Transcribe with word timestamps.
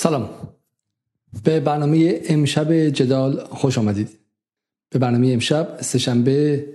سلام. 0.00 0.30
به 1.44 1.60
برنامه 1.60 2.20
امشب 2.28 2.72
جدال 2.72 3.44
خوش 3.44 3.78
آمدید. 3.78 4.08
به 4.90 4.98
برنامه 4.98 5.32
امشب 5.32 5.78
سهشنبه 5.80 6.66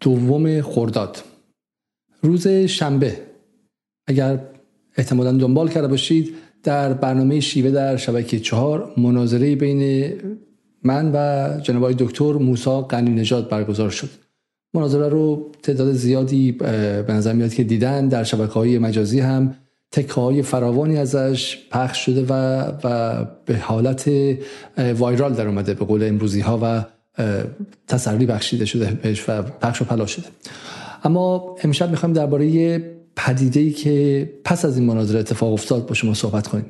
دوم 0.00 0.62
خرداد. 0.62 1.22
روز 2.22 2.48
شنبه. 2.48 3.20
اگر 4.06 4.40
احتمالا 4.96 5.32
دنبال 5.32 5.68
کرده 5.68 5.88
باشید 5.88 6.34
در 6.62 6.92
برنامه 6.92 7.40
شیوه 7.40 7.70
در 7.70 7.96
شبکه 7.96 8.40
چهار 8.40 8.94
مناظره 8.96 9.56
بین 9.56 10.12
من 10.84 11.12
و 11.14 11.60
جناب 11.60 11.92
دکتر 11.92 12.32
موسا 12.32 12.82
قنی 12.82 13.10
نژاد 13.10 13.48
برگزار 13.48 13.90
شد. 13.90 14.10
مناظره 14.74 15.08
رو 15.08 15.52
تعداد 15.62 15.92
زیادی 15.92 16.52
به 16.52 17.06
نظر 17.08 17.32
میاد 17.32 17.54
که 17.54 17.64
دیدن 17.64 18.08
در 18.08 18.24
شبکه 18.24 18.52
های 18.52 18.78
مجازی 18.78 19.20
هم 19.20 19.56
تکه 19.92 20.12
های 20.14 20.42
فراوانی 20.42 20.96
ازش 20.96 21.58
پخش 21.70 22.04
شده 22.04 22.26
و, 22.28 22.32
و 22.84 23.24
به 23.44 23.58
حالت 23.58 24.10
وایرال 24.98 25.32
در 25.32 25.46
اومده 25.46 25.74
به 25.74 25.84
قول 25.84 26.02
امروزی 26.02 26.40
ها 26.40 26.58
و 26.62 26.84
تسری 27.88 28.26
بخشیده 28.26 28.64
شده 28.64 28.98
بهش 29.02 29.28
و 29.28 29.42
پخش 29.42 29.82
و 29.82 29.84
پلا 29.84 30.06
شده. 30.06 30.26
اما 31.04 31.56
امشب 31.64 31.90
می‌خوایم 31.90 32.12
درباره 32.12 32.78
پدیده 33.16 33.60
ای 33.60 33.70
که 33.70 34.30
پس 34.44 34.64
از 34.64 34.78
این 34.78 34.86
مناظره 34.86 35.20
اتفاق 35.20 35.52
افتاد 35.52 35.86
با 35.86 35.94
شما 35.94 36.14
صحبت 36.14 36.48
کنیم. 36.48 36.66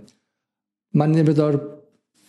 من 0.95 1.13
نمیدار 1.13 1.81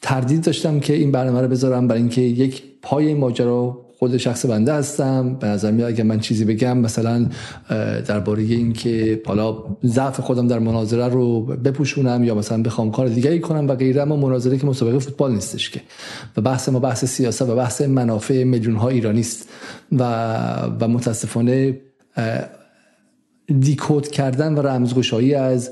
تردید 0.02 0.44
داشتم 0.44 0.80
که 0.80 0.94
این 0.94 1.12
برنامه 1.12 1.42
رو 1.42 1.48
بذارم 1.48 1.88
برای 1.88 2.02
اینکه 2.02 2.22
یک 2.22 2.64
پای 2.82 3.14
ماجرا 3.14 3.81
خود 4.04 4.18
شخص 4.18 4.46
بنده 4.46 4.74
هستم. 4.74 5.36
به 5.36 5.48
نظر 5.48 5.72
میاد 5.72 5.90
اگر 5.90 6.04
من 6.04 6.20
چیزی 6.20 6.46
بگم 6.46 6.78
مثلا 6.78 7.26
درباره 8.08 8.44
اینکه 8.44 9.22
حالا 9.26 9.64
ضعف 9.86 10.20
خودم 10.20 10.48
در 10.48 10.60
مناظره 10.60 11.08
رو 11.08 11.42
بپوشونم 11.42 12.24
یا 12.24 12.36
مثلا 12.36 12.62
بخوام 12.62 12.92
کار 12.92 13.08
دیگری 13.08 13.40
کنم 13.40 13.68
و 13.68 13.76
غیره 13.76 14.02
اما 14.02 14.16
مناظره 14.16 14.58
که 14.58 14.66
مسابقه 14.68 15.00
فوتبال 15.00 15.32
نیستش 15.32 15.70
که. 15.70 15.82
و 16.38 16.42
بحث 16.42 16.70
ما 16.70 16.80
بحث 16.80 17.06
سیاست 17.06 17.42
و 17.42 17.56
بحث 17.56 17.82
منافع 17.82 18.44
میلیون 18.44 18.76
ها 18.76 18.90
ایرانی 18.90 19.20
است. 19.20 19.50
و 19.92 20.04
و 20.80 20.88
متاسفانه 20.88 21.80
دیکود 23.60 24.08
کردن 24.08 24.54
و 24.54 24.62
رمزگشایی 24.62 25.34
از 25.36 25.72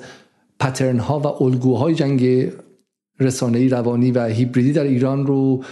پترن 0.59 0.99
ها 0.99 1.19
و 1.19 1.43
الگوهای 1.43 1.95
جنگ 1.95 2.51
رسانه‌ای 3.19 3.69
روانی 3.69 4.11
و 4.11 4.25
هیبریدی 4.25 4.73
در 4.73 4.83
ایران 4.83 5.27
رو 5.27 5.63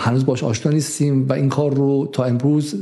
هنوز 0.00 0.26
باش 0.26 0.44
آشنا 0.44 0.72
نیستیم 0.72 1.28
و 1.28 1.32
این 1.32 1.48
کار 1.48 1.74
رو 1.74 2.08
تا 2.12 2.24
امروز 2.24 2.74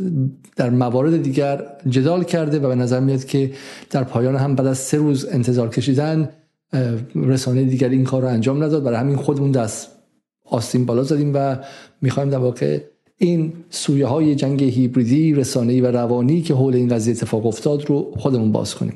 در 0.57 0.71
موارد 0.71 1.23
دیگر 1.23 1.65
جدال 1.89 2.25
کرده 2.25 2.59
و 2.59 2.69
به 2.69 2.75
نظر 2.75 3.01
میاد 3.01 3.25
که 3.25 3.53
در 3.91 4.05
پایان 4.05 4.37
هم 4.37 4.55
بعد 4.55 4.67
از 4.67 4.79
سه 4.79 4.97
روز 4.97 5.27
انتظار 5.31 5.69
کشیدن 5.69 6.29
رسانه 7.15 7.65
دیگر 7.65 7.89
این 7.89 8.05
کار 8.05 8.23
رو 8.23 8.29
انجام 8.29 8.65
نداد. 8.65 8.83
برای 8.83 8.99
همین 8.99 9.17
خودمون 9.17 9.51
دست 9.51 9.89
آستین 10.45 10.87
بالا 10.87 11.03
زدیم 11.03 11.33
و 11.35 11.57
می‌خوایم 12.03 12.31
در 12.31 12.39
واقع 12.39 12.81
این 13.17 13.53
سویه 13.71 14.07
های 14.07 14.35
جنگ 14.35 14.63
هیبریدی 14.63 15.35
رسانه‌ای 15.35 15.81
و 15.81 15.87
روانی 15.87 16.43
که 16.43 16.55
حول 16.55 16.75
این 16.75 16.89
قضیه 16.89 17.15
اتفاق 17.15 17.47
افتاد 17.47 17.85
رو 17.87 18.15
خودمون 18.17 18.53
باز 18.53 18.75
کنیم. 18.75 18.95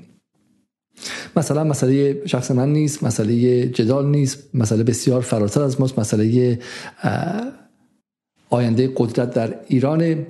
مثلا 1.37 1.65
مسئله 1.65 2.23
شخص 2.27 2.51
من 2.51 2.73
نیست 2.73 3.05
مسئله 3.05 3.67
جدال 3.67 4.07
نیست 4.07 4.55
مسئله 4.55 4.83
بسیار 4.83 5.21
فراتر 5.21 5.63
از 5.63 5.81
ماست 5.81 5.99
مسئله 5.99 6.59
آینده 8.53 8.93
قدرت 8.97 9.35
در 9.35 9.55
ایران 9.69 10.27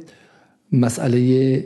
مسئله 0.73 1.65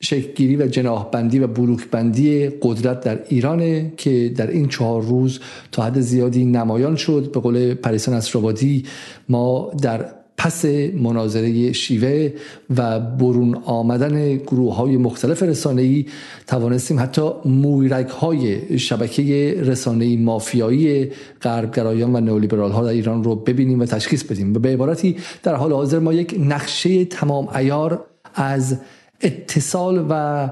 شکلگیری 0.00 0.56
و 0.56 0.66
جناحبندی 0.66 1.38
و 1.38 1.46
بندی 1.92 2.48
قدرت 2.48 3.00
در 3.00 3.18
ایرانه 3.28 3.92
که 3.96 4.32
در 4.36 4.50
این 4.50 4.68
چهار 4.68 5.02
روز 5.02 5.40
تا 5.72 5.82
حد 5.82 6.00
زیادی 6.00 6.44
نمایان 6.44 6.96
شد. 6.96 7.30
به 7.32 7.40
قول 7.40 7.74
پریسان 7.74 8.14
اسرابادی 8.14 8.84
ما 9.28 9.70
در 9.82 10.19
پس 10.42 10.64
مناظره 10.94 11.72
شیوه 11.72 12.32
و 12.76 13.00
برون 13.00 13.54
آمدن 13.54 14.36
گروه 14.36 14.74
های 14.74 14.96
مختلف 14.96 15.42
رسانه‌ای 15.42 16.06
توانستیم 16.46 17.00
حتی 17.00 17.30
مویرک 17.44 18.08
های 18.08 18.78
شبکه 18.78 19.56
رسانه‌ای 19.60 20.16
مافیایی 20.16 21.10
غربگرایان 21.42 22.16
و 22.16 22.20
نئولیبرال 22.20 22.70
ها 22.70 22.84
در 22.84 22.90
ایران 22.90 23.24
رو 23.24 23.36
ببینیم 23.36 23.80
و 23.80 23.84
تشخیص 23.84 24.24
بدیم 24.24 24.54
و 24.54 24.58
به 24.58 24.68
عبارتی 24.68 25.16
در 25.42 25.54
حال 25.54 25.72
حاضر 25.72 25.98
ما 25.98 26.12
یک 26.12 26.34
نقشه 26.38 27.04
تمام 27.04 27.48
ایار 27.48 28.04
از 28.34 28.78
اتصال 29.20 30.06
و 30.10 30.48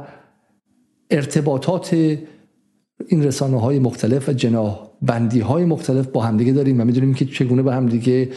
ارتباطات 1.11 1.95
این 3.07 3.25
رسانه 3.25 3.61
های 3.61 3.79
مختلف 3.79 4.29
و 4.29 4.33
جناح 4.33 4.88
بندی 5.03 5.41
های 5.41 5.65
مختلف 5.65 6.07
با 6.07 6.23
همدیگه 6.23 6.53
داریم 6.53 6.81
و 6.81 6.85
می‌دونیم 6.85 7.15
که 7.15 7.25
چگونه 7.25 7.63
به 7.63 7.75
همدیگه 7.75 8.29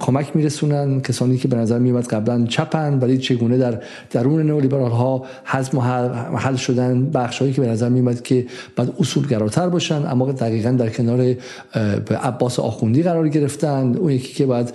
کمک 0.00 0.36
میرسونن. 0.36 1.00
کسانی 1.00 1.36
که 1.36 1.48
به 1.48 1.56
نظر 1.56 1.78
میومد 1.78 2.06
قبلا 2.06 2.46
چپن 2.46 2.98
ولی 2.98 3.18
چگونه 3.18 3.58
در 3.58 3.82
درون 4.10 4.42
نئولیبرال 4.42 4.90
ها 4.90 5.24
حزم 5.44 5.78
و 5.78 5.80
حل 6.38 6.56
شدن 6.56 7.10
بخش 7.10 7.38
هایی 7.38 7.52
که 7.52 7.60
به 7.60 7.66
نظر 7.66 7.88
میومد 7.88 8.22
که 8.22 8.46
بعد 8.76 8.92
اصولگراتر 9.00 9.68
باشن 9.68 10.06
اما 10.06 10.32
دقیقا 10.32 10.70
در 10.70 10.88
کنار 10.88 11.34
عباس 12.22 12.58
آخوندی 12.58 13.02
قرار 13.02 13.28
گرفتن. 13.28 13.94
اون 13.96 14.12
یکی 14.12 14.34
که 14.34 14.46
باید 14.46 14.72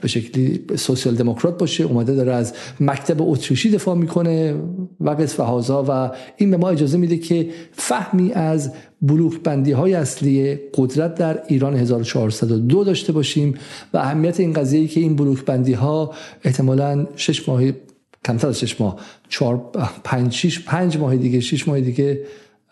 به 0.00 0.08
شکلی 0.08 0.64
سوسیال 0.76 1.14
دموکرات 1.14 1.58
باشه 1.58 1.84
اومده 1.84 2.14
داره 2.14 2.32
از 2.32 2.52
مکتب 2.80 3.22
اتریشی 3.22 3.70
دفاع 3.70 3.94
می‌کنه. 3.94 4.54
و 5.00 5.10
قصف 5.10 5.40
و 5.40 6.10
این 6.36 6.50
به 6.50 6.56
ما 6.56 6.68
اجازه 6.68 6.98
میده 6.98 7.16
که 7.18 7.48
فهمی 7.72 8.32
از 8.32 8.72
بلوک 9.06 9.42
بندی 9.42 9.72
های 9.72 9.94
اصلی 9.94 10.58
قدرت 10.74 11.14
در 11.14 11.42
ایران 11.48 11.76
1402 11.76 12.84
داشته 12.84 13.12
باشیم 13.12 13.54
و 13.92 13.98
اهمیت 13.98 14.40
این 14.40 14.52
قضیه 14.52 14.88
که 14.88 15.00
این 15.00 15.16
بلوک 15.16 15.44
بندی 15.44 15.72
ها 15.72 16.14
احتمالا 16.44 17.06
شش 17.16 17.48
ماه 17.48 17.62
کمتر 18.24 18.48
از 18.48 18.60
شش 18.60 18.80
ماه 18.80 18.96
چهار 19.28 19.70
پنج 20.04 20.32
شش 20.32 20.60
پنج 20.60 20.96
ماه 20.96 21.16
دیگه 21.16 21.40
شش 21.40 21.68
ماه 21.68 21.80
دیگه 21.80 22.20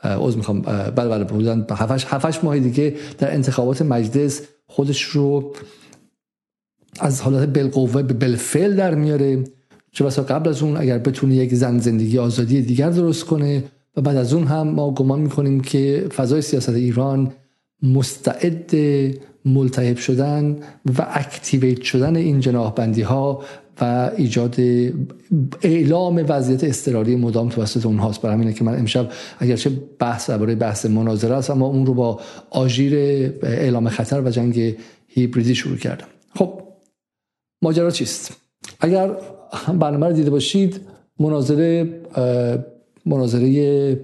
عذر 0.05 0.37
می‌خوام 0.37 0.61
بله 0.61 1.09
بله 1.09 1.25
بودن 1.25 1.67
هفتش 1.71 2.05
هفتش 2.05 2.45
ماه 2.45 2.59
دیگه 2.59 2.95
در 3.19 3.35
انتخابات 3.35 3.83
مجلس 3.83 4.43
خودش 4.67 5.03
رو 5.03 5.55
از 7.01 7.21
حالت 7.21 7.49
بالقوه 7.49 8.03
به 8.03 8.15
بالفعل 8.15 8.77
در 8.77 8.95
میاره. 8.95 9.45
چه 9.93 10.05
بسا 10.05 10.23
قبل 10.23 10.49
از 10.49 10.63
اون 10.63 10.77
اگر 10.77 10.99
بتونه 10.99 11.35
یک 11.35 11.55
زن 11.55 11.79
زندگی 11.79 12.19
آزادی 12.19 12.63
دیگر 12.63 12.91
درست 12.91 13.25
کنه 13.25 13.65
و 13.97 14.01
بعد 14.01 14.17
از 14.17 14.35
اون 14.35 14.47
هم 14.47 14.69
ما 14.69 14.91
گمان 14.91 15.21
می‌کنیم 15.21 15.61
که 15.61 16.07
فضای 16.17 16.43
سیاست 16.43 16.69
ایران 16.69 17.33
مستعد 17.83 18.75
ملتهب 19.45 19.97
شدن 19.97 20.57
و 20.99 21.07
اکتیویت 21.11 21.83
شدن 21.83 22.17
این 22.17 22.41
جناح 22.41 22.75
بندی 22.75 23.03
ها 23.03 23.43
و 23.81 24.11
ایجاد 24.17 24.57
اعلام 25.63 26.25
وضعیت 26.29 26.65
استراری 26.65 27.17
مدام 27.17 27.49
توسط 27.49 27.87
اونهاست 27.87 28.23
برای 28.23 28.35
همینه 28.35 28.53
که 28.53 28.65
من 28.65 28.79
امشب 28.79 29.11
اگرچه 29.39 29.71
بحث 29.99 30.31
برای 30.31 30.55
بحث 30.55 30.87
مناظره 30.87 31.35
است 31.35 31.51
اما 31.51 31.67
اون 31.67 31.87
رو 31.87 31.95
با 31.95 32.21
آژیر 32.51 32.95
اعلام 33.43 33.89
خطر 33.89 34.21
و 34.21 34.31
جنگ 34.31 34.75
هیبریدی 35.09 35.55
شروع 35.55 35.77
کردم. 35.77 36.07
خب 36.35 36.63
ماجرا 37.63 37.91
چیست؟ 37.91 38.37
اگر 38.81 39.11
برنامه 39.75 40.07
رو 40.07 40.13
دیده 40.13 40.31
باشید 40.31 40.81
مناظره 41.21 42.01
مناظره 43.07 44.01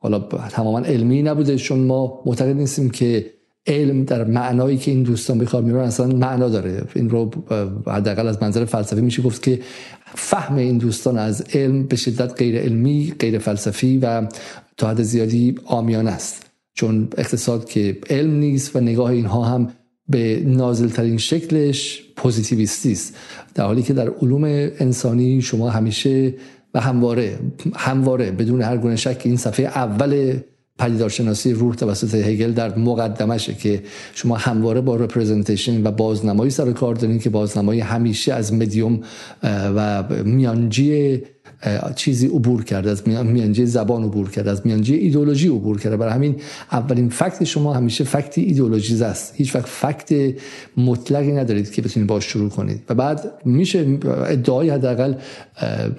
حالا 0.00 0.18
تماما 0.50 0.80
علمی 0.80 1.22
نبوده 1.22 1.56
چون 1.56 1.78
ما 1.78 2.22
معتقد 2.26 2.56
نیستیم 2.56 2.90
که 2.90 3.30
علم 3.66 4.04
در 4.04 4.24
معنایی 4.24 4.76
که 4.78 4.90
این 4.90 5.02
دوستان 5.02 5.38
می‌برن 5.38 5.84
اصلا 5.84 6.06
معنا 6.06 6.48
داره. 6.48 6.82
این 6.94 7.10
رو 7.10 7.30
حداقل 7.86 8.28
از 8.28 8.42
منظر 8.42 8.64
فلسفی 8.64 9.00
میشه 9.00 9.22
گفت 9.22 9.42
که 9.42 9.60
فهم 10.14 10.56
این 10.56 10.78
دوستان 10.78 11.18
از 11.18 11.44
علم 11.54 11.86
به 11.86 11.96
شدت 11.96 12.32
غیر 12.32 12.58
علمی 12.58 13.14
غیر 13.18 13.38
فلسفی 13.38 13.98
و 13.98 14.28
تا 14.76 14.88
حد 14.90 15.02
زیادی 15.02 15.54
آمیان 15.64 16.08
است. 16.08 16.46
چون 16.74 17.08
اقتصاد 17.18 17.68
که 17.68 17.98
علم 18.10 18.34
نیست 18.34 18.76
و 18.76 18.80
نگاه 18.80 19.10
اینها 19.10 19.44
هم 19.44 19.68
به 20.08 20.42
نازلترین 20.46 21.18
شکلش 21.18 22.02
پوزیتیویستی 22.16 22.92
است. 22.92 23.16
در 23.54 23.64
حالی 23.64 23.82
که 23.82 23.92
در 23.92 24.10
علوم 24.10 24.44
انسانی 24.78 25.42
شما 25.42 25.70
همیشه 25.70 26.34
و 26.74 26.80
همواره 26.80 27.38
همواره 27.76 28.30
بدون 28.30 28.62
هر 28.62 28.76
گونه 28.76 28.96
شک 28.96 29.22
این 29.24 29.36
صفحه 29.36 29.66
اول 29.66 30.40
پدیدارشناسی 30.78 31.52
روح 31.52 31.74
توسط 31.74 32.14
هگل 32.14 32.52
در 32.52 32.78
مقدمشه 32.78 33.54
که 33.54 33.82
شما 34.14 34.36
همواره 34.36 34.80
با 34.80 34.96
رپرزنتیشن 34.96 35.86
و 35.86 35.90
بازنمایی 35.90 36.50
سر 36.50 36.72
کار 36.72 36.94
دارین 36.94 37.18
که 37.18 37.30
بازنمایی 37.30 37.80
همیشه 37.80 38.34
از 38.34 38.52
مدیوم 38.52 39.00
و 39.42 40.04
میانجی 40.24 41.22
چیزی 41.96 42.26
عبور 42.26 42.64
کرده 42.64 42.90
از 42.90 43.08
میانجی 43.08 43.66
زبان 43.66 44.04
عبور 44.04 44.30
کرده 44.30 44.50
از 44.50 44.66
میانجی 44.66 44.94
ایدولوژی 44.94 45.48
عبور 45.48 45.80
کرده 45.80 45.96
برای 45.96 46.12
همین 46.12 46.36
اولین 46.72 47.08
فکت 47.08 47.44
شما 47.44 47.74
همیشه 47.74 48.04
فکت 48.04 48.38
ایدولوژی 48.38 49.04
است. 49.04 49.34
هیچ 49.36 49.54
وقت 49.54 49.66
فکت 49.66 50.34
مطلقی 50.76 51.32
ندارید 51.32 51.70
که 51.70 51.82
بتونید 51.82 52.08
باش 52.08 52.24
شروع 52.24 52.50
کنید. 52.50 52.82
و 52.88 52.94
بعد 52.94 53.32
میشه 53.44 53.98
ادعای 54.26 54.70
حداقل 54.70 55.14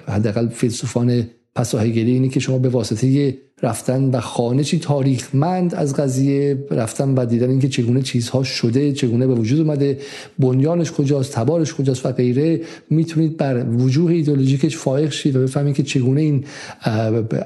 حداقل 0.07 0.47
فیلسوفان 0.47 1.23
پساهگری 1.55 2.11
اینه 2.11 2.29
که 2.29 2.39
شما 2.39 2.57
به 2.57 2.69
واسطه 2.69 3.37
رفتن 3.61 4.03
و 4.03 4.19
خانه 4.19 4.63
چی 4.63 4.79
تاریخمند 4.79 5.75
از 5.75 5.95
قضیه 5.95 6.65
رفتن 6.71 7.15
و 7.15 7.25
دیدن 7.25 7.49
اینکه 7.49 7.69
چگونه 7.69 8.01
چیزها 8.01 8.43
شده 8.43 8.93
چگونه 8.93 9.27
به 9.27 9.35
وجود 9.35 9.59
اومده 9.59 9.99
بنیانش 10.39 10.91
کجاست 10.91 11.33
تبارش 11.33 11.73
کجاست 11.73 12.05
و 12.05 12.11
غیره 12.11 12.61
می‌تونید 12.89 13.37
بر 13.37 13.65
وجوه 13.65 14.11
ایدولوژیکش 14.11 14.77
فائق 14.77 15.11
شید 15.11 15.35
و 15.35 15.41
بفهمید 15.41 15.75
که 15.75 15.83
چگونه 15.83 16.21
این 16.21 16.43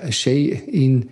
شی 0.10 0.62
این 0.68 1.04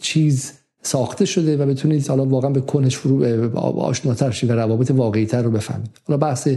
چیز 0.00 0.52
ساخته 0.82 1.24
شده 1.24 1.56
و 1.56 1.66
بتونید 1.66 2.08
حالا 2.08 2.24
واقعا 2.24 2.50
به 2.50 2.60
کنش 2.60 2.96
فرو 2.96 3.58
آشناتر 3.58 4.30
شید 4.30 4.50
و 4.50 4.52
روابط 4.52 4.90
واقعی 4.90 5.26
تر 5.26 5.42
رو 5.42 5.50
بفهمید. 5.50 5.90
حالا 6.04 6.18
بحث 6.18 6.48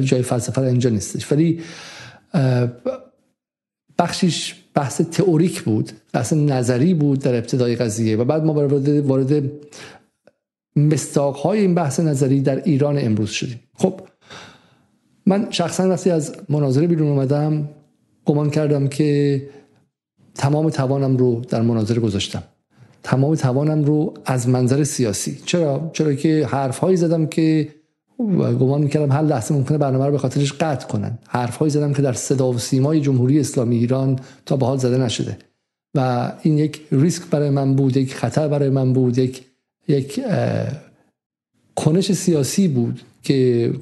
جای 0.00 0.22
فلسفه 0.22 0.60
اینجا 0.60 0.90
نیستش. 0.90 1.32
ولی 1.32 1.60
بخشیش 3.98 4.54
بحث 4.74 5.00
تئوریک 5.00 5.62
بود 5.62 5.92
بحث 6.12 6.32
نظری 6.32 6.94
بود 6.94 7.18
در 7.18 7.34
ابتدای 7.34 7.76
قضیه 7.76 8.16
و 8.16 8.24
بعد 8.24 8.44
ما 8.44 8.52
وارد 8.52 8.88
وارد 8.88 9.50
مستاق 10.76 11.36
های 11.36 11.60
این 11.60 11.74
بحث 11.74 12.00
نظری 12.00 12.40
در 12.40 12.62
ایران 12.62 12.98
امروز 12.98 13.30
شدیم. 13.30 13.60
خب 13.74 14.00
من 15.26 15.46
شخصا 15.50 15.88
وقتی 15.88 16.10
از 16.10 16.36
مناظره 16.48 16.86
بیرون 16.86 17.08
اومدم 17.08 17.68
گمان 18.24 18.50
کردم 18.50 18.88
که 18.88 19.42
تمام 20.34 20.70
توانم 20.70 21.16
رو 21.16 21.40
در 21.48 21.62
مناظره 21.62 22.00
گذاشتم. 22.00 22.42
تمام 23.02 23.34
توانم 23.34 23.84
رو 23.84 24.14
از 24.24 24.48
منظر 24.48 24.84
سیاسی. 24.84 25.38
چرا؟ 25.46 25.90
چرا 25.92 26.14
که 26.14 26.46
حرف 26.46 26.94
زدم 26.94 27.26
که 27.26 27.68
گمان 28.60 28.82
می‌کردم 28.82 29.12
هر 29.12 29.22
لحظه 29.22 29.54
ممکنه 29.54 29.78
برنامه 29.78 30.06
رو 30.06 30.12
به 30.12 30.18
خاطرش 30.18 30.52
قطع 30.52 30.86
کنن. 30.86 31.18
حرفهایی 31.28 31.70
زدم 31.70 31.92
که 31.92 32.02
در 32.02 32.12
صدا 32.12 32.52
و 32.52 32.58
سیمای 32.58 33.00
جمهوری 33.00 33.40
اسلامی 33.40 33.76
ایران 33.76 34.18
تا 34.46 34.56
به 34.56 34.66
حال 34.66 34.78
زده 34.78 34.98
نشده. 34.98 35.38
و 35.94 36.32
این 36.42 36.58
یک 36.58 36.80
ریسک 36.92 37.22
برای 37.30 37.50
من 37.50 37.74
بود 37.74 37.96
یک 37.96 38.14
خطر 38.14 38.48
برای 38.48 38.70
من 38.70 38.92
بود 38.92 39.18
یک 39.18 39.44
یک 39.88 40.20
کنش 41.76 42.12
سیاسی 42.12 42.68
بود 42.68 43.00
که 43.22 43.72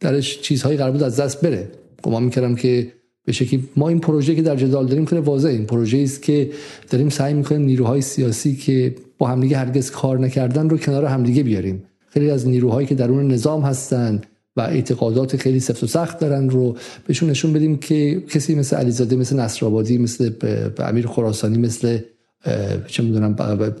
درش 0.00 0.40
چیزهایی 0.40 0.76
قرار 0.76 0.90
بود 0.90 1.02
از 1.02 1.20
دست 1.20 1.40
بره. 1.40 1.70
گمان 2.02 2.22
می‌کردم 2.22 2.54
که 2.54 2.92
به 3.24 3.32
شکلی 3.32 3.68
ما 3.76 3.88
این 3.88 4.00
پروژه 4.00 4.34
که 4.34 4.42
در 4.42 4.56
جدال 4.56 4.86
داریم 4.86 5.04
خیلی 5.04 5.20
واضحه. 5.20 5.52
این 5.52 5.66
پروژه 5.66 5.98
است 5.98 6.22
که 6.22 6.50
داریم 6.90 7.08
سعی 7.08 7.34
می‌کنیم 7.34 7.62
نیروهای 7.62 8.00
سیاسی 8.00 8.56
که 8.56 8.94
با 9.18 9.26
همدیگه 9.26 9.56
هرگز 9.56 9.90
کار 9.90 10.18
نکردن 10.18 10.68
رو 10.68 10.78
کنار 10.78 11.04
همدیگه 11.04 11.42
بیاریم. 11.42 11.82
خیلی 12.16 12.30
از 12.30 12.48
نیروهایی 12.48 12.86
که 12.86 12.94
درون 12.94 13.32
نظام 13.32 13.62
هستند 13.62 14.26
و 14.56 14.60
اعتقادات 14.60 15.36
خیلی 15.36 15.60
سفت 15.60 15.82
و 15.82 15.86
سخت 15.86 16.18
دارن 16.18 16.50
رو 16.50 16.76
بهشون 17.06 17.30
نشون 17.30 17.52
بدیم 17.52 17.76
که 17.76 18.20
کسی 18.20 18.54
مثل 18.54 18.76
علیزاده 18.76 19.16
مثل 19.16 19.40
نصرآبادی 19.40 19.98
مثل 19.98 20.30
امیر 20.78 21.06
خراسانی 21.06 21.58
مثل 21.58 21.98
چه 22.86 23.02
می‌دونم 23.02 23.32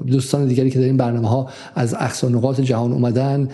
دوستان 0.06 0.46
دیگری 0.46 0.70
که 0.70 0.78
در 0.78 0.84
این 0.84 0.96
برنامه 0.96 1.28
ها 1.28 1.50
از 1.74 1.94
اقصا 1.94 2.52
جهان 2.52 2.92
اومدن 2.92 3.48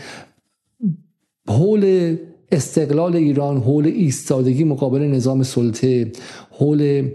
حول 1.49 2.17
استقلال 2.53 3.17
ایران 3.17 3.57
حول 3.57 3.87
ایستادگی 3.87 4.65
مقابل 4.65 5.01
نظام 5.01 5.43
سلطه 5.43 6.13
حول 6.51 7.09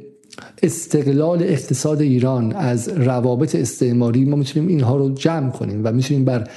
استقلال 0.64 1.44
اقتصاد 1.44 2.02
ایران 2.02 2.54
از 2.54 2.90
روابط 2.90 3.56
استعماری 3.56 4.26
ما 4.26 4.36
می‌تونیم 4.36 4.70
اینها 4.70 4.98
رو 4.98 5.10
جمع 5.10 5.50
کنیم 5.50 5.82
و 5.84 5.92
می‌تونیم 5.92 6.26
بر 6.26 6.50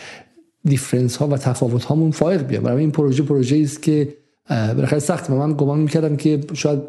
دیفرنس 0.64 1.16
ها 1.16 1.26
و 1.26 1.36
تفاوت 1.36 1.84
هامون 1.84 2.10
فائق 2.10 2.42
بیام 2.42 2.62
برای 2.62 2.80
این 2.80 2.90
پروژه 2.90 3.22
پروژه 3.22 3.60
است 3.64 3.82
که 3.82 4.14
بالاخره 4.48 4.98
سخت 4.98 5.30
من 5.30 5.52
گمان 5.52 5.78
می‌کردم 5.78 6.16
که 6.16 6.40
شاید 6.54 6.80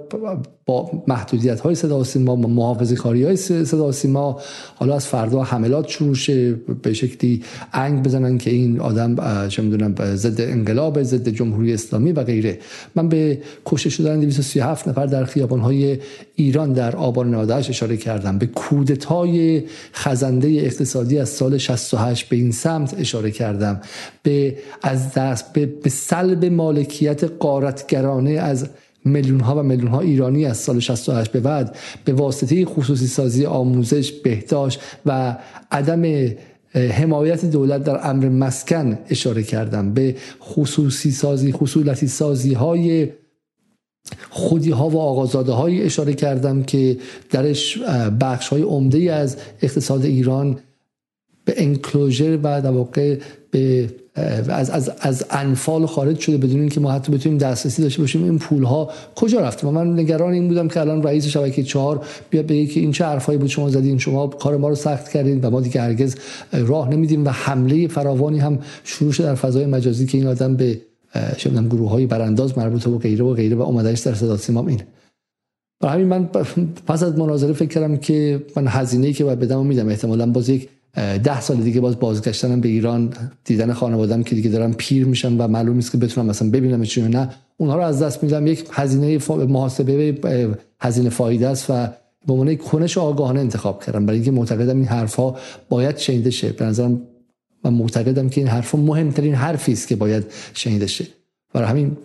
محدودیت 1.07 1.59
های 1.59 1.75
صدا 1.75 2.03
سیما 2.03 2.35
با 2.35 2.49
محافظه 2.49 2.95
کاری 2.95 3.23
های 3.23 3.35
صدا 3.35 3.91
سیما. 3.91 4.39
حالا 4.75 4.95
از 4.95 5.07
فردا 5.07 5.43
حملات 5.43 5.87
شروع 5.87 6.15
شه 6.15 6.53
به 6.53 6.93
شکلی 6.93 7.43
انگ 7.73 8.03
بزنن 8.03 8.37
که 8.37 8.51
این 8.51 8.79
آدم 8.79 9.47
چه 9.47 9.61
می‌دونم 9.61 9.95
ضد 10.15 10.41
انقلاب 10.41 11.03
ضد 11.03 11.29
جمهوری 11.29 11.73
اسلامی 11.73 12.11
و 12.11 12.23
غیره. 12.23 12.59
من 12.95 13.09
به 13.09 13.41
کشته 13.65 13.89
شدن 13.89 14.19
237 14.19 14.87
نفر 14.87 15.05
در 15.05 15.25
خیابان 15.25 15.59
های 15.59 15.97
ایران 16.35 16.73
در 16.73 16.95
آبان 16.95 17.35
98 17.35 17.69
اشاره 17.69 17.97
کردم. 17.97 18.37
به 18.37 18.45
کودتای 18.45 19.63
خزنده 19.93 20.47
اقتصادی 20.47 21.17
از 21.19 21.29
سال 21.29 21.57
68 21.57 22.29
به 22.29 22.35
این 22.35 22.51
سمت 22.51 22.95
اشاره 22.99 23.31
کردم. 23.31 23.81
به 24.23 24.57
از 24.83 25.13
دست 25.13 25.53
به, 25.53 25.65
به 25.65 25.89
سلب 25.89 26.45
مالکیت 26.45 27.23
قارتگرانه 27.23 28.31
از 28.31 28.67
میلیون 29.05 29.39
ها 29.39 29.55
و 29.55 29.63
میلیون 29.63 29.87
ها 29.87 29.99
ایرانی 29.99 30.45
از 30.45 30.57
سال 30.57 30.79
68 30.79 31.31
به 31.31 31.39
بعد 31.39 31.75
به 32.05 32.13
واسطه 32.13 32.65
خصوصی 32.65 33.07
سازی 33.07 33.45
آموزش 33.45 34.11
بهداشت 34.11 34.79
و 35.05 35.37
عدم 35.71 36.33
حمایت 36.73 37.45
دولت 37.45 37.83
در 37.83 38.09
امر 38.09 38.29
مسکن 38.29 38.97
اشاره 39.09 39.43
کردم. 39.43 39.93
به 39.93 40.15
خصوصی 40.41 41.11
سازی 41.11 41.51
خصولتی 41.51 42.07
سازی 42.07 42.53
های 42.53 43.09
خودی 44.29 44.71
ها 44.71 44.89
و 44.89 44.97
آقازاده 44.97 45.51
های 45.51 45.83
اشاره 45.83 46.13
کردم 46.13 46.63
که 46.63 46.97
درش 47.29 47.77
بخش 48.21 48.47
های 48.47 48.61
عمده 48.61 49.13
از 49.13 49.37
اقتصاد 49.61 50.05
ایران 50.05 50.59
به 51.45 51.53
انکلوژر 51.57 52.39
و 52.43 52.61
در 52.61 52.71
واقع 52.71 53.17
به 53.51 53.89
از 54.15 54.69
از 54.69 54.91
از 54.99 55.25
انفال 55.29 55.85
خارج 55.85 56.19
شده 56.19 56.37
بدون 56.37 56.59
اینکه 56.59 56.79
ما 56.79 56.91
حتی 56.91 57.11
بتونیم 57.11 57.37
دسترسی 57.37 57.81
داشته 57.81 58.01
باشیم 58.01 58.23
این 58.23 58.39
پول 58.39 58.63
ها 58.63 58.89
کجا 59.15 59.39
رفته؟ 59.39 59.67
و 59.67 59.71
من 59.71 59.99
نگران 59.99 60.33
این 60.33 60.47
بودم 60.47 60.67
که 60.67 60.79
الان 60.79 61.03
رئیس 61.03 61.25
شبکه 61.25 61.63
چهار 61.63 62.05
بیا 62.29 62.43
بگه 62.43 62.65
که 62.65 62.79
این 62.79 62.91
چه 62.91 63.05
حرفایی 63.05 63.37
بود 63.37 63.47
شما 63.47 63.69
زدین 63.69 63.97
شما 63.97 64.27
کار 64.27 64.57
ما 64.57 64.69
رو 64.69 64.75
سخت 64.75 65.09
کردین 65.09 65.41
و 65.41 65.49
ما 65.49 65.61
دیگه 65.61 65.81
هرگز 65.81 66.15
راه 66.53 66.89
نمیدیم 66.89 67.25
و 67.25 67.29
حمله 67.29 67.87
فراوانی 67.87 68.39
هم 68.39 68.59
شروع 68.83 69.11
شده 69.11 69.27
در 69.27 69.35
فضای 69.35 69.65
مجازی 69.65 70.05
که 70.05 70.17
این 70.17 70.27
آدم 70.27 70.55
به 70.55 70.81
چه 71.37 71.49
گروه 71.49 71.89
های 71.89 72.05
برانداز 72.05 72.57
مربوط 72.57 72.87
و 72.87 72.97
غیره 72.97 73.25
و 73.25 73.33
غیره 73.33 73.55
و 73.55 73.61
اومدنش 73.61 73.99
در 73.99 74.13
صدا 74.13 74.37
سیمام 74.37 74.67
اینه 74.67 74.87
برای 75.81 75.93
همین 75.93 76.07
من 76.07 76.25
پس 76.87 77.03
از 77.03 77.17
مناظره 77.17 77.53
فکر 77.53 77.69
کردم 77.69 77.97
که 77.97 78.45
من 78.55 78.67
هزینه‌ای 78.67 79.13
که 79.13 79.23
باید 79.23 79.39
بدم 79.39 79.65
میدم. 79.65 79.89
احتمالاً 79.89 80.25
باز 80.25 80.49
یک 80.49 80.69
ده 80.95 81.41
سال 81.41 81.57
دیگه 81.57 81.81
باز 81.81 81.99
بازگشتنم 81.99 82.61
به 82.61 82.69
ایران 82.69 83.13
دیدن 83.45 83.73
خانوادم 83.73 84.23
که 84.23 84.35
دیگه 84.35 84.49
دارم 84.49 84.73
پیر 84.73 85.05
میشن 85.05 85.37
و 85.37 85.47
معلوم 85.47 85.75
نیست 85.75 85.91
که 85.91 85.97
بتونم 85.97 86.27
مثلا 86.27 86.49
ببینم 86.49 86.83
چی 86.83 87.01
نه 87.01 87.29
اونها 87.57 87.75
رو 87.75 87.81
از 87.81 88.01
دست 88.01 88.23
میدم. 88.23 88.47
یک 88.47 88.65
هزینه 88.71 89.19
محاسبه 89.29 90.17
هزینه 90.79 91.09
فایده 91.09 91.47
است 91.47 91.65
و 91.69 91.87
به 92.27 92.33
عنوان 92.33 92.55
کنش 92.55 92.97
آگاهانه 92.97 93.39
انتخاب 93.39 93.83
کردم. 93.83 94.05
برای 94.05 94.17
اینکه 94.17 94.31
معتقدم 94.31 94.77
این 94.77 94.85
حرفها 94.85 95.37
باید 95.69 95.97
شنیده 95.97 96.29
شه. 96.29 96.49
به 96.49 96.65
نظرم 96.65 97.01
من 97.65 97.73
معتقدم 97.73 98.29
که 98.29 98.41
این 98.41 98.47
حرفها 98.47 98.81
مهمترین 98.81 99.33
حرفی 99.33 99.71
است 99.71 99.87
که 99.87 99.95
باید 99.95 100.23
شنیده 100.53 100.87
شه. 100.87 101.05
برای 101.53 101.67
همین 101.67 101.97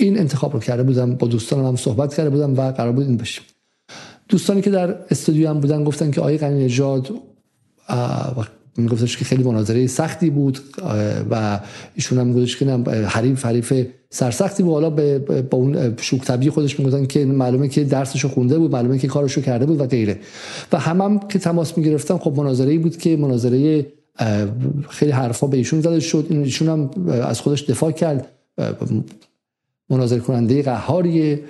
این 0.00 0.18
انتخاب 0.18 0.52
رو 0.52 0.60
کرده 0.60 0.82
بودم 0.82 1.14
با 1.14 1.26
دوستانم 1.26 1.66
هم 1.66 1.76
صحبت 1.76 2.14
کرده 2.14 2.30
بودم 2.30 2.56
و 2.56 2.72
قرار 2.72 2.92
بود 2.92 3.06
این 3.06 3.16
بشیم. 3.16 3.44
دوستانی 4.28 4.62
که 4.62 4.70
در 4.70 4.94
استودیو 5.10 5.48
هم 5.48 5.60
بودن 5.60 5.84
گفتن 5.84 6.10
که 6.10 6.20
آقای 6.20 6.38
غنی 6.38 6.64
نژاد 6.64 7.10
میگفتش 8.76 9.16
که 9.16 9.24
خیلی 9.24 9.42
مناظره 9.42 9.86
سختی 9.86 10.30
بود 10.30 10.60
و 11.30 11.60
ایشون 11.94 12.18
هم 12.18 12.26
میگفتش 12.26 12.56
که 12.56 12.66
حریف 13.06 13.46
حریف 13.46 13.86
سرسختی 14.10 14.62
بود. 14.62 14.72
حالا 14.72 14.90
با 15.40 15.58
اون 15.58 15.96
شوک 15.96 16.20
طبیعی 16.20 16.50
خودش 16.50 16.80
می‌گفتن 16.80 17.06
که 17.06 17.24
معلومه 17.24 17.68
که 17.68 17.84
درسشو 17.84 18.28
خونده 18.28 18.58
بود 18.58 18.72
معلومه 18.72 18.98
که 18.98 19.08
کارشو 19.08 19.40
کرده 19.40 19.66
بود 19.66 19.80
و 19.80 19.86
غیره. 19.86 20.18
و 20.72 20.78
هم, 20.78 21.00
هم 21.00 21.18
که 21.18 21.38
تماس 21.38 21.78
می‌گرفتم 21.78 22.18
خب 22.18 22.34
مناظره 22.36 22.78
بود 22.78 22.96
که 22.96 23.16
مناظره 23.16 23.86
خیلی 24.88 25.12
حرفا 25.12 25.46
به 25.46 25.56
ایشون 25.56 25.80
زده 25.80 26.00
شد. 26.00 26.26
ایشون 26.30 26.68
هم 26.68 26.90
از 27.08 27.40
خودش 27.40 27.62
دفاع 27.62 27.92
کرد. 27.92 28.26
مناظره 29.90 30.20
کننده 30.20 30.62
قهاریه. 30.62 31.40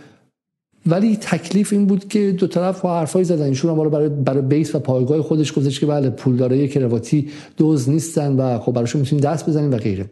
ولی 0.86 1.16
تکلیف 1.16 1.72
این 1.72 1.86
بود 1.86 2.08
که 2.08 2.32
دو 2.32 2.46
طرف 2.46 2.80
با 2.80 2.98
حرفای 2.98 3.24
زدن. 3.24 3.44
ایشون 3.44 3.70
هم 3.70 3.90
برای 3.90 4.08
برای 4.08 4.42
بیس 4.42 4.74
و 4.74 4.78
پایگاه 4.78 5.22
خودش 5.22 5.52
گذاشت 5.52 5.80
که 5.80 5.86
بله 5.86 6.10
پولدارای 6.10 6.68
کرواتی 6.68 7.28
دوز 7.56 7.88
نیستن 7.88 8.36
و 8.36 8.58
خب 8.58 8.72
براشون 8.72 9.00
می‌تونیم 9.00 9.24
دست 9.24 9.48
بزنیم 9.48 9.72
و 9.72 9.76
غیره. 9.76 10.06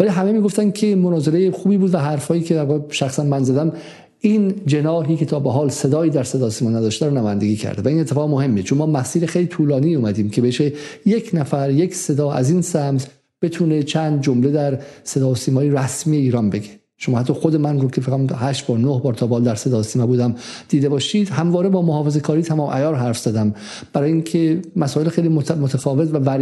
ولی 0.00 0.08
همه 0.08 0.32
می‌گفتن 0.32 0.70
که 0.70 0.96
مناظره 0.96 1.50
خوبی 1.50 1.78
بود 1.78 1.94
و 1.94 1.98
حرفایی 1.98 2.42
که 2.42 2.80
شخصا 2.90 3.24
من 3.24 3.44
زدم 3.44 3.72
این 4.20 4.54
جناحی 4.66 5.16
که 5.16 5.26
تا 5.26 5.40
به 5.40 5.50
حال 5.50 5.68
صدایی 5.68 6.10
در 6.10 6.22
صدا 6.22 6.50
سیما 6.50 6.70
نداشته 6.70 7.06
رو 7.06 7.14
نمایندگی 7.14 7.56
کرده 7.56 7.82
و 7.82 7.88
این 7.88 8.00
اتفاق 8.00 8.30
مهمه 8.30 8.62
چون 8.62 8.78
ما 8.78 8.86
مسیر 8.86 9.26
خیلی 9.26 9.46
طولانی 9.46 9.94
اومدیم 9.94 10.30
که 10.30 10.42
بشه 10.42 10.72
یک 11.06 11.30
نفر 11.34 11.70
یک 11.70 11.94
صدا 11.94 12.32
از 12.32 12.50
این 12.50 12.62
سمت 12.62 13.10
بتونه 13.42 13.82
چند 13.82 14.20
جمله 14.20 14.50
در 14.50 14.78
صدا 15.04 15.34
سیمای 15.34 15.70
رسمی 15.70 16.16
ایران 16.16 16.50
بگه. 16.50 16.81
شما 17.04 17.18
حتی 17.18 17.32
خود 17.32 17.56
من 17.56 17.80
رو 17.80 17.90
که 17.90 18.00
فقط 18.00 18.32
8 18.36 18.66
بار 18.66 18.78
9 18.78 19.00
بار 19.04 19.14
تا 19.14 19.26
بال 19.26 19.44
در 19.44 19.54
صدا 19.54 19.82
سیما 19.82 20.06
بودم. 20.06 20.34
دیده 20.68 20.88
باشید. 20.88 21.28
همواره 21.28 21.68
با 21.68 21.82
محافظه 21.82 22.20
کاری 22.20 22.42
تمام 22.42 22.70
عیار 22.70 22.94
حرف 22.94 23.18
زدم. 23.18 23.54
برای 23.92 24.12
اینکه 24.12 24.62
مسائل 24.76 25.08
خیلی 25.08 25.28
متفاوت 25.28 26.08
و 26.12 26.38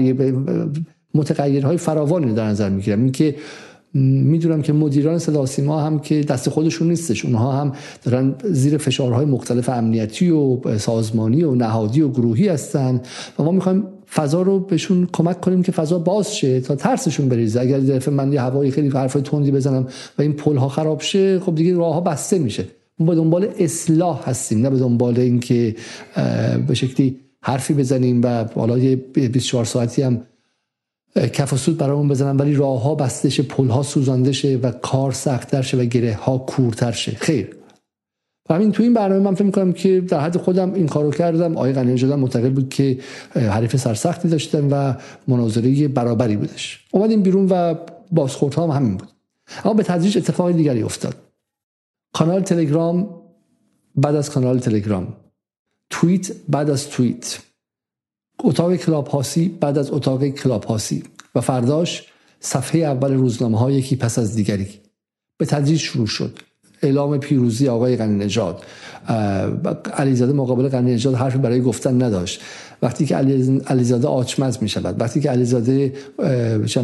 متغیرهای 1.14 1.76
فراوانی 1.76 2.34
در 2.34 2.46
نظر 2.46 2.68
می‌گیرم. 2.68 3.02
اینکه 3.02 3.36
می‌دونم 3.94 4.62
که 4.62 4.72
مدیران 4.72 5.18
صدا 5.18 5.46
سیما 5.46 5.80
هم 5.80 5.98
که 5.98 6.20
دست 6.20 6.48
خودشون 6.48 6.88
نیستش. 6.88 7.24
اونها 7.24 7.52
هم 7.52 7.72
دارن 8.02 8.34
زیر 8.44 8.76
فشارهای 8.76 9.24
مختلف 9.24 9.68
امنیتی 9.68 10.30
و 10.30 10.78
سازمانی 10.78 11.42
و 11.42 11.54
نهادی 11.54 12.00
و 12.00 12.08
گروهی 12.08 12.48
هستن 12.48 13.00
و 13.38 13.42
ما 13.42 13.52
می‌خوایم 13.52 13.84
فضا 14.14 14.42
رو 14.42 14.58
بهشون 14.58 15.08
کمک 15.12 15.40
کنیم 15.40 15.62
که 15.62 15.72
فضا 15.72 15.98
باز 15.98 16.36
شه 16.36 16.60
تا 16.60 16.76
ترسشون 16.76 17.28
بریزه. 17.28 17.60
اگر 17.60 17.78
دفعه 17.78 18.14
من 18.14 18.32
یه 18.32 18.40
هوایی 18.40 18.70
خیلی 18.70 18.88
حرف 18.88 19.12
تندی 19.12 19.50
بزنم 19.50 19.86
و 20.18 20.22
این 20.22 20.32
پل 20.32 20.56
ها 20.56 20.68
خراب 20.68 21.00
شه 21.00 21.40
خب 21.40 21.54
دیگه 21.54 21.76
راه 21.76 21.94
ها 21.94 22.00
بسته 22.00 22.38
میشه. 22.38 22.64
ما 22.98 23.06
به 23.06 23.14
دنبال 23.14 23.48
اصلاح 23.58 24.28
هستیم 24.28 24.62
نه 24.62 24.70
به 24.70 24.78
دنبال 24.78 25.20
اینکه 25.20 25.76
به 26.66 26.74
شکلی 26.74 27.16
حرفی 27.42 27.74
بزنیم 27.74 28.20
و 28.24 28.44
حالا 28.54 28.78
یه 28.78 28.96
24 28.96 29.64
ساعتی 29.64 30.02
هم 30.02 30.22
کف 31.16 31.52
و 31.52 31.56
سود 31.56 31.78
برامون 31.78 32.08
بزنن 32.08 32.36
ولی 32.36 32.54
راه 32.54 32.82
ها 32.82 32.94
بسته 32.94 33.42
پل 33.42 33.68
ها 33.68 33.82
سوزانده 33.82 34.32
شه 34.32 34.58
و 34.62 34.70
کار 34.70 35.12
سختتر 35.12 35.62
شه 35.62 35.76
و 35.76 35.84
گره 35.84 36.14
ها 36.14 36.38
کورتر 36.38 36.92
شه. 36.92 37.12
خیر. 37.12 37.59
همین 38.54 38.72
تو 38.72 38.82
این 38.82 38.94
برنامه 38.94 39.20
من 39.20 39.34
فکر 39.34 39.44
می‌کنم 39.44 39.72
که 39.72 40.00
در 40.00 40.20
حد 40.20 40.36
خودم 40.36 40.74
این 40.74 40.86
کارو 40.86 41.10
کردم. 41.10 41.56
آقای 41.56 41.72
غنی 41.72 41.92
نژاد 41.92 42.12
معتقد 42.12 42.52
بود 42.52 42.68
که 42.68 42.98
حریف 43.34 43.76
سرسختی 43.76 44.28
داشتن 44.28 44.68
و 44.68 44.94
مناظره 45.28 45.88
برابری 45.88 46.36
بودش. 46.36 46.84
اومدیم 46.90 47.22
بیرون 47.22 47.46
و 47.50 47.74
بازخورد 48.12 48.54
هم 48.54 48.70
همین 48.70 48.96
بود. 48.96 49.08
اما 49.64 49.74
به 49.74 49.82
تدریج 49.82 50.18
اتفاق 50.18 50.52
دیگری 50.52 50.82
افتاد. 50.82 51.14
کانال 52.12 52.42
تلگرام 52.42 53.22
بعد 53.96 54.14
از 54.14 54.30
کانال 54.30 54.58
تلگرام. 54.58 55.16
توییت 55.90 56.32
بعد 56.48 56.70
از 56.70 56.88
توییت. 56.88 57.38
اتاق 58.44 58.76
کلاب 58.76 59.08
هاسی 59.08 59.48
بعد 59.60 59.78
از 59.78 59.90
اتاق 59.90 60.28
کلاب 60.28 60.64
هاسی 60.64 61.04
و 61.34 61.40
فرداش 61.40 62.06
صفحه 62.40 62.80
اول 62.80 63.14
روزنامه 63.14 63.58
ها 63.58 63.70
یکی 63.70 63.96
پس 63.96 64.18
از 64.18 64.36
دیگری. 64.36 64.68
به 65.38 65.46
تدریج 65.46 65.80
شروع 65.80 66.06
شد. 66.06 66.38
اعلام 66.82 67.18
پیروزی 67.18 67.68
آقای 67.68 67.96
غنی 67.96 68.24
نژاد. 68.24 68.62
علیزاده 69.96 70.32
مقابل 70.32 70.68
غنی 70.68 70.94
نژاد 70.94 71.14
حرفی 71.14 71.38
برای 71.38 71.60
گفتن 71.60 72.02
نداشت. 72.02 72.40
وقتی 72.82 73.06
که 73.06 73.16
علیزاده 73.66 74.08
آچمز 74.08 74.58
می 74.60 74.68
شود 74.68 75.00
وقتی 75.00 75.20
که 75.20 75.30
علیزاده 75.30 75.92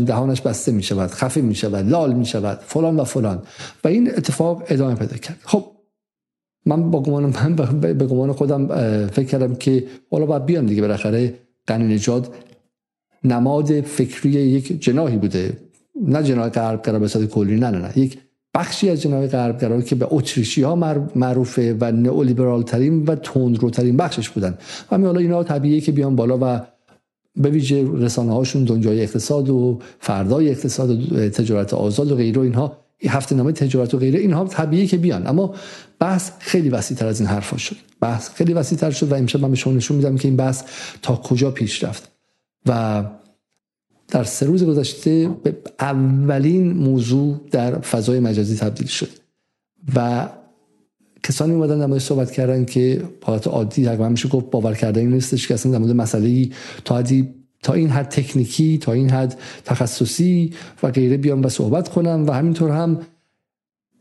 دهانش 0.06 0.40
بسته 0.40 0.72
می 0.72 0.82
شود 0.82 1.10
خفه 1.10 1.40
می 1.40 1.54
شود 1.54 1.88
لال 1.88 2.14
می 2.14 2.26
شود 2.26 2.58
فلان 2.66 2.96
و 2.96 3.04
فلان. 3.04 3.42
و 3.84 3.88
این 3.88 4.10
اتفاق 4.16 4.62
ادامه 4.68 4.94
پیدا 4.94 5.16
کرد. 5.16 5.38
خب 5.44 5.64
من 6.66 6.90
با 6.90 7.02
گمان 7.02 7.24
من 7.24 7.54
به 7.80 8.06
گمان 8.06 8.32
خودم 8.32 8.66
فکر 9.06 9.26
کردم 9.26 9.54
که 9.54 9.84
حالا 10.10 10.26
باید 10.26 10.46
بیان 10.46 10.66
دیگه. 10.66 10.82
بالاخره 10.82 11.34
غنی 11.68 11.94
نژاد 11.94 12.34
نماد 13.24 13.80
فکری 13.80 14.30
یک 14.30 14.80
جناحی 14.80 15.16
بوده. 15.16 15.56
نه 16.02 16.22
جناح 16.22 16.48
غرب 16.48 17.00
به 17.00 17.26
کلی 17.26 17.56
نه 17.56 17.70
نه 17.70 17.78
نه. 17.78 17.98
یک 17.98 18.18
بخشی 18.56 18.90
از 18.90 19.02
جناح 19.02 19.26
غربگرا 19.26 19.82
که 19.82 19.94
به 19.94 20.06
اتریشی 20.10 20.62
ها 20.62 20.75
معروفه 21.16 21.76
و 21.80 21.92
نئولیبرال 21.92 22.62
ترین 22.62 23.04
و 23.04 23.14
تندروترین 23.14 23.96
بخشش 23.96 24.28
بودن. 24.28 24.58
و 24.90 24.98
حالا 24.98 25.20
اینا 25.20 25.44
طبیعیه 25.44 25.80
که 25.80 25.92
بیان 25.92 26.16
بالا 26.16 26.38
و 26.42 26.60
به 27.36 27.50
ویژه 27.50 27.88
رسانه 27.92 28.32
هاشون 28.32 28.64
دنیای 28.64 29.02
اقتصاد 29.02 29.48
و 29.50 29.78
فردای 30.00 30.50
اقتصاد 30.50 31.12
و 31.12 31.28
تجارت 31.28 31.75
آزاد 31.75 32.12
و 32.12 32.16
غیره 32.16 32.42
اینها 32.42 32.76
هفته 33.08 33.34
نامه 33.34 33.52
تجارت 33.52 33.94
و 33.94 33.98
غیره 33.98 34.18
اینها 34.18 34.44
طبیعیه 34.44 34.86
که 34.86 34.96
بیان. 34.96 35.26
اما 35.26 35.54
بحث 35.98 36.30
خیلی 36.38 36.68
وسیع 36.68 36.96
تر 36.96 37.06
از 37.06 37.20
این 37.20 37.28
حرفا 37.28 37.56
شد. 37.56 37.76
بحث 38.00 38.30
خیلی 38.34 38.52
وسیع 38.52 38.78
تر 38.78 38.90
شد 38.90 39.12
و 39.12 39.14
امشب 39.14 39.40
من 39.40 39.50
به 39.50 39.56
شما 39.56 39.72
نشون 39.72 39.96
میدم 39.96 40.16
که 40.16 40.28
این 40.28 40.36
بحث 40.36 40.62
تا 41.02 41.16
کجا 41.16 41.50
پیش 41.50 41.84
رفت. 41.84 42.12
و 42.66 43.04
در 44.08 44.25
سه 44.25 44.46
روز 44.46 44.64
گذشته 44.64 45.30
به 45.42 45.56
اولین 45.80 46.72
موضوع 46.72 47.40
در 47.50 47.78
فضای 47.78 48.20
مجازی 48.20 48.56
تبدیل 48.56 48.86
شد 48.86 49.08
و 49.94 50.28
کسانی 51.22 51.54
اومدن 51.54 51.86
در 51.86 51.98
صحبت 51.98 52.30
کردن 52.30 52.64
که 52.64 53.02
حالت 53.22 53.46
عادی 53.46 53.84
تقریبا 53.84 54.08
میشه 54.08 54.28
گفت 54.28 54.50
باور 54.50 54.75
کردنی 54.75 55.06
نیستش 55.06 55.48
که 55.48 55.54
اصلا 55.54 55.72
در 55.72 55.78
مورد 55.78 55.92
مسئله 55.92 56.48
تا 56.84 56.98
حدی 56.98 57.34
تا 57.62 57.72
این 57.72 57.88
حد 57.88 58.08
تکنیکی 58.08 58.78
تا 58.78 58.92
این 58.92 59.10
حد 59.10 59.38
تخصصی 59.64 60.54
و 60.82 60.90
غیره 60.90 61.16
بیان 61.16 61.40
و 61.40 61.48
صحبت 61.48 61.88
کنم 61.88 62.25
و 62.26 62.32
همینطور 62.32 62.70
هم 62.70 63.00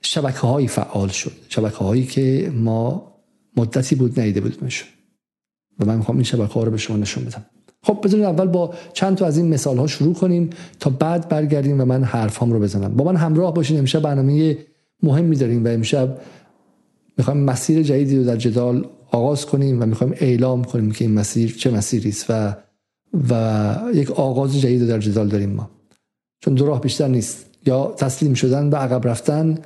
شبکه 0.02 0.40
هایی 0.40 0.68
فعال 0.68 1.10
شد. 1.10 1.32
شبکه 1.50 1.78
هایی 1.78 2.06
که 2.06 2.52
ما 2.56 3.12
مدتی 3.58 3.96
بود 3.96 4.20
نیده 4.20 4.42
بودیمشون 4.42 4.88
و 5.80 5.86
من 5.86 5.98
می‌خوام 5.98 6.18
این 6.18 6.24
شبکه 6.24 6.54
ها 6.54 6.64
رو 6.64 6.72
به 6.72 6.78
شما 6.78 6.98
نشون 6.98 7.26
بدم. 7.26 7.46
خب 7.86 8.00
بذارید 8.04 8.26
اول 8.26 8.48
با 8.48 8.74
چند 8.94 9.18
تا 9.18 9.26
از 9.26 9.38
این 9.38 9.48
مثال 9.48 9.78
ها 9.78 9.88
شروع 9.88 10.14
کنیم 10.14 10.50
تا 10.80 10.90
بعد 10.90 11.30
برگردیم 11.30 11.82
و 11.82 11.86
من 11.86 12.04
حرف 12.04 12.44
هم 12.44 12.52
رو 12.52 12.60
بزنم. 12.60 12.96
با 12.96 13.04
من 13.04 13.16
همراه 13.16 13.54
باشین 13.54 13.80
امشب 13.80 14.00
برنامه 14.00 14.58
مهمی 15.04 15.36
داریم 15.36 15.66
و 15.66 15.68
امشب 15.68 16.18
می‌خوایم 17.18 17.40
مسیر 17.40 17.84
جدیدی 17.84 18.18
رو 18.18 18.24
در 18.24 18.36
جدال 18.36 18.88
آغاز 19.12 19.46
کنیم 19.46 19.82
و 19.82 19.86
می‌خوایم 19.86 20.14
اعلام 20.18 20.64
کنیم 20.64 20.92
که 20.92 21.06
این 21.06 21.14
مسیر 21.14 21.56
چه 21.58 21.72
مسیری 21.72 22.10
است 22.10 22.26
و 22.30 22.56
و 23.30 23.76
یک 23.94 24.12
آغاز 24.12 24.62
جدید 24.62 24.82
رو 24.82 24.88
در 24.88 25.00
جدال 25.00 25.28
داریم 25.28 25.50
ما. 25.50 25.70
چون 26.40 26.54
دو 26.54 26.66
راه 26.66 26.82
بیشتر 26.82 27.08
نیست. 27.08 27.46
یا 27.66 27.94
تسلیم 27.98 28.34
شدن 28.34 28.70
و 28.70 28.76
عقب 28.76 29.08
رفتن 29.08 29.58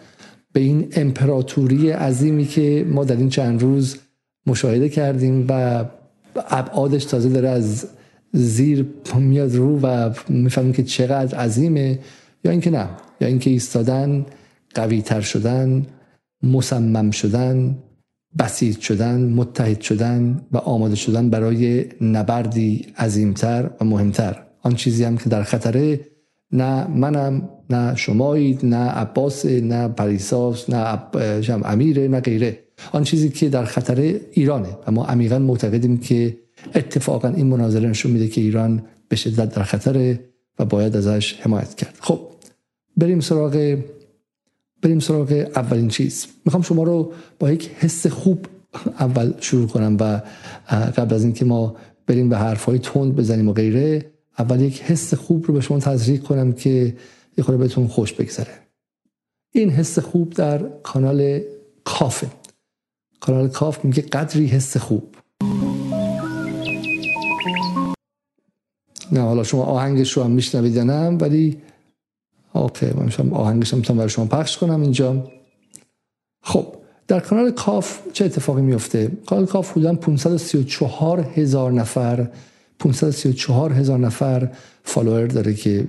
به 0.54 0.60
این 0.60 0.88
امپراتوری 0.96 1.90
عظیمی 1.90 2.46
که 2.46 2.86
ما 2.90 3.04
در 3.04 3.16
این 3.16 3.30
چند 3.30 3.62
روز 3.62 3.98
مشاهده 4.46 4.90
کردیم 4.90 5.46
و 5.50 5.86
ابعادش 6.50 7.06
تازه 7.06 7.30
داره 7.30 7.50
از 7.50 7.88
زیر 8.34 8.86
میاد 9.16 9.56
رو 9.56 9.80
و 9.80 10.14
می‌فهمیم 10.30 10.74
که 10.74 10.84
چقدر 10.84 11.38
عظیمه 11.38 12.00
یا 12.44 12.52
اینکه 12.52 12.70
نه 12.70 12.90
یا 13.22 13.28
اینکه 13.28 13.50
ایستادن 13.50 14.26
قوی 14.76 15.02
تر 15.02 15.22
شدن 15.22 15.86
مصمم 16.44 17.12
شدن 17.12 17.78
بسیط 18.40 18.80
شدن 18.80 19.20
متحد 19.20 19.82
شدن 19.82 20.42
و 20.52 20.58
آماده 20.58 20.96
شدن 20.96 21.30
برای 21.30 21.86
نبردی 22.02 22.86
عظیمتر 22.98 23.70
و 23.82 23.86
مهمتر. 23.86 24.44
آن 24.62 24.76
چیزی 24.76 25.04
هم 25.04 25.18
که 25.18 25.30
در 25.30 25.44
خطره 25.44 26.00
نه 26.52 26.88
منم 26.88 27.50
نه 27.70 27.96
شمایید 27.96 28.66
نه 28.66 28.90
عباس 28.90 29.46
نه 29.46 29.88
پریساس 29.88 30.70
نه 30.70 31.00
امیره 31.66 32.08
نه 32.08 32.20
غیره. 32.20 32.60
آن 32.92 33.04
چیزی 33.04 33.30
که 33.30 33.50
در 33.50 33.66
خطر 33.66 34.20
ایرانه 34.32 34.78
و 34.88 34.92
ما 34.92 35.06
عمیقا 35.06 35.40
معتقدیم 35.40 35.98
که 35.98 36.38
اتفاقا 36.76 37.28
این 37.28 37.48
مناظره 37.48 37.90
نشون 37.90 38.12
میده 38.12 38.28
که 38.28 38.42
ایران 38.42 38.84
به 39.08 39.16
شدت 39.16 39.56
در 39.56 39.64
خطره 39.64 40.20
و 40.60 40.66
باید 40.66 40.98
ازش 40.98 41.34
حمایت 41.34 41.76
کرد. 41.76 41.98
خب 42.00 42.20
بریم 42.98 43.20
سراغ 43.20 43.78
بریم 44.82 45.00
سراغ 45.00 45.32
اولین 45.56 45.88
چیز. 45.88 46.28
می‌خوام 46.46 46.64
شما 46.64 46.84
رو 46.84 47.14
با 47.40 47.52
یک 47.52 47.70
حس 47.80 48.08
خوب 48.08 48.46
اول 49.00 49.34
شروع 49.40 49.68
کنم 49.68 49.98
و 50.00 50.22
قبل 50.72 51.16
از 51.16 51.24
اینکه 51.24 51.46
ما 51.46 51.76
بریم 52.08 52.30
به 52.30 52.38
حرفهای 52.38 52.80
تند 52.80 53.16
بزنیم 53.16 53.48
و 53.48 53.54
غیره 53.54 54.12
اول 54.40 54.62
یک 54.62 54.82
حس 54.82 55.14
خوب 55.14 55.46
رو 55.48 55.54
به 55.54 55.62
شما 55.62 55.80
تزریق 55.80 56.24
کنم 56.24 56.54
که 56.54 56.96
یه 57.38 57.44
خورده 57.44 57.64
بهتون 57.64 57.88
خوش 57.88 58.14
بگذره. 58.14 58.60
این 59.52 59.70
حس 59.70 60.00
خوب 60.00 60.34
در 60.34 60.58
کانال 60.84 61.42
کافه. 61.84 62.28
کانال 63.20 63.48
کاف 63.48 63.86
میگه 63.86 64.02
قدری 64.02 64.46
حس 64.46 64.78
خوب. 64.78 65.16
نه 69.12 69.22
حالا 69.22 69.44
شما 69.44 69.64
آهنگش 69.64 70.12
رو 70.12 70.24
هم 70.24 70.32
میشنوید 70.32 70.80
نه 70.80 71.10
ولی 71.10 71.58
اوکی 72.54 72.86
من 72.86 73.10
شما 73.10 73.38
آهنگش 73.38 73.74
هم 73.74 73.82
برای 73.82 74.10
شما 74.10 74.26
پخش 74.26 74.58
کنم 74.58 74.82
اینجا. 74.82 75.32
خب 76.42 76.68
در 77.08 77.20
کانال 77.20 77.52
کاف 77.52 78.00
چه 78.14 78.26
اتفاقی 78.26 78.62
میفته 78.62 79.12
کانال 79.26 79.46
کاف 79.46 79.72
حدودا 79.72 79.94
534 79.94 81.20
هزار 81.20 81.72
نفر 81.72 82.28
534 82.80 83.74
هزار 83.74 84.00
نفر 84.00 84.50
follower 84.84 85.28
داره 85.28 85.54
که 85.54 85.88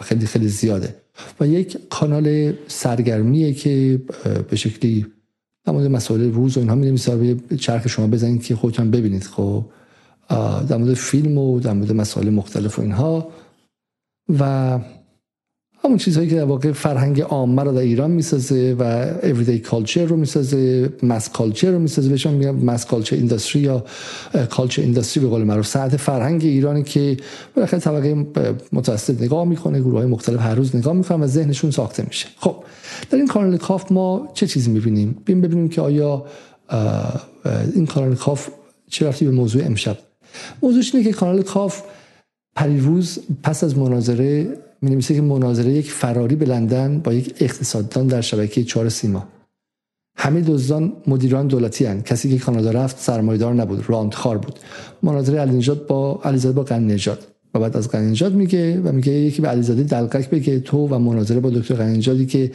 خیلی 0.00 0.26
خیلی 0.26 0.48
زیاده. 0.48 0.94
و 1.40 1.46
یک 1.46 1.78
کانال 1.90 2.52
سرگرمیه 2.68 3.54
که 3.54 4.02
به 4.50 4.56
شکلی 4.56 5.06
در 5.64 5.72
مورد 5.72 5.86
مسائل 5.86 6.32
روز 6.32 6.56
و 6.56 6.60
اینها 6.60 6.74
می 6.74 6.98
روی 7.06 7.40
چرخ 7.58 7.88
شما 7.88 8.06
بزنید 8.06 8.42
که 8.42 8.56
خودتون 8.56 8.90
ببینید 8.90 9.24
خب؟ 9.24 9.64
در 10.68 10.76
مورد 10.76 10.94
فیلم 10.94 11.38
و 11.38 11.60
در 11.60 11.72
مورد 11.72 11.92
مسائل 11.92 12.30
مختلف 12.30 12.78
و 12.78 12.82
اینها. 12.82 13.28
و 14.38 14.78
همون 15.84 15.98
چیزهایی 15.98 16.28
که 16.28 16.36
در 16.36 16.44
واقع 16.44 16.72
فرهنگ 16.72 17.20
عامه 17.20 17.62
رو 17.62 17.72
در 17.72 17.78
ایران 17.78 18.10
می‌سازه 18.10 18.76
و 18.78 19.12
everyday 19.20 19.58
culture 19.60 20.04
رو 20.04 20.16
می‌سازه 20.16 20.92
mass 21.02 21.28
culture 21.28 21.70
رو 21.70 21.78
می‌سازه. 21.78 22.08
بهشون 22.08 22.34
میگم 22.34 22.54
mass 22.54 22.86
culture 22.86 23.16
industry 23.16 23.62
یا 23.62 23.84
کالچر 24.50 24.82
اینداستری 24.82 25.24
به 25.24 25.30
قول 25.30 25.42
معروف. 25.42 25.66
ساعت 25.66 25.96
فرهنگ 25.96 26.44
ایرانی 26.44 26.82
که 26.82 27.16
بالاخره 27.56 27.80
طبقه 27.80 28.26
متوسط 28.72 29.22
نگاه 29.22 29.44
می‌کنه 29.44 29.80
گروه 29.80 29.98
های 29.98 30.06
مختلف 30.06 30.40
هر 30.40 30.54
روز 30.54 30.76
نگاه 30.76 30.92
می‌کنن 30.92 31.20
و 31.20 31.26
ذهنشون 31.26 31.70
ساخته 31.70 32.04
میشه. 32.06 32.26
خب 32.36 32.56
در 33.10 33.18
این 33.18 33.26
کانال 33.26 33.56
کاف 33.56 33.92
ما 33.92 34.28
چه 34.34 34.46
چیزی 34.46 34.70
می‌بینیم؟ 34.70 35.22
بیم 35.24 35.40
ببینیم 35.40 35.68
که 35.68 35.80
آیا 35.80 36.24
این 37.74 37.86
کانال 37.86 38.14
کاف 38.14 38.48
چه 38.90 39.08
رفتی 39.08 39.24
به 39.24 39.30
موضوع 39.30 39.64
امشب؟ 39.64 39.98
موضوعش 40.62 40.94
اینه 40.94 41.06
که 41.06 41.12
کانال 41.12 41.42
کاف 41.42 41.82
پریروز 42.56 43.18
پس 43.42 43.64
از 43.64 43.78
مناظره 43.78 44.56
می 44.82 45.00
که 45.00 45.20
مناظره 45.20 45.72
یک 45.72 45.90
فراری 45.90 46.36
به 46.36 46.44
لندن 46.46 46.98
با 46.98 47.12
یک 47.12 47.34
اقتصاددان 47.40 48.06
در 48.06 48.20
شبکه 48.20 48.64
چهار 48.64 48.88
سیما. 48.88 49.28
همه 50.16 50.40
دزدان 50.40 50.92
مدیران 51.06 51.46
دولتی 51.46 51.84
هن. 51.84 52.02
کسی 52.02 52.30
که 52.30 52.44
کانادا 52.44 52.70
رفت 52.70 52.98
سرمایدار 52.98 53.54
نبود 53.54 53.90
راندخار 53.90 54.38
بود. 54.38 54.58
مناظره 55.02 55.40
علی 55.40 55.56
نجات 55.56 55.86
با 55.86 56.20
علیزاده 56.24 56.56
با 56.56 56.62
غنی 56.62 56.96
و 57.54 57.58
بعد 57.58 57.76
از 57.76 57.90
غنی 57.90 58.28
میگه 58.30 58.80
و 58.80 58.92
میگه 58.92 59.12
یکی 59.12 59.42
به 59.42 59.48
علیزاده 59.48 59.82
دلقک 59.82 60.30
بگه 60.30 60.60
تو 60.60 60.88
و 60.88 60.98
مناظره 60.98 61.40
با 61.40 61.50
دکتر 61.50 61.74
غنی 61.74 62.26
که 62.26 62.50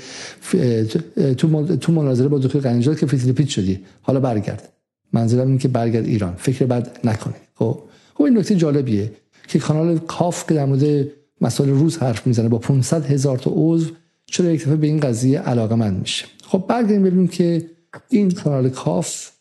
تو 1.38 1.78
تو 1.78 1.92
مناظره 1.92 2.28
با 2.28 2.40
دکتر 2.40 2.60
غنی 2.60 2.96
که 2.96 3.06
فیلیپین 3.06 3.48
شدی. 3.48 3.80
حالا 4.02 4.20
برگرد. 4.20 4.70
منظورم 5.14 5.48
اینه 5.48 5.60
که 5.60 5.68
برگرد 5.68 6.06
ایران. 6.06 6.34
فکر 6.38 6.66
بد 6.66 7.00
نکنه 7.04 7.36
خب 7.60 7.80
خب 8.14 8.24
این 8.24 8.38
نکته 8.38 8.56
جالبیه 8.56 9.12
که 9.48 9.60
کانال 9.60 9.98
کاف 9.98 10.48
که 10.48 10.54
در 10.54 10.66
مورد 10.66 11.08
مسائل 11.42 11.70
روز 11.70 11.98
حرف 11.98 12.28
می‌زنه 12.28 12.50
با 12.50 12.58
500 12.58 13.06
هزار 13.06 13.38
تا 13.38 13.52
عضو 13.54 13.92
چرا 14.26 14.52
یک 14.52 14.64
به 14.66 14.88
این 14.88 15.00
قضیه 15.00 15.40
علاقه 15.40 15.76
من 15.76 15.94
میشه؟ 15.94 16.26
خب 16.44 16.66
برگردیم 16.68 17.04
ببینیم 17.04 17.28
که 17.28 17.66
این 18.10 18.32
کانال 18.32 18.70
کاف 18.70 19.32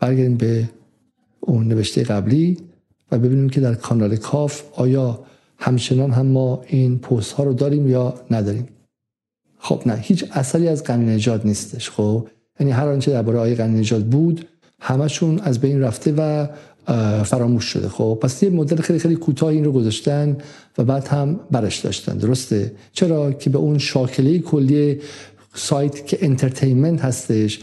برگردیم 0.00 0.36
به 0.36 0.68
اون 1.40 1.68
نوشته 1.68 2.02
قبلی 2.02 2.56
و 3.12 3.18
ببینیم 3.18 3.48
که 3.48 3.60
در 3.60 3.74
کانال 3.74 4.16
کاف 4.16 4.62
آیا 4.76 5.24
همچنان 5.58 6.10
هم 6.10 6.26
ما 6.26 6.62
این 6.66 6.98
پست 6.98 7.32
ها 7.32 7.44
رو 7.44 7.52
داریم 7.52 7.88
یا 7.88 8.14
نداریم. 8.30 8.68
خب 9.58 9.82
نه 9.86 9.94
هیچ 9.94 10.24
اثری 10.32 10.68
از 10.68 10.84
غنی 10.84 11.14
نجات 11.14 11.46
نیستش 11.46 11.90
خب. 11.90 12.28
یعنی 12.60 12.72
هر 12.72 12.88
آنچه 12.88 13.10
درباره 13.10 13.38
آقای 13.38 13.54
غنی 13.54 13.80
نجات 13.80 14.04
بود 14.04 14.46
همشون 14.80 15.38
از 15.38 15.60
بین 15.60 15.80
رفته 15.80 16.14
و 16.16 16.46
فراموش 17.24 17.64
شده. 17.64 17.88
خب 17.88 18.18
پس 18.22 18.42
یه 18.42 18.50
مدل 18.50 18.76
خیلی 18.76 18.98
خیلی 18.98 19.16
کوتاه 19.16 19.48
این 19.48 19.64
رو 19.64 19.72
گذاشتن 19.72 20.36
و 20.78 20.84
بعد 20.84 21.08
هم 21.08 21.40
برش 21.50 21.78
داشتن. 21.78 22.18
درسته؟ 22.18 22.72
چرا 22.92 23.32
که 23.32 23.50
به 23.50 23.58
اون 23.58 23.78
شاکله 23.78 24.38
کلی 24.38 25.00
سایت 25.54 26.06
که 26.06 26.18
انترتینمنت 26.20 27.04
هستش 27.04 27.60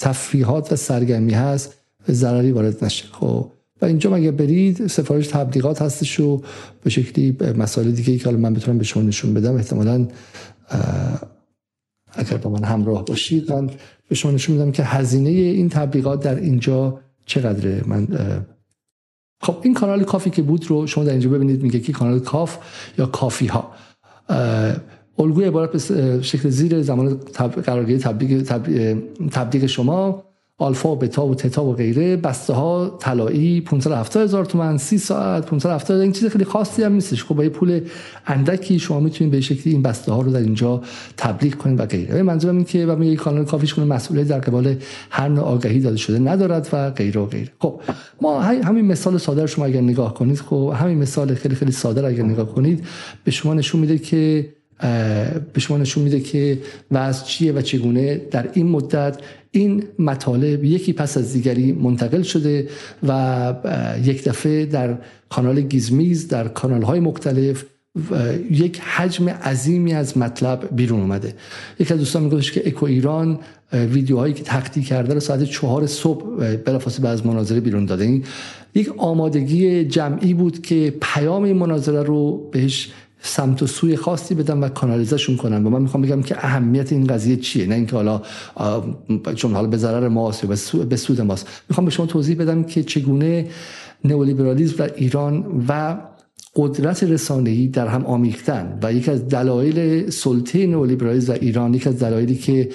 تفریحات 0.00 0.72
و 0.72 0.76
سرگرمی 0.76 1.32
هست 1.32 1.74
ضرری 2.10 2.52
وارد 2.52 2.84
نشه. 2.84 3.04
خب 3.12 3.50
و 3.82 3.84
اینجا 3.84 4.10
مگه 4.10 4.30
برید 4.30 4.86
سفارش 4.86 5.26
تبلیغات 5.26 5.82
هستش 5.82 6.20
و 6.20 6.42
به 6.82 6.90
شکلی 6.90 7.36
مسائل 7.58 7.90
دیگه 7.90 8.18
که 8.18 8.24
حالا 8.24 8.36
من 8.36 8.54
بتونم 8.54 8.78
به 8.78 8.84
شما 8.84 9.02
نشون 9.02 9.34
بدم 9.34 9.56
احتمالا 9.56 10.08
اگر 12.12 12.36
با 12.36 12.50
من 12.50 12.64
همراه 12.64 13.04
باشید 13.04 13.52
من 13.52 13.70
به 14.08 14.14
شما 14.14 14.32
نشون 14.32 14.56
میدم 14.56 14.72
که 14.72 14.82
هزینه 14.82 15.30
این 15.30 15.68
تبلیغات 15.68 16.22
در 16.22 16.34
اینجا 16.34 17.00
چقدره 17.30 17.82
من 17.86 18.08
خب 19.42 19.56
این 19.62 19.74
کانال 19.74 20.04
کافی 20.04 20.30
که 20.30 20.42
بود 20.42 20.66
رو 20.66 20.86
شما 20.86 21.04
در 21.04 21.10
اینجا 21.10 21.30
ببینید 21.30 21.62
میگه 21.62 21.80
که 21.80 21.92
کانال 21.92 22.20
کاف 22.20 22.58
یا 22.98 23.06
کافی 23.06 23.46
ها 23.46 23.70
الگوی 25.18 25.44
عبارت 25.44 25.72
به 25.72 26.22
شکل 26.22 26.48
زیر 26.48 26.82
زمان 26.82 27.14
قرارگیری 27.66 27.98
تبلیغ, 27.98 28.42
تبلیغ 29.32 29.66
شما 29.66 30.29
آلفا 30.60 30.92
و 30.92 30.96
بتا 30.96 31.26
و 31.26 31.34
تتا 31.34 31.64
و 31.64 31.74
غیره 31.74 32.16
بسته 32.16 32.52
ها 32.52 32.96
طلایی 33.00 33.60
570 33.60 34.22
هزار 34.22 34.44
تومن 34.44 34.78
30 34.78 34.98
ساعت 34.98 35.46
570 35.46 36.00
این 36.00 36.12
چیز 36.12 36.28
خیلی 36.28 36.44
خاصی 36.44 36.82
هم 36.82 36.92
نیستش. 36.92 37.24
خب 37.24 37.34
با 37.34 37.44
یه 37.44 37.50
پول 37.50 37.80
اندکی 38.26 38.78
شما 38.78 39.00
می‌تونید 39.00 39.30
به 39.30 39.40
شکلی 39.40 39.72
این 39.72 39.82
بسته 39.82 40.12
ها 40.12 40.20
رو 40.20 40.32
در 40.32 40.40
اینجا 40.40 40.82
تبلیغ 41.16 41.54
کنید 41.54 41.80
و 41.80 41.86
غیره. 41.86 42.22
منظورم 42.22 42.56
این 42.56 42.64
که 42.64 42.86
و 42.86 42.96
میگه 42.96 43.16
کانال 43.16 43.44
کافیش 43.44 43.74
کنه 43.74 43.84
مسئولیت 43.84 44.28
در 44.28 44.38
قبال 44.38 44.76
هر 45.10 45.28
نوع 45.28 45.44
آگهی 45.44 45.80
داده 45.80 45.96
شده 45.96 46.18
ندارد 46.18 46.68
و 46.72 46.90
غیره 46.90 47.20
و 47.20 47.26
غیره. 47.26 47.50
خب 47.58 47.80
ما 48.20 48.40
همین 48.40 48.84
مثال 48.84 49.18
ساده 49.18 49.46
شما 49.46 49.64
اگر 49.64 49.80
نگاه 49.80 50.14
کنید 50.14 50.38
خب 50.38 50.74
همین 50.76 50.98
مثال 50.98 51.34
خیلی 51.34 51.54
خیلی 51.54 51.72
ساده 51.72 52.06
اگر 52.06 52.22
نگاه 52.22 52.54
کنید 52.54 52.86
به 53.24 53.30
شما 53.30 53.54
نشون 53.54 53.80
میده 53.80 53.98
که 53.98 54.48
به 55.52 55.60
شما 55.60 55.78
نشون 55.78 56.02
میده 56.02 56.20
که 56.20 56.58
وضع 56.90 57.24
چیه 57.24 57.52
و 57.52 57.60
چگونه 57.60 58.16
در 58.30 58.48
این 58.52 58.66
مدت 58.66 59.18
این 59.50 59.84
مطالب 59.98 60.64
یکی 60.64 60.92
پس 60.92 61.16
از 61.16 61.32
دیگری 61.32 61.72
منتقل 61.72 62.22
شده 62.22 62.68
و 63.08 63.54
یک 64.04 64.24
دفعه 64.24 64.66
در 64.66 64.98
کانال 65.28 65.60
گیزمیز 65.60 66.28
در 66.28 66.48
کانال 66.48 66.82
های 66.82 67.00
مختلف 67.00 67.64
یک 68.50 68.80
حجم 68.80 69.28
عظیمی 69.28 69.94
از 69.94 70.18
مطلب 70.18 70.68
بیرون 70.76 71.00
اومده. 71.00 71.34
یک 71.78 71.92
از 71.92 71.98
دوستان 71.98 72.22
میگوش 72.22 72.52
که 72.52 72.68
اکو 72.68 72.86
ایران 72.86 73.38
ویدیوهایی 73.72 74.34
که 74.34 74.42
تقدی 74.42 74.82
کرده 74.82 75.14
رو 75.14 75.20
ساعت 75.20 75.44
چهار 75.44 75.86
صبح 75.86 76.56
بلافاصله 76.56 77.08
از 77.08 77.26
مناظره 77.26 77.60
بیرون 77.60 77.84
داده 77.84 78.04
این 78.04 78.24
یک 78.74 78.92
آمادگی 78.96 79.84
جمعی 79.84 80.34
بود 80.34 80.62
که 80.62 80.94
پیام 81.00 81.42
این 81.42 81.56
مناظره 81.56 82.02
رو 82.02 82.48
بهش 82.52 82.90
سمت 83.22 83.62
و 83.62 83.66
سوی 83.66 83.96
خاصی 83.96 84.34
بدن 84.34 84.58
و 84.58 84.68
کانالیزشون 84.68 85.36
کنن 85.36 85.66
و 85.66 85.70
من 85.70 85.82
می‌خوام 85.82 86.02
بگم 86.02 86.22
که 86.22 86.36
اهمیت 86.44 86.92
این 86.92 87.06
قضیه 87.06 87.36
چیه؟ 87.36 87.66
نه 87.66 87.74
اینکه 87.74 87.96
حالا 87.96 88.22
چون 89.34 89.54
حالا 89.54 89.68
به 89.68 89.76
ضرر 89.76 90.08
ماست 90.08 90.44
یا 90.44 90.84
به 90.84 90.96
سود 90.96 91.20
ماست. 91.20 91.46
می‌خوام 91.68 91.84
به 91.84 91.90
شما 91.90 92.06
توضیح 92.06 92.36
بدم 92.36 92.62
که 92.64 92.82
چگونه 92.82 93.46
نئولیبرالیسم 94.04 94.76
در 94.76 94.94
ایران 94.94 95.64
و 95.68 95.96
قدرت 96.56 97.02
رسانه‌ای 97.02 97.68
در 97.68 97.86
هم 97.86 98.06
آمیختن. 98.06 98.78
و 98.82 98.92
یکی 98.92 99.10
از 99.10 99.28
دلایل 99.28 100.10
سلطه 100.10 100.66
نئولیبرالیسم 100.66 101.32
در 101.32 101.40
ایران 101.40 101.74
یکی 101.74 101.88
از 101.88 101.98
دلایلی 101.98 102.34
که 102.34 102.68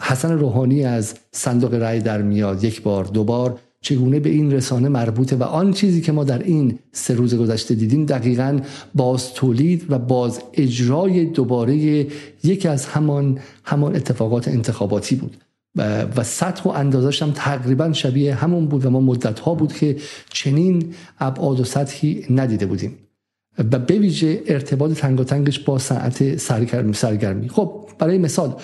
حسن 0.00 0.38
روحانی 0.38 0.84
از 0.84 1.14
صندوق 1.32 1.74
رأی 1.74 2.00
در 2.00 2.22
میاد 2.22 2.64
یک 2.64 2.82
بار 2.82 3.04
دو 3.04 3.24
بار 3.24 3.58
چگونه 3.82 4.20
به 4.20 4.30
این 4.30 4.52
رسانه 4.52 4.88
مربوطه 4.88 5.36
و 5.36 5.42
آن 5.42 5.72
چیزی 5.72 6.00
که 6.00 6.12
ما 6.12 6.24
در 6.24 6.42
این 6.42 6.78
سه 6.92 7.14
روز 7.14 7.34
گذشته 7.34 7.74
دیدیم 7.74 8.06
دقیقا 8.06 8.60
باز 8.94 9.34
تولید 9.34 9.86
و 9.88 9.98
باز 9.98 10.40
اجرای 10.52 11.24
دوباره 11.24 12.06
یکی 12.44 12.68
از 12.68 12.86
همان 12.86 13.38
همان 13.64 13.96
اتفاقات 13.96 14.48
انتخاباتی 14.48 15.16
بود. 15.16 15.36
و 16.16 16.22
سطح 16.24 16.62
و 16.62 16.68
اندازش 16.68 17.22
هم 17.22 17.30
تقریبا 17.30 17.92
شبیه 17.92 18.34
همون 18.34 18.66
بود 18.66 18.86
و 18.86 18.90
ما 18.90 19.00
مدت 19.00 19.40
ها 19.40 19.54
بود 19.54 19.72
که 19.72 19.96
چنین 20.30 20.94
ابعاد 21.20 21.60
و 21.60 21.64
سطحی 21.64 22.26
ندیده 22.30 22.66
بودیم. 22.66 22.98
و 23.58 23.78
به 23.78 23.98
ویژه 23.98 24.42
ارتباط 24.46 24.92
تنگاتنگش 24.92 25.58
با 25.58 25.78
ساعت 25.78 26.36
سرگرمی 26.36 26.94
سرگرمی. 26.94 27.48
خب 27.48 27.88
برای 27.98 28.18
مثال 28.18 28.54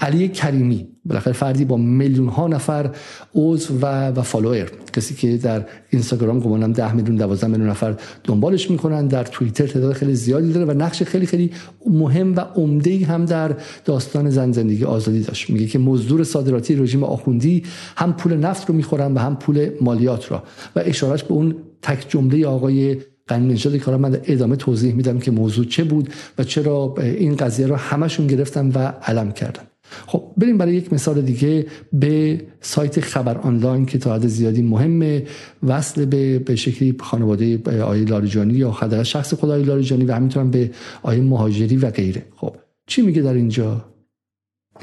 علی 0.00 0.28
کریمی 0.28 0.88
بالاخره 1.08 1.32
فردی 1.32 1.64
با 1.64 1.76
میلیون 1.76 2.28
ها 2.28 2.48
نفر 2.48 2.90
عضو 3.34 3.78
و 3.82 4.08
و 4.08 4.22
فالوور. 4.22 4.70
کسی 4.92 5.14
که 5.14 5.36
در 5.36 5.64
اینستاگرام 5.90 6.40
گمانم 6.40 6.72
10 6.72 6.92
میلیون 6.92 7.16
12 7.16 7.46
میلیون 7.46 7.68
نفر 7.68 7.94
دنبالش 8.24 8.70
می‌کنن. 8.70 9.06
در 9.06 9.24
توییتر 9.24 9.66
تعداد 9.66 9.92
خیلی 9.92 10.14
زیادی 10.14 10.52
داره 10.52 10.66
و 10.66 10.78
نقش 10.78 11.02
خیلی 11.02 11.26
خیلی 11.26 11.50
مهم 11.86 12.36
و 12.36 12.40
عمده 12.40 13.06
هم 13.06 13.24
در 13.24 13.56
داستان 13.84 14.30
زن 14.30 14.52
زندگی 14.52 14.84
آزادی 14.84 15.20
داشت. 15.20 15.50
میگه 15.50 15.66
که 15.66 15.78
مزدور 15.78 16.24
صادراتی 16.24 16.76
رژیم 16.76 17.04
آخوندی 17.04 17.62
هم 17.96 18.12
پول 18.12 18.36
نفت 18.36 18.68
رو 18.68 18.74
می‌خورن 18.74 19.14
و 19.14 19.18
هم 19.18 19.36
پول 19.36 19.70
مالیات 19.80 20.32
را. 20.32 20.42
و 20.76 20.82
اشارش 20.84 21.24
به 21.24 21.34
اون 21.34 21.54
تک 21.82 22.06
جمله 22.08 22.46
آقای 22.46 22.96
قنی 23.26 23.52
نژاد 23.52 23.82
که 23.82 23.90
من 23.90 24.20
ادامه 24.24 24.56
توضیح 24.56 24.94
میدم 24.94 25.18
که 25.18 25.30
موضوع 25.30 25.64
چه 25.64 25.84
بود 25.84 26.08
و 26.38 26.44
چرا 26.44 26.94
این 26.98 27.36
قضیه 27.36 27.66
رو 27.66 27.76
همشون 27.76 28.26
گرفتن 28.26 28.68
و 28.68 28.78
علم 29.02 29.32
کردن. 29.32 29.62
خب 30.06 30.32
بریم 30.36 30.58
برای 30.58 30.74
یک 30.74 30.92
مثال 30.92 31.22
دیگه 31.22 31.66
به 31.92 32.40
سایت 32.60 33.00
خبر 33.00 33.38
آنلاین 33.38 33.86
که 33.86 33.98
تا 33.98 34.14
حد 34.14 34.26
زیادی 34.26 34.62
مهمه. 34.62 35.22
وصل 35.62 36.04
به 36.04 36.38
به 36.38 36.56
شکلی 36.56 36.94
خانواده 37.00 37.82
آیه 37.82 38.04
لاریجانی 38.04 38.54
یا 38.54 38.72
خدای 38.72 39.04
شخص 39.04 39.34
خدای 39.34 39.62
لاریجانی 39.62 40.04
و 40.04 40.14
همینطور 40.14 40.44
به 40.44 40.70
آیه 41.02 41.20
مهاجری 41.20 41.76
و 41.76 41.90
غیره. 41.90 42.24
خب 42.36 42.56
چی 42.86 43.02
میگه 43.02 43.22
در 43.22 43.34
اینجا؟ 43.34 43.84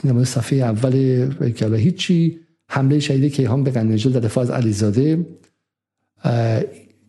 این 0.04 0.24
صفحه 0.24 0.60
اول 0.60 1.52
که 1.52 1.68
هیچی 1.68 2.40
حمله 2.70 3.00
شهید 3.00 3.34
کیهان 3.34 3.64
به 3.64 3.72
قنیجل 3.72 4.12
در 4.12 4.20
دفاع 4.20 4.44
از 4.44 4.52
علیزاده. 4.52 5.26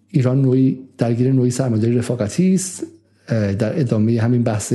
ایران 0.08 0.42
نوعی 0.42 0.78
درگیر 0.98 1.32
نوعی 1.32 1.50
سرمایه‌داری 1.50 1.98
رفاقتی 1.98 2.54
است. 2.54 2.86
در 3.28 3.80
ادامه 3.80 4.20
همین 4.20 4.42
بحث 4.42 4.72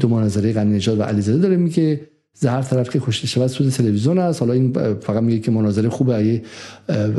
دو 0.00 0.08
مناظره 0.08 0.52
غنی 0.52 0.78
و 0.78 1.02
علیزاده 1.02 1.38
داره 1.38 1.56
میگه. 1.56 2.00
زهر 2.38 2.62
طرف 2.62 2.90
که 2.90 3.00
کشته 3.00 3.26
شود 3.26 3.46
سود 3.46 3.68
تلویزیون 3.68 4.18
است. 4.18 4.40
حالا 4.40 4.52
این 4.52 4.72
فقط 5.00 5.22
میگه 5.22 5.38
که 5.38 5.50
مناظره 5.50 5.88
خوبه. 5.88 6.42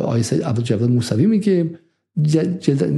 آیه 0.01 0.23
سید 0.23 0.43
عبدالجواد 0.43 0.89
موسوی 0.89 1.25
میگه. 1.25 1.69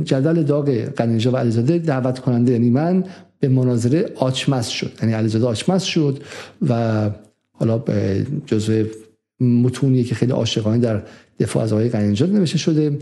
جدل 0.04 0.44
داغ 0.44 0.86
غنی 0.86 1.26
و 1.26 1.38
علیزاده 1.38 1.78
دعوت 1.78 2.20
کننده 2.20 2.52
یعنی 2.52 2.70
من 2.70 3.04
به 3.40 3.50
مناظره 3.50 4.10
آچمس 4.16 4.68
شد. 4.68 4.92
یعنی 5.02 5.14
علیزاده 5.14 5.46
آچمس 5.46 5.84
شد 5.84 6.20
و 6.70 7.10
حالا 7.52 7.84
جزء 8.46 8.84
متونیه 9.40 10.04
که 10.04 10.16
خیلی 10.16 10.32
عاشقانه 10.32 10.78
در 10.78 11.04
دفاع 11.40 11.64
از 11.64 11.74
آقای 11.74 11.90
غنی 11.90 12.08
نوشته 12.08 12.58
شده. 12.58 13.00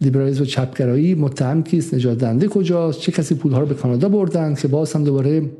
لیبرالیسم 0.00 0.42
و 0.42 0.44
چپگرایی 0.44 1.14
متهم 1.14 1.62
کیست؟ 1.62 1.94
نجات 1.94 2.18
دهنده 2.18 2.48
کجاست؟ 2.48 3.00
چه 3.00 3.12
کسی 3.12 3.34
پولها 3.34 3.60
رو 3.60 3.66
به 3.66 3.74
کانادا 3.74 4.08
بردن 4.08 4.54
که 4.54 4.68
باز 4.68 4.92
هم 4.92 5.04
دوباره 5.04 5.50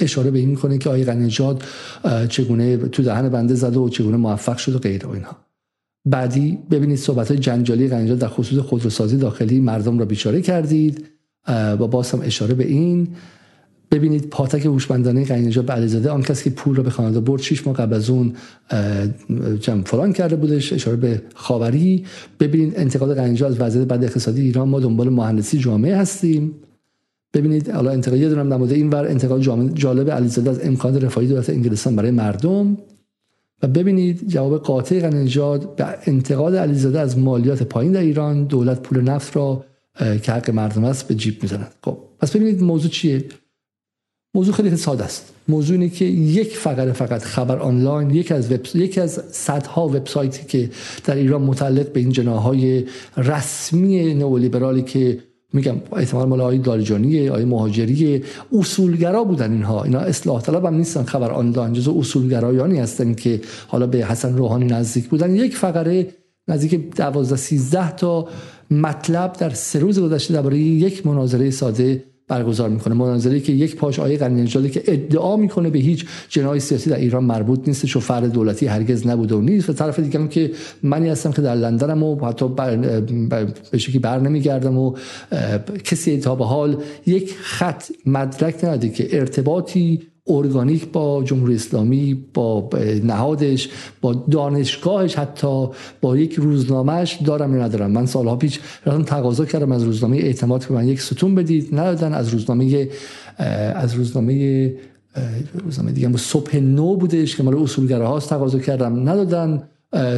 اشاره 0.00 0.30
به 0.30 0.38
این 0.38 0.50
می‌کنه 0.50 0.78
که 0.78 0.88
آقای 0.88 1.04
غنیجاد 1.04 1.62
چگونه 2.28 2.76
تو 2.76 3.02
دهن 3.02 3.28
بنده 3.28 3.54
زده 3.54 3.78
و 3.78 3.88
چگونه 3.88 4.16
موفق 4.16 4.56
شد 4.56 4.74
و 4.74 4.78
غیره 4.78 5.06
و 5.06 5.10
اینها. 5.10 5.36
بعدی 6.06 6.58
ببینید 6.70 6.98
صحبت 6.98 7.28
های 7.28 7.40
جنجالی 7.40 7.88
غنیجاد 7.88 8.18
در 8.18 8.28
خصوص 8.28 8.58
خودروسازی 8.58 9.16
داخلی 9.16 9.60
مردم 9.60 9.98
را 9.98 10.04
بیچاره 10.04 10.42
کردید. 10.42 11.04
و 11.48 11.76
باز 11.76 12.10
هم 12.10 12.20
اشاره 12.22 12.54
به 12.54 12.64
این. 12.64 13.08
ببینید 13.90 14.28
پاتک 14.30 14.66
هوشمندانه 14.66 15.24
قنیجاد 15.24 15.64
به 15.64 15.72
علیزاده 15.72 16.10
آن 16.10 16.22
کسی 16.22 16.44
که 16.44 16.50
پول 16.50 16.76
را 16.76 16.82
به 16.82 16.90
کانادا 16.90 17.20
برد 17.20 17.42
شش 17.42 17.66
ماه 17.66 17.76
قبل 17.76 17.94
از 17.94 18.10
اون 18.10 18.32
جمع 19.60 19.82
فلان 19.82 20.12
کرده 20.12 20.36
بودش 20.36 20.72
اشاره 20.72 20.96
به 20.96 21.22
خاوری. 21.34 22.04
ببینید 22.40 22.72
انتقاد 22.76 23.16
قنیجاد 23.16 23.52
از 23.52 23.60
وضعیت 23.60 23.88
بد 23.88 24.04
اقتصادی 24.04 24.42
ایران 24.42 24.68
ما 24.68 24.80
دنبال 24.80 25.08
مهندسی 25.08 25.58
جامعه 25.58 25.96
هستیم. 25.96 26.52
ببینید 27.34 27.70
حالا 27.70 27.90
انتقاد 27.90 28.18
یه 28.18 28.28
دونم 28.28 28.52
نموده 28.52 28.74
این 28.74 28.90
ور 28.90 29.06
انتقاد 29.06 29.40
جالب 29.74 30.10
علیزاده 30.10 30.50
از 30.50 30.60
امکان 30.62 31.00
رفاهی 31.00 31.26
دولت 31.26 31.50
انگلستان 31.50 31.96
برای 31.96 32.10
مردم. 32.10 32.76
و 33.62 33.66
ببینید 33.66 34.28
جواب 34.28 34.62
قاطع 34.62 35.00
قنیجاد 35.00 35.76
به 35.76 35.86
انتقاد 36.06 36.56
علیزاده 36.56 37.00
از 37.00 37.18
مالیات 37.18 37.62
پایین 37.62 37.92
در 37.92 38.00
ایران 38.00 38.44
دولت 38.44 38.82
پول 38.82 39.00
نفت 39.00 39.36
را 39.36 39.64
که 40.22 40.32
حق 40.32 40.50
مردم 40.50 40.84
است 40.84 41.08
به 41.08 41.14
جیب 41.14 41.42
می‌زند. 41.42 41.74
خب 41.84 41.98
پس 42.18 42.36
ببینید 42.36 42.62
موضوع 42.62 42.90
چیه؟ 42.90 43.24
موضوع 44.34 44.54
خیلی 44.54 44.76
ساده 44.76 45.04
است. 45.04 45.32
موضوع 45.48 45.76
اینه 45.78 45.88
که 45.88 46.04
یک 46.04 46.56
فقره 46.56 46.92
فقط 46.92 47.22
خبر 47.22 47.58
آنلاین 47.58 48.10
یک 48.10 48.32
از 48.32 48.52
وب 48.52 48.60
یک 48.74 48.98
از 48.98 49.22
صدها 49.30 49.88
وبسایتی 49.88 50.46
که 50.46 50.70
در 51.04 51.14
ایران 51.14 51.42
متعلق 51.42 51.92
به 51.92 52.00
این 52.00 52.10
جناهای 52.10 52.84
رسمی 53.16 54.14
نئولیبرالی 54.14 54.82
که 54.82 55.18
میگم 55.54 55.74
احتمال 55.92 56.28
مال 56.28 56.40
آقای 56.40 56.58
دارجانی 56.58 57.28
آقای 57.28 57.44
مهاجری 57.44 58.24
اصولگرا 58.52 59.24
بودن 59.24 59.52
اینها. 59.52 59.84
اینا 59.84 59.98
اصلاح 59.98 60.42
طلب 60.42 60.64
هم 60.64 60.74
نیستن. 60.74 61.02
خبر 61.02 61.30
آنلاین 61.30 61.72
جزو 61.72 61.98
اصولگرایانی 61.98 62.78
هستن 62.78 63.14
که 63.14 63.40
حالا 63.68 63.86
به 63.86 63.98
حسن 63.98 64.36
روحانی 64.36 64.66
نزدیک 64.66 65.08
بودن. 65.08 65.36
یک 65.36 65.56
فقره 65.56 66.06
نزدیک 66.48 66.96
12 66.96 67.36
13 67.36 67.96
تا 67.96 68.28
مطلب 68.70 69.32
در 69.32 69.50
سه 69.50 69.78
روز 69.78 70.00
گذشته 70.00 70.34
درباره 70.34 70.58
یک 70.58 71.06
مناظره 71.06 71.50
ساده 71.50 72.04
برگزار 72.34 72.68
می‌کنه. 72.68 72.94
مناظری 72.94 73.40
که 73.40 73.52
یک 73.52 73.76
پاش 73.76 73.98
آیه 73.98 74.18
قنی 74.18 74.46
که 74.46 74.82
ادعا 74.86 75.36
می‌کنه 75.36 75.70
به 75.70 75.78
هیچ 75.78 76.06
جنای 76.28 76.60
سیاسی 76.60 76.90
در 76.90 76.96
ایران 76.96 77.24
مربوط 77.24 77.68
نیست 77.68 77.96
و 77.96 78.00
فرد 78.00 78.32
دولتی 78.32 78.66
هرگز 78.66 79.06
نبوده 79.06 79.34
و 79.34 79.40
نیست. 79.40 79.70
و 79.70 79.72
طرف 79.72 80.00
دیگه 80.00 80.18
هم 80.18 80.28
که 80.28 80.50
منی 80.82 81.08
هستم 81.08 81.32
که 81.32 81.42
در 81.42 81.54
لندنم 81.54 82.02
و 82.02 82.26
حتی 82.26 82.48
بر, 82.48 82.76
به 83.70 83.78
شکلی 83.78 83.98
بر 83.98 84.20
نمیگردم 84.20 84.78
و 84.78 84.94
کسی 85.84 86.18
تا 86.18 86.34
به 86.34 86.44
حال 86.44 86.76
یک 87.06 87.34
خط 87.40 87.84
مدرک 88.06 88.64
نداده 88.64 88.88
که 88.88 89.18
ارتباطی 89.18 90.00
ارگانیک 90.26 90.92
با 90.92 91.22
جمهوری 91.24 91.54
اسلامی 91.54 92.24
با 92.34 92.70
نهادش 93.04 93.68
با 94.00 94.12
دانشگاهش 94.30 95.14
حتی 95.14 95.68
با 96.00 96.16
یک 96.16 96.34
روزنامهش 96.34 97.18
دارم 97.24 97.56
یا 97.56 97.64
ندارم. 97.64 97.90
من 97.90 98.06
سالها 98.06 98.36
پیش 98.36 98.60
رفتم 98.86 99.02
تقاضا 99.02 99.44
کردم 99.44 99.72
از 99.72 99.82
روزنامه 99.82 100.16
اعتماد 100.16 100.66
که 100.66 100.72
من 100.72 100.88
یک 100.88 101.00
ستون 101.00 101.34
بدید. 101.34 101.74
ندادن 101.74 102.12
از 102.12 102.28
روزنامه 102.28 102.88
از 103.74 103.94
روزنامه 103.94 104.74
روزنامه 105.64 105.92
دیگه 105.92 106.16
صبح 106.16 106.56
نو 106.56 106.96
بودش 106.96 107.36
که 107.36 107.42
مال 107.42 107.54
اصولگره 107.54 108.06
هاست 108.06 108.30
تقاضا 108.30 108.58
کردم. 108.58 109.08
ندادن. 109.08 109.62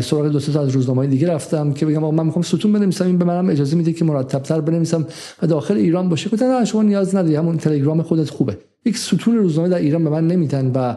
سراغ 0.02 0.26
دو 0.26 0.40
تا 0.40 0.60
از 0.60 0.70
روزنامه 0.70 1.06
دیگه 1.06 1.28
رفتم 1.28 1.72
که 1.72 1.86
بگم 1.86 2.14
من 2.14 2.26
می‌خوام 2.26 2.42
ستون 2.42 2.72
بنویسم 2.72 3.06
این 3.06 3.18
به 3.18 3.24
منم 3.24 3.50
اجازه 3.50 3.76
میده 3.76 3.92
که 3.92 4.04
مرتبتر 4.04 4.60
بنویسم 4.60 5.06
و 5.42 5.46
داخل 5.46 5.74
ایران 5.74 6.08
باشه. 6.08 6.30
گفتن 6.30 6.64
شما 6.64 6.82
نیاز 6.82 7.16
نداری 7.16 7.34
همون 7.34 7.56
تلگرام 7.56 8.02
خودت 8.02 8.30
خوبه. 8.30 8.58
یک 8.86 8.98
ستون 8.98 9.36
روزنامه 9.36 9.68
در 9.68 9.76
ایران 9.76 10.04
به 10.04 10.10
من 10.10 10.26
نمیدن 10.26 10.72
و 10.74 10.96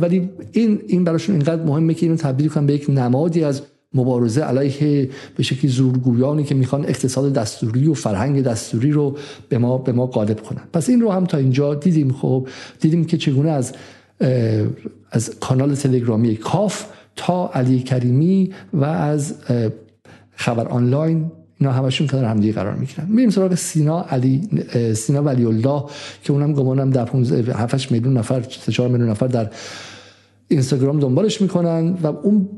ولی 0.00 0.30
این 0.52 0.78
این 0.86 1.04
براشون 1.04 1.34
اینقدر 1.34 1.62
مهمه 1.62 1.94
که 1.94 2.06
اینو 2.06 2.16
تبدیل 2.16 2.48
کنم 2.48 2.66
به 2.66 2.74
یک 2.74 2.90
نمادی 2.90 3.44
از 3.44 3.62
مبارزه 3.94 4.42
علیه 4.42 5.10
به 5.36 5.42
شکلی 5.42 5.70
زورگویانی 5.70 6.44
که 6.44 6.54
می‌خوان 6.54 6.84
اقتصاد 6.84 7.32
دستوری 7.32 7.88
و 7.88 7.94
فرهنگ 7.94 8.42
دستوری 8.42 8.90
رو 8.90 9.16
به 9.48 9.58
ما 9.58 9.78
به 9.78 9.92
ما 9.92 10.06
غالب 10.06 10.42
کنن. 10.42 10.62
پس 10.72 10.88
این 10.88 11.00
رو 11.00 11.10
هم 11.10 11.24
تا 11.24 11.38
اینجا 11.38 11.74
دیدیم. 11.74 12.12
خب 12.12 12.48
دیدیم 12.80 13.04
که 13.04 13.16
چگونه 13.16 13.50
از 13.50 13.72
از 15.10 15.38
کانال 15.40 15.74
تلگرامی 15.74 16.36
کاف 16.36 16.84
تا 17.16 17.50
علی 17.54 17.78
کریمی 17.78 18.50
و 18.72 18.84
از 18.84 19.34
خبر 20.34 20.68
آنلاین 20.68 21.30
اینا 21.62 21.72
همشون 21.72 22.06
کنار 22.06 22.24
همدیگه 22.24 22.52
قرار 22.52 22.74
می‌گیرن. 22.74 23.06
میریم 23.08 23.30
سراغ 23.30 23.54
سینا 23.54 24.02
علی 24.02 24.48
سینا 24.94 25.22
ولی 25.22 25.44
الله 25.44 25.84
که 26.22 26.32
اونم 26.32 26.52
گمانم 26.52 26.90
در 26.90 27.04
15 27.04 27.56
7 27.56 27.92
میلیون 27.92 28.16
نفر 28.16 28.40
4 28.40 28.88
میلیون 28.88 29.10
نفر 29.10 29.26
در 29.26 29.50
اینستاگرام 30.48 31.00
دنبالش 31.00 31.40
می‌کنن 31.40 31.96
و 32.02 32.06
اون 32.06 32.48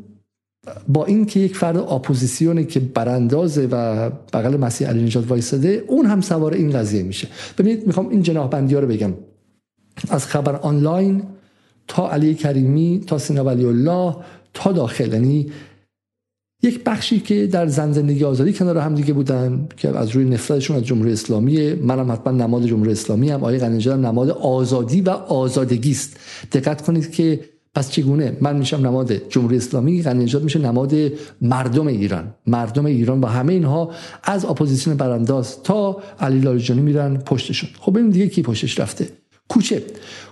با 0.88 1.04
اینکه 1.04 1.40
یک 1.40 1.56
فرد 1.56 1.76
اپوزیسیونه 1.76 2.64
که 2.64 2.80
براندازه 2.80 3.68
و 3.70 4.10
بغل 4.32 4.56
مسیح 4.56 4.88
علی 4.88 5.02
نژاد 5.02 5.26
وایساده 5.26 5.84
اون 5.88 6.06
هم 6.06 6.20
سوار 6.20 6.54
این 6.54 6.70
قضیه 6.70 7.02
میشه. 7.02 7.28
ببینید 7.58 7.86
می‌خوام 7.86 8.08
این 8.08 8.22
جناح 8.22 8.48
بندی 8.48 8.74
ها 8.74 8.80
رو 8.80 8.86
بگم. 8.86 9.14
از 10.08 10.26
خبر 10.26 10.56
آنلاین 10.56 11.22
تا 11.88 12.10
علی 12.10 12.34
کریمی 12.34 13.04
تا 13.06 13.18
سینا 13.18 13.44
ولی 13.44 13.64
الله 13.64 14.16
تا 14.54 14.72
داخل 14.72 15.12
یعنی 15.12 15.46
یک 16.64 16.84
بخشی 16.84 17.20
که 17.20 17.46
در 17.46 17.66
زن 17.66 17.92
زندگی 17.92 18.24
آزادی 18.24 18.52
کنار 18.52 18.78
هم 18.78 18.94
دیگه 18.94 19.12
بودن 19.12 19.68
که 19.76 19.88
از 19.98 20.10
روی 20.10 20.24
نفرتشون 20.24 20.76
از 20.76 20.82
جمهوری 20.82 21.12
اسلامی 21.12 21.72
منم 21.72 22.12
حتما 22.12 22.32
نماد 22.32 22.66
جمهوری 22.66 22.92
اسلامی 22.92 23.30
هم 23.30 23.40
آقای 23.40 23.58
قنیجر 23.58 23.96
نماد 23.96 24.30
آزادی 24.30 25.00
و 25.00 25.10
آزادگی 25.10 25.90
است. 25.90 26.16
دقت 26.52 26.82
کنید 26.82 27.10
که 27.10 27.40
پس 27.74 27.90
چگونه 27.90 28.36
من 28.40 28.56
میشم 28.56 28.86
نماد 28.86 29.12
جمهوری 29.28 29.56
اسلامی 29.56 30.02
قنیجات 30.02 30.42
میشه 30.42 30.58
نماد 30.58 30.94
مردم 31.42 31.86
ایران. 31.86 32.34
مردم 32.46 32.86
ایران 32.86 33.20
با 33.20 33.28
همه 33.28 33.52
اینها 33.52 33.90
از 34.24 34.44
اپوزیسیون 34.44 34.96
برانداز 34.96 35.62
تا 35.62 36.02
علی 36.20 36.40
لاریجانی 36.40 36.80
میرن 36.80 37.16
پشتشون. 37.16 37.70
خب 37.80 37.96
این 37.96 38.10
دیگه 38.10 38.28
کی 38.28 38.42
پشتش 38.42 38.80
رفته؟ 38.80 39.08
کوچه. 39.48 39.82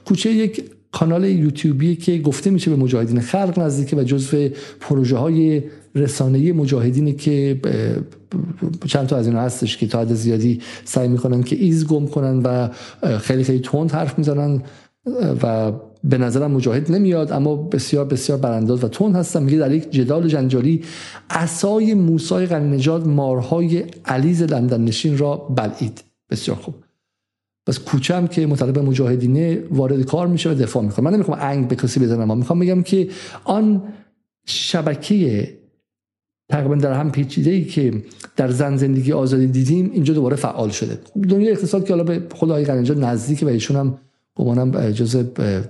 کوچه 0.05 0.33
یک 0.33 0.65
کانال 0.93 1.25
یوتیوبی 1.25 1.97
که 1.97 2.19
گفته 2.19 2.51
میشه 2.51 2.71
به 2.71 2.77
مجاهدین 2.77 3.21
خلق 3.21 3.59
نزدیکه 3.59 3.97
و 3.97 4.03
جزو 4.03 4.49
پروژه 4.81 5.17
های 5.17 5.63
رسانه‌ای 5.95 6.53
مجاهدینی 6.53 7.13
که 7.13 7.61
چند 8.87 9.07
تا 9.07 9.17
از 9.17 9.27
اینا 9.27 9.41
هستش 9.41 9.77
که 9.77 9.87
تا 9.87 10.01
حد 10.01 10.15
زیادی 10.15 10.61
سعی 10.85 11.09
می‌کنن 11.09 11.43
که 11.43 11.57
ایز 11.57 11.87
گم 11.87 12.07
کنن 12.07 12.39
و 12.39 12.69
خیلی 13.19 13.45
خیلی 13.45 13.61
تند 13.61 13.93
حرف 13.93 14.19
می‌زنن 14.19 14.63
و 15.43 15.73
به 16.05 16.19
نظرم 16.19 16.51
مجاهد 16.51 16.93
نمیاد 16.93 17.33
اما 17.33 17.57
بسیار 17.57 18.05
بسیار 18.05 18.39
برانداز 18.39 18.85
و 18.85 18.89
تند 18.89 19.15
هستن. 19.15 19.43
میگه 19.43 19.59
در 19.59 19.75
یک 19.75 19.91
جدال 19.91 20.29
جنجالی 20.29 20.83
عصای 21.31 21.95
موسی 21.95 22.47
قنی‌نژاد 22.47 23.07
مارهای 23.07 23.85
علیز 24.05 24.43
لندن 24.43 24.81
نشین 24.81 25.19
را 25.19 25.37
بلعید. 25.37 26.05
بسیار 26.31 26.57
خوب. 26.57 26.75
بس 27.67 27.79
کوچم 27.79 28.27
که 28.27 28.47
مطالب 28.47 28.79
مجاهدینه 28.79 29.63
وارد 29.71 30.03
کار 30.03 30.27
میشه 30.27 30.51
و 30.51 30.55
دفاع 30.55 30.83
می‌کنه. 30.83 31.05
من 31.05 31.15
نمی‌خوام 31.15 31.39
انگ 31.41 31.69
به 31.69 31.77
کسی 31.77 32.01
بزنم 32.01 32.21
اما 32.21 32.35
می‌خوام 32.35 32.59
بگم 32.59 32.83
که 32.83 33.09
آن 33.45 33.83
شبکه 34.47 35.49
تقریبا 36.53 36.75
در 36.75 36.93
هم 36.93 37.11
پیچیده 37.11 37.51
ای 37.51 37.65
که 37.65 37.93
در 38.37 38.51
زن 38.51 38.77
زندگی 38.77 39.13
آزادی 39.13 39.47
دیدیم 39.47 39.91
اینجا 39.95 40.15
دوباره 40.15 40.37
فعال 40.37 40.71
شده. 40.71 40.99
دنیا 41.29 41.51
اقتصاد 41.51 41.85
که 41.85 41.93
حالا 41.93 42.05
به 42.05 42.23
خدای 42.35 42.65
قرنجا 42.65 42.95
نزدیک 42.95 43.43
و 43.43 43.47
ایشون 43.47 43.77
هم 43.77 43.99
گمانم 44.35 44.91
جزء 44.91 45.23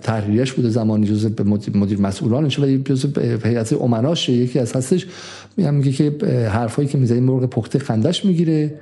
تحریریش 0.02 0.52
بوده 0.52 0.68
زمانی 0.68 1.06
جزء 1.06 1.28
مدیر 1.74 2.00
مسئولانش 2.00 2.58
و 2.58 2.66
جزء 2.66 3.08
هیئت 3.44 3.72
امناش 3.72 4.28
یکی 4.28 4.58
از 4.58 4.72
هستش. 4.72 5.06
میگه 5.56 5.92
که 5.92 6.26
حرفایی 6.48 6.88
که 6.88 6.98
می‌زنی 6.98 7.20
مرغ 7.20 7.46
پخته 7.46 7.78
خندش 7.78 8.24
می‌گیره. 8.24 8.80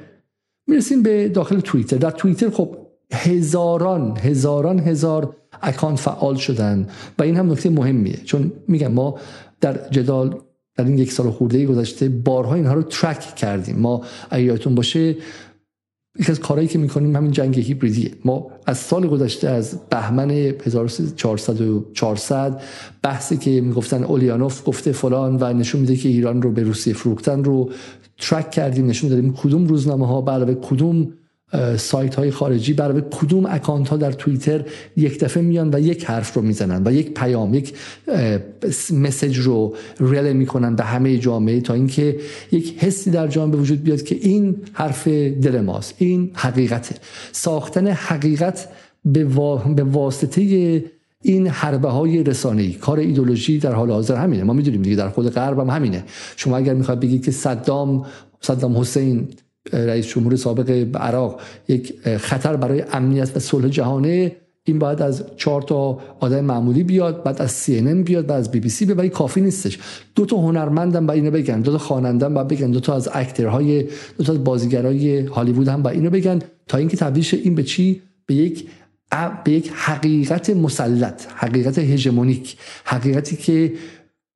می‌رسیم 0.66 1.02
به 1.02 1.28
داخل 1.28 1.60
توییتر. 1.60 1.96
در 1.96 2.10
توییتر 2.10 2.50
خب 2.50 2.76
هزاران 3.12 4.16
هزاران 4.16 4.78
هزار 4.78 5.36
اکانت 5.62 5.98
فعال 5.98 6.36
شدن 6.36 6.86
و 7.18 7.22
این 7.22 7.36
هم 7.36 7.50
نکته 7.50 7.70
مهمیه. 7.70 8.16
چون 8.24 8.52
میگم 8.68 8.92
ما 8.92 9.18
در 9.60 9.80
جدال 9.90 10.36
در 10.80 10.86
این 10.86 10.98
یک 10.98 11.12
سال 11.12 11.30
خورده 11.30 11.66
گذشته 11.66 12.08
بارها 12.08 12.54
اینها 12.54 12.74
رو 12.74 12.82
ترک 12.82 13.34
کردیم. 13.34 13.78
ما 13.78 14.04
اگه 14.30 14.52
باشه 14.52 15.16
یکی 16.18 16.32
از 16.32 16.40
کارهایی 16.40 16.68
که 16.68 16.78
می‌کنیم 16.78 17.16
همین 17.16 17.30
جنگ 17.30 17.58
هیبریدیه. 17.58 18.10
ما 18.24 18.50
از 18.66 18.78
سال 18.78 19.06
گذشته 19.06 19.48
از 19.48 19.80
بهمن 19.90 20.30
1400 20.30 22.62
بحثی 23.02 23.36
که 23.36 23.60
می‌گفتن 23.60 24.04
اولیانوف 24.04 24.68
گفته 24.68 24.92
فلان 24.92 25.36
و 25.40 25.52
نشون 25.52 25.80
میده 25.80 25.96
که 25.96 26.08
ایران 26.08 26.42
رو 26.42 26.52
به 26.52 26.62
روسیه 26.62 26.94
فروختن 26.94 27.44
رو 27.44 27.70
ترک 28.18 28.50
کردیم 28.50 28.86
نشون 28.86 29.10
دادیم 29.10 29.34
کدوم 29.34 29.66
روزنامه 29.66 30.06
ها 30.06 30.24
علاوه 30.28 30.54
کدوم 30.54 31.12
سایت 31.76 32.14
های 32.14 32.30
خارجی 32.30 32.72
برای 32.72 33.02
کدوم 33.10 33.46
اکانت 33.46 33.88
ها 33.88 33.96
در 33.96 34.12
توییتر 34.12 34.64
یک 34.96 35.20
دفعه 35.20 35.42
میان 35.42 35.74
و 35.74 35.80
یک 35.80 36.04
حرف 36.04 36.34
رو 36.34 36.42
می‌زنن 36.42 36.82
و 36.86 36.92
یک 36.92 37.14
پیام 37.14 37.54
یک 37.54 37.74
مسج 38.92 39.38
رو 39.38 39.74
ریل 40.00 40.32
می‌کنن 40.32 40.76
به 40.76 40.84
همه 40.84 41.18
جامعه 41.18 41.60
تا 41.60 41.74
اینکه 41.74 42.20
یک 42.52 42.74
حسی 42.78 43.10
در 43.10 43.28
جامعه 43.28 43.58
وجود 43.58 43.82
بیاد 43.82 44.02
که 44.02 44.14
این 44.20 44.56
حرف 44.72 45.08
دل 45.08 45.60
ماست 45.60 45.94
این 45.98 46.30
حقیقته. 46.34 46.94
ساختن 47.32 47.86
حقیقت 47.86 48.68
به, 49.04 49.24
به 49.76 49.84
واسطه 49.84 50.84
این 51.22 51.46
حربه 51.46 51.88
های 51.88 52.22
رسانه‌ای. 52.22 52.72
کار 52.72 52.98
ایدولوژی 52.98 53.58
در 53.58 53.72
حال 53.72 53.90
حاضر 53.90 54.16
همینه. 54.16 54.44
ما 54.44 54.52
می‌دونیم 54.52 54.82
دیگه 54.82 54.96
در 54.96 55.08
خود 55.08 55.30
غرب 55.30 55.58
هم 55.58 55.70
همینه. 55.70 56.04
شما 56.36 56.56
اگر 56.56 56.74
می‌خواید 56.74 57.00
بگید 57.00 57.24
که 57.24 57.30
صدام 57.30 58.06
صدام 58.40 58.76
حسین 58.76 59.28
رئیس 59.72 60.06
جمهور 60.06 60.36
سابق 60.36 60.86
عراق 60.94 61.40
یک 61.68 62.08
خطر 62.16 62.56
برای 62.56 62.84
امنیت 62.92 63.36
و 63.36 63.40
صلح 63.40 63.68
جهانه. 63.68 64.36
این 64.64 64.78
باید 64.78 65.02
از 65.02 65.24
چهار 65.36 65.62
تا 65.62 65.98
آدم 66.20 66.40
معمولی 66.40 66.82
بیاد 66.82 67.22
بعد 67.22 67.42
از 67.42 67.52
سی 67.52 67.80
بیاد 67.80 68.26
بعد 68.26 68.38
از 68.38 68.50
بی 68.50 68.60
بی 68.60 68.68
سی 68.68 68.86
بیاد 68.86 69.06
کافی 69.06 69.40
نیستش. 69.40 69.78
دو 70.14 70.26
تا 70.26 70.36
هنرمندم 70.36 71.06
با 71.06 71.12
اینو 71.12 71.30
بگن 71.30 71.60
دو 71.60 71.72
تا 71.72 71.78
خوانندم 71.78 72.34
با 72.34 72.44
بگن 72.44 72.70
دو 72.70 72.80
تا 72.80 72.94
از 72.94 73.08
اکترهای 73.12 73.86
دو 74.18 74.24
تا 74.24 74.32
از 74.32 74.44
بازیگرای 74.44 75.20
هالیوود 75.20 75.68
هم 75.68 75.82
با 75.82 75.90
اینو 75.90 76.10
بگن 76.10 76.38
تا 76.68 76.78
اینکه 76.78 76.96
تبدیل 76.96 77.26
این 77.32 77.54
به 77.54 77.62
چی؟ 77.62 78.02
به 78.26 78.34
یک 78.34 78.66
به 79.44 79.52
یک 79.52 79.70
حقیقت 79.74 80.50
مسلط 80.50 81.26
حقیقت 81.34 81.78
هژمونیک 81.78 82.56
حقیقتی 82.84 83.36
که 83.36 83.72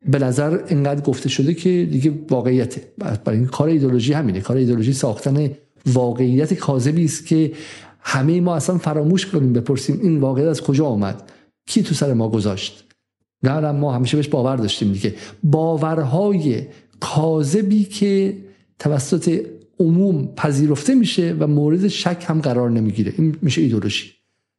به 0.06 0.18
نظر 0.18 0.60
انقدر 0.68 1.00
گفته 1.00 1.28
شده 1.28 1.54
که 1.54 1.88
دیگه 1.90 2.12
واقعیته. 2.30 2.82
برای 2.98 3.38
این 3.38 3.46
کار 3.46 3.68
ایدولوژی 3.68 4.12
همینه. 4.12 4.40
کار 4.40 4.56
ایدولوژی 4.56 4.92
ساختن 4.92 5.50
واقعیت 5.86 6.54
کاذبی 6.54 7.04
است 7.04 7.26
که 7.26 7.52
همه 8.00 8.40
ما 8.40 8.56
اصلا 8.56 8.78
فراموش 8.78 9.26
کنیم 9.26 9.52
بپرسیم 9.52 10.00
این 10.02 10.20
واقعیت 10.20 10.48
از 10.48 10.62
کجا 10.62 10.86
آمد؟ 10.86 11.30
کی 11.66 11.82
تو 11.82 11.94
سر 11.94 12.12
ما 12.12 12.28
گذاشت؟ 12.28 12.84
نه 13.42 13.72
ما 13.72 13.92
همیشه 13.94 14.16
بهش 14.16 14.28
باور 14.28 14.56
داشتیم 14.56 14.92
دیگه. 14.92 15.14
باورهای 15.42 16.62
کاذبی 17.00 17.84
که 17.84 18.36
توسط 18.78 19.46
عموم 19.80 20.28
پذیرفته 20.36 20.94
میشه 20.94 21.36
و 21.38 21.46
مورد 21.46 21.88
شک 21.88 22.24
هم 22.28 22.40
قرار 22.40 22.70
نمی‌گیره. 22.70 23.12
این 23.18 23.36
میشه 23.42 23.60
ایدولوژی 23.60 24.10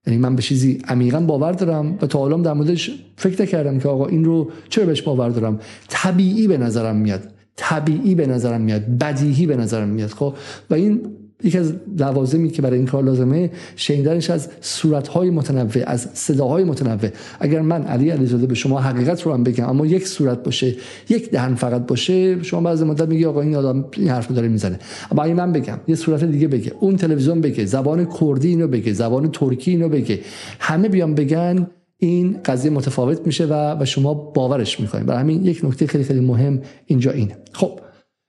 یعنی 0.08 0.20
من 0.20 0.36
به 0.36 0.42
چیزی 0.42 0.82
عمیقا 0.88 1.20
باور 1.20 1.52
دارم 1.52 1.98
و 2.02 2.08
تا 2.08 2.20
حالا 2.20 2.38
در 2.38 2.54
موردش 2.54 2.92
فکر 3.18 3.42
نکردم 3.42 3.80
که 3.80 3.90
آقا 3.90 4.06
این 4.06 4.26
رو 4.26 4.52
چرا 4.70 4.86
بهش 4.86 5.02
باور 5.02 5.30
دارم. 5.30 5.60
طبیعی 5.88 6.48
به 6.48 6.58
نظرم 6.58 6.96
میاد. 6.96 7.24
طبیعی 7.56 8.16
به 8.16 8.28
نظرم 8.28 8.62
میاد. 8.62 8.82
بدیهی 8.82 9.46
به 9.46 9.58
نظرم 9.58 9.88
میاد. 9.88 10.10
خب؟ 10.10 10.36
و 10.70 10.74
این 10.74 11.02
یکی 11.44 11.58
از 11.58 11.74
لوازمی 11.98 12.50
که 12.50 12.62
برای 12.62 12.78
این 12.78 12.88
کار 12.88 13.04
لازمه 13.04 13.52
شنیدنش 13.76 14.30
از 14.30 14.50
صورتهای 14.62 15.30
متنوع 15.30 15.84
از 15.88 16.08
صداهای 16.14 16.64
متنوع. 16.64 17.10
اگر 17.40 17.62
من 17.62 17.84
علی 17.84 18.10
علیزاده 18.10 18.48
به 18.48 18.56
شما 18.56 18.80
حقیقت 18.80 19.22
رو 19.22 19.34
هم 19.34 19.44
بگم 19.44 19.70
اما 19.70 19.86
یک 19.86 20.08
صورت 20.08 20.44
باشه 20.44 20.76
یک 21.10 21.30
دهن 21.32 21.56
فقط 21.56 21.86
باشه 21.86 22.44
شما 22.44 22.62
بعضی 22.62 22.86
مدت 22.86 23.08
میگی 23.08 23.26
آقا 23.26 23.42
این 23.42 23.56
آدم 23.56 23.86
این 23.98 24.08
حرف 24.08 24.32
داره 24.32 24.48
می‌زنه. 24.48 24.80
اما 25.12 25.24
اگه 25.24 25.34
من 25.34 25.52
بگم 25.52 25.78
یه 25.88 25.96
صورت 25.96 26.24
دیگه 26.24 26.48
بگه 26.48 26.72
اون 26.80 26.96
تلویزیون 26.96 27.42
بگه 27.42 27.66
زبان 27.66 28.08
کردی 28.20 28.48
اینو 28.48 28.68
بگه 28.68 28.94
زبان 28.94 29.32
ترکی 29.32 29.72
اینو 29.72 29.90
بگه 29.90 30.20
همه 30.60 30.90
بیان 30.90 31.16
بگن 31.16 31.68
این 31.98 32.38
قضیه 32.46 32.72
متفاوت 32.72 33.28
میشه 33.28 33.46
و 33.46 33.82
و 33.82 33.86
شما 33.86 34.14
باورش 34.14 34.80
می‌کنید. 34.80 35.06
برای 35.06 35.20
همین 35.20 35.46
یک 35.46 35.66
نکته 35.66 35.88
خیلی 35.88 36.04
خیلی 36.04 36.20
مهم 36.20 36.62
اینجا 36.86 37.12
اینه. 37.12 37.38
خب 37.54 37.80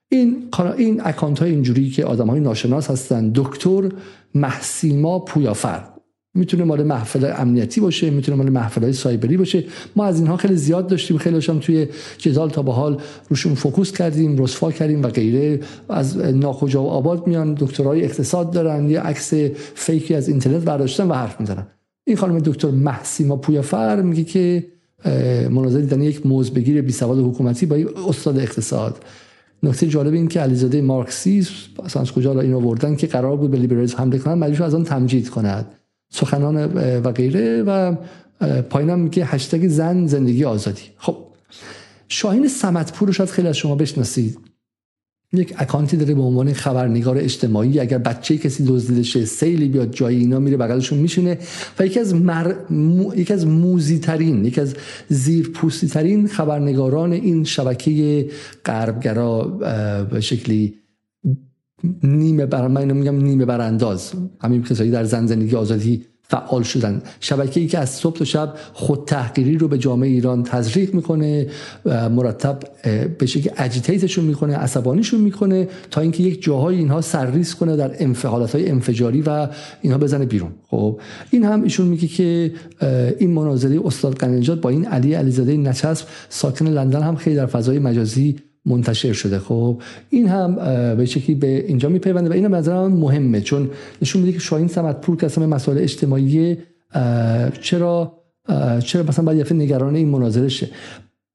این 0.09 0.49
این 0.77 1.01
اکانت 1.05 1.39
های 1.39 1.51
اینجوری 1.51 1.91
که 1.91 2.05
آدم 2.05 2.27
های 2.27 2.41
ناشناس 2.41 2.91
هستن 2.91 3.31
دکتر 3.35 3.89
محسیما 4.35 5.19
پویافر. 5.19 5.83
می‌تونه 6.35 6.65
مال 6.65 6.83
محفل 6.83 7.33
امنیتی 7.37 7.81
باشه 7.81 8.11
می‌تونه 8.11 8.39
مال 8.39 8.51
محفل 8.51 8.83
های 8.83 8.93
سایبری 8.93 9.37
باشه. 9.37 9.65
ما 9.97 10.05
از 10.05 10.19
اینها 10.19 10.37
خیلی 10.37 10.57
زیاد 10.57 10.87
داشتیم 10.87 11.19
خیلی 11.19 11.47
هم 11.49 11.59
توی 11.59 11.89
جدال 12.19 12.51
تا 12.51 12.63
به 12.63 12.73
حال 12.73 13.01
روشون 13.29 13.55
focus 13.55 13.93
کردیم 13.93 14.43
رسوا 14.43 14.73
کردیم 14.73 15.03
و 15.03 15.09
غیره. 15.09 15.61
از 15.89 16.19
ناکجاآباد 16.19 17.27
میان 17.27 17.55
دکترای 17.55 18.05
اقتصاد 18.05 18.51
دارن 18.51 18.91
یه 18.91 19.01
عکس 19.01 19.35
fake 19.75 20.07
ی 20.07 20.15
از 20.15 20.29
اینترنت 20.29 20.65
برداشتن 20.65 21.09
و 21.09 21.15
حرف 21.15 21.41
می‌زنن. 21.41 21.67
این 22.07 22.17
خانم 22.17 22.39
دکتر 22.39 22.71
محسیما 22.71 23.37
پویافر 23.37 24.03
میگه 24.03 24.25
که 24.25 24.67
مناظره 25.51 25.81
دیدن 25.83 26.03
یک 26.03 26.27
مزدبگیر 26.27 26.83
بی 26.83 26.93
سواد 26.93 27.19
حکومتی 27.19 27.67
با 27.67 27.77
استاد 28.09 28.39
اقتصاد. 28.39 29.05
نکته 29.63 29.87
جالب 29.87 30.13
این 30.13 30.29
که 30.29 30.41
علیزاده 30.41 30.83
مارکسیسم 30.83 31.53
اصلا 31.85 32.03
از 32.03 32.13
کجا 32.13 32.41
این 32.41 32.55
آوردن 32.55 32.97
که 32.97 33.07
قرار 33.07 33.37
بود 33.37 33.51
به 33.51 33.59
لیبرالیسم 33.59 33.99
حمله 33.99 34.19
کنن 34.19 34.35
مجبور 34.35 34.67
از 34.67 34.75
آن 34.75 34.85
تمجید 34.85 35.29
کند. 35.29 35.67
سخنان 36.11 36.65
و 37.03 37.13
غیره 37.13 37.63
و 37.63 37.97
پایینم 38.71 38.99
میگه 38.99 39.25
هشتگ 39.25 39.69
زن 39.69 40.07
زندگی 40.07 40.45
آزادی. 40.45 40.83
خب 40.99 41.17
شاهین 42.09 42.49
سمتپور 42.49 43.09
رو 43.09 43.13
شاید 43.13 43.31
خیلی 43.31 43.49
از 43.49 43.57
شما 43.57 43.75
بشناسید. 43.75 44.39
یک 45.39 45.55
اکانتی 45.57 45.97
داره 45.97 46.15
به 46.15 46.23
عنوان 46.23 46.53
خبرنگار 46.53 47.19
اجتماعی. 47.19 47.81
اگر 47.81 47.99
بچه 47.99 48.39
کسی 48.39 48.65
دزدیده 48.65 49.03
شه 49.03 49.25
سیلی 49.25 49.69
بیاد 49.69 49.93
جای 49.93 50.17
اینا 50.17 50.39
میره 50.39 50.57
بغلشون 50.57 50.99
میشینه 50.99 51.39
و 51.79 51.87
یکی 51.87 52.01
از 52.01 52.15
مر... 52.15 52.55
یکی 53.17 53.33
از 53.33 53.47
موزی 53.47 53.99
ترین 53.99 54.45
یکی 54.45 54.61
از 54.61 54.75
زیرپوستی 55.09 55.89
ترین 55.89 56.27
خبرنگاران 56.27 57.13
این 57.13 57.45
شبکه 57.45 58.29
غربگرا 58.65 59.43
به 60.11 60.21
شکلی 60.21 60.75
نیمه 62.03 62.47
بر 62.47 62.69
من 62.69 62.93
میگم 62.93 63.17
نیمه 63.17 63.45
برانداز. 63.45 64.13
همین 64.41 64.63
کسایی 64.63 64.91
در 64.91 65.05
زن 65.05 65.27
زندگی 65.27 65.57
آزادی 65.57 66.05
فعال 66.29 66.63
شدن. 66.63 67.03
شبکه 67.21 67.61
ای 67.61 67.67
که 67.67 67.79
از 67.79 67.91
صبح 67.91 68.17
تا 68.17 68.25
شب 68.25 68.55
خود 68.73 69.05
تحقیری 69.07 69.59
رو 69.59 69.69
به 69.69 69.79
جامعه 69.79 70.09
ایران 70.09 70.43
تزریق 70.43 70.95
می‌کنه 70.95 71.47
مرتب 71.85 72.59
به 73.19 73.27
شکل 73.27 73.51
اجیتیتشون 73.57 74.25
می‌کنه 74.25 74.57
عصبانیشون 74.57 75.21
می‌کنه 75.21 75.69
تا 75.91 76.01
اینکه 76.01 76.23
یک 76.23 76.43
جاهای 76.43 76.77
اینها 76.77 77.01
سرریز 77.01 77.55
کنه 77.55 77.77
در 77.77 77.91
انفعالات 77.99 78.55
های 78.55 78.71
انفجاری 78.71 79.23
و 79.23 79.49
اینها 79.83 79.99
بزنه 79.99 80.27
بیرون. 80.27 80.51
خب 80.69 81.01
این 81.31 81.45
هم 81.45 81.63
ایشون 81.63 81.87
میگه 81.87 82.09
که 82.09 82.53
این 83.19 83.31
مناظره 83.31 83.81
استاد 83.85 84.15
قنیجات 84.15 84.61
با 84.61 84.71
این 84.71 84.87
علی 84.87 85.15
علیزاده 85.15 85.57
نچسب 85.57 86.07
ساکن 86.29 86.67
لندن 86.67 87.03
هم 87.03 87.17
خیلی 87.17 87.37
در 87.37 87.47
فضای 87.47 87.79
مجازی 87.79 88.37
منتشر 88.67 89.13
شده. 89.13 89.39
خب 89.39 89.83
این 90.11 90.29
هم 90.29 90.55
به 90.97 91.05
شکلی 91.07 91.35
به 91.35 91.67
اینجا 91.67 91.89
میپیونده 91.89 92.31
و 92.31 92.33
این 92.33 92.45
هم 92.45 92.93
مهمه 92.93 93.41
چون 93.41 93.71
نشون 94.03 94.23
میده 94.23 94.33
که 94.33 94.39
شاهین 94.39 94.69
پور 94.93 95.17
که 95.17 95.27
اصلا 95.27 95.47
مسائل 95.47 95.79
اجتماعی 95.79 96.57
چرا 97.61 98.13
چرا 98.85 99.03
مثلا 99.03 99.25
باید 99.25 99.39
یه 99.39 99.57
نگران 99.57 99.95
این 99.97 100.09
مناظره 100.09 100.49
شه 100.49 100.69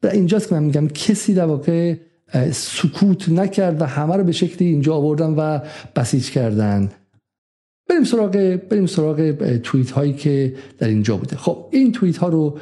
و 0.03 0.07
اینجاست 0.07 0.49
که 0.49 0.55
من 0.55 0.63
میگم 0.63 0.87
کسی 0.87 1.33
در 1.33 1.45
واقع 1.45 1.95
سکوت 2.51 3.29
نکرد 3.29 3.81
و 3.81 3.85
همه 3.85 4.15
رو 4.15 4.23
به 4.23 4.31
شکلی 4.31 4.67
اینجا 4.67 4.95
آوردن 4.95 5.33
و 5.37 5.59
بسیج 5.95 6.31
کردن. 6.31 6.89
بریم 7.89 8.03
سراغ 8.03 8.31
بریم 8.69 8.85
سراغ 8.85 9.33
توییت 9.57 9.91
هایی 9.91 10.13
که 10.13 10.53
در 10.77 10.87
اینجا 10.87 11.17
بوده. 11.17 11.35
خب 11.35 11.65
این 11.71 11.91
توییت 11.91 12.17
ها 12.17 12.29
رو 12.29 12.57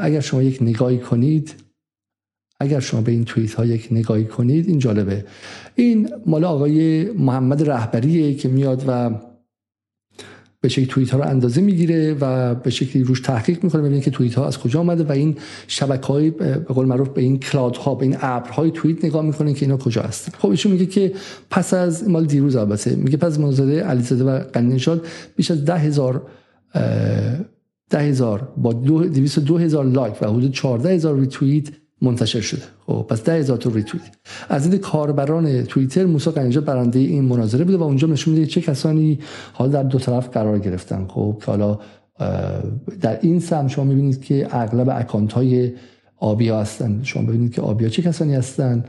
اگر 0.00 0.20
شما 0.20 0.42
یک 0.42 0.62
نگاهی 0.62 0.98
کنید 0.98 1.63
اگر 2.64 2.80
شما 2.80 3.00
به 3.00 3.12
این 3.12 3.24
توییت 3.24 3.54
ها 3.54 3.64
یک 3.64 3.88
نگاهی 3.90 4.24
کنید 4.24 4.68
این 4.68 4.78
جالبه. 4.78 5.24
این 5.74 6.08
مال 6.26 6.44
آقای 6.44 7.04
محمد 7.10 7.70
رهبریه 7.70 8.34
که 8.34 8.48
میاد 8.48 8.84
و 8.88 9.10
به 10.60 10.68
شکلی 10.68 10.86
توییت 10.86 11.10
ها 11.10 11.18
رو 11.18 11.24
اندازه 11.24 11.60
می‌گیره 11.60 12.16
و 12.20 12.54
به 12.54 12.70
شکلی 12.70 13.04
روش 13.04 13.20
تحقیق 13.20 13.64
می‌کنه 13.64 13.82
ببینید 13.82 14.02
که 14.02 14.10
توییت 14.10 14.34
ها 14.34 14.46
از 14.46 14.58
کجا 14.58 14.80
آمده 14.80 15.04
و 15.04 15.12
این 15.12 15.36
شبکه 15.66 16.06
های 16.06 16.30
به 16.30 16.54
قول 16.54 16.86
معروف 16.86 17.08
به 17.08 17.22
این 17.22 17.38
کلاد 17.38 17.76
ها 17.76 17.94
به 17.94 18.04
این 18.04 18.16
ابرهای 18.20 18.70
توییت 18.70 19.04
نگاه 19.04 19.22
می‌کنه 19.22 19.54
که 19.54 19.66
اینا 19.66 19.76
کجا 19.76 20.02
هستن. 20.02 20.32
خب 20.38 20.48
ایشون 20.48 20.72
میگه 20.72 20.86
که 20.86 21.12
پس 21.50 21.74
از 21.74 22.08
مال 22.08 22.26
دیروز 22.26 22.56
البته 22.56 22.96
میگه 22.96 23.16
پس 23.16 23.38
مناظره 23.38 23.80
علیزاده 23.80 24.24
و 24.24 24.38
غنی‌نژاد 24.52 25.06
بیش 25.36 25.50
از 25.50 25.64
ده 25.64 25.78
هزار 25.78 26.26
ده 27.90 28.00
هزار 28.00 28.52
با 28.56 28.72
دو, 28.72 29.08
دو 29.46 29.58
هزار 29.58 29.84
like 29.84 30.22
و 30.22 30.26
حدود 30.26 30.52
14 30.52 30.94
هزار 30.94 31.20
ریتوییت 31.20 31.68
منتشر 32.04 32.40
شده. 32.40 32.62
خب 32.86 33.06
پس 33.08 33.24
ده 33.24 33.32
هزار 33.32 33.56
تا 33.56 33.70
ریتوییت 33.70 34.06
از 34.48 34.70
دید 34.70 34.80
کاربران 34.80 35.62
توییتر 35.62 36.04
موسی 36.04 36.30
غنی‌نژاد 36.30 36.60
برنده 36.60 36.98
این 36.98 37.24
مناظره 37.24 37.64
بوده 37.64 37.76
و 37.76 37.82
اونجا 37.82 38.08
نشون 38.08 38.34
میده 38.34 38.46
چه 38.46 38.60
کسانی 38.60 39.18
حال 39.52 39.70
در 39.70 39.82
دو 39.82 39.98
طرف 39.98 40.28
قرار 40.28 40.58
گرفتن. 40.58 41.06
خب 41.08 41.42
حالا 41.42 41.78
در 43.00 43.18
این 43.20 43.40
سمت 43.40 43.68
شما 43.68 43.84
می‌بینید 43.84 44.22
که 44.22 44.48
اغلب 44.50 44.88
account 44.88 45.32
های 45.32 45.72
آبیا 46.16 46.60
هستن. 46.60 47.00
شما 47.02 47.22
ببینید 47.22 47.52
که 47.52 47.62
آبیا 47.62 47.88
چه 47.88 48.02
کسانی 48.02 48.34
هستن. 48.34 48.84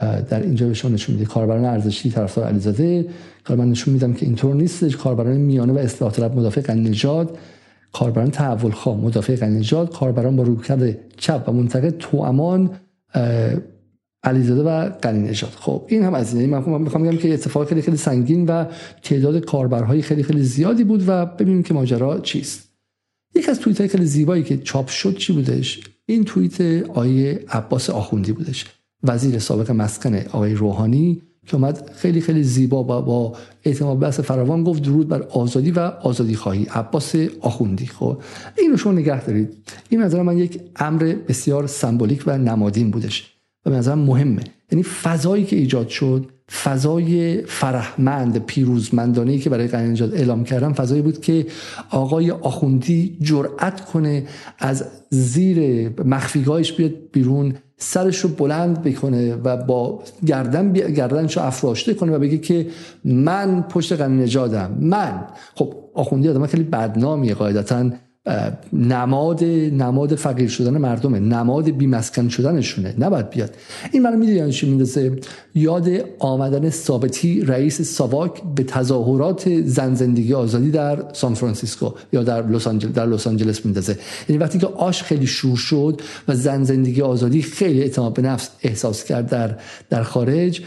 در 0.00 0.42
اینجا 0.42 0.66
به 0.66 0.74
شما 0.74 0.90
نشون 0.90 1.14
میده. 1.14 1.26
کاربران 1.26 1.64
ارزشی 1.64 2.10
طرفدار 2.10 2.46
علیزاده. 2.46 3.06
کاربران 3.44 3.70
نشون 3.70 3.94
میدم 3.94 4.12
که 4.12 4.26
اینطور 4.26 4.54
نیستش. 4.54 4.96
کاربران 4.96 5.36
میانه 5.36 5.72
و 5.72 5.78
اصلاح 5.78 6.12
طلب 6.12 6.36
مدافع 6.36 6.74
نژاد 6.74 7.38
کاربران 7.92 8.30
تحول 8.30 8.70
خواه 8.70 8.96
مدافع 8.96 9.36
قنیجات 9.36 9.96
کاربران 9.96 10.36
با 10.36 10.42
رویکرد 10.42 11.16
چپ 11.16 11.44
و 11.48 11.52
منتقد 11.52 11.98
تو 11.98 12.16
امان 12.16 12.70
علیزاده 14.24 14.62
و 14.62 14.88
قلی 14.88 15.18
نجات 15.18 15.54
خب 15.54 15.84
این 15.88 16.02
هم 16.02 16.14
از 16.14 16.34
این. 16.34 16.50
من 16.50 16.80
می‌خوام 16.80 17.04
بگم 17.04 17.16
که 17.16 17.34
اتفاق 17.34 17.68
خیلی 17.68 17.82
خیلی 17.82 17.96
سنگین 17.96 18.46
و 18.46 18.64
تعداد 19.02 19.44
کاربرهای 19.44 20.02
خیلی 20.02 20.22
خیلی 20.22 20.42
زیادی 20.42 20.84
بود 20.84 21.04
و 21.06 21.26
ببینیم 21.26 21.62
که 21.62 21.74
ماجرا 21.74 22.20
چیست. 22.20 22.68
یک 23.34 23.48
از 23.48 23.60
توییت 23.60 23.80
های 23.80 23.88
خیلی 23.88 24.06
زیبایی 24.06 24.42
که 24.42 24.58
چاپ 24.58 24.88
شد 24.88 25.16
چی 25.16 25.32
بودش؟ 25.32 25.80
این 26.06 26.24
توییت 26.24 26.60
آیه 26.88 27.44
عباس 27.48 27.90
آخوندی 27.90 28.32
بودش. 28.32 28.66
وزیر 29.02 29.38
سابق 29.38 29.70
مسکن 29.70 30.14
آقای 30.14 30.54
روحانی 30.54 31.22
که 31.46 31.56
اومد 31.56 31.90
خیلی 31.94 32.20
خیلی 32.20 32.42
زیبا 32.42 32.82
با, 32.82 33.00
با 33.00 33.32
اعتماد 33.64 33.98
بحث 33.98 34.20
فراوان 34.20 34.64
گفت 34.64 34.82
درود 34.82 35.08
بر 35.08 35.22
آزادی 35.22 35.70
و 35.70 35.80
آزادی 35.80 36.34
خواهی. 36.34 36.64
عباس 36.64 37.14
آخوندی. 37.40 37.86
خب 37.86 38.22
اینو 38.58 38.76
شما 38.76 38.92
نگه 38.92 39.24
دارید. 39.24 39.56
این 39.88 40.02
نظر 40.02 40.22
من 40.22 40.38
یک 40.38 40.60
امر 40.76 41.14
بسیار 41.28 41.66
سمبولیک 41.66 42.22
و 42.26 42.38
نمادین 42.38 42.90
بودش 42.90 43.32
و 43.66 43.70
به 43.70 43.76
نظرم 43.76 43.98
مهمه. 43.98 44.42
یعنی 44.72 44.82
فضایی 44.82 45.44
که 45.44 45.56
ایجاد 45.56 45.88
شد 45.88 46.26
فضای 46.62 47.42
فرهمند 47.42 48.46
پیروزمندانه 48.46 49.38
که 49.38 49.50
برای 49.50 49.66
قنینجاد 49.66 50.14
اعلام 50.14 50.44
کردم 50.44 50.72
فضایی 50.72 51.02
بود 51.02 51.20
که 51.20 51.46
آقای 51.90 52.30
آخوندی 52.30 53.18
جرأت 53.20 53.84
کنه 53.84 54.26
از 54.58 54.84
زیر 55.10 55.88
مخفیگاهش 56.04 56.72
بیاد 56.72 56.92
بیرون 57.12 57.54
سرش 57.82 58.18
رو 58.18 58.28
بلند 58.28 58.82
بکنه 58.82 59.34
و 59.34 59.56
با 59.56 60.02
گردن 60.26 60.72
گردنش 60.72 61.36
رو 61.36 61.42
افراشته 61.42 61.94
کنه 61.94 62.12
و 62.12 62.18
بگه 62.18 62.38
که 62.38 62.66
من 63.04 63.62
پشت 63.62 63.92
قنی 63.92 64.22
نجادم. 64.22 64.76
من. 64.80 65.24
خب 65.54 65.74
آخوندی 65.94 66.28
آدم 66.28 66.46
خیلی 66.46 66.62
بدنامیه 66.62 67.34
قاعدتا. 67.34 67.90
نماد 68.72 69.44
نماد 69.44 70.14
فقیر 70.14 70.48
شدن 70.48 70.78
مردمه. 70.78 71.20
نماد 71.20 71.70
بیمسکن 71.70 72.28
شدنشونه. 72.28 72.94
نباید 72.98 73.30
بیاد. 73.30 73.54
این 73.92 74.02
من 74.02 74.16
می‌دونی 74.16 74.38
یعنی 74.38 74.52
چی 74.52 74.68
میندازه؟ 74.68 75.18
یاد 75.54 75.88
آمدن 76.18 76.70
ثابتی 76.70 77.40
رئیس 77.40 77.82
ساواک 77.82 78.42
به 78.56 78.64
تظاهرات 78.64 79.62
زن 79.62 79.94
زندگی 79.94 80.34
آزادی 80.34 80.70
در 80.70 81.04
سان 81.12 81.34
فرانسیسکو 81.34 81.90
یا 82.12 82.22
در 82.22 82.46
لس 82.46 82.66
آنجلس 82.66 82.92
در 82.92 83.06
لس 83.06 83.26
آنجلس 83.26 83.64
میندازه. 83.64 83.98
یعنی 84.28 84.42
وقتی 84.42 84.58
که 84.58 84.66
آش 84.66 85.02
خیلی 85.02 85.26
شور 85.26 85.56
شد 85.56 86.00
و 86.28 86.34
زن 86.34 86.64
زندگی 86.64 87.02
آزادی 87.02 87.42
خیلی 87.42 87.82
اعتماد 87.82 88.14
به 88.14 88.22
نفس 88.22 88.50
احساس 88.62 89.04
کرد 89.04 89.28
در 89.28 89.56
در 89.90 90.02
خارج 90.02 90.62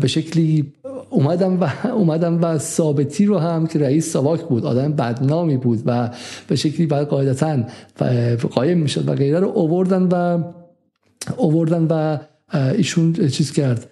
به 0.00 0.06
شکلی 0.06 0.72
اومدم 1.10 1.60
و 1.60 1.86
اومدم 1.86 2.38
و 2.42 2.58
ثابتی 2.58 3.26
رو 3.26 3.38
هم 3.38 3.66
که 3.66 3.78
رئیس 3.78 4.12
ساواک 4.12 4.42
بود 4.42 4.64
آدم 4.64 4.92
بدنامی 4.92 5.56
بود 5.56 5.82
و 5.86 6.10
به 6.48 6.56
شکلی 6.56 6.86
بعد 6.86 7.06
قاعدتا 7.06 7.58
قایم 8.50 8.78
می‌شد 8.78 9.08
و 9.08 9.14
غیره 9.14 9.40
رو 9.40 9.48
اووردن 9.48 10.02
و 10.02 10.42
اووردن 11.36 11.86
و 11.90 12.18
ایشون 12.76 13.28
چیز 13.28 13.52
کرد 13.52 13.90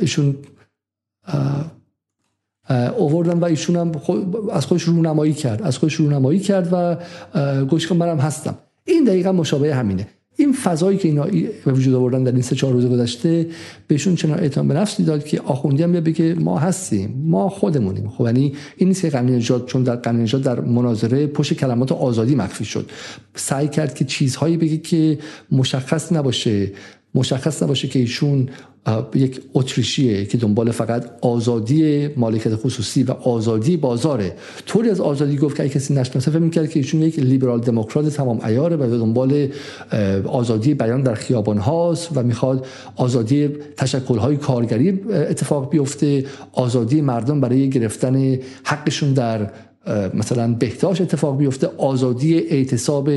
ایشون 0.00 0.36
اووردن 2.96 3.38
و 3.38 3.44
ایشون 3.44 3.76
هم 3.76 3.92
از 4.52 4.66
خودش 4.66 4.82
رونمایی 4.82 5.32
کرد 5.32 5.62
از 5.62 5.78
خودش 5.78 5.94
رونمایی 5.94 6.40
کرد 6.40 6.68
و 6.72 6.96
گوش 7.64 7.88
که 7.88 7.94
منم 7.94 8.18
هستم. 8.18 8.58
این 8.84 9.04
دقیقا 9.04 9.32
مشابه 9.32 9.74
همینه. 9.74 10.08
این 10.36 10.52
فضایی 10.52 10.98
که 10.98 11.08
اینا 11.08 11.26
به 11.64 11.72
وجود 11.72 11.94
آوردن 11.94 12.24
در 12.24 12.32
این 12.32 12.42
سه 12.42 12.56
چهار 12.56 12.72
روز 12.72 12.86
گذشته 12.86 13.46
بهشون 13.86 14.14
چنان 14.14 14.38
اعتماد 14.38 14.68
به 14.68 14.74
نفسی 14.74 15.04
داد 15.04 15.24
که 15.24 15.40
آخوندی 15.40 15.82
هم 15.82 15.92
بگه 15.92 16.34
ما 16.34 16.58
هستیم 16.58 17.22
ما 17.26 17.48
خودمونیم. 17.48 18.08
خب 18.08 18.24
یعنی 18.24 18.52
این 18.76 18.88
نیست 18.88 19.10
که 19.10 19.18
نجات 19.18 19.66
چون 19.66 19.82
در 19.82 19.96
قنی 19.96 20.22
نجات 20.22 20.42
در 20.42 20.60
مناظره 20.60 21.26
پشت 21.26 21.54
کلمات 21.54 21.92
آزادی 21.92 22.34
مخفی 22.34 22.64
شد. 22.64 22.90
سعی 23.34 23.68
کرد 23.68 23.94
که 23.94 24.04
چیزهایی 24.04 24.56
بگه 24.56 24.76
که 24.76 25.18
مشخص 25.52 26.12
نباشه 26.12 26.72
مشخص 27.14 27.62
نباشه 27.62 27.88
که 27.88 27.98
ایشون 27.98 28.48
یک 29.14 29.40
اتریشیه 29.54 30.24
که 30.24 30.38
دنبال 30.38 30.70
فقط 30.70 31.04
آزادی 31.20 32.08
مالکیت 32.16 32.56
خصوصی 32.56 33.02
و 33.02 33.12
آزادی 33.12 33.76
بازاره. 33.76 34.36
طوری 34.66 34.90
از 34.90 35.00
آزادی 35.00 35.36
گفت 35.36 35.56
که 35.56 35.68
کسی 35.68 35.94
نشناسه 35.94 36.30
فکر 36.30 36.40
می‌کرد 36.40 36.70
که 36.70 36.80
ایشون 36.80 37.02
یک 37.02 37.18
لیبرال 37.18 37.60
دموکرات 37.60 38.08
تمام 38.08 38.40
عیاره 38.42 38.76
و 38.76 38.98
دنبال 38.98 39.48
آزادی 40.26 40.74
بیان 40.74 41.02
در 41.02 41.14
خیابان 41.14 41.58
هاست 41.58 42.08
و 42.14 42.22
می‌خواد 42.22 42.66
آزادی 42.96 43.48
تشکل 43.76 44.18
های 44.18 44.36
کارگری 44.36 45.00
اتفاق 45.10 45.70
بیفته 45.70 46.24
آزادی 46.52 47.00
مردم 47.00 47.40
برای 47.40 47.70
گرفتن 47.70 48.38
حقشون 48.64 49.12
در 49.12 49.50
مثلا 50.14 50.54
بهداشت 50.54 51.00
اتفاق 51.00 51.38
بیفته 51.38 51.70
آزادی 51.78 52.38
اعتصاب 52.38 53.10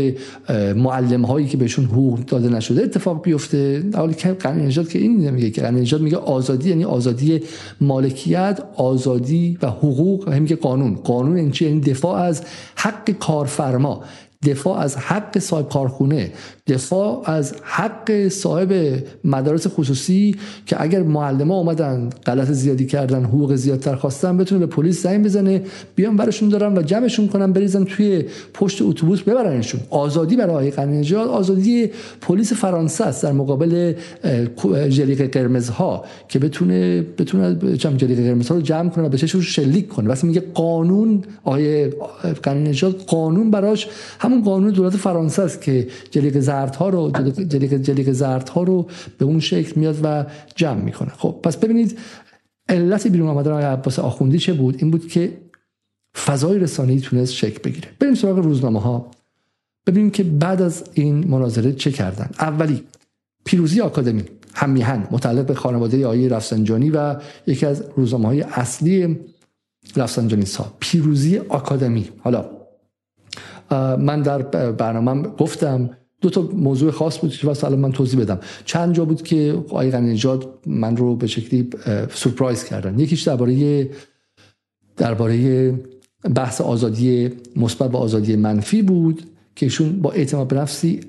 معلم 0.75 1.25
هایی 1.25 1.47
که 1.47 1.57
بهشون 1.57 1.85
حقوق 1.85 2.19
داده 2.19 2.49
نشده 2.49 2.83
اتفاق 2.83 3.21
بیفته. 3.21 3.83
حالی 3.93 4.13
که 4.13 4.47
نجات 4.47 4.89
که 4.89 4.99
این 4.99 5.29
میگه 5.29 5.49
که 5.49 5.71
نجات 5.71 6.01
میگه 6.01 6.17
آزادی 6.17 6.69
یعنی 6.69 6.85
آزادی 6.85 7.41
مالکیت 7.81 8.59
آزادی 8.75 9.57
و 9.61 9.67
حقوق 9.67 10.29
همین 10.29 10.45
که 10.45 10.55
قانون. 10.55 10.95
قانون 10.95 11.37
این 11.37 11.53
یعنی 11.61 11.79
دفاع 11.79 12.15
از 12.15 12.41
حق 12.75 13.11
کارفرما 13.11 14.03
دفاع 14.45 14.79
از 14.79 14.97
حق 14.97 15.39
صاحب 15.39 15.69
کارخونه. 15.69 16.31
دفاع 16.67 17.21
از 17.25 17.53
حق 17.63 18.27
صاحب 18.27 19.03
مدارس 19.23 19.67
خصوصی 19.67 20.35
که 20.65 20.81
اگر 20.81 21.03
معلم 21.03 21.51
ها 21.51 21.57
اومدن 21.57 22.09
غلط 22.25 22.51
زیادی 22.51 22.85
کردن 22.85 23.23
حقوق 23.23 23.55
زیادتر 23.55 23.95
خواستن 23.95 24.37
بتونه 24.37 24.65
به 24.65 24.75
پلیس 24.75 25.03
زنگ 25.03 25.25
بزنه 25.25 25.61
بیان 25.95 26.17
برشون 26.17 26.49
دارن 26.49 26.77
و 26.77 26.81
جمعشون 26.81 27.27
کنن 27.27 27.53
بریزن 27.53 27.83
توی 27.83 28.25
پشت 28.53 28.81
اتوبوس 28.81 29.21
ببرنشون. 29.21 29.81
آزادی 29.89 30.35
برای 30.35 30.71
قانون 30.71 30.85
نژاد 30.85 31.27
آزادی 31.27 31.89
پلیس 32.21 32.53
فرانسه 32.53 33.05
است 33.05 33.23
در 33.23 33.31
مقابل 33.31 33.93
جلیق 34.89 35.31
قرمزها 35.31 36.05
که 36.27 36.39
بتونه 36.39 37.01
بتونه 37.01 37.75
جمع 37.77 37.95
جلیق 37.95 38.19
قرمزها 38.19 38.55
رو 38.55 38.61
جمع 38.61 38.89
کنه 38.89 39.05
و 39.05 39.09
به 39.09 39.17
چشمش 39.17 39.55
شلیک 39.55 39.87
کنه. 39.87 40.09
واسه 40.09 40.27
میگه 40.27 40.43
قانون 40.53 41.23
آیه 41.43 41.93
قانون 42.43 42.63
نژاد 42.63 43.01
قانون 43.07 43.51
براش 43.51 43.87
همون 44.19 44.43
قانون 44.43 44.71
دولت 44.71 44.97
فرانسه 44.97 45.41
است 45.41 45.61
که 45.61 45.87
جلیق 46.11 46.39
زردها 46.55 46.89
رو 46.89 47.11
جلیق, 47.47 47.73
جلیق 47.73 48.11
زردها 48.11 48.63
رو 48.63 48.87
به 49.17 49.25
اون 49.25 49.39
شکل 49.39 49.79
میاد 49.79 49.99
و 50.03 50.25
جمع 50.55 50.81
می‌کنه. 50.81 51.09
خب 51.17 51.39
پس 51.43 51.57
ببینید 51.57 51.99
علت 52.69 53.07
بیرون 53.07 53.29
آمدن 53.29 53.51
آقای 53.51 53.63
عباس 53.63 53.99
آخوندی 53.99 54.39
چه 54.39 54.53
بود؟ 54.53 54.75
این 54.79 54.91
بود 54.91 55.07
که 55.07 55.37
فضای 56.25 56.59
رسانه‌ای 56.59 56.99
تونست 56.99 57.33
شکل 57.33 57.59
بگیره. 57.63 57.89
بریم 57.99 58.15
سراغ 58.15 58.37
روزنامه 58.37 58.81
ها 58.81 59.11
ببینیم 59.87 60.09
که 60.09 60.23
بعد 60.23 60.61
از 60.61 60.83
این 60.93 61.27
مناظره 61.27 61.73
چه 61.73 61.91
کردن. 61.91 62.29
اولی 62.39 62.83
پیروزی 63.45 63.81
آکادمی 63.81 64.23
هم 64.53 64.69
میهن 64.69 65.07
متعلق 65.11 65.45
به 65.45 65.53
خانواده 65.53 66.05
آقای 66.05 66.29
رفسنجانی 66.29 66.89
و 66.89 67.15
یکی 67.47 67.65
از 67.65 67.83
روزنامه 67.95 68.27
های 68.27 68.41
اصلی 68.41 69.19
رفسنجانی 69.95 70.45
ها 70.57 70.73
پیروزی 70.79 71.37
آکادمی. 71.37 72.09
حالا 72.19 72.49
من 73.99 74.21
در 74.21 74.41
برنامه 74.71 75.27
گفتم 75.27 75.89
دو 76.25 76.31
تا 76.31 76.41
موضوع 76.41 76.91
خاص 76.91 77.19
بود 77.19 77.31
که 77.31 77.47
واسه 77.47 77.69
من 77.69 77.91
توضیح 77.91 78.19
بدم. 78.19 78.39
چند 78.65 78.95
جا 78.95 79.05
بود 79.05 79.21
که 79.21 79.63
آقای 79.69 79.91
غنی 79.91 80.21
من 80.65 80.97
رو 80.97 81.15
به 81.15 81.27
شکلی 81.27 81.69
سورپرایز 82.13 82.63
کردن. 82.63 82.99
یکیش 82.99 83.21
درباره 83.21 83.89
درباره 84.97 85.73
بحث 86.35 86.61
آزادی 86.61 87.29
مثبت 87.55 87.93
و 87.93 87.97
آزادی 87.97 88.35
منفی 88.35 88.81
بود 88.81 89.23
که 89.55 89.65
ایشون 89.65 90.01
با 90.01 90.11
اعتماد 90.11 90.47
به 90.47 90.55
نفسی 90.55 90.99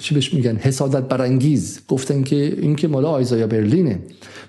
چی 0.00 0.14
بهش 0.14 0.34
میگن؟ 0.34 0.56
حسادت 0.56 1.08
برانگیز. 1.08 1.80
گفتن 1.88 2.22
که 2.22 2.56
این 2.60 2.76
که 2.76 2.88
مال 2.88 3.04
آیزایا 3.04 3.46
برلینه. 3.46 3.98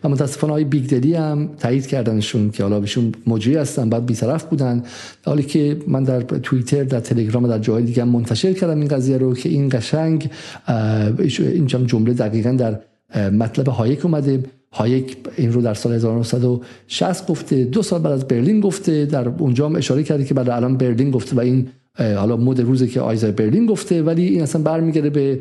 و 0.04 0.10
متاسفانه 0.10 0.54
آقای 0.54 0.63
بیگدلی 0.64 1.14
هم 1.14 1.50
تایید 1.60 1.88
کردنشون 1.88 2.52
که 2.52 2.64
حالا 2.64 2.80
بهشون 2.80 3.12
مجری 3.28 3.56
هستن 3.56 3.90
بعد 3.90 4.06
بیطرف 4.06 4.44
بودن. 4.44 4.84
حالی 5.26 5.44
که 5.44 5.78
من 5.88 6.04
در 6.04 6.22
توییتر 6.22 6.84
در 6.84 7.00
تلگرام 7.00 7.44
و 7.44 7.48
در 7.48 7.60
جاهای 7.60 7.84
دیگه 7.84 8.04
منتشر 8.04 8.54
کردم 8.54 8.80
این 8.80 8.88
قضیه 8.88 9.18
رو 9.18 9.34
که 9.34 9.50
این 9.50 9.70
قشنگ 9.70 10.30
این 11.40 11.68
جمله 11.68 12.14
دقیقا 12.14 12.52
در 12.52 12.80
مطلب 13.30 13.68
هایک 13.68 14.06
اومده. 14.06 14.44
هایک 14.74 15.18
این 15.38 15.54
رو 15.54 15.62
در 15.62 15.74
سال 15.74 15.94
1960 15.94 17.28
گفته. 17.28 17.64
دو 17.64 17.84
سال 17.84 18.02
بعد 18.02 18.14
از 18.14 18.28
برلین 18.28 18.60
گفته. 18.60 19.06
در 19.06 19.28
اونجا 19.28 19.66
هم 19.66 19.76
اشاره 19.76 20.04
کرده 20.04 20.26
که 20.26 20.34
بعد 20.34 20.50
آیزایا 20.50 20.78
برلین 20.78 21.12
گفته 21.12 21.36
و 21.36 21.40
این 21.40 21.68
حالا 21.97 22.38
مد 22.38 22.62
روزی 22.62 22.88
که 22.88 23.01
آیزایا 23.02 23.32
برلین 23.32 23.65
گفته 23.65 24.04
ولی 24.04 24.27
این 24.27 24.41
اصلا 24.41 24.62
برمیگرده 24.62 25.10
به 25.10 25.39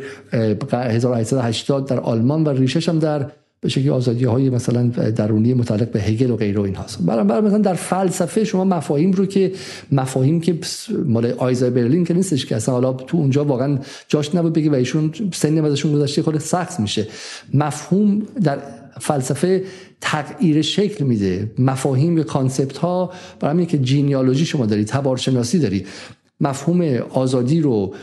1880 0.72 1.86
در 1.86 2.00
آلمان 2.00 2.44
و 2.44 2.48
ریشش 2.48 2.88
هم 2.88 2.98
در 2.98 3.30
به 3.62 3.68
شکلی 3.68 3.90
آزادی 3.90 4.24
های 4.24 4.50
مثلا 4.50 4.86
درونی 4.88 5.54
متعلق 5.54 5.90
به 5.90 6.00
هگل 6.00 6.30
و 6.30 6.36
غیره 6.36 6.60
این 6.60 6.74
هاست 6.74 6.98
برای 7.02 7.24
برای 7.24 7.40
مثلا 7.40 7.58
در 7.58 7.74
فلسفه 7.74 8.44
شما 8.44 8.64
مفاهیم 8.64 9.12
رو 9.12 9.26
که 9.26 9.52
مفاهیم 9.92 10.40
که 10.40 10.58
مال 11.04 11.26
آیزایا 11.26 11.70
برلین 11.70 12.04
که 12.04 12.14
نیستش 12.14 12.46
که 12.46 12.56
اصلا 12.56 12.74
حالا 12.74 12.92
تو 12.92 13.16
اونجا 13.16 13.44
واقعا 13.44 13.78
جاش 14.08 14.34
نبود 14.34 14.52
بگی 14.52 14.68
و 14.68 14.74
ایشون 14.74 15.12
سنی 15.32 15.60
ازشون 15.60 15.92
گذشته 15.92 16.22
خود 16.22 16.38
سخت 16.38 16.80
میشه. 16.80 17.06
مفهوم 17.54 18.22
در 18.42 18.58
فلسفه 19.00 19.64
تغییر 20.00 20.62
شکل 20.62 21.04
میده. 21.04 21.50
مفاهیم 21.58 22.18
یا 22.18 22.24
concept 22.24 22.76
ها 22.76 23.12
برای 23.40 23.66
که 23.66 23.78
جینیالوژی 23.78 24.44
شما 24.44 24.66
داری 24.66 24.84
تبارشناسی 24.84 25.58
داری 25.58 25.84
مفهوم 26.40 26.82
آزادی 27.10 27.60
رو 27.60 27.94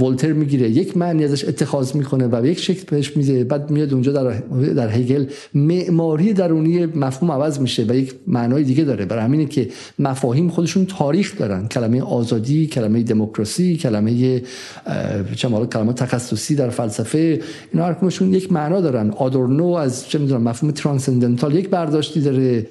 ولتر 0.00 0.32
می‌گیره. 0.32 0.70
یک 0.70 0.96
معنی 0.96 1.24
ازش 1.24 1.44
اتخاذ 1.44 1.96
می‌کنه 1.96 2.28
و 2.32 2.46
یک 2.46 2.58
شکل 2.58 2.82
بهش 2.90 3.16
میده. 3.16 3.44
بعد 3.44 3.70
میاد 3.70 3.92
اونجا 3.92 4.12
در 4.12 4.40
در 4.74 4.88
هگل 4.88 5.26
معماری 5.54 6.32
درونی 6.32 6.86
مفهوم 6.86 7.32
عوض 7.32 7.60
میشه 7.60 7.84
و 7.88 7.94
یک 7.94 8.14
معنای 8.26 8.64
دیگه 8.64 8.84
داره. 8.84 9.04
برای 9.04 9.24
همینه 9.24 9.44
که 9.44 9.68
مفاهیم 9.98 10.48
خودشون 10.48 10.86
تاریخ 10.86 11.38
دارن. 11.38 11.68
کلمه 11.68 12.02
آزادی 12.02 12.66
کلمه 12.66 13.02
دموکراسی 13.02 13.76
کلمه 13.76 14.42
چه 15.36 15.48
کلمه 15.48 15.92
تخصصی 15.92 16.54
در 16.54 16.68
فلسفه 16.68 17.40
اینا 17.72 17.86
هر 17.86 17.96
یک 18.22 18.52
معنا 18.52 18.80
دارن. 18.80 19.10
آدورنو 19.10 19.66
از 19.66 20.08
چه 20.08 20.18
می‌دونم 20.18 20.42
مفهوم 20.42 20.72
ترانسندنتال 20.72 21.54
یک 21.54 21.68
برداشتی 21.68 22.20
داره. 22.20 22.66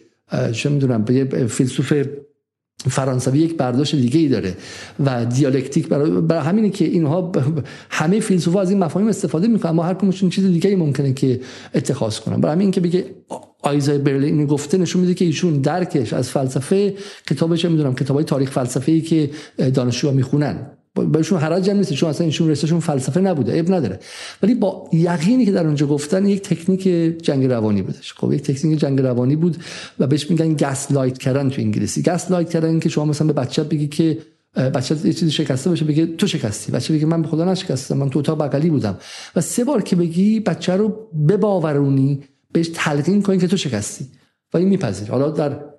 چه 0.51 0.70
می‌دونم 0.70 1.03
به 1.03 1.47
فیلسوف 1.47 1.93
فرانسوی 2.89 3.39
یک 3.39 3.57
برداشت 3.57 3.95
دیگه 3.95 4.19
ای 4.19 4.27
داره 4.27 4.55
و 5.05 5.25
دیالکتیک 5.25 5.88
برای, 5.88 6.11
برای 6.11 6.45
همینه 6.45 6.69
که 6.69 6.86
اینها 6.86 7.32
همه 7.89 8.19
فیلسوفا 8.19 8.61
از 8.61 8.69
این 8.69 8.79
مفاهیم 8.79 9.09
استفاده 9.09 9.47
می‌کنن. 9.47 9.71
اما 9.71 9.84
هر 9.84 9.93
کدومشون 9.93 10.29
چیز 10.29 10.45
دیگه 10.45 10.69
ای 10.69 10.75
ممکنه 10.75 11.13
که 11.13 11.39
اتخاذ 11.75 12.19
کنن. 12.19 12.41
برای 12.41 12.55
همین 12.55 12.71
که 12.71 12.82
بگه 12.82 13.05
آیزای 13.63 13.97
برلین 13.97 14.45
گفته 14.45 14.77
نشون 14.77 15.01
میده 15.01 15.13
که 15.13 15.25
ایشون 15.25 15.61
درکش 15.61 16.13
از 16.13 16.29
فلسفه 16.29 16.95
کتابش 17.27 17.65
می‌دونم 17.65 17.95
کتابای 17.95 18.23
تاریخ 18.23 18.51
فلسفه 18.51 18.91
ای 18.91 19.01
که 19.01 19.29
دانشجوها 19.73 20.13
می‌خونن. 20.13 20.71
بهشون 20.93 21.39
حراج 21.39 21.69
هم 21.69 21.77
نیست 21.77 21.93
چون 21.93 22.09
اصلا 22.09 22.25
ایشون 22.25 22.49
رشتهشون 22.49 22.79
فلسفه 22.79 23.21
نبوده 23.21 23.51
عیب 23.51 23.73
نداره. 23.73 23.99
ولی 24.43 24.55
با 24.55 24.89
یقینی 24.93 25.45
که 25.45 25.51
در 25.51 25.65
اونجا 25.65 25.87
گفتن 25.87 26.25
یک 26.25 26.41
تکنیک 26.41 26.83
جنگ 27.23 27.45
روانی 27.45 27.81
بودش. 27.81 28.13
خب 28.13 28.33
یک 28.33 28.41
تکنیک 28.41 28.79
جنگ 28.79 29.01
روانی 29.01 29.35
بود 29.35 29.57
و 29.99 30.07
بهش 30.07 30.29
میگن 30.29 30.53
gaslight 30.53 31.17
کردن 31.17 31.49
تو 31.49 31.61
انگلیسی. 31.61 32.01
gaslight 32.01 32.49
کردن 32.49 32.79
که 32.79 32.89
شما 32.89 33.05
مثلا 33.05 33.27
به 33.27 33.33
بچه 33.33 33.63
بگی 33.63 33.87
که 33.87 34.17
بچه 34.55 34.95
یه 35.03 35.13
چیزی 35.13 35.31
شکسته 35.31 35.69
باشه 35.69 35.85
بگه 35.85 36.05
تو 36.05 36.27
شکستی. 36.27 36.71
بچه 36.71 36.93
بگه 36.93 37.05
من 37.05 37.21
به 37.21 37.27
خدا 37.27 37.45
نشکستم 37.45 37.97
من 37.97 38.09
تو 38.09 38.19
اتاق 38.19 38.43
بغلی 38.43 38.69
بودم. 38.69 38.97
و 39.35 39.41
سه 39.41 39.63
بار 39.63 39.81
که 39.81 39.95
بگی 39.95 40.39
بچه 40.39 40.73
رو 40.73 41.07
بباورونی 41.29 42.23
بهش 42.51 42.69
تلقین 42.73 43.21
کنی 43.21 43.37
که 43.37 43.47
تو 43.47 43.57
شکستی. 43.57 44.05
و 44.53 44.57
این 44.57 44.67
میپذیره 44.67 45.11
حالا 45.11 45.29
در 45.29 45.70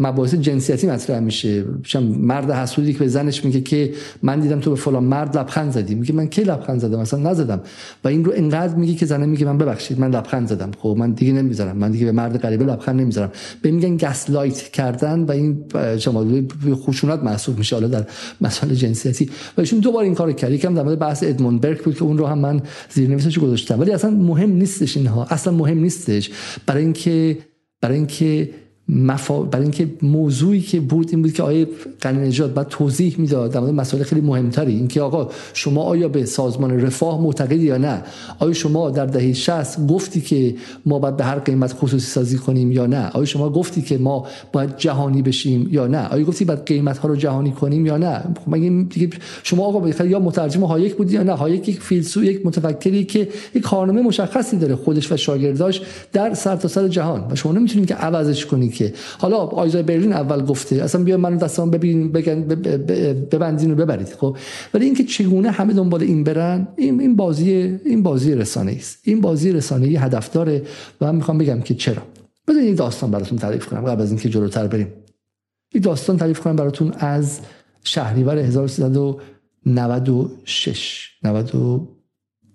مباحث 0.00 0.34
جنسیتی 0.34 0.86
مطرح 0.86 1.20
میشه. 1.20 1.64
مرد 2.02 2.50
حسودی 2.50 2.92
که 2.92 2.98
به 2.98 3.08
زنش 3.08 3.44
میگه 3.44 3.60
که 3.60 3.92
من 4.22 4.40
دیدم 4.40 4.60
تو 4.60 4.70
به 4.70 4.76
فلان 4.76 5.04
مرد 5.04 5.36
لبخند 5.36 5.72
زدی. 5.72 5.94
میگه 5.94 6.14
من 6.14 6.26
کی 6.26 6.42
لبخند 6.42 6.80
زدم؟ 6.80 7.00
مثلا 7.00 7.30
نزدم. 7.30 7.60
و 8.04 8.08
این 8.08 8.24
رو 8.24 8.32
انقدر 8.36 8.74
میگه 8.74 8.94
که 8.94 9.06
زنه 9.06 9.26
میگه 9.26 9.46
من 9.46 9.58
ببخشید 9.58 10.00
من 10.00 10.10
لبخند 10.10 10.48
زدم. 10.48 10.70
خب 10.78 10.94
من 10.98 11.12
دیگه 11.12 11.32
نمی‌ذارم. 11.32 11.76
من 11.76 11.90
دیگه 11.90 12.04
به 12.04 12.12
مرد 12.12 12.38
غریبه 12.38 12.64
لبخند 12.64 13.00
نمی‌ذارم. 13.00 13.32
به 13.62 13.70
میگن 13.70 13.96
گس 13.96 14.30
لایت 14.30 14.62
کردن 14.62 15.22
و 15.22 15.32
این 15.32 15.64
شما 15.98 16.26
خشونت 16.74 17.22
محسوب 17.22 17.58
میشه 17.58 17.76
حالا 17.76 17.88
در 17.88 18.06
مسائل 18.40 18.74
جنسیتی. 18.74 19.30
و 19.56 19.60
ایشون 19.60 19.78
دوبار 19.78 20.04
این 20.04 20.14
کارو 20.14 20.32
کرد. 20.32 20.52
یکم 20.52 20.74
در 20.74 20.82
مورد 20.82 20.98
بحث 20.98 21.22
ادموند 21.22 21.60
برک 21.60 21.82
بود 21.82 21.94
که 21.94 22.02
اون 22.02 22.18
رو 22.18 22.26
هم 22.26 22.38
من 22.38 22.62
زیرنویسش 22.90 23.38
گذاشتم. 23.38 23.80
ولی 23.80 23.92
اصلا 23.92 24.10
مهم 24.10 24.50
نیستش 24.50 24.96
اینها. 24.96 25.24
اصلا 25.24 25.52
مهم 25.52 25.78
نیستش. 25.78 26.30
برای 26.66 26.82
اینکه 26.82 27.38
برای 27.80 27.96
اینکه 27.96 28.50
مفا... 28.88 29.42
برای 29.42 29.62
اینکه 29.62 29.88
موضوعی 30.02 30.60
که 30.60 30.80
بود 30.80 31.08
این 31.10 31.22
بود 31.22 31.32
که 31.32 31.42
آیه 31.42 31.68
قنی 32.00 32.28
نجات 32.28 32.54
بعد 32.54 32.68
توضیح 32.68 33.14
می‌داد 33.18 33.52
در 33.52 33.60
مورد 33.60 33.74
مسائل 33.74 34.02
خیلی 34.02 34.20
مهمتری 34.20 34.72
اینکه 34.72 35.02
آقا 35.02 35.28
شما 35.54 35.82
آیا 35.82 36.08
به 36.08 36.24
سازمان 36.24 36.80
رفاه 36.80 37.20
معتقدی 37.20 37.56
یا 37.56 37.76
نه؟ 37.78 38.02
آیا 38.38 38.52
شما 38.52 38.90
در 38.90 39.06
دهه 39.06 39.32
60 39.32 39.86
گفتی 39.86 40.20
که 40.20 40.54
ما 40.86 40.98
باید 40.98 41.16
به 41.16 41.24
هر 41.24 41.38
قیمت 41.38 41.72
خصوصی 41.72 42.06
سازی 42.06 42.38
کنیم 42.38 42.72
یا 42.72 42.86
نه؟ 42.86 43.10
آیا 43.10 43.24
شما 43.24 43.50
گفتی 43.50 43.82
که 43.82 43.98
ما 43.98 44.26
باید 44.52 44.76
جهانی 44.76 45.22
بشیم 45.22 45.68
یا 45.70 45.86
نه؟ 45.86 46.08
آیا 46.08 46.24
گفتی 46.24 46.44
باید 46.44 46.64
قیمت 46.66 46.98
ها 46.98 47.08
رو 47.08 47.16
جهانی 47.16 47.50
کنیم 47.50 47.86
یا 47.86 47.96
نه؟ 47.96 48.18
خب 48.44 48.54
مگه 48.54 49.08
شما 49.42 49.64
آقا 49.64 50.04
یا 50.04 50.18
مترجم 50.18 50.64
هایک 50.64 50.94
بودی 50.94 51.14
یا 51.14 51.22
نه؟ 51.22 51.32
هایک 51.32 51.68
یک 51.68 51.80
فیلسوف 51.80 52.24
یک 52.24 52.46
متفکری 52.46 53.04
که 53.04 53.28
یک 53.54 53.62
کارنامه 53.62 54.02
مشخصی 54.02 54.56
داره 54.56 54.76
خودش 54.76 55.12
و 55.12 55.16
شاگرداش 55.16 55.82
در 56.12 56.34
سرتاسر 56.34 56.68
سر 56.68 56.88
جهان 56.88 57.26
و 57.30 57.34
شما 57.34 57.52
نمی‌تونید 57.52 57.88
که 57.88 57.94
عوضش 57.94 58.46
کنید 58.46 58.77
که 58.78 58.92
حالا 59.18 59.36
آیزایا 59.36 59.82
برلین 59.82 60.12
اول 60.12 60.44
گفته 60.44 60.76
اصلا 60.76 61.04
بیا 61.04 61.16
منو 61.16 61.36
دستان 61.36 61.70
ببین 61.70 62.12
بگن 62.12 62.42
ببندین 63.30 63.70
و 63.70 63.74
ببرید 63.74 64.08
خب؟ 64.08 64.36
ولی 64.74 64.84
اینکه 64.84 65.04
چگونه 65.04 65.50
همه 65.50 65.72
دنبال 65.72 66.02
این 66.02 66.24
برن 66.24 66.68
این 66.76 67.00
این 67.00 67.16
بازی 67.16 67.50
این 67.84 68.02
بازی 68.02 68.34
رسانه 68.34 68.72
است 68.72 68.98
این 69.02 69.20
بازی 69.20 69.52
رسانه 69.52 69.86
ای 69.86 69.96
هدف 69.96 70.32
داره 70.32 70.62
و 71.00 71.06
من 71.06 71.14
می‌خوام 71.14 71.38
بگم 71.38 71.60
که 71.60 71.74
چرا. 71.74 72.02
بذارید 72.48 72.66
این 72.66 72.74
داستان 72.74 73.10
براتون 73.10 73.38
تعریف 73.38 73.66
کنم 73.66 73.80
قبل 73.80 74.02
از 74.02 74.10
اینکه 74.10 74.28
جلوتر 74.28 74.66
بریم. 74.66 74.92
این 75.72 75.82
داستان 75.82 76.16
تعریف 76.16 76.40
کنم 76.40 76.56
براتون 76.56 76.92
از 76.98 77.40
شهریور 77.84 78.38
1396 78.38 81.10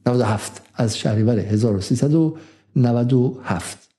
97 0.06 0.62
از 0.76 0.98
شهریور 0.98 1.40
1397 1.40 3.90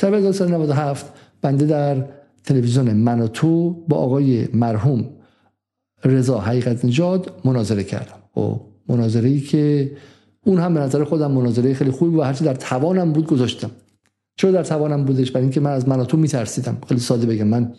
شهریور 0.00 0.18
1397 0.18 1.06
بنده 1.42 1.66
در 1.66 2.04
تلویزیون 2.44 2.92
من 2.92 3.20
و 3.20 3.28
تو 3.28 3.70
با 3.88 3.96
آقای 3.96 4.48
مرحوم 4.54 5.04
رضا 6.04 6.38
حقیقت 6.38 6.84
نجاد 6.84 7.40
مناظره 7.44 7.84
کردم. 7.84 8.18
و 8.36 8.40
خب، 8.40 8.60
مناظره 8.88 9.28
ای 9.28 9.40
که 9.40 9.92
اون 10.44 10.58
هم 10.58 10.74
به 10.74 10.80
نظر 10.80 11.04
خودم 11.04 11.30
مناظره 11.30 11.74
خیلی 11.74 11.90
خوبی 11.90 12.16
و 12.16 12.22
هرچی 12.22 12.44
در 12.44 12.54
توانم 12.54 13.12
بود 13.12 13.26
گذاشتم. 13.26 13.70
چرا 14.36 14.50
در 14.50 14.62
توانم 14.62 15.04
بودش؟ 15.04 15.30
برای 15.30 15.42
اینکه 15.42 15.60
من 15.60 15.70
از 15.70 15.88
من 15.88 16.00
و 16.00 16.04
تو 16.04 16.16
میترسیدم. 16.16 16.78
خیلی 16.88 17.00
ساده 17.00 17.26
بگم. 17.26 17.46
من 17.46 17.74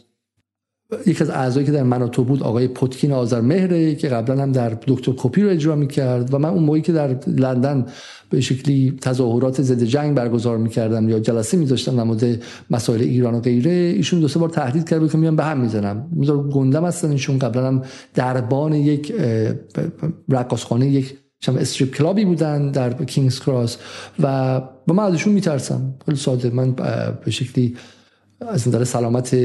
یکی 1.05 1.23
از 1.23 1.29
اعضایی 1.29 1.65
که 1.65 1.71
در 1.71 1.83
من 1.83 2.07
تو 2.07 2.23
بود 2.23 2.43
آقای 2.43 2.67
پتکین 2.67 3.11
آذر 3.11 3.41
مهره 3.41 3.95
که 3.95 4.07
قبلا 4.07 4.41
هم 4.41 4.51
در 4.51 4.77
دکتر 4.87 5.11
کپی 5.17 5.41
رو 5.41 5.49
اجرا 5.49 5.75
می‌کرد 5.75 6.33
و 6.33 6.37
من 6.37 6.49
اون 6.49 6.63
موقعی 6.63 6.81
که 6.81 6.91
در 6.91 7.19
لندن 7.27 7.85
به 8.29 8.41
شکلی 8.41 8.97
تظاهرات 9.01 9.61
ضد 9.61 9.83
جنگ 9.83 10.15
برگزار 10.15 10.57
می‌کردم 10.57 11.09
یا 11.09 11.19
جلسه 11.19 11.57
میذاشتم 11.57 11.95
در 11.95 12.03
مورد 12.03 12.41
مسائل 12.69 13.01
ایران 13.01 13.35
و 13.35 13.39
غیره 13.39 13.71
ایشون 13.71 14.19
دو 14.19 14.27
سه 14.27 14.39
بار 14.39 14.49
تهدید 14.49 14.89
کرد 14.89 15.11
که 15.11 15.17
میان 15.17 15.35
به 15.35 15.43
هم 15.43 15.59
می‌زنم. 15.59 16.07
میذار 16.11 16.49
گندم 16.49 16.85
هستن 16.85 17.11
ایشون. 17.11 17.39
قبلا 17.39 17.67
هم 17.67 17.81
دربان 18.13 18.73
یک 18.73 19.13
رقاصخانه 20.29 20.87
یک 20.87 21.17
strip 21.47 21.95
club 21.95 22.19
ی 22.19 22.25
بودن 22.25 22.71
در 22.71 22.93
کینگز 22.93 23.39
کراس 23.39 23.77
و 24.19 24.61
با 24.87 24.95
من 24.95 25.03
ازشون 25.03 25.33
میترسم. 25.33 25.93
خیلی 26.05 26.17
ساده. 26.17 26.49
من 26.49 26.71
به 27.25 27.31
شکلی 27.31 27.75
از 28.41 28.67
نظر 28.67 28.83
سلامت 28.83 29.35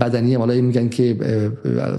بدنی 0.00 0.34
حالا 0.34 0.54
میگن 0.54 0.88
که 0.88 1.16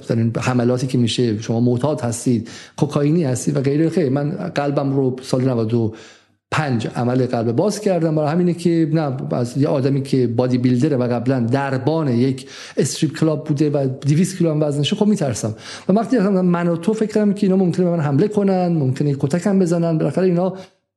این 0.10 0.32
حملاتی 0.40 0.88
که 0.88 0.98
میشه 0.98 1.42
شما 1.42 1.60
معتاد 1.60 2.02
هستید 2.02 2.50
کوکائینی 2.78 3.24
هستید 3.24 3.58
و 3.58 3.62
غیره. 3.62 3.90
خیلی 3.90 4.10
من 4.10 4.30
قلبم 4.30 4.96
رو 4.96 5.16
سال 5.22 5.44
95 5.50 6.88
عمل 6.96 7.26
قلب 7.26 7.52
باز 7.52 7.80
کردم. 7.80 8.16
برای 8.16 8.32
همینه 8.32 8.54
که 8.54 8.90
نه 8.94 9.18
از 9.32 9.58
یه 9.58 9.68
آدمی 9.68 10.02
که 10.02 10.28
bodybuilder 10.28 10.58
ه 10.58 10.98
و 10.98 11.04
قبلا 11.04 11.40
دربان 11.40 12.08
یک 12.08 12.50
استریپ 12.78 13.20
کلاب 13.20 13.48
بوده 13.48 13.70
و 13.70 13.88
200 13.88 14.38
کیلو 14.38 14.52
هم 14.52 14.62
وزنشه 14.62 14.96
خب 14.96 15.08
میترسم. 15.08 15.56
و 15.90 15.94
وقتی 15.94 16.20
من 16.20 16.68
و 16.68 16.76
تو 16.76 16.94
فکر 16.94 17.14
کردم 17.14 17.34
که 17.34 17.48
اینا 17.48 17.58
ممکنه 17.58 17.86
به 17.86 17.92
من 17.92 18.00
حمله 18.00 18.28
کنن 18.28 18.68
ممکنه 18.68 19.16
کتک 19.20 19.48
هم 19.48 19.60
بزنن 19.60 19.98
بالاخره 19.98 20.26
اینا 20.26 20.54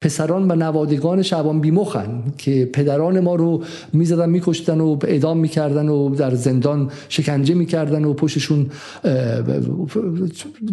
پسران 0.07 0.51
و 0.51 0.55
نوادگان 0.55 1.23
شعبان 1.23 1.61
بیمخن 1.61 2.23
که 2.39 2.71
پدران 2.73 3.21
ما 3.21 3.35
رو 3.35 3.63
می‌زدن 3.93 4.31
میکشتن 4.31 4.81
و 4.81 4.99
اعدام 5.05 5.39
می‌کردن 5.39 5.89
و 5.89 6.15
در 6.15 6.35
زندان 6.35 6.91
شکنجه 7.09 7.55
می‌کردن 7.55 8.05
و 8.05 8.13
پشتشون 8.13 8.67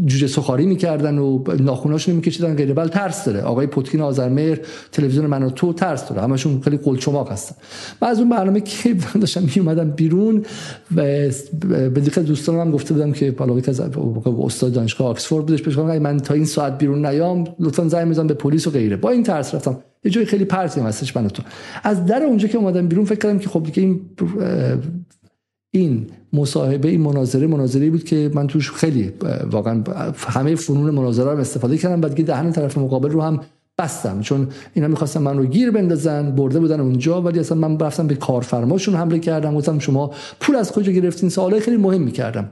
جوجه 0.06 0.28
سخاری 0.28 0.66
می‌کردن 0.66 1.18
و 1.18 1.44
ناخوناشون 1.60 2.16
میکشیدن 2.16 2.56
غیره 2.56 2.74
بل 2.74 2.88
ترس 2.88 3.26
داره. 3.26 3.42
آقای 3.42 3.68
پتکین 3.68 4.02
آذرمهر 4.02 4.60
تلویزیون 4.92 5.26
منو 5.26 5.50
تو 5.50 5.74
ترس 5.74 6.08
داره. 6.08 6.22
همشون 6.22 6.62
خیلی 6.62 6.78
قلچماق 6.78 7.32
هستن. 7.32 7.56
و 8.02 8.06
از 8.06 8.20
اون 8.20 8.30
برنامه 8.30 8.62
که 8.62 8.96
داشتم 9.22 9.44
میومدم 9.56 9.90
بیرون 9.90 10.44
و 10.96 11.02
به 11.70 12.02
دیگه 12.02 12.20
دوستانم 12.20 12.60
هم 12.60 12.72
گفته 12.72 12.94
بودم 12.94 13.12
که 13.12 13.36
حالا 13.40 13.56
از 13.68 13.82
استاد 14.44 14.74
دانشگاه 14.74 15.08
آکسفورد 15.08 15.46
بودش 15.46 15.78
من 15.78 16.20
تا 16.20 16.34
این 16.34 16.46
ساعت 16.46 16.78
بیرون 16.78 17.06
نیام 17.06 17.44
لطفا 17.60 17.88
زنگ 17.88 18.10
بزن 18.10 18.28
به 18.28 18.34
پلیس 18.34 18.68
و 18.68 18.70
غیره. 18.70 18.96
با 18.96 19.10
این 19.10 19.23
ترس 19.24 19.56
رفتم. 19.56 19.78
یه 20.04 20.12
جای 20.12 20.26
خیلی 20.26 20.46
پرتی 20.46 20.82
هستش 20.82 21.18
من 21.18 21.28
تو. 21.28 21.44
از 21.84 22.06
در 22.06 22.24
اونجا 22.24 22.48
که 22.48 22.58
اومدم 22.58 22.88
بیرون 22.88 23.06
فکر 23.06 23.20
کردم 23.20 23.40
که 23.40 23.50
خب 23.50 23.64
دیگه 23.64 23.84
این 23.84 24.02
این 25.72 26.08
مصاحبه 26.34 26.90
این 26.90 27.02
مناظره 27.02 27.48
مناظره 27.48 27.90
بود 27.90 28.04
که 28.04 28.32
من 28.34 28.48
توش 28.48 28.72
خیلی 28.72 29.14
واقعا 29.52 29.84
همه 30.18 30.56
فنون 30.56 30.90
مناظره 30.90 31.32
رو 31.32 31.40
استفاده 31.40 31.78
کردم. 31.78 32.02
بعد 32.02 32.16
که 32.16 32.24
دهن 32.24 32.52
طرف 32.52 32.78
مقابل 32.78 33.10
رو 33.10 33.22
هم 33.22 33.40
بستم. 33.78 34.22
چون 34.22 34.48
اینا 34.74 34.88
می‌خواستن 34.88 35.22
من 35.22 35.38
رو 35.38 35.46
گیر 35.46 35.72
بندازن 35.72 36.32
برده 36.36 36.60
بودن 36.60 36.80
اونجا. 36.80 37.22
ولی 37.22 37.40
اصلا 37.40 37.58
من 37.58 37.80
رفتم 37.80 38.08
به 38.08 38.16
کارفرماشون 38.16 38.96
حمله 38.96 39.20
کردم. 39.20 39.56
گفتم 39.56 39.80
شما 39.80 40.12
پول 40.40 40.56
از 40.56 40.72
کجا 40.72 40.92
گرفتین؟ 40.92 41.30
سوالای 41.30 41.60
خیلی 41.60 41.78
مهم 41.78 42.02
می‌کردم. 42.02 42.52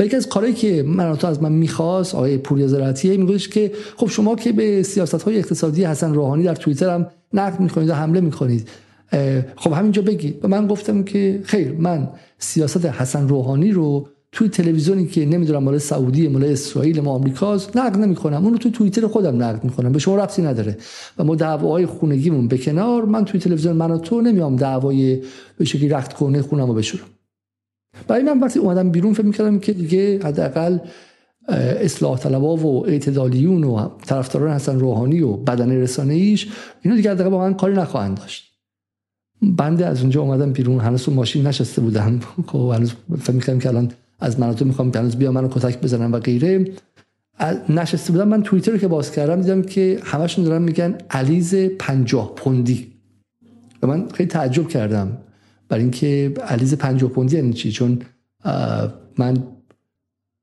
و 0.00 0.04
یکی 0.04 0.16
از 0.16 0.28
کارهایی 0.28 0.54
که 0.54 0.82
من 0.82 1.16
تو 1.16 1.26
از 1.26 1.42
من 1.42 1.52
می‌خواست 1.52 2.14
آقای 2.14 2.38
پوری 2.38 2.68
زراعتی 2.68 3.16
میگوش 3.16 3.48
که 3.48 3.72
خب 3.96 4.06
شما 4.06 4.36
که 4.36 4.52
به 4.52 4.82
سیاست 4.82 5.22
های 5.22 5.38
اقتصادی 5.38 5.84
حسن 5.84 6.14
روحانی 6.14 6.42
در 6.42 6.54
توییتر 6.54 6.94
هم 6.94 7.06
نقد 7.32 7.60
می‌کنید 7.60 7.88
و 7.88 7.94
حمله 7.94 8.20
می‌کنید 8.20 8.68
خب 9.56 9.72
همینجا 9.72 10.02
بگید. 10.02 10.38
و 10.42 10.48
من 10.48 10.66
گفتم 10.66 11.02
که 11.02 11.40
خیر 11.44 11.72
من 11.72 12.08
سیاست 12.38 12.86
حسن 12.86 13.28
روحانی 13.28 13.72
رو 13.72 14.08
توی 14.32 14.48
تلویزیونی 14.48 15.06
که 15.06 15.26
نمی‌دونم 15.26 15.62
مال 15.62 15.78
سعودی 15.78 16.28
مال 16.28 16.44
اسرائیل 16.44 17.00
ما 17.00 17.10
آمریکاست 17.10 17.76
نقد 17.76 17.98
نمی‌کنم. 17.98 18.44
اون 18.44 18.52
رو 18.52 18.58
توی 18.58 18.70
توییتر 18.70 19.06
خودم 19.06 19.42
نقد 19.42 19.64
می‌کنم. 19.64 19.92
به 19.92 19.98
شما 19.98 20.16
ربطی 20.16 20.42
نداره. 20.42 20.76
و 21.18 21.24
ما 21.24 21.34
دعوای 21.34 21.86
خونگیمون 21.86 22.48
به 22.48 22.58
کنار. 22.58 23.04
من 23.04 23.24
توی 23.24 23.40
تلویزیون 23.40 23.76
من 23.76 23.90
و 23.90 24.20
نمیام 24.20 24.56
دعوای 24.56 25.20
به 25.58 25.64
شکلی 25.64 25.88
رخت 25.88 26.12
کنه 26.12 26.42
بشورم. 26.72 27.04
برای 28.08 28.22
من 28.22 28.40
وقتی 28.40 28.58
اومدم 28.58 28.90
بیرون 28.90 29.14
فکر 29.14 29.26
می‌کردم 29.26 29.58
که 29.58 29.72
دیگه 29.72 30.20
حداقل 30.24 30.78
اصلاح 31.48 32.18
طلبا 32.18 32.56
و 32.56 32.86
اعتدالیون 32.86 33.64
و 33.64 33.88
طرفداران 34.06 34.54
حسن 34.54 34.78
روحانی 34.78 35.20
و 35.20 35.32
بدن 35.32 35.70
رسانه 35.70 36.14
ایش 36.14 36.48
اینا 36.82 36.96
دیگه 36.96 37.10
حداقل 37.10 37.30
با 37.30 37.38
من 37.38 37.54
کاری 37.54 37.74
نخواهند 37.74 38.18
داشت. 38.18 38.50
بنده 39.42 39.86
از 39.86 40.00
اونجا 40.00 40.22
اومدم 40.22 40.52
بیرون 40.52 40.80
هنوز 40.80 41.08
اون 41.08 41.16
ماشین 41.16 41.46
نشسته 41.46 41.80
بودم. 41.80 42.20
خب 42.46 42.72
هنوز 42.74 42.92
فکر 43.20 43.32
می‌کردم 43.32 43.58
که 43.58 43.68
الان 43.68 43.92
از 44.20 44.40
مناطق 44.40 44.66
می‌خوام 44.66 44.92
هنوز 44.94 45.16
بیا 45.16 45.32
منو 45.32 45.48
کتک 45.48 45.80
بزنم 45.80 46.12
و 46.12 46.18
غیره. 46.18 46.64
نشسته 47.68 48.12
بودم 48.12 48.28
من 48.28 48.42
توییتر 48.42 48.72
رو 48.72 48.78
که 48.78 48.88
باز 48.88 49.12
کردم 49.12 49.42
دیدم 49.42 49.62
که 49.62 50.00
همشون 50.04 50.44
دارن 50.44 50.62
میگن 50.62 50.98
علیز 51.10 51.54
پنجاه 51.54 52.34
پوندی. 52.34 52.92
و 53.82 53.86
من 53.86 54.08
خیلی 54.08 54.28
تعجب 54.28 54.68
کردم. 54.68 55.18
برای 55.70 55.82
اینکه 55.82 56.34
علیز 56.48 56.74
پنجاه 56.74 57.10
پوندی 57.10 57.36
یعنی 57.36 57.52
چی؟ 57.52 57.72
چون 57.72 58.02
من 59.18 59.36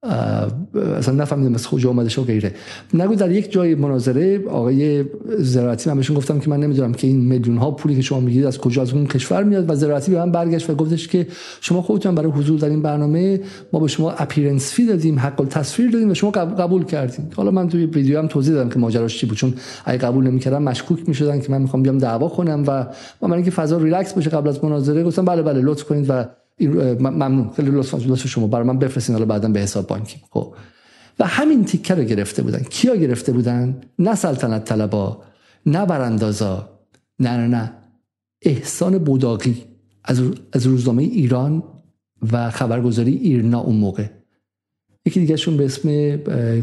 اصلا 0.04 1.14
نفهمیدم 1.14 1.54
از 1.54 1.68
کجا 1.68 1.90
اومده 1.90 2.22
و 2.22 2.24
غیره. 2.24 2.54
نگو 2.94 3.16
در 3.16 3.32
یک 3.32 3.52
جای 3.52 3.76
مناظره 3.76 4.48
آقای 4.50 5.06
زراعتی 5.38 5.90
من 5.90 5.96
بهشون 5.96 6.16
گفتم 6.16 6.40
که 6.40 6.50
من 6.50 6.60
نمی‌دونم 6.60 6.94
که 6.94 7.08
این 7.08 7.26
میلیون 7.26 7.58
ها 7.58 7.72
پولی 7.72 7.96
که 7.96 8.02
شما 8.02 8.20
میگید 8.20 8.46
از 8.46 8.58
کجا 8.58 8.82
از 8.82 8.94
اون 8.94 9.08
کشور 9.08 9.44
میاد 9.44 9.70
و 9.70 9.76
زراعتی 9.76 10.12
به 10.12 10.18
من 10.18 10.32
برگشت 10.32 10.70
و 10.70 10.76
گفتش 10.76 11.08
که 11.08 11.28
شما 11.62 11.82
خودتون 11.82 12.16
برای 12.16 12.32
حضور 12.32 12.60
در 12.60 12.70
این 12.70 12.82
برنامه 12.82 13.40
ما 13.74 13.80
به 13.80 13.88
شما 13.88 14.12
appearance 14.12 14.74
fee 14.74 14.86
دادیم 14.86 15.20
حق 15.20 15.42
التصویر 15.42 15.92
دادیم 15.92 16.12
و 16.12 16.14
شما 16.14 16.32
قبول 16.32 16.86
کردیم 16.86 17.30
حالا 17.36 17.52
من 17.52 17.70
توی 17.70 17.86
ویدیو 17.86 18.18
هم 18.20 18.28
توضیح 18.28 18.54
دادم 18.54 18.70
که 18.70 18.80
ماجراش 18.80 19.18
چی 19.18 19.26
بود 19.26 19.38
چون 19.38 19.54
اگه 19.86 19.98
قبول 19.98 20.28
نمی‌کردم 20.28 20.64
مشکوک 20.64 21.00
می‌شدن 21.08 21.40
که 21.40 21.52
من 21.52 21.62
می‌خوام 21.62 21.84
بیام 21.84 21.98
دعوا 21.98 22.30
کنم 22.30 22.64
و 22.68 22.86
من 23.28 23.34
اینکه 23.34 23.52
فضا 23.52 23.78
ریلکس 23.78 24.14
باشه 24.14 24.30
قبل 24.30 24.50
از 24.50 24.64
مناظره 24.64 25.04
گفتم 25.04 25.26
بله 25.26 25.42
بله 25.42 25.62
لطف 25.62 25.84
کنید 25.84 26.06
و 26.10 26.26
ممنون 26.60 27.50
خیلی 27.56 27.72
لطف 27.72 28.28
شما. 28.28 28.48
برای 28.48 28.68
من 28.68 28.80
بفرستین 28.80 29.16
حالا 29.16 29.26
بعدا 29.26 29.50
به 29.50 29.60
حساب 29.60 29.88
بانکی. 29.88 30.22
خب. 30.30 30.56
و 31.20 31.28
همین 31.28 31.66
تیکه 31.66 31.96
رو 31.96 32.04
گرفته 32.04 32.44
بودن. 32.44 32.64
کیا 32.64 32.96
گرفته 32.96 33.32
بودن؟ 33.32 33.82
نه 34.00 34.16
سلطنت 34.16 34.66
طلبا 34.66 35.24
نه 35.66 35.86
براندازا. 35.86 36.70
نه 37.20 37.38
نه 37.38 37.48
نه. 37.48 37.74
احسان 38.42 38.98
بوداقی 38.98 39.64
از 40.54 40.68
روزنامه 40.68 41.04
ایران 41.04 41.64
و 42.32 42.50
خبرگزاری 42.50 43.16
ایرنا 43.16 43.60
اون 43.60 43.76
موقع. 43.76 44.06
یکی 45.08 45.20
دیگه 45.20 45.36
شون 45.36 45.58
به 45.58 45.66
اسم 45.66 46.18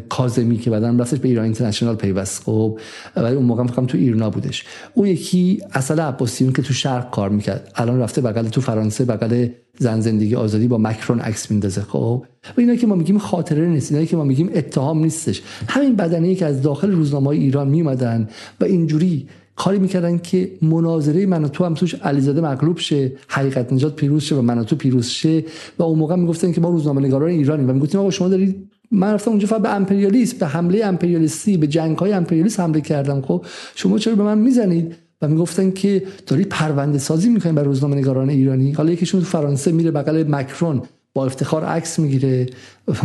کازمی 0.08 0.58
که 0.58 0.70
بعدا 0.70 0.90
رفتش 0.90 1.18
به 1.18 1.28
ایران 1.28 1.44
اینترنشنال 1.44 1.96
پیوست. 1.96 2.42
خب 2.42 2.78
ولی 3.16 3.34
اون 3.34 3.44
موقع 3.44 3.66
فکرم 3.66 3.86
تو 3.86 3.98
ایرنا 3.98 4.30
بودش. 4.30 4.64
اون 4.94 5.08
یکی 5.08 5.62
اصل 5.72 6.00
عباسیون 6.00 6.52
که 6.52 6.62
تو 6.62 6.74
شرق 6.74 7.10
کار 7.10 7.30
می‌کرد. 7.30 7.72
الان 7.76 8.00
رفته 8.00 8.20
بغل 8.20 8.48
تو 8.48 8.60
فرانسه 8.60 9.04
بغل 9.04 9.46
زن 9.78 10.00
زندگی 10.00 10.34
آزادی 10.34 10.68
با 10.68 10.78
مکرون 10.78 11.20
عکس 11.20 11.50
میندازه. 11.50 11.80
خب 11.80 12.24
و 12.56 12.60
اینا 12.60 12.76
که 12.76 12.86
ما 12.86 12.94
میگیم 12.94 13.18
خاطره 13.18 13.66
نیست. 13.66 13.92
اینا 13.92 14.04
که 14.04 14.16
ما 14.16 14.24
میگیم 14.24 14.50
اتهام 14.54 14.98
نیستش. 15.02 15.42
همین 15.68 15.96
بدنه 15.96 16.34
که 16.34 16.46
از 16.46 16.62
داخل 16.62 16.90
روزنامه 16.90 17.28
ایران 17.28 17.68
میومدن 17.68 18.28
و 18.60 18.64
اینجوری 18.64 19.28
کاری 19.56 19.78
می‌کردن 19.78 20.18
که 20.18 20.52
مناظره 20.62 21.26
من 21.26 21.44
و 21.44 21.48
تو 21.48 21.64
هم 21.64 21.74
توش 21.74 21.94
علیزاده 21.94 22.40
مغلوب 22.40 22.78
شه 22.78 23.12
حقیقت 23.28 23.72
نجات 23.72 23.96
پیروز 23.96 24.22
شه 24.22 24.34
و 24.34 24.42
من 24.42 24.58
و 24.58 24.64
تو 24.64 24.76
پیروز 24.76 25.06
شه. 25.06 25.44
و 25.78 25.82
اون 25.82 25.98
موقع 25.98 26.16
می‌گفتن 26.16 26.52
که 26.52 26.60
ما 26.60 26.68
روزنامه 26.68 27.00
نگاران 27.00 27.30
ایرانی 27.30 27.64
و 27.64 27.72
می‌گفتیم 27.72 28.00
آقا 28.00 28.10
شما 28.10 28.28
دارید 28.28 28.70
من 28.90 29.14
رفتم 29.14 29.30
اونجا 29.30 29.46
فقط 29.46 29.62
به 29.62 29.68
امپریالیسم 29.74 30.38
به 30.38 30.46
حمله 30.46 30.84
امپریالیستی 30.84 31.56
به 31.56 31.66
جنگ 31.66 31.98
های 31.98 32.12
امپریالیست 32.12 32.60
حمله 32.60 32.80
کردم. 32.80 33.20
خب 33.22 33.44
شما 33.74 33.98
چرا 33.98 34.14
به 34.14 34.22
من 34.22 34.38
می‌زنید؟ 34.38 34.94
و 35.22 35.28
می‌گفتن 35.28 35.70
که 35.70 36.02
دارید 36.26 36.48
پرونده 36.48 36.98
سازی 36.98 37.28
می‌کنید 37.28 37.54
برای 37.54 37.68
روزنامه 37.68 37.96
نگاران 37.96 38.30
ایرانی. 38.30 38.72
حالا 38.72 38.92
یکیشون 38.92 39.20
تو 39.20 39.26
فرانسه 39.26 39.72
میره 39.72 39.90
بغل 39.90 40.24
مکرون 40.28 40.82
با 41.14 41.26
افتخار 41.26 41.64
عکس 41.64 41.98
می‌گیره 41.98 42.46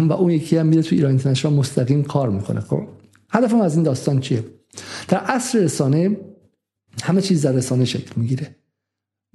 و 0.09 0.13
اون 0.13 0.31
یکی 0.31 0.57
هم 0.57 0.65
میره 0.65 0.81
تو 0.81 0.95
ایران 0.95 1.11
اینترنشنال 1.11 1.53
مستقیم 1.53 2.03
کار 2.03 2.29
می‌کنه. 2.29 2.59
خب 2.59 2.81
هدفم 3.29 3.61
از 3.61 3.75
این 3.75 3.83
داستان 3.83 4.19
چیه؟ 4.19 4.43
در 5.07 5.17
عصر 5.17 5.59
رسانه 5.59 6.17
همه 7.03 7.21
چیز 7.21 7.45
در 7.45 7.51
رسانه 7.51 7.85
شکل 7.85 8.11
می‌گیره. 8.15 8.55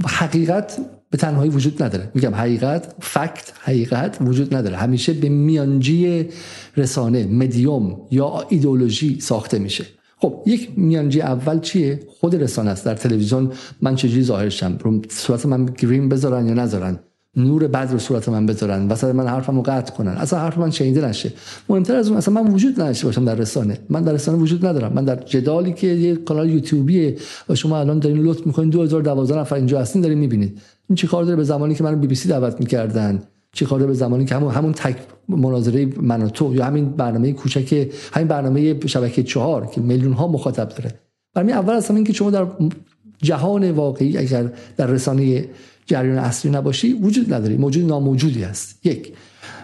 حقیقت 0.06 0.78
به 1.10 1.18
تنهایی 1.18 1.50
وجود 1.50 1.82
نداره. 1.82 2.10
میگم 2.14 2.34
حقیقت 2.34 2.94
فکت 3.00 3.52
حقیقت 3.60 4.18
وجود 4.20 4.54
نداره. 4.54 4.76
همیشه 4.76 5.12
به 5.12 5.28
میانجی 5.28 6.28
رسانه 6.76 7.26
مدیوم 7.26 8.00
یا 8.10 8.46
ایدولوژی 8.48 9.20
ساخته 9.20 9.58
میشه. 9.58 9.86
خب 10.16 10.42
یک 10.46 10.70
میانجی 10.76 11.20
اول 11.20 11.60
چیه؟ 11.60 12.00
خود 12.08 12.34
رسانه 12.34 12.70
است. 12.70 12.84
در 12.84 12.94
تلویزیون 12.94 13.52
من 13.80 13.96
چجوری 13.96 14.22
ظاهر 14.22 14.48
شم 14.48 14.78
صورت 15.10 15.46
من 15.46 15.64
گرین 15.64 16.08
بذارن 16.08 16.46
یا 16.46 16.54
نذارن؟ 16.54 16.98
نور 17.36 17.66
بد 17.66 17.88
رو 17.92 17.98
صورت 17.98 18.28
من 18.28 18.46
بذارن. 18.46 18.88
وسط 18.88 19.14
من 19.14 19.26
حرفمو 19.26 19.62
قطع 19.62 19.94
کنن. 19.94 20.10
اصلا 20.12 20.38
حرف 20.38 20.58
من 20.58 20.70
شنیده 20.70 21.08
نشه. 21.08 21.32
مهمتر 21.68 21.96
از 21.96 22.08
اون 22.08 22.16
اصلا 22.16 22.42
من 22.42 22.52
وجود 22.52 22.80
نداشته 22.80 23.06
باشم 23.06 23.24
در 23.24 23.34
رسانه. 23.34 23.78
من 23.88 24.02
در 24.02 24.12
رسانه 24.12 24.38
وجود 24.38 24.66
ندارم. 24.66 24.92
من 24.92 25.04
در 25.04 25.16
جدالی 25.16 25.72
که 25.72 25.86
یه 25.86 26.16
کانال 26.16 26.50
یوتیوبیه 26.50 27.16
و 27.48 27.54
شما 27.54 27.78
الان 27.78 27.98
دارین 27.98 28.18
لطف 28.18 28.46
می‌کنین 28.46 28.70
2012 28.70 29.38
نفر 29.38 29.56
اینجا 29.56 29.80
هستین 29.80 30.02
دارین 30.02 30.18
می‌بینید. 30.18 30.60
این 30.88 30.96
چی 30.96 31.06
کار 31.06 31.24
داره 31.24 31.36
به 31.36 31.44
زمانی 31.44 31.74
که 31.74 31.84
منو 31.84 31.96
بی 31.96 32.06
بی 32.06 32.14
سی 32.14 32.28
دعوت 32.28 32.60
می‌کردن؟ 32.60 33.22
چی 33.52 33.64
کار 33.64 33.78
داره 33.78 33.90
به 33.90 33.96
زمانی 33.98 34.24
که 34.24 34.34
همون 34.34 34.52
همون 34.52 34.72
تک 34.72 34.96
مناظره 35.28 35.88
من 36.00 36.22
و 36.22 36.28
تو 36.28 36.54
یا 36.54 36.64
همین 36.64 36.90
برنامه 36.90 37.32
کوچک 37.32 37.88
همین 38.12 38.28
برنامه 38.28 38.86
شبکه 38.86 39.22
چهار 39.22 39.66
که 39.66 39.80
میلیون 39.80 40.12
ها 40.12 40.28
مخاطب 40.28 40.68
داره. 40.68 40.94
برای 41.34 41.52
اول 41.52 41.74
اصلا 41.74 41.96
اینکه 41.96 42.12
شما 42.12 42.30
در 42.30 42.46
جهان 43.22 43.70
واقعی 43.70 44.18
اگر 44.18 44.52
در 44.76 44.86
رسانه 44.86 45.44
جریان 45.86 46.18
اصلی 46.18 46.50
نباشی 46.50 46.92
وجود 46.92 47.34
نداری. 47.34 47.56
موجود 47.56 47.84
ناموجودی 47.84 48.42
هست. 48.42 48.86
یک. 48.86 49.12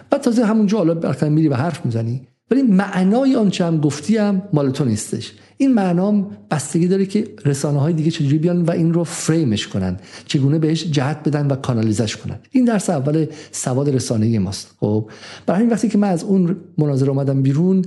بعد 0.09 0.21
تازه 0.21 0.45
همونجا 0.45 0.77
حالا 0.77 0.93
برخلاف 0.93 1.31
میری 1.31 1.47
و 1.47 1.55
حرف 1.55 1.85
می‌زنی. 1.85 2.27
ولی 2.51 2.61
معنای 2.61 3.35
آنچه 3.35 3.65
هم 3.65 3.77
گفتی 3.79 4.17
هم 4.17 4.41
مال 4.53 4.71
تو 4.71 4.85
نیستش. 4.85 5.33
این 5.57 5.73
معنام 5.73 6.37
بستگی 6.51 6.87
داره 6.87 7.05
که 7.05 7.27
رسانه 7.45 7.79
های 7.79 7.93
دیگه 7.93 8.11
چجوری 8.11 8.37
بیان 8.37 8.61
و 8.61 8.71
این 8.71 8.93
رو 8.93 9.03
فریمش 9.03 9.67
کنن. 9.67 9.97
چگونه 10.25 10.59
بهش 10.59 10.83
جهت 10.83 11.27
بدن 11.27 11.47
و 11.47 11.55
کانالیزش 11.55 12.17
کنن. 12.17 12.39
این 12.51 12.65
درس 12.65 12.89
اول 12.89 13.25
سواد 13.51 13.89
رسانه 13.89 14.39
ماست. 14.39 14.75
خب. 14.79 15.09
برای 15.45 15.61
این 15.61 15.69
وقتی 15.69 15.89
که 15.89 15.97
من 15.97 16.09
از 16.09 16.23
اون 16.23 16.55
مناظره 16.77 17.09
اومدم 17.09 17.41
بیرون 17.41 17.85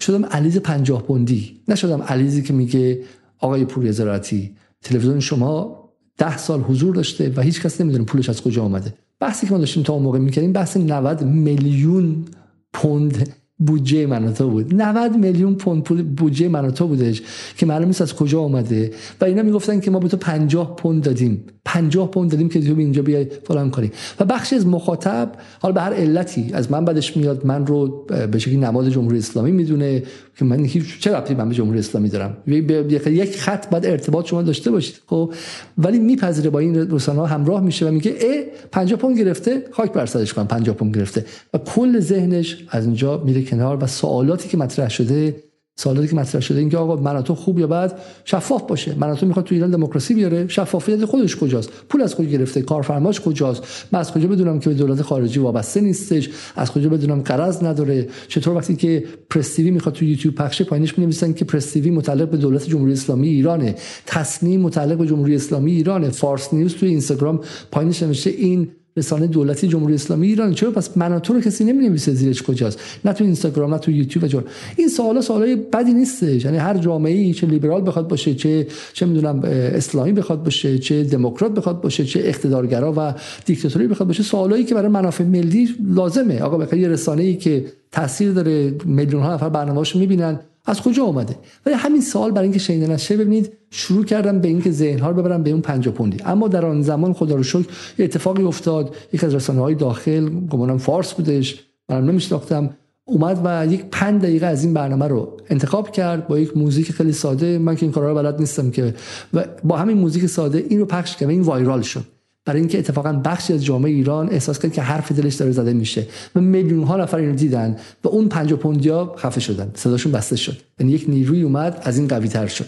شدم 0.00 0.24
علیز 0.24 0.56
پنجاه 0.56 1.02
پوندی 1.02 1.60
نشدم 1.68 2.02
علیزی 2.02 2.42
که 2.42 2.52
میگه 2.52 3.02
آقای 3.38 3.64
پوری 3.64 3.92
زراعتی 3.92 4.56
تلویزیون 4.82 5.20
شما 5.20 5.77
ده 6.18 6.36
سال 6.36 6.60
حضور 6.60 6.94
داشته 6.94 7.32
و 7.36 7.40
هیچ 7.40 7.62
کس 7.62 7.80
نمی‌دونه 7.80 8.04
پولش 8.04 8.28
از 8.28 8.42
کجا 8.42 8.64
آمده 8.64 8.94
بحثی 9.20 9.46
که 9.46 9.52
ما 9.52 9.58
داشتیم 9.58 9.82
تا 9.82 9.92
اون 9.92 10.02
موقع 10.02 10.18
می‌کردیم 10.18 10.52
بحث 10.52 10.76
90 10.76 11.24
میلیون 11.24 12.24
پوند 12.72 13.34
بودجه 13.58 14.06
من 14.06 14.34
تو 14.34 14.50
بود. 14.50 14.74
90 14.74 15.16
میلیون 15.16 15.54
پوند 15.54 15.82
پول 15.82 16.02
بودجه 16.02 16.48
من 16.48 16.70
تو 16.70 16.86
بودش 16.86 17.22
که 17.56 17.66
معلوم 17.66 17.86
نیست 17.86 18.02
از 18.02 18.14
کجا 18.14 18.40
آمده 18.40 18.90
و 19.20 19.24
اینا 19.24 19.42
می‌گفتن 19.42 19.80
که 19.80 19.90
ما 19.90 19.98
به 19.98 20.08
تو 20.08 20.16
50 20.16 20.76
پوند 20.76 21.02
دادیم. 21.02 21.44
50 21.64 22.10
پوند 22.10 22.30
دادیم 22.30 22.48
که 22.48 22.60
تو 22.60 22.78
اینجا 22.78 23.02
بیای 23.02 23.26
فلان 23.44 23.70
کنی 23.70 23.90
و 24.20 24.24
بخشی 24.24 24.56
از 24.56 24.66
مخاطب 24.66 25.32
حالا 25.60 25.74
به 25.74 25.80
هر 25.80 25.92
علتی 25.92 26.50
از 26.52 26.72
من 26.72 26.84
بعدش 26.84 27.16
میاد 27.16 27.46
من 27.46 27.66
رو 27.66 28.06
به 28.32 28.38
شکلی 28.38 28.56
نماد 28.56 28.88
جمهوری 28.88 29.18
اسلامی 29.18 29.50
می‌دونه 29.50 30.02
که 30.38 30.44
من 30.44 30.64
هیچ 30.64 31.00
چه 31.00 31.12
ربطی 31.12 31.34
من 31.34 31.48
به 31.48 31.54
جمهوری 31.54 31.78
اسلامی 31.78 32.08
دارم؟ 32.08 32.36
یک 32.46 33.36
خط 33.36 33.70
بعد 33.70 33.86
ارتباط 33.86 34.26
شما 34.26 34.42
داشته 34.42 34.70
باشید 34.70 35.00
خب؟ 35.06 35.32
ولی 35.78 35.98
میپذیره 35.98 36.50
با 36.50 36.58
این 36.58 36.90
رسانه 36.90 37.26
همراه 37.26 37.60
میشه 37.60 37.88
و 37.88 37.90
میگه 37.90 38.10
ا 38.10 38.42
50 38.72 38.98
پوند 38.98 39.18
گرفته 39.18 39.64
خاک 39.70 39.92
بر 39.92 40.06
سرش 40.06 40.34
کنم 40.34 40.46
50 40.46 40.76
پوند 40.76 40.96
گرفته. 40.96 41.24
و 41.54 41.58
کل 41.58 42.00
ذهنش 42.00 42.64
از 42.70 42.84
اینجا 42.84 43.22
میره 43.24 43.42
کنار 43.50 43.84
و 43.84 43.86
سوالاتی 43.86 44.48
که 44.48 44.56
مطرح 44.56 44.88
شده 44.88 45.36
سوالاتی 45.80 46.08
که 46.08 46.16
مطرح 46.16 46.40
شده 46.40 46.58
اینکه 46.58 46.76
آقا 46.76 46.96
من 46.96 47.22
تو 47.22 47.34
خوب 47.34 47.58
یا 47.58 47.66
بد؟ 47.66 47.98
شفاف 48.24 48.62
باشه. 48.62 48.94
من 48.98 49.14
تو 49.14 49.26
می‌خواد 49.26 49.44
تو 49.44 49.54
ایران 49.54 49.70
دموکراسی 49.70 50.14
بیاره. 50.14 50.48
شفافیت 50.48 51.04
خودش 51.04 51.36
کجاست؟ 51.36 51.70
پول 51.88 52.02
از 52.02 52.14
کجا 52.14 52.28
گرفته؟ 52.28 52.62
کارفرماش 52.62 53.20
کجاست؟ 53.20 53.62
من 53.92 54.00
از 54.00 54.12
کجا 54.12 54.28
بدونم 54.28 54.58
که 54.60 54.68
به 54.68 54.74
دولت 54.74 55.02
خارجی 55.02 55.40
وابسته 55.40 55.80
نیستش؟ 55.80 56.30
از 56.56 56.70
کجا 56.70 56.88
بدونم 56.88 57.20
قرض 57.20 57.64
نداره؟ 57.64 58.08
چطور 58.28 58.56
وقتی 58.56 58.76
که 58.76 59.04
پرس 59.30 59.58
می‌خواد 59.58 59.94
تو 59.94 60.04
یوتیوب 60.04 60.34
پخشه 60.34 60.64
پایینش 60.64 60.98
می‌نویسن 60.98 61.32
که 61.32 61.44
پرس 61.44 61.76
متعلق 61.76 62.30
به 62.30 62.36
دولت 62.36 62.68
جمهوری 62.68 62.92
اسلامی 62.92 63.28
ایرانه. 63.28 63.74
تصنیم 64.06 64.60
متعلق 64.60 64.98
به 64.98 65.06
جمهوری 65.06 65.34
اسلامی 65.34 65.72
ایرانه. 65.72 66.10
فارس 66.10 66.54
نیوز 66.54 66.74
تو 66.74 66.86
اینستاگرام 66.86 67.40
پایینش 67.72 68.02
نوشته 68.02 68.30
این 68.30 68.68
رسانه 68.98 69.26
دولتی 69.26 69.68
جمهوری 69.68 69.94
اسلامی 69.94 70.26
ایران. 70.26 70.54
چرا؟ 70.54 70.70
پس 70.70 70.96
من 70.96 71.18
تو 71.18 71.34
رو 71.34 71.40
کسی 71.40 71.64
نمی‌نویسه 71.64 72.12
زیرش 72.12 72.42
کجاست. 72.42 72.78
نه 73.04 73.12
تو 73.12 73.24
اینستاگرام 73.24 73.74
نه 73.74 73.78
تو 73.78 73.90
یوتیوب 73.90 74.26
جور. 74.26 74.44
این 74.76 74.88
سوالا 74.88 75.20
سوالای 75.20 75.56
بدی 75.56 75.92
نیستش. 75.92 76.44
یعنی 76.44 76.56
هر 76.56 76.78
جامعه 76.78 77.32
چه 77.32 77.46
لیبرال 77.46 77.86
بخواد 77.86 78.08
باشه 78.08 78.34
چه 78.34 78.66
چه 78.92 79.06
می‌دونم 79.06 79.40
اسلامی 79.44 80.12
بخواد 80.12 80.42
باشه 80.44 80.78
چه 80.78 81.04
دموکرات 81.04 81.54
بخواد 81.54 81.80
باشه 81.80 82.04
چه 82.04 82.20
اقتدارگرا 82.24 82.94
و 82.96 83.14
دیکتاتوری 83.44 83.86
بخواد 83.86 84.06
باشه 84.06 84.22
سوالایی 84.22 84.64
که 84.64 84.74
برای 84.74 84.88
منافع 84.88 85.24
ملی 85.24 85.68
لازمه. 85.94 86.40
آقا 86.40 86.58
بخاطر 86.58 86.76
یه 86.76 86.88
رسانه‌ای 86.88 87.36
که 87.36 87.64
تاثیر 87.92 88.32
داره 88.32 88.74
میلیون 88.84 89.22
ها 89.22 89.34
نفر 89.34 89.48
برنامه‌اشو 89.48 89.98
می‌بینن 89.98 90.40
از 90.68 90.82
کجا 90.82 91.02
اومده؟ 91.02 91.36
ولی 91.66 91.74
همین 91.74 92.00
سوال 92.00 92.30
برای 92.30 92.44
اینکه 92.44 92.58
شنیده 92.58 92.86
نشه 92.86 93.16
ببینید 93.16 93.52
شروع 93.70 94.04
کردم 94.04 94.40
به 94.40 94.48
اینکه 94.48 94.70
ذهن 94.70 94.98
ها 94.98 95.10
رو 95.10 95.16
ببرم 95.16 95.42
به 95.42 95.50
اون 95.50 95.60
50 95.60 95.94
پوندی. 95.94 96.18
اما 96.24 96.48
در 96.48 96.66
آن 96.66 96.82
زمان 96.82 97.12
خدا 97.12 97.34
رو 97.34 97.42
شکر 97.42 97.66
اتفاقی 97.98 98.42
افتاد. 98.42 98.94
یک 99.12 99.24
از 99.24 99.34
رسانه 99.34 99.60
های 99.60 99.74
داخل 99.74 100.28
گمانم 100.28 100.78
فارس 100.78 101.12
بودش 101.12 101.64
منم 101.88 102.04
نمیشناختم 102.04 102.70
اومد 103.04 103.40
و 103.44 103.66
یک 103.72 103.84
پنج 103.90 104.22
دقیقه 104.22 104.46
از 104.46 104.64
این 104.64 104.74
برنامه 104.74 105.08
رو 105.08 105.36
انتخاب 105.50 105.90
کرد 105.90 106.28
با 106.28 106.38
یک 106.38 106.56
موزیک 106.56 106.92
خیلی 106.92 107.12
ساده. 107.12 107.58
من 107.58 107.76
که 107.76 107.82
این 107.82 107.92
کارا 107.92 108.08
رو 108.08 108.14
بلد 108.14 108.40
نیستم 108.40 108.70
که 108.70 108.94
و 109.34 109.44
با 109.64 109.76
همین 109.76 109.96
موزیک 109.98 110.26
ساده 110.26 110.64
این 110.68 110.78
رو 110.78 110.86
پخش 110.86 111.16
کرد 111.16 111.30
این 111.30 111.42
وایرال 111.42 111.82
شد. 111.82 112.04
برای 112.48 112.60
اینکه 112.60 112.78
اتفاقا 112.78 113.12
بخشی 113.12 113.52
از 113.52 113.64
جامعه 113.64 113.92
ایران 113.92 114.28
احساس 114.30 114.58
کرد 114.58 114.72
که 114.72 114.82
حرف 114.82 115.12
دلش 115.12 115.34
داره 115.34 115.52
زده 115.52 115.72
میشه. 115.72 116.06
و 116.34 116.40
میلیون 116.40 116.82
ها 116.82 116.96
نفر 116.96 117.16
اینو 117.16 117.34
دیدن 117.34 117.76
و 118.04 118.08
اون 118.08 118.28
پنج 118.28 118.52
پوندیا 118.52 119.14
خفه 119.18 119.40
شدن. 119.40 119.70
صداشون 119.74 120.12
بسته 120.12 120.36
شد. 120.36 120.56
یعنی 120.80 120.92
یک 120.92 121.04
نیروی 121.08 121.42
اومد 121.42 121.82
از 121.82 121.98
این 121.98 122.08
قوی 122.08 122.28
تر 122.28 122.46
شد. 122.46 122.66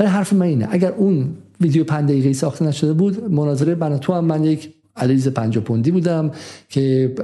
ولی 0.00 0.08
حرف 0.08 0.32
من 0.32 0.46
اینه 0.46 0.68
اگر 0.70 0.92
اون 0.92 1.28
ویدیو 1.60 1.84
5 1.84 2.08
دقیقه‌ای 2.08 2.34
ساخته 2.34 2.64
نشده 2.64 2.92
بود 2.92 3.30
مناظره 3.30 3.74
بنا 3.74 3.98
تو 3.98 4.12
هم 4.12 4.24
من 4.24 4.44
یک 4.44 4.74
علیز 4.96 5.28
پنج 5.28 5.58
پوندی 5.58 5.90
بودم 5.90 6.30
که 6.68 7.14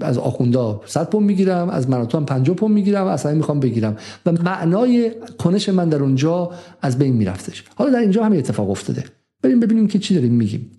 از 0.00 0.18
آخوندا 0.18 0.80
100 0.86 1.10
پوند 1.10 1.26
می‌گیرم 1.26 1.68
از 1.68 1.90
مناتو 1.90 2.18
هم 2.18 2.26
50 2.26 2.56
پوند 2.56 2.74
می‌گیرم 2.74 3.06
اصلا 3.06 3.34
می‌خوام 3.34 3.60
بگیرم. 3.60 3.96
و 4.26 4.32
معنای 4.32 5.12
کنش 5.38 5.68
من 5.68 5.88
در 5.88 6.02
اونجا 6.02 6.50
از 6.82 6.98
بین 6.98 7.14
میرفتش. 7.14 7.64
حالا 7.74 7.90
در 7.90 7.98
اینجا 7.98 8.24
همین 8.24 8.38
اتفاق 8.38 8.70
افتاده. 8.70 9.04
بریم 9.42 9.60
ببینیم 9.60 9.86
که 9.86 9.98
چی 9.98 10.14
داریم 10.14 10.32
میگیم. 10.32 10.70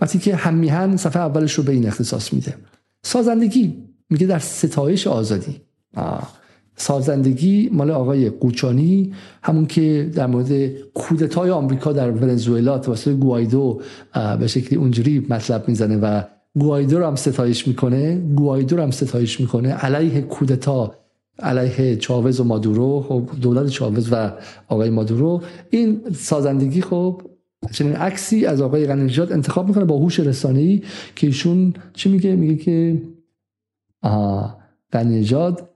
وقتی 0.00 0.18
که 0.18 0.36
هم 0.36 0.54
میهن 0.54 0.96
صفحه 0.96 1.22
اولش 1.22 1.52
رو 1.54 1.64
به 1.64 1.72
این 1.72 1.86
اختصاص 1.86 2.32
میده. 2.32 2.54
سازندگی 3.02 3.76
میگه 4.10 4.26
در 4.26 4.38
ستایش 4.38 5.06
آزادی. 5.06 5.60
آه. 5.96 6.38
سازندگی 6.76 7.68
مال 7.72 7.90
آقای 7.90 8.30
قوچانی 8.30 9.12
همون 9.42 9.66
که 9.66 10.10
در 10.14 10.26
مورد 10.26 10.70
کودتای 10.94 11.50
آمریکا 11.50 11.92
در 11.92 12.10
ونزوئلا 12.10 12.78
توسط 12.78 13.10
گوایدو 13.10 13.80
به 14.40 14.46
شکلی 14.46 14.78
اونجوری 14.78 15.26
مطلب 15.30 15.68
می‌زنه 15.68 15.96
و 15.96 16.22
گوایدو 16.58 16.98
رو 16.98 17.06
هم 17.06 17.16
ستایش 17.16 17.68
می‌کنه. 17.68 18.16
گوایدو 18.16 18.76
رو 18.76 18.82
هم 18.82 18.90
ستایش 18.90 19.40
می‌کنه 19.40 19.72
علیه 19.72 20.20
کودتا 20.20 20.94
علیه 21.38 21.96
چاوز 21.96 22.40
و 22.40 22.44
مادورو 22.44 23.04
خب 23.08 23.28
دولت 23.40 23.68
چاوز 23.68 24.08
و 24.12 24.32
آقای 24.68 24.90
مادورو. 24.90 25.42
این 25.70 26.00
سازندگی 26.14 26.80
خب 26.80 27.22
چنین 27.72 27.92
عکسی 27.92 28.46
از 28.46 28.60
آقای 28.60 28.86
غنیجاد 28.86 29.32
انتخاب 29.32 29.68
می‌کنه 29.68 29.84
با 29.84 29.96
هوش 29.96 30.20
رسانه‌ای 30.20 30.82
که 31.16 31.26
ایشون 31.26 31.74
چی 31.92 32.08
میگه؟ 32.08 32.36
میگه 32.36 32.56
که 32.56 33.02
غنیجاد 34.92 35.68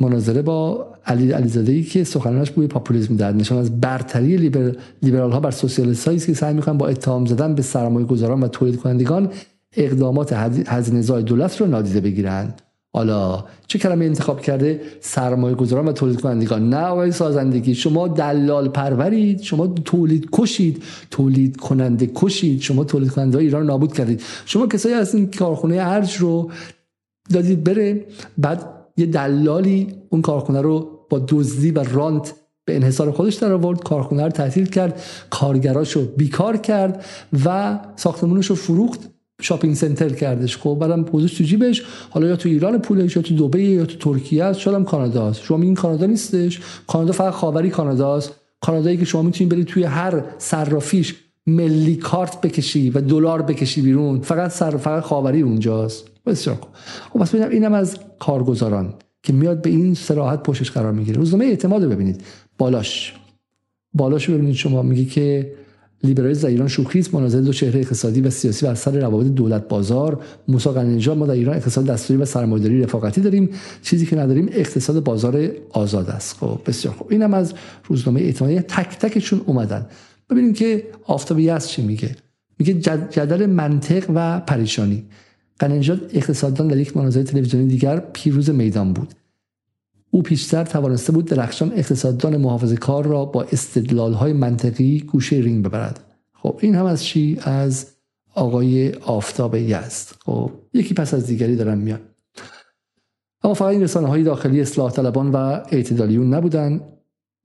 مناظره 0.00 0.42
با 0.42 0.86
علی 1.06 1.32
علیزاده 1.32 1.72
ای 1.72 1.82
که 1.82 2.04
سخنانش 2.04 2.50
بوی 2.50 2.66
پاپولیسم 2.66 3.16
در 3.16 3.32
نشان 3.32 3.58
از 3.58 3.80
برتری 3.80 4.36
لیبر... 4.36 4.72
لیبرال 5.02 5.32
ها 5.32 5.40
بر 5.40 5.50
سوسیالیست 5.50 6.08
هایی 6.08 6.20
که 6.20 6.34
سعی 6.34 6.54
می‌کنن 6.54 6.78
با 6.78 6.88
اتهام 6.88 7.26
زدن 7.26 7.54
به 7.54 7.62
سرمایه 7.62 8.06
گذاران 8.06 8.42
و 8.42 8.48
تولید 8.48 8.76
کنندگان 8.76 9.32
اقدامات 9.76 10.32
هزینه 10.66 11.22
دولت 11.22 11.60
رو 11.60 11.66
نادیده 11.66 12.00
بگیرند. 12.00 12.62
حالا 12.96 13.44
چه 13.66 13.78
کلمه 13.78 14.04
انتخاب 14.04 14.40
کرده؟ 14.40 14.80
سرمایه 15.00 15.54
گذاران 15.54 15.88
و 15.88 15.92
تولید 15.92 16.20
کنندگان 16.20 16.68
نه 16.68 16.76
آقای 16.76 17.12
سازندگی 17.12 17.74
شما 17.74 18.08
دلال 18.08 18.68
پرورید 18.68 19.42
شما 19.42 19.66
تولید 19.66 20.28
کشید. 20.32 20.82
تولید 21.10 21.56
کننده 21.56 22.10
کشید. 22.14 22.60
شما 22.60 22.84
تولید 22.84 23.10
کننده 23.10 23.38
ایران 23.38 23.66
نابود 23.66 23.92
کردید. 23.92 24.22
شما 24.46 24.66
کسایی 24.66 24.94
هستین 24.94 25.30
کارخونه 25.30 25.76
ارج 25.80 26.16
رو 26.16 26.50
دادید 27.34 27.64
بره 27.64 28.04
بعد 28.38 28.70
یه 28.96 29.06
دلالی 29.06 29.94
اون 30.08 30.22
کارخونه 30.22 30.60
رو 30.60 30.90
با 31.10 31.18
دزدی 31.28 31.70
و 31.70 31.82
رانت 31.82 32.34
به 32.64 32.76
انحصار 32.76 33.10
خودش 33.10 33.34
در 33.34 33.52
آورد 33.52 33.82
کارخونه 33.82 34.24
رو 34.24 34.30
تعطیل 34.30 34.66
کرد 34.66 35.02
کارگراشو 35.30 36.04
بیکار 36.16 36.56
کرد 36.56 37.04
و 37.44 37.78
ساختمونش 37.96 38.46
رو 38.46 38.56
فروخت. 38.56 39.15
شاپینگ 39.42 39.74
سنتر 39.74 40.08
کردش. 40.08 40.56
خب 40.56 40.76
بعدم 40.80 41.04
پوزش 41.04 41.34
تو 41.34 41.44
جیبش. 41.44 41.82
حالا 42.10 42.26
یا 42.26 42.36
تو 42.36 42.48
ایران 42.48 42.78
پولش 42.78 43.16
یا 43.16 43.22
تو 43.22 43.48
دبی 43.48 43.62
یا 43.62 43.86
تو 43.86 43.96
ترکیه 43.96 44.44
است 44.44 44.60
شاید 44.60 44.76
هم 44.76 44.84
کانادا 44.84 45.28
است. 45.28 45.42
شما 45.42 45.56
میگین 45.56 45.74
کانادا 45.74 46.06
نیستش؟ 46.06 46.60
کانادا 46.86 47.12
فقط 47.12 47.32
خاوری 47.32 47.70
کانادا 47.70 48.16
است. 48.16 48.32
کانادایی 48.60 48.96
که 48.96 49.04
شما 49.04 49.22
می‌تونید 49.22 49.52
برید 49.52 49.66
توی 49.66 49.84
هر 49.84 50.24
صرافیش 50.38 51.14
ملی 51.46 51.96
کارت 51.96 52.40
بکشی 52.40 52.90
و 52.90 53.00
دلار 53.00 53.42
بکشی 53.42 53.82
بیرون 53.82 54.20
فقط 54.20 54.50
سر 54.50 54.76
فقط 54.76 55.02
خاوری 55.02 55.40
اونجاست. 55.40 56.08
بسیار 56.26 56.56
خوب. 56.56 56.68
خب 57.12 57.18
پس 57.18 57.30
ببینم 57.30 57.50
اینم 57.50 57.72
از 57.72 57.96
کارگزاران 58.18 58.94
که 59.22 59.32
میاد 59.32 59.62
به 59.62 59.70
این 59.70 59.94
سراحت 59.94 60.42
پشتش 60.42 60.70
قرار 60.70 60.92
می‌گیره. 60.92 61.18
روزنامه 61.18 61.44
اعتماد 61.44 61.84
رو 61.84 61.90
ببینید. 61.90 62.20
بالاش. 62.58 63.14
بالاش 63.94 64.30
ببینید. 64.30 64.54
شما 64.54 64.82
میگه 64.82 65.04
که 65.04 65.52
لیبرالیسم 66.06 66.42
در 66.42 66.48
ایران 66.48 66.68
شوخی 66.68 66.98
است. 66.98 67.14
مناظره 67.14 67.40
دو 67.40 67.52
چهره 67.52 67.80
اقتصادی 67.80 68.20
و 68.20 68.30
سیاسی 68.30 68.66
بر 68.66 68.74
سر 68.74 69.00
روابط 69.00 69.26
دولت 69.26 69.68
بازار. 69.68 70.20
موسی 70.48 70.70
قنیجان 70.70 71.18
ما 71.18 71.26
در 71.26 71.32
ایران 71.32 71.56
اقتصاد 71.56 71.86
دستوری 71.86 72.20
و 72.20 72.24
سرمایه‌داری 72.24 72.82
رفاقتی 72.82 73.20
داریم. 73.20 73.50
چیزی 73.82 74.06
که 74.06 74.16
نداریم 74.16 74.48
اقتصاد 74.52 75.04
بازار 75.04 75.48
آزاد 75.70 76.10
است. 76.10 76.36
خب 76.36 76.60
بسیار 76.66 76.94
خوب. 76.94 77.06
اینم 77.10 77.34
از 77.34 77.54
روزنامه 77.84 78.20
اعتمادی. 78.20 78.60
تک 78.60 78.98
تکشون 78.98 79.40
اومدن. 79.46 79.86
ببینیم 80.30 80.52
که 80.52 80.86
آفتاب 81.06 81.38
یزد 81.38 81.66
چی 81.66 81.82
میگه. 81.82 82.16
میگه 82.58 82.74
جدل 83.10 83.46
منطق 83.46 84.04
و 84.14 84.40
پریشانی. 84.40 85.04
قننجاد 85.58 86.10
اقتصاددان 86.14 86.68
در 86.68 86.76
یک 86.76 86.96
مناظره 86.96 87.22
تلویزیونی 87.22 87.66
دیگر 87.66 88.02
پیروز 88.12 88.50
میدان 88.50 88.92
بود. 88.92 89.14
او 90.16 90.22
پیشتر 90.22 90.64
توانسته 90.64 91.12
بود 91.12 91.24
درخشان 91.24 91.72
اقتصاددان 91.72 92.36
محافظ 92.36 92.72
کار 92.72 93.06
را 93.06 93.24
با 93.24 93.42
استدلال 93.42 94.12
های 94.12 94.32
منطقی 94.32 95.00
گوشه 95.00 95.36
رینگ 95.36 95.64
ببرد. 95.64 96.00
خب 96.32 96.58
این 96.62 96.74
هم 96.74 96.84
از 96.84 97.04
چی؟ 97.04 97.38
از 97.42 97.86
آقای 98.34 98.92
آفتاب 98.92 99.54
یزد. 99.54 100.12
خب 100.24 100.50
یکی 100.74 100.94
پس 100.94 101.14
از 101.14 101.26
دیگری 101.26 101.56
دارن 101.56 101.78
میان 101.78 102.00
اما 103.44 103.54
فقط 103.54 103.68
این 103.68 103.82
رسانه 103.82 104.08
های 104.08 104.22
داخلی 104.22 104.60
اصلاح 104.60 104.92
طلبان 104.92 105.30
و 105.30 105.36
اعتدالیون 105.70 106.34
نبودن. 106.34 106.80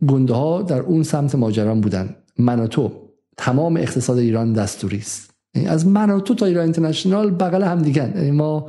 گنده 0.08 0.34
ها 0.34 0.62
در 0.62 0.80
اون 0.80 1.04
سمت 1.04 1.36
ماجران 1.36 1.82
بودن. 1.82 2.16
من 2.40 2.60
و 2.60 2.68
تو. 2.68 2.92
تمام 3.38 3.78
اقتصاد 3.78 4.18
ایران 4.18 4.54
دستوری 4.54 4.98
است. 4.98 5.34
یعنی 5.56 5.68
از 5.68 5.88
من 5.88 6.10
و 6.10 6.20
تو 6.20 6.36
تا 6.36 6.46
ایران 6.46 6.64
اینترنشنال 6.64 7.32
بغل 7.32 7.64
هم 7.64 7.82
دیگه 7.82 8.14
یعنی 8.16 8.32
ما 8.32 8.68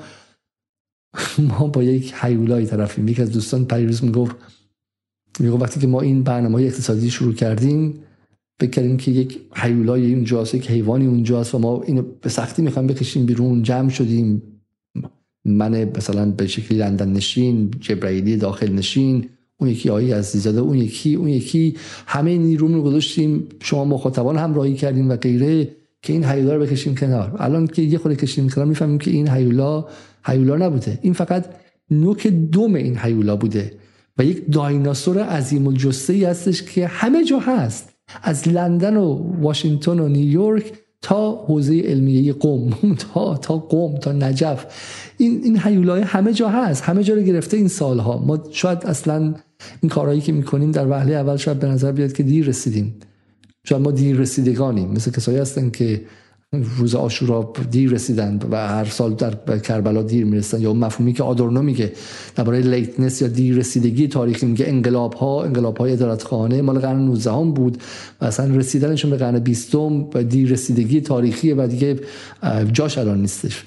ما 1.48 1.66
با 1.66 1.82
یک 1.82 2.14
حیولای 2.14 2.66
طرفیم. 2.66 3.08
یکی 3.08 3.22
از 3.22 3.32
دوستان 3.32 3.64
پریروز 3.64 4.04
می‌گفت 4.04 4.36
می‌گفت 5.40 5.62
وقتی 5.62 5.80
که 5.80 5.86
ما 5.86 6.00
این 6.00 6.22
برنامه 6.22 6.54
های 6.54 6.66
اقتصادی 6.66 7.10
شروع 7.10 7.34
کردیم 7.34 7.94
بکردیم 8.60 8.96
که 8.96 9.10
یک 9.10 9.40
حیولای 9.54 10.14
اونجاست 10.14 10.54
یک 10.54 10.70
حیوانی 10.70 11.06
اونجاست 11.06 11.54
و 11.54 11.58
ما 11.58 11.82
اینو 11.82 12.02
به 12.20 12.28
سختی 12.28 12.62
می‌خوایم 12.62 12.88
بکشیم 12.88 13.26
بیرون 13.26 13.62
جمع 13.62 13.88
شدیم. 13.88 14.42
من 15.44 15.84
مثلا 15.84 16.30
به 16.30 16.46
شکلی 16.46 16.78
لندن 16.78 17.12
نشین 17.12 17.70
جبرائیلی 17.80 18.36
داخل 18.36 18.72
نشین 18.72 19.28
اون 19.56 19.70
یکی 19.70 19.90
آیی 19.90 20.12
از 20.12 20.24
زیزاده 20.24 20.60
اون 20.60 20.78
یکی 20.78 21.14
اون 21.14 21.28
یکی. 21.28 21.76
همه 22.06 22.38
نیروم 22.38 22.74
رو 22.74 22.82
گذاشتیم. 22.82 23.48
شما 23.60 23.84
مخاطبان 23.84 24.36
همراهی 24.36 24.74
کردیم 24.74 25.10
و 25.10 25.16
غیره 25.16 25.68
که 26.02 26.12
این 26.12 26.24
هیولا 26.24 26.54
رو 26.54 26.62
بکشیم 26.62 26.94
کنار. 26.94 27.36
الان 27.38 27.66
که 27.66 27.82
یه 27.82 27.98
خورده 27.98 28.16
کشیم 28.16 28.48
کنار 28.48 28.66
می‌فهمیم 28.66 28.98
که 28.98 29.10
این 29.10 29.28
هیولا 29.28 29.86
هیولا 30.26 30.66
نبوده. 30.66 30.98
این 31.02 31.12
فقط 31.12 31.44
نوک 31.90 32.26
دوم 32.26 32.74
این 32.74 32.98
هیولا 32.98 33.36
بوده 33.36 33.72
و 34.18 34.24
یک 34.24 34.52
دایناسور 34.52 35.18
عظیم 35.18 35.66
الجثه 35.66 36.12
ای 36.12 36.24
هستش 36.24 36.62
که 36.62 36.86
همه 36.86 37.24
جا 37.24 37.38
هست. 37.38 37.88
از 38.22 38.48
لندن 38.48 38.96
و 38.96 39.32
واشنگتن 39.40 40.00
و 40.00 40.08
نیویورک 40.08 40.72
تا 41.02 41.44
حوزه 41.46 41.80
علمیه 41.80 42.32
قم 42.32 42.70
تا 43.12 43.36
تا 43.36 43.56
قم 43.56 43.96
تا 43.96 44.12
نجف. 44.12 44.66
این 45.18 45.40
این 45.44 45.60
هیولای 45.64 46.02
همه 46.02 46.32
جا 46.32 46.48
هست. 46.48 46.82
همه 46.82 47.04
جا 47.04 47.14
رو 47.14 47.22
گرفته 47.22 47.56
این 47.56 47.68
سالها. 47.68 48.18
ما 48.18 48.44
شاید 48.50 48.78
اصلا 48.84 49.34
این 49.80 49.90
کارهایی 49.90 50.20
که 50.20 50.32
می‌کنیم 50.32 50.70
در 50.70 50.90
وهله 50.90 51.14
اول 51.14 51.36
شاید 51.36 51.58
به 51.58 51.66
نظر 51.66 51.92
بیاد 51.92 52.12
که 52.12 52.22
دیر 52.22 52.46
رسیدیم. 52.46 52.94
شاید 53.64 53.82
ما 53.82 53.90
دیر 53.90 54.16
رسیدگانیم. 54.16 54.88
مثل 54.88 55.10
کسایی 55.10 55.38
هستن 55.38 55.70
که 55.70 56.02
روز 56.52 56.94
آشورا 56.94 57.52
دیر 57.70 57.90
رسیدن 57.90 58.40
و 58.50 58.68
هر 58.68 58.84
سال 58.84 59.14
در 59.14 59.58
کربلا 59.58 60.02
دیر 60.02 60.24
می‌رسن. 60.24 60.60
یا 60.60 60.72
مفهومی 60.72 61.12
که 61.12 61.22
آدورنو 61.22 61.62
میگه 61.62 61.92
درباره 62.36 62.60
لیتنس 62.60 63.22
یا 63.22 63.28
دیر 63.28 63.56
رسیدگی 63.56 64.08
تاریخی 64.08 64.46
میگه 64.46 64.64
انقلاب 64.68 65.14
ها 65.14 65.44
انقلاب 65.44 65.76
های 65.76 65.92
ادارت 65.92 66.22
خانه 66.22 66.62
مال 66.62 66.78
قرن 66.78 66.98
19 66.98 67.32
هم 67.32 67.52
بود 67.52 67.82
و 68.20 68.24
اصلا 68.24 68.56
رسیدنشون 68.56 69.10
به 69.10 69.16
قرن 69.16 69.38
20 69.38 69.74
و 69.74 70.22
دیر 70.28 70.48
رسیدگی 70.48 71.00
تاریخی 71.00 71.52
و 71.52 71.66
دیگه 71.66 72.00
جاش 72.72 72.98
الان 72.98 73.20
نیستش. 73.20 73.64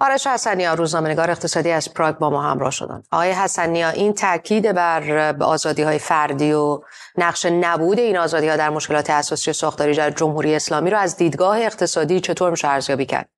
آرش 0.00 0.26
حسنیا 0.26 0.74
روزنامه‌نگار 0.74 1.30
اقتصادی 1.30 1.70
از 1.70 1.94
پراگ 1.94 2.18
با 2.18 2.30
ما 2.30 2.42
همراه 2.42 2.70
شدن. 2.70 3.02
آقای 3.12 3.30
حسنیا 3.30 3.88
این 3.88 4.12
تاکید 4.12 4.72
بر 4.72 5.34
آزادی 5.42 5.82
های 5.82 5.98
فردی 5.98 6.52
و 6.52 6.80
نقش 7.18 7.46
نبود 7.46 7.98
این 7.98 8.16
آزادی 8.16 8.48
ها 8.48 8.56
در 8.56 8.70
مشکلات 8.70 9.10
اساسی 9.10 9.52
ساختاری 9.52 10.10
جمهوری 10.10 10.54
اسلامی 10.54 10.90
رو 10.90 10.98
از 10.98 11.16
دیدگاه 11.16 11.60
اقتصادی 11.60 12.20
چطور 12.20 12.50
میشه 12.50 12.68
ارزیابی 12.68 13.06
کرد؟ 13.06 13.28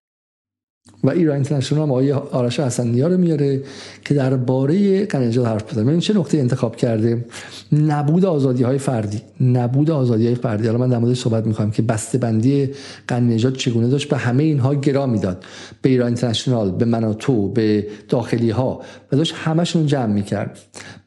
و 1.05 1.11
ایران 1.11 1.35
اینترنشنال 1.35 1.83
هم 1.83 1.91
آقای 1.91 2.13
آرش 2.13 2.61
حسنی 2.61 3.03
رو 3.03 3.19
میاره 3.19 3.63
که 4.05 4.15
درباره 4.15 5.07
قنجال 5.07 5.47
حرف 5.47 5.73
بزنه. 5.73 5.85
ببین 5.85 6.01
چه 6.01 6.15
نقطه 6.15 6.39
انتخاب 6.39 6.77
کرده. 6.77 7.25
نبود 7.73 8.25
آزادی 8.25 8.63
های 8.63 8.79
فردی. 8.79 9.21
نبود 9.41 9.91
آزادی 9.91 10.27
های 10.27 10.35
فردی. 10.35 10.67
حالا 10.67 10.79
من 10.79 10.89
در 10.89 10.99
موردش 10.99 11.21
صحبت 11.21 11.47
می‌کنم 11.47 11.71
که 11.71 11.83
بسته 11.83 12.19
بندی 12.19 12.71
قنجات 13.09 13.57
چگونه 13.57 13.89
داشت. 13.89 14.09
به 14.09 14.17
همه 14.17 14.43
اینها 14.43 14.75
گرا 14.75 15.07
می‌داد 15.07 15.45
به 15.83 15.89
ایران 15.89 16.07
اینترنشنال 16.07 16.71
به 16.71 16.85
من 16.85 17.05
و 17.05 17.15
تو 17.15 17.49
به 17.49 17.87
داخلی 18.09 18.51
ها 18.51 18.83
و 19.13 19.17
داشت 19.17 19.35
همشون 19.37 19.87
جمع 19.87 20.13
می‌کرد. 20.13 20.59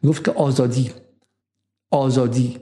گفت 0.07 0.25
که 0.25 0.31
آزادی 0.31 0.91
آزادی 1.91 2.57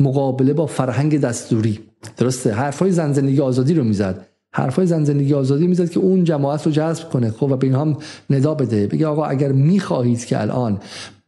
مقابله 0.00 0.52
با 0.52 0.66
فرهنگ 0.66 1.20
دستوری. 1.20 1.80
درسته؟ 2.16 2.52
حرفای 2.52 2.92
زن 2.92 3.12
زندگی 3.12 3.40
آزادی 3.40 3.74
رو 3.74 3.84
می‌زد. 3.84 4.27
حرفای 4.52 4.86
زن 4.86 5.04
زندگی 5.04 5.34
آزادی 5.34 5.66
می‌زد 5.66 5.90
که 5.90 6.00
اون 6.00 6.24
جماعت 6.24 6.66
رو 6.66 6.72
جذب 6.72 7.08
کنه. 7.10 7.30
خب 7.30 7.42
و 7.42 7.56
به 7.56 7.66
اینها 7.66 7.80
هم 7.80 7.96
ندا 8.30 8.54
بده. 8.54 8.86
بگه 8.86 9.06
آقا 9.06 9.24
اگر 9.24 9.52
می‌خواهید 9.52 10.24
که 10.24 10.40
الان 10.40 10.80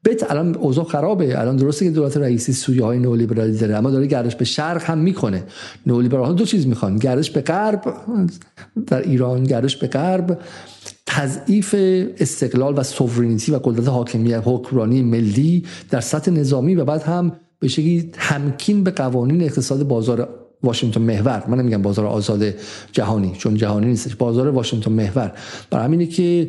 بت 0.04 0.30
الان 0.30 0.56
اوضاع 0.56 0.84
خرابه. 0.84 1.40
الان 1.40 1.56
درسته 1.56 1.84
که 1.84 1.90
دولت 1.90 2.16
رئیسی 2.16 2.52
سویه 2.52 2.84
های 2.84 2.98
نولیبرالی 2.98 3.58
داره 3.58 3.76
اما 3.76 3.90
داره 3.90 4.06
گردش 4.06 4.36
به 4.36 4.44
شرق 4.44 4.82
هم 4.82 4.98
می‌کنه. 4.98 5.44
نولیبرال 5.86 6.34
دو 6.34 6.44
چیز 6.44 6.66
می‌خوان. 6.66 6.96
گردش 6.96 7.30
به 7.30 7.40
غرب 7.40 7.94
در 8.86 9.02
ایران 9.02 9.44
گردش 9.44 9.76
به 9.76 9.86
غرب. 9.86 10.38
تضعیف 11.06 11.74
استقلال 12.18 12.74
و 12.78 12.82
سوورینیتی 12.82 13.52
و 13.52 13.58
قدرت 13.58 13.88
حاکمیت 13.88 14.42
حکمرانی 14.44 15.02
ملی 15.02 15.64
در 15.90 16.00
سطح 16.00 16.30
نظامی 16.30 16.74
و 16.74 16.84
بعد 16.84 17.02
هم 17.02 17.32
به 17.58 17.68
شکلی 17.68 18.10
تمکین 18.12 18.84
به 18.84 18.90
قوانین 18.90 19.42
اقتصاد 19.42 19.82
بازار 19.82 20.28
واشنگتن 20.62 21.02
محور. 21.02 21.44
من 21.48 21.58
نمیگم 21.58 21.82
بازار 21.82 22.06
آزاد 22.06 22.54
جهانی 22.92 23.32
چون 23.38 23.54
جهانی 23.54 23.86
نیستش. 23.86 24.14
بازار 24.16 24.48
واشنگتن 24.48 24.92
محور. 24.92 25.32
برای 25.70 25.84
همینه 25.84 26.06
که 26.06 26.48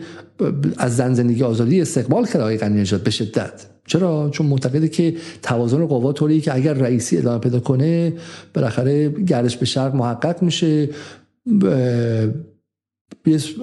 از 0.78 0.98
زن 0.98 1.14
زندگی 1.14 1.44
آزادی 1.44 1.82
استقبال 1.82 2.26
کرده 2.26 2.40
آقای 2.40 2.58
غنی 2.58 2.82
نژاد 2.82 3.04
به 3.04 3.12
شدت. 3.12 3.66
چرا؟ 3.86 4.30
چون 4.30 4.48
معتقده 4.48 4.88
که 4.88 5.16
توازن 5.42 5.86
قوا 5.86 6.14
طوری 6.14 6.42
که 6.42 6.56
اگر 6.56 6.74
رئیسی 6.74 7.18
ادامه 7.18 7.40
پیدا 7.40 7.60
کنه 7.60 8.14
بالاخره 8.54 9.10
گردش 9.10 9.58
به 9.58 9.66
شرق 9.66 9.96
محقق 9.96 10.44
میشه. 10.44 10.90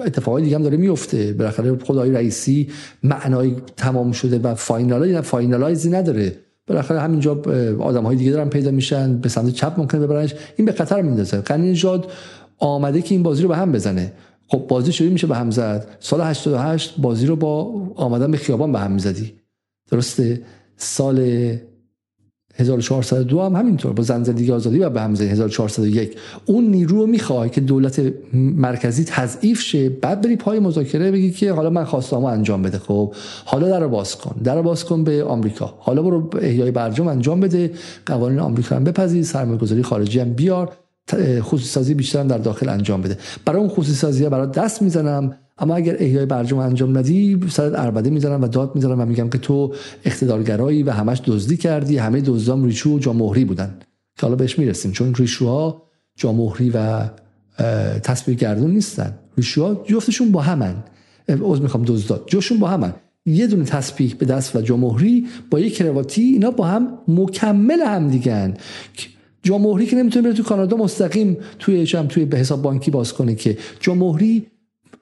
اتفاقای 0.05 0.43
دیگه 0.43 0.55
هم 0.55 0.63
داره 0.63 0.77
میفته. 0.77 1.33
بالاخره 1.33 1.77
آقای 1.77 2.11
رئیسی 2.11 2.69
معنای 3.03 3.55
تمام 3.77 4.11
شده 4.11 4.39
و 4.39 4.55
finali- 4.55 5.21
finalize 5.21 5.81
ی 5.81 5.89
نداره. 5.89 6.35
بالاخره 6.69 6.99
همینجا 6.99 7.41
آدم 7.79 8.03
های 8.03 8.15
دیگه 8.15 8.31
دارن 8.31 8.49
پیدا 8.49 8.71
میشن 8.71 9.17
به 9.17 9.29
سمت 9.29 9.53
چپ 9.53 9.79
ممکنه 9.79 10.01
ببرنش. 10.01 10.35
این 10.55 10.65
به 10.65 10.71
خطر 10.71 11.01
میندازه. 11.01 11.37
غنی 11.37 11.71
نژاد 11.71 12.11
آمده 12.57 13.01
که 13.01 13.15
این 13.15 13.23
بازی 13.23 13.43
رو 13.43 13.49
به 13.49 13.57
هم 13.57 13.71
بزنه. 13.71 14.13
خب 14.47 14.65
بازی 14.67 14.91
شروع 14.91 15.09
میشه 15.09 15.27
به 15.27 15.35
هم 15.35 15.51
زد. 15.51 15.87
سال 15.99 16.21
88 16.21 16.95
بازی 16.97 17.25
رو 17.25 17.35
با 17.35 17.71
آمدن 17.95 18.31
به 18.31 18.37
خیابان 18.37 18.71
به 18.71 18.79
هم 18.79 18.91
می‌زدی. 18.91 19.33
درسته؟ 19.91 20.41
سال 20.77 21.49
1402 22.59 23.41
هم 23.41 23.55
همینطور 23.55 23.93
با 23.93 24.03
زن 24.03 24.23
زندگی 24.23 24.51
آزادی 24.51 24.79
و 24.79 24.89
به 24.89 25.01
همزه 25.01 25.25
1401 25.25 26.17
اون 26.45 26.63
نیرو 26.63 26.97
رو 26.97 27.07
می‌خوای 27.07 27.49
که 27.49 27.61
دولت 27.61 28.01
مرکزی 28.33 29.03
تضعیف 29.03 29.61
شه 29.61 29.89
بعد 29.89 30.21
بری 30.21 30.35
پای 30.35 30.59
مذاکره 30.59 31.11
بگی 31.11 31.31
که 31.31 31.53
حالا 31.53 31.69
من 31.69 31.83
خواستم 31.83 32.25
انجام 32.25 32.61
بده. 32.61 32.79
خب 32.79 33.13
حالا 33.45 33.67
در 33.67 33.87
باز 33.87 34.15
کن. 34.15 34.35
در 34.43 34.61
باز 34.61 34.85
کن 34.85 35.03
به 35.03 35.23
آمریکا. 35.23 35.73
حالا 35.79 36.01
برو 36.01 36.29
احیای 36.41 36.71
برجام 36.71 37.07
انجام 37.07 37.39
بده. 37.39 37.71
قوانین 38.05 38.39
آمریکا 38.39 38.75
هم 38.75 38.83
بپذیر 38.83 39.23
سرمایه‌گذاری 39.23 39.83
خارجی 39.83 40.19
هم 40.19 40.33
بیار. 40.33 40.71
خصوصی 41.39 41.65
سازی 41.65 41.93
بیشتر 41.93 42.23
در 42.23 42.37
داخل 42.37 42.69
انجام 42.69 43.01
بده. 43.01 43.17
برای 43.45 43.59
اون 43.59 43.69
خصوصی 43.69 43.93
سازی 43.93 44.29
برای 44.29 44.47
دست 44.47 44.81
می‌زنم. 44.81 45.35
اما 45.59 45.75
اگر 45.75 45.95
احیای 45.99 46.25
برجام 46.25 46.59
انجام 46.59 46.97
ندی 46.97 47.39
سرت 47.49 47.79
اربده 47.79 48.09
می‌زنم 48.09 48.41
و 48.41 48.47
داد 48.47 48.75
می‌زنم 48.75 49.01
و 49.01 49.05
میگم 49.05 49.29
که 49.29 49.37
تو 49.37 49.73
اقتدارگرایی 50.05 50.83
و 50.83 50.91
همش 50.91 51.21
دزدی 51.25 51.57
کردی 51.57 51.97
همه 51.97 52.21
دزدام 52.21 52.63
ریشو 52.63 52.89
و 52.89 52.99
جامهری 52.99 53.45
بودن. 53.45 53.77
که 54.17 54.21
حالا 54.21 54.35
بهش 54.35 54.59
می‌رسیم 54.59 54.91
چون 54.91 55.15
ریشوها 55.15 55.83
جامهری 56.15 56.69
و 56.69 57.09
تصویر 58.03 58.37
گردون 58.37 58.71
نیستن. 58.71 59.13
ریشوها 59.37 59.83
جفتشون 59.85 60.31
با 60.31 60.41
همن. 60.41 60.75
عذر 61.29 61.61
می‌خوام 61.61 61.83
دزداد. 61.83 62.23
جفتشون 62.27 62.59
با 62.59 62.67
همن. 62.67 62.93
یه 63.25 63.47
دونه 63.47 63.65
تسبیح 63.65 64.15
به 64.19 64.25
دست 64.25 64.55
و 64.55 64.61
جامهری 64.61 65.27
با 65.51 65.59
یک 65.59 65.75
کرواتی 65.75 66.21
اینا 66.21 66.51
با 66.51 66.65
هم 66.65 66.97
مکمل 67.07 67.79
هم 67.81 68.07
دیگن 68.07 68.53
جامهری 69.43 69.85
که 69.85 69.95
نمی‌تونه 69.95 70.23
بره 70.23 70.33
تو 70.33 70.43
کانادا 70.43 70.77
مستقیم 70.77 71.37
توی 71.59 71.85
چم 71.85 72.07
توی 72.07 72.25
به 72.25 72.37
حساب 72.37 72.61
بانکی 72.61 72.91
باز 72.91 73.13
کنه 73.13 73.35
که 73.35 73.57
جامهری 73.79 74.45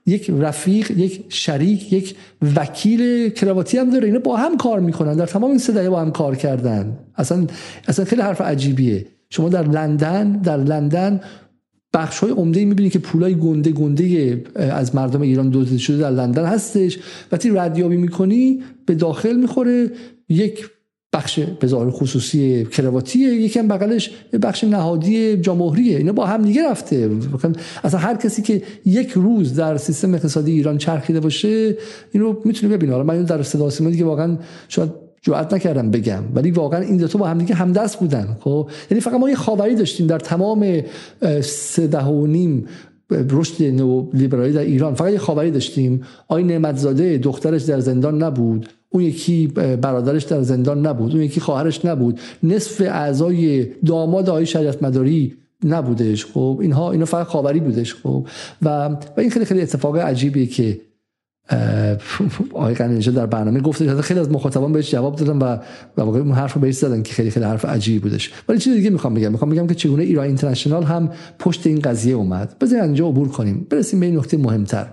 یک 0.08 0.32
رفیق 0.40 0.92
یک 0.92 1.24
شریک 1.30 1.94
یک 1.94 2.16
وکیل 2.56 3.30
کرواتی 3.30 3.78
هم 3.78 3.90
داره. 3.90 4.06
اینا 4.06 4.20
با 4.20 4.38
هم 4.38 4.58
کار 4.58 4.80
می‌کنن. 4.80 5.16
در 5.16 5.26
تمام 5.26 5.50
این 5.50 5.60
سه 5.60 5.90
با 5.90 6.02
هم 6.02 6.12
کار 6.12 6.36
کردن. 6.36 6.98
اصلا 7.16 7.48
اصلا 7.88 8.06
خیلی 8.06 8.22
حرف 8.22 8.42
عجیبیه. 8.42 9.06
شما 9.30 9.50
در 9.50 9.68
لندن 9.68 10.32
در 10.32 10.58
لندن 10.58 11.22
بخش 11.94 12.20
های 12.20 12.32
عمده 12.32 12.66
می‌بینید 12.66 12.92
که 12.92 13.00
پولای 13.00 13.36
گنده 13.36 13.72
گنده 13.72 14.44
از 14.56 14.96
مردم 14.96 15.22
ایران 15.22 15.50
دزدیده 15.50 15.78
شده 15.78 15.98
در 15.98 16.12
لندن 16.12 16.46
هستش. 16.46 17.00
وقتی 17.32 17.50
ردیابی 17.50 17.98
می‌کنی 17.98 18.64
به 18.86 18.96
داخل 18.96 19.36
می‌خوره. 19.36 19.92
یک 20.30 20.70
بخش 21.14 21.40
به 21.40 21.68
خصوصی 21.92 22.66
کرواتیه 22.66 23.30
یکم 23.30 23.68
بغلش 23.68 24.12
بخش 24.42 24.64
نهادی 24.64 25.38
جامهریه 25.38 25.98
اینا 25.98 26.12
با 26.12 26.26
هم 26.26 26.42
دیگه 26.42 26.70
رفته. 26.70 27.10
اصلا 27.84 28.00
هر 28.00 28.16
کسی 28.16 28.42
که 28.42 28.62
یک 28.86 29.10
روز 29.10 29.56
در 29.56 29.78
سیستم 29.78 30.14
اقتصادی 30.14 30.52
ایران 30.52 30.78
چرخیده 30.78 31.20
باشه 31.20 31.78
اینو 32.12 32.36
می‌تونه 32.46 32.78
ببینه 32.78 32.94
حالا 32.94 33.04
من 33.04 33.24
در 33.24 33.44
صدا 33.44 33.70
سیما 33.70 33.90
دیگه 33.90 34.06
واقعا 34.06 34.38
شاید 34.68 34.90
جرئت 35.22 35.54
نکردم 35.54 35.92
بگم. 35.92 36.24
ولی 36.36 36.52
واقعا 36.52 36.82
این 36.82 36.98
دو 36.98 37.08
تا 37.08 37.20
با 37.20 37.28
هم 37.28 37.38
دیگه 37.38 37.56
همدست 37.56 38.00
بودن. 38.00 38.38
خب؟ 38.40 38.70
یعنی 38.92 39.02
فقط 39.02 39.14
ما 39.14 39.30
یه 39.30 39.36
خاوری 39.36 39.76
داشتیم 39.76 40.08
در 40.08 40.20
تمام 40.20 40.82
سه 41.42 41.88
ده 41.88 42.04
و 42.04 42.28
نیم 42.28 42.66
رشد 43.10 43.64
نو 43.64 44.10
لیبرالی 44.14 44.54
در 44.54 44.62
ایران. 44.62 44.94
فقط 44.96 45.12
یه 45.12 45.18
خاوری 45.18 45.52
داشتیم. 45.52 46.02
آی 46.28 46.44
نعمتزاده 46.44 47.18
دخترش 47.18 47.64
در 47.64 47.80
زندان 47.80 48.24
نبود. 48.24 48.70
اون 48.90 49.04
یکی 49.04 49.48
برادرش 49.82 50.24
در 50.24 50.42
زندان 50.42 50.88
نبود 50.88 51.12
اون 51.12 51.22
یکی 51.22 51.40
خواهرش 51.40 51.86
نبود. 51.86 52.20
نصف 52.44 52.82
اعضای 52.82 53.66
داماد 53.66 54.30
آقای 54.30 54.46
شریعت 54.46 54.84
مداری 54.84 55.34
نبودش 55.64 56.26
خب؟ 56.26 56.60
اینها 56.62 56.92
اینا 56.92 57.06
فقط 57.06 57.28
خاوری 57.28 57.60
بودش 57.60 57.96
خب؟ 57.96 58.28
و 58.62 58.88
و 58.90 58.98
این 59.18 59.30
خیلی 59.30 59.46
خیلی 59.46 59.62
اتفاق 59.62 59.98
عجیبیه 59.98 60.46
که 60.46 60.80
آقای 62.54 62.74
قنیجه 62.74 63.12
در 63.12 63.26
برنامه 63.26 63.60
گفته 63.60 64.02
خیلی 64.02 64.20
از 64.20 64.32
مخاطبان 64.32 64.74
بهش 64.74 64.92
جواب 64.92 65.16
دادن 65.16 65.38
و 65.38 65.58
و 65.98 66.02
واقعا 66.02 66.22
اون 66.22 66.32
حرف 66.32 66.54
رو 66.54 66.62
بهش 66.62 66.76
زدن 66.76 67.04
که 67.04 67.14
خیلی 67.14 67.30
خیلی 67.30 67.46
حرف 67.46 67.66
عجیبی 67.66 68.00
بودش. 68.00 68.34
ولی 68.50 68.60
چیز 68.60 68.74
دیگه 68.74 68.90
می‌خوام 68.90 69.14
بگم. 69.14 69.32
می‌خوام 69.32 69.52
بگم 69.52 69.68
که 69.68 69.76
چگونه 69.76 70.04
ایران 70.04 70.26
اینترنشنال 70.26 70.84
هم 70.84 71.10
پشت 71.40 71.68
این 71.68 71.80
قضیه 71.80 72.16
اومد. 72.16 72.56
بذارید 72.60 72.84
اینجا 72.84 73.08
عبور 73.08 73.28
کنیم. 73.28 73.68
برسیم 73.70 74.00
به 74.00 74.06
این 74.06 74.18
نکته 74.18 74.38
مهمتر. 74.38 74.88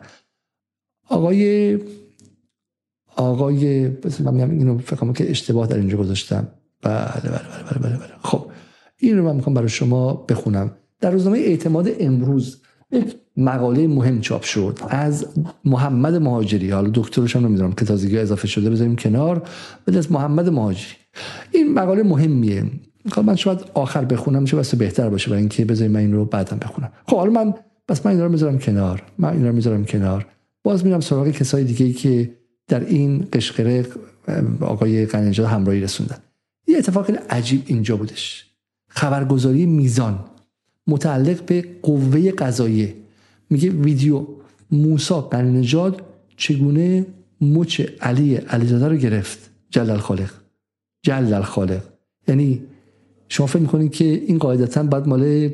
آقای 1.09 1.78
آقای 3.16 3.90
من 4.24 4.40
اینو 4.40 4.78
فکر 4.78 5.12
که 5.12 5.30
اشتباه 5.30 5.66
در 5.66 5.76
اینجا 5.76 5.96
گذاشتم. 5.96 6.48
بله 6.82 7.04
بله 7.04 7.30
بله 7.30 7.38
بله 7.70 7.78
بله, 7.78 7.96
بله. 7.96 8.08
خب 8.22 8.46
این 8.98 9.18
رو 9.18 9.24
من 9.24 9.36
می‌خوام 9.36 9.54
برای 9.54 9.68
شما 9.68 10.14
بخونم. 10.14 10.70
در 11.00 11.10
روزنامه 11.10 11.38
اعتماد 11.38 11.88
امروز 12.00 12.60
یک 12.92 13.16
مقاله 13.36 13.86
مهم 13.86 14.20
چاپ 14.20 14.42
شد 14.42 14.78
از 14.88 15.26
محمد 15.64 16.14
مهاجری. 16.14 16.70
حالا 16.70 16.90
دکترش 16.94 17.36
هم 17.36 17.46
نمی‌دونم 17.46 17.72
که 17.72 17.84
تازگی 17.84 18.18
اضافه 18.18 18.46
شده 18.46 18.70
بذاریم 18.70 18.96
کنار. 18.96 19.42
ولی 19.86 19.98
از 19.98 20.12
محمد 20.12 20.48
مهاجری. 20.48 20.92
این 21.52 21.74
مقاله 21.74 22.02
مهمیه. 22.02 22.64
خب 23.12 23.24
من 23.24 23.36
شاید 23.36 23.60
آخر 23.74 24.04
بخونم 24.04 24.42
میشه 24.42 24.56
واسه 24.56 24.76
بهتر 24.76 25.08
باشه 25.08 25.30
برای 25.30 25.40
اینکه 25.40 25.64
بذاریم 25.64 25.92
من 25.92 26.00
این 26.00 26.12
رو 26.12 26.24
بعدم 26.24 26.58
بخونم. 26.58 26.92
خب 27.06 27.16
حالا 27.16 27.30
من 27.30 27.54
بس 27.88 28.06
من 28.06 28.12
این 28.12 28.20
رو 28.20 28.28
می‌ذارم 28.28 28.58
کنار. 28.58 29.02
من 29.18 29.32
این 29.32 29.46
رو 29.46 29.52
می‌ذارم 29.52 29.84
کنار. 29.84 30.26
باز 30.62 30.84
میرم 30.84 31.00
سراغ 31.00 31.30
کسای 31.30 31.64
دیگه 31.64 31.92
که 31.92 32.30
در 32.68 32.84
این 32.84 33.28
قشقره 33.32 33.86
آقای 34.60 35.06
قنیجاد 35.06 35.46
همراهی 35.46 35.80
رسوندن. 35.80 36.18
یه 36.66 36.78
اتفاق 36.78 37.10
عجیب 37.30 37.62
اینجا 37.66 37.96
بودش. 37.96 38.46
خبرگزاری 38.88 39.66
میزان 39.66 40.24
متعلق 40.86 41.44
به 41.44 41.64
قوه 41.82 42.30
قضاییه. 42.30 42.94
میگه 43.50 43.70
ویدیو 43.70 44.26
موسا 44.70 45.20
قنیجاد 45.20 46.02
چگونه 46.36 47.06
مچ 47.40 47.80
علی 48.00 48.34
علیزاده 48.34 48.88
رو 48.88 48.96
گرفت؟ 48.96 49.50
جلال 49.70 49.98
خالق. 49.98 50.30
جلال 51.02 51.42
خالق. 51.42 51.82
یعنی 52.28 52.62
شما 53.28 53.46
فکر 53.46 53.58
می‌کنید 53.58 53.92
که 53.92 54.04
این 54.04 54.38
قاعدتا 54.38 54.82
باید 54.82 55.06
مال 55.06 55.22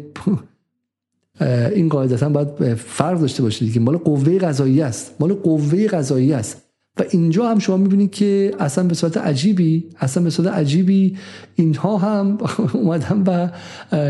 این 1.74 1.88
قاعدتا 1.88 2.28
باید 2.28 2.74
فرق 2.74 3.20
داشته 3.20 3.42
باشه 3.42 3.68
که 3.68 3.80
مال 3.80 3.96
قوه 3.96 4.38
قضایی 4.38 4.82
است. 4.82 5.14
مال 5.20 5.34
قوه 5.34 5.86
قضایی 5.86 6.32
است. 6.32 6.69
و 7.00 7.04
اینجا 7.10 7.48
هم 7.48 7.58
شما 7.58 7.76
می‌بینید 7.76 8.10
که 8.10 8.52
اصلا 8.58 8.84
به 8.84 8.94
صورت 8.94 9.16
عجیبی 9.16 9.84
اصلا 10.00 10.22
به 10.22 10.30
صورت 10.30 10.48
عجیبی 10.48 11.16
اینها 11.54 11.98
هم 11.98 12.38
اومدن 12.72 13.22
و 13.26 13.48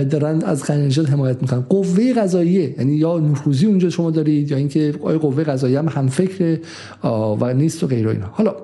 دارن 0.04 0.42
از 0.42 0.62
قنیجات 0.62 1.10
حمایت 1.10 1.42
می‌کنن. 1.42 1.60
قوه 1.60 2.12
قضاییه 2.12 2.74
یعنی 2.78 2.92
یا 2.92 3.18
نفوذی 3.18 3.66
اونجا 3.66 3.90
شما 3.90 4.10
دارید 4.10 4.50
یا 4.50 4.56
اینکه 4.56 4.94
آیا 5.02 5.18
قوه 5.18 5.44
قضاییه 5.44 5.78
هم 5.78 5.88
هم 5.88 6.08
فکر 6.08 6.58
و 7.40 7.54
نیست 7.54 7.84
و 7.84 7.86
غیر 7.86 8.08
اینا. 8.08 8.26
حالا 8.26 8.56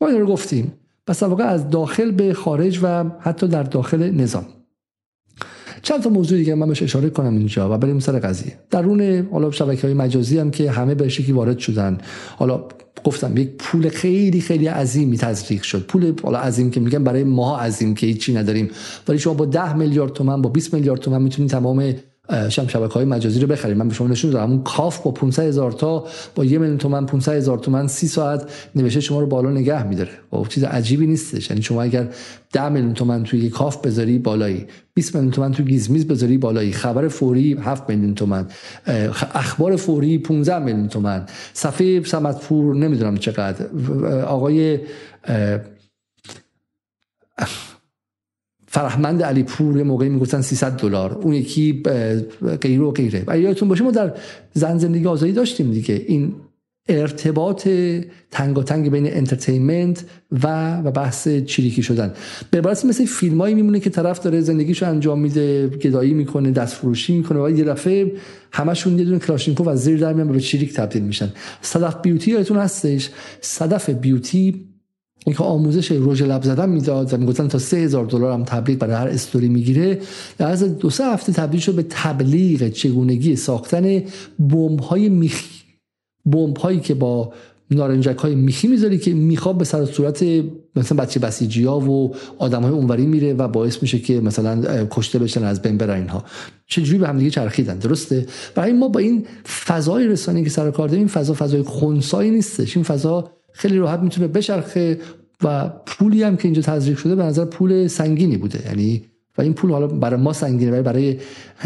ما 0.00 0.08
رو 0.08 0.26
گفتیم. 0.26 0.72
پس 1.06 1.22
واقع 1.22 1.44
از 1.44 1.70
داخل 1.70 2.10
به 2.10 2.34
خارج 2.34 2.80
و 2.82 3.04
حتی 3.20 3.48
در 3.48 3.62
داخل 3.62 4.10
نظام. 4.10 4.44
چند 5.82 6.02
تا 6.02 6.10
موضوع 6.10 6.38
دیگه 6.38 6.54
من 6.54 6.68
بهش 6.68 6.82
اشاره 6.82 7.10
کنم 7.10 7.36
اینجا 7.36 7.74
و 7.74 7.78
بریم 7.78 7.98
سر 7.98 8.18
قضیه. 8.18 8.58
درون 8.70 9.28
حالا 9.32 9.50
شبکه 9.50 9.86
های 9.86 9.94
مجازی 9.94 10.38
هم 10.38 10.50
که 10.50 10.70
همه 10.70 10.94
به 10.94 11.08
شکلی 11.08 11.32
وارد 11.32 11.58
شدن. 11.58 11.98
حالا 12.36 12.64
گفتم 13.04 13.36
یک 13.36 13.50
پول 13.58 13.88
خیلی 13.88 14.40
خیلی 14.40 14.66
عظیمی 14.66 15.18
تزریق 15.18 15.62
شد. 15.62 15.86
پول 15.86 16.14
حالا 16.22 16.38
عظیم 16.38 16.70
که 16.70 16.80
میگم 16.80 17.04
برای 17.04 17.24
ما 17.24 17.58
عظیم 17.58 17.94
که 17.94 18.06
هیچی 18.06 18.34
نداریم. 18.34 18.70
ولی 19.08 19.18
شما 19.18 19.34
با 19.34 19.44
10 19.44 19.76
میلیارد 19.76 20.12
تومن 20.12 20.42
با 20.42 20.50
20 20.50 20.74
میلیارد 20.74 21.00
تومن 21.00 21.22
می‌تونید 21.22 21.50
تمام 21.50 21.94
شم 22.48 22.66
شبکه 22.66 22.94
های 22.94 23.04
مجازی 23.04 23.40
رو 23.40 23.46
بخریم. 23.46 23.76
من 23.76 23.88
به 23.88 23.94
شما 23.94 24.08
نشون 24.08 24.30
دادم 24.30 24.50
اون 24.50 24.62
کاف 24.62 25.02
با 25.02 25.10
500 25.10 25.42
هزار 25.42 25.72
تا 25.72 26.06
با 26.34 26.44
یه 26.44 26.58
میلیون 26.58 26.78
تومن 26.78 27.06
500 27.06 27.32
هزار 27.32 27.58
تومن 27.58 27.86
30 27.86 28.06
ساعت 28.06 28.50
نوشته 28.74 29.00
شما 29.00 29.20
رو 29.20 29.26
بالا 29.26 29.50
نگه 29.50 29.86
میداره. 29.86 30.10
و 30.32 30.36
خب، 30.36 30.48
چیز 30.48 30.64
عجیبی 30.64 31.06
نیستش. 31.06 31.50
یعنی 31.50 31.62
شما 31.62 31.82
اگر 31.82 32.08
10 32.52 32.68
میلیون 32.68 32.94
تومن 32.94 33.24
توی 33.24 33.50
کاف 33.50 33.86
بذاری 33.86 34.18
بالایی 34.18 34.66
20 34.94 35.14
میلیون 35.14 35.32
تومن 35.32 35.52
توی 35.52 35.64
گیزمیز 35.64 36.06
بذاری 36.06 36.38
بالایی 36.38 36.72
خبر 36.72 37.08
فوری 37.08 37.56
7 37.62 37.90
میلیون 37.90 38.14
تومن 38.14 38.46
اخبار 39.34 39.76
فوری 39.76 40.18
15 40.18 40.58
میلیون 40.58 40.88
تومن 40.88 41.26
صفحه 41.52 42.04
سمتپور 42.04 42.76
نمی‌دونم 42.76 43.16
چقدر 43.16 43.66
آقای 44.24 44.78
فرهمند 48.74 49.22
علی 49.22 49.42
پور 49.42 49.82
موقعی 49.82 50.08
می‌گفتن 50.08 50.40
300 50.40 50.76
دلار. 50.76 51.18
اون 51.22 51.34
یکی 51.34 51.82
غیره 52.60 52.82
و 52.82 52.90
غیره. 52.90 53.24
و 53.26 53.38
یادتون 53.38 53.68
باشه 53.68 53.84
ما 53.84 53.90
در 53.90 54.14
زن 54.54 54.78
زندگی 54.78 55.06
آزادی 55.06 55.32
داشتیم 55.32 55.72
دیگه. 55.72 56.04
این 56.08 56.34
ارتباط 56.88 57.68
تنگ 58.30 58.90
بین 58.90 59.06
entertainment 59.06 60.04
و 60.42 60.76
و 60.80 60.90
بحث 60.90 61.28
چریکی 61.28 61.82
شدن. 61.82 62.14
به 62.50 62.58
عبارت 62.58 62.84
مثل 62.84 63.04
فیلمایی 63.04 63.54
میمونه 63.54 63.80
که 63.80 63.90
طرف 63.90 64.20
داره 64.20 64.40
زندگیشو 64.40 64.88
انجام 64.88 65.20
میده 65.20 65.68
گدایی 65.68 66.14
می‌کنه 66.14 66.50
دست 66.50 66.74
فروشی 66.74 67.16
می‌کنه. 67.16 67.40
و 67.40 67.50
یه 67.50 67.64
دفعه 67.64 68.12
همشون 68.52 68.98
یه 68.98 69.04
دونه 69.04 69.18
کلاشینکوف 69.18 69.68
از 69.68 69.82
زیر 69.82 69.98
در 69.98 70.12
میان 70.12 70.32
به 70.32 70.40
چریک 70.40 70.74
تبدیل 70.74 71.02
میشن. 71.02 71.32
صدف 71.62 71.96
بیوتی 72.02 72.30
یادتون 72.30 72.56
هستش؟ 72.56 73.10
صدف 73.40 73.90
بیوتی 73.90 74.64
که 75.26 75.44
آموزش 75.44 75.92
رژ 75.92 76.22
لب 76.22 76.42
زدن 76.42 76.68
می‌داد 76.68 77.14
و 77.14 77.16
می‌گفتن 77.16 77.48
تا 77.48 77.58
سه 77.58 77.76
هزار 77.76 78.06
دلار 78.06 78.32
هم 78.32 78.44
تبلیغ 78.44 78.78
برای 78.78 78.94
هر 78.94 79.08
استوری 79.08 79.48
می‌گیره. 79.48 80.00
در 80.38 80.46
از 80.46 80.78
دو 80.78 80.90
سه 80.90 81.04
هفته 81.04 81.32
تبدیل 81.32 81.60
شد 81.60 81.74
به 81.74 81.86
تبلیغ 81.90 82.68
چگونگی 82.68 83.36
ساختن 83.36 84.02
بمب 84.38 84.80
های 84.80 85.08
میخی 85.08 85.62
بمب 86.26 86.56
هایی 86.56 86.80
که 86.80 86.94
با 86.94 87.32
نارنجک 87.70 88.16
های 88.18 88.34
میخی 88.34 88.68
می‌ذاری 88.68 88.98
که 88.98 89.14
میخواب 89.14 89.58
به 89.58 89.64
سر 89.64 89.84
صورت 89.84 90.24
مثلا 90.76 90.98
بچه 90.98 91.20
بسیجی 91.20 91.64
ها 91.64 91.80
و 91.80 92.14
آدم 92.38 92.62
های 92.62 92.72
اونوری 92.72 93.06
میره 93.06 93.34
و 93.34 93.48
باعث 93.48 93.82
میشه 93.82 93.98
که 93.98 94.20
مثلا 94.20 94.86
کشته 94.90 95.18
بشن 95.18 95.44
از 95.44 95.62
بین 95.62 95.78
برن 95.78 95.98
اینها. 95.98 96.24
چجوری 96.66 96.98
به 96.98 97.08
هم 97.08 97.18
دیگه 97.18 97.30
چرخیدن؟ 97.30 97.78
درسته؟ 97.78 98.26
برای 98.54 98.72
ما 98.72 98.88
با 98.88 99.00
این 99.00 99.26
فضای 99.66 100.06
رسانی 100.06 100.44
که 100.44 100.50
سر 100.50 100.70
کار 100.70 100.88
داریم 100.88 101.06
فضا 101.06 101.34
فضای 101.34 101.62
خونسایی 101.62 102.30
نیستش. 102.30 102.76
این 102.76 102.84
فضا 102.84 103.30
خیلی 103.52 103.78
راحت 103.78 104.00
می‌تونه 104.00 104.28
بچرخه 104.28 104.98
و 105.44 105.68
پولی 105.86 106.22
هم 106.22 106.36
که 106.36 106.44
اینجا 106.44 106.62
تزریق 106.62 106.98
شده 106.98 107.14
به 107.14 107.22
نظر 107.22 107.44
پول 107.44 107.86
سنگینی 107.86 108.36
بوده. 108.36 108.66
یعنی 108.66 109.04
و 109.38 109.42
این 109.42 109.54
پول 109.54 109.70
حالا 109.70 109.86
برای 109.86 110.20
ما 110.20 110.32
سنگینه 110.32 110.70
ولی 110.72 110.82
برای 110.82 111.18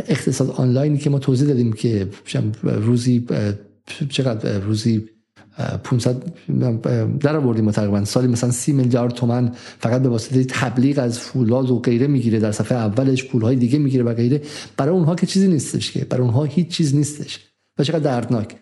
اقتصاد 0.09 0.51
آنلاینی 0.51 0.99
که 0.99 1.11
ما 1.11 1.19
توضیح 1.19 1.49
دادیم 1.49 1.73
که 1.73 2.09
روزی 2.63 3.27
چقدر 4.09 4.59
روزی 4.59 5.09
500 5.85 6.17
در 7.21 7.37
آوردیم 7.37 7.71
تقریبا. 7.71 8.05
سالی 8.05 8.29
مثلا 8.29 8.51
30 8.51 8.73
میلیارد 8.73 9.13
تومن 9.13 9.53
فقط 9.79 10.03
به 10.03 10.09
واسطه 10.09 10.45
تبلیغ 10.45 10.99
از 10.99 11.19
فولاد 11.19 11.71
و 11.71 11.79
غیره 11.79 12.07
می‌گیره. 12.07 12.39
در 12.39 12.53
صفحه 12.53 12.79
اولش 12.79 13.25
پولهای 13.25 13.57
دیگه 13.57 13.79
می‌گیره 13.79 14.05
و 14.05 14.15
غیره. 14.15 14.43
برای 14.77 14.95
اونها 14.95 15.15
که 15.15 15.27
چیزی 15.27 15.49
نیستش 15.49 15.93
که 15.93 16.05
برای 16.05 16.23
اونها 16.23 16.45
هیچ 16.45 16.69
چیز 16.69 16.95
نیستش. 16.95 17.41
و 17.79 17.85
چقدر 17.85 17.99
دردناک. 17.99 18.57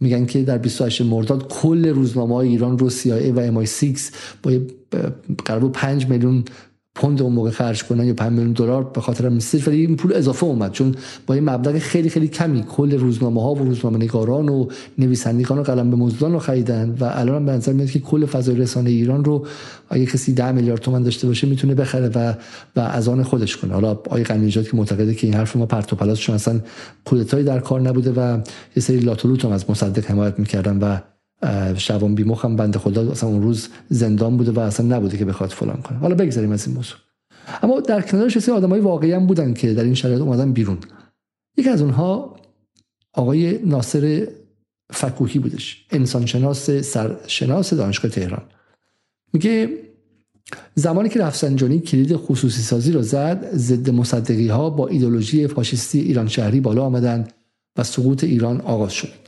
میگن 0.00 0.26
که 0.26 0.42
در 0.42 0.58
28 0.58 1.02
مرداد 1.02 1.48
کل 1.48 1.88
روزنامه 1.88 2.34
های 2.34 2.48
ایران 2.48 2.78
رو 2.78 2.90
CIA 2.90 3.32
و 3.36 3.64
MI6 3.64 4.00
با 4.42 4.52
قرار 5.44 5.70
5 5.70 6.06
میلیون 6.08 6.44
پوند 6.94 7.22
اون 7.22 7.32
موقع 7.32 7.50
خرج 7.50 7.84
کنن 7.84 8.04
یا 8.04 8.14
5 8.14 8.32
میلیون 8.32 8.52
دلار 8.52 8.84
به 8.84 9.00
خاطر 9.00 9.28
مسیج 9.28 9.68
ولی 9.68 9.80
این 9.80 9.96
پول 9.96 10.12
اضافه 10.12 10.46
اومد 10.46 10.72
چون 10.72 10.94
با 11.26 11.34
این 11.34 11.50
مبلغ 11.50 11.78
خیلی 11.78 12.08
خیلی 12.08 12.28
کمی 12.28 12.62
کل 12.62 12.98
روزنامه 12.98 13.42
ها 13.42 13.54
و 13.54 13.58
روزنامه 13.58 13.96
نگاران 13.96 14.48
و 14.48 14.66
نویسندگان 14.98 15.58
و 15.58 15.62
قلم 15.62 15.90
به 15.90 15.96
مزدان 15.96 16.32
رو 16.32 16.38
خریدن 16.38 16.96
و 17.00 17.04
الان 17.04 17.46
به 17.46 17.52
نظر 17.52 17.72
میاد 17.72 17.90
که 17.90 17.98
کل 17.98 18.26
فضای 18.26 18.56
رسانه 18.56 18.90
ایران 18.90 19.24
رو 19.24 19.46
اگه 19.90 20.06
کسی 20.06 20.32
10 20.32 20.52
میلیارد 20.52 20.80
تومان 20.80 21.02
داشته 21.02 21.26
باشه 21.26 21.46
می‌تونه 21.46 21.74
بخره 21.74 22.08
و 22.08 22.34
و 22.76 22.80
از 22.80 23.08
آن 23.08 23.22
خودش 23.22 23.56
کنه. 23.56 23.72
حالا 23.72 23.90
آقای 23.90 24.24
قنیجات 24.24 24.70
که 24.70 24.76
معتقده 24.76 25.14
که 25.14 25.26
این 25.26 25.36
حرف 25.36 25.56
ما 25.56 25.66
پرت 25.66 25.92
و 25.92 25.96
پلاس 25.96 26.18
چون 26.18 26.34
اصلا 26.34 26.60
کودتایی 27.04 27.44
در 27.44 27.60
کار 27.60 27.80
نبوده 27.80 28.12
و 28.12 28.38
یه 28.76 28.82
سری 28.82 28.98
لاتولوت 28.98 29.44
هم 29.44 29.52
از 29.52 29.70
مصدق 29.70 30.06
حمایت 30.06 30.38
می‌کردن 30.38 30.78
و 30.78 31.13
شوان 31.76 32.14
بیمخ 32.14 32.44
هم 32.44 32.56
بنده 32.56 32.78
خدا 32.78 33.10
اصلا 33.10 33.28
اون 33.28 33.42
روز 33.42 33.68
زندان 33.88 34.36
بوده 34.36 34.52
و 34.52 34.60
اصلا 34.60 34.96
نبوده 34.96 35.16
که 35.16 35.24
بخواد 35.24 35.50
فلان 35.50 35.82
کنه. 35.82 35.98
حالا 35.98 36.14
بگذاریم 36.14 36.52
از 36.52 36.66
این 36.66 36.76
موضوع. 36.76 36.96
اما 37.62 37.80
در 37.80 38.00
کنارش 38.00 38.38
سری 38.38 38.54
آدمای 38.54 38.80
واقعی 38.80 39.12
هم 39.12 39.26
بودن 39.26 39.54
که 39.54 39.74
در 39.74 39.84
این 39.84 39.94
شرایط 39.94 40.20
اومدن 40.20 40.52
بیرون. 40.52 40.78
یکی 41.56 41.68
از 41.68 41.82
اونها 41.82 42.36
آقای 43.12 43.58
ناصر 43.64 44.28
فکوهی 44.90 45.38
بودش. 45.38 45.86
انسانشناس 45.90 46.70
سرشناس 46.70 47.74
دانشگاه 47.74 48.10
تهران. 48.10 48.42
میگه 49.32 49.68
زمانی 50.74 51.08
که 51.08 51.20
رفسنجانی 51.20 51.80
کلید 51.80 52.16
خصوصی 52.16 52.62
سازی 52.62 52.92
رو 52.92 53.02
زد 53.02 53.56
ضد 53.56 53.90
مصدقی 53.90 54.48
ها 54.48 54.70
با 54.70 54.88
ایدولوژی 54.88 55.46
فاشیستی 55.46 56.00
ایران 56.00 56.28
شهری 56.28 56.60
بالا 56.60 56.82
آمدند 56.82 57.32
و 57.78 57.84
سقوط 57.84 58.24
ایران 58.24 58.60
آغاز 58.60 58.92
شد. 58.92 59.23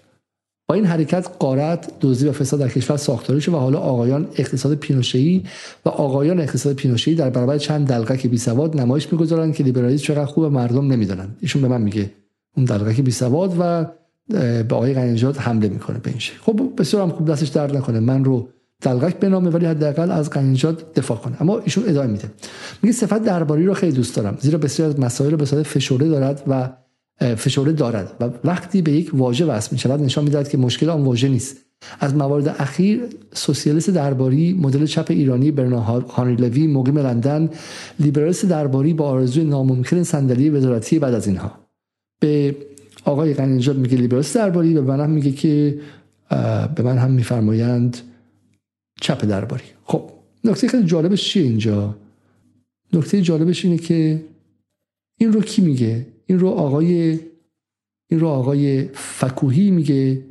با 0.68 0.74
این 0.74 0.84
حرکت 0.84 1.28
قارت 1.38 1.90
دزدی 2.00 2.28
و 2.28 2.32
فساد 2.32 2.60
در 2.60 2.68
کشور 2.68 2.96
ساختاری 2.96 3.40
شد 3.40 3.54
و 3.54 3.56
حالا 3.56 3.78
آقایان 3.78 4.28
اقتصاد 4.36 4.74
پینوشه‌ای 4.74 5.42
و 5.84 5.88
آقایان 5.88 6.40
اقتصاد 6.40 6.76
پینوشه‌ای 6.76 7.16
در 7.16 7.30
برابر 7.30 7.58
چند 7.58 7.86
دلقک 7.86 8.26
بی 8.26 8.38
سواد 8.38 8.80
نمایش 8.80 9.12
می‌گذارند 9.12 9.54
که 9.54 9.64
لیبرالیسم 9.64 10.04
چقدر 10.04 10.24
خوب 10.24 10.44
مردم 10.44 10.92
نمی‌دونن 10.92 11.28
ایشون 11.40 11.62
به 11.62 11.68
من 11.68 11.82
میگه 11.82 12.10
اون 12.56 12.64
دلقک 12.64 13.00
بی 13.00 13.10
سواد 13.10 13.56
و 13.60 13.86
به 14.28 14.74
آقای 14.74 14.94
قنیجات 14.94 15.40
حمله 15.40 15.68
می‌کنه 15.68 15.98
به 15.98 16.10
این 16.10 16.18
شکل. 16.18 16.38
خب 16.40 16.72
بسیار 16.78 17.02
هم 17.02 17.10
خوب 17.10 17.30
دستش 17.30 17.48
درد 17.48 17.76
نکنه. 17.76 18.00
من 18.00 18.24
رو 18.24 18.48
دلقک 18.80 19.20
بنامه 19.20 19.50
ولی 19.50 19.66
حداقل 19.66 20.10
از 20.10 20.30
قنیجات 20.30 20.94
دفاع 20.94 21.16
کنه 21.16 21.36
اما 21.40 21.58
ایشون 21.58 21.84
ادامه 21.88 22.06
میده. 22.06 22.30
میگه 22.82 22.92
صفت 22.92 23.22
درباری 23.22 23.66
رو 23.66 23.74
خیلی 23.74 23.92
دوست 23.92 24.16
دارم. 24.16 24.38
زیرا 24.40 24.58
بسیار 24.58 24.88
از 24.88 25.00
مسائل 25.00 25.30
رو 25.30 25.36
به 25.36 25.44
صورت 25.44 25.62
فشرده 25.62 26.08
دارد 26.08 26.42
و 26.46 26.68
فشرده 27.20 27.72
دارد. 27.72 28.16
و 28.20 28.30
وقتی 28.48 28.82
به 28.82 28.92
یک 28.92 29.10
واژه 29.14 29.44
وصل 29.44 29.68
می 29.72 29.78
شود 29.78 30.02
نشان 30.02 30.24
می‌دهد 30.24 30.48
که 30.48 30.58
مشکل 30.58 30.90
آن 30.90 31.02
واژه 31.02 31.28
نیست. 31.28 31.56
از 32.00 32.14
موارد 32.14 32.48
اخیر 32.48 33.02
سوسیالیست 33.32 33.90
درباری 33.90 34.52
مدل 34.52 34.86
چپ 34.86 35.06
ایرانی 35.08 35.50
برنا 35.50 35.80
هانری 35.80 36.36
لوی 36.36 36.66
مقیم 36.66 36.98
لندن 36.98 37.50
لیبرالیست 38.00 38.46
درباری 38.46 38.94
با 38.94 39.08
آرزوی 39.08 39.44
ناممکن 39.44 40.02
صندلی 40.02 40.50
وزارتی 40.50 40.98
بعد 40.98 41.14
از 41.14 41.26
اینها. 41.26 41.52
به 42.20 42.56
آقای 43.04 43.34
قنیجات 43.34 43.76
میگه 43.76 43.96
لیبرالیست 43.96 44.34
درباری 44.34 44.74
و 44.74 44.82
من 44.82 45.00
هم 45.00 45.10
میگه 45.10 45.32
که 45.32 45.80
به 46.74 46.82
من 46.82 46.98
هم 46.98 47.10
میفرمایند 47.10 47.96
چپ 49.00 49.24
درباری. 49.24 49.64
خب 49.84 50.10
نکته 50.44 50.68
خیلی 50.68 50.86
جالبش 50.86 51.28
چیه 51.28 51.42
اینجا؟ 51.42 51.96
نکته 52.92 53.22
جالبش 53.22 53.64
اینه 53.64 53.78
که 53.78 54.24
این 55.18 55.32
رو 55.32 55.40
کی 55.40 55.62
میگه؟ 55.62 56.06
این 56.26 56.38
رو 56.38 56.48
آقای 56.48 57.20
این 58.10 58.20
رو 58.20 58.28
آقای 58.28 58.88
فکوهی 58.94 59.70
میگه 59.70 60.22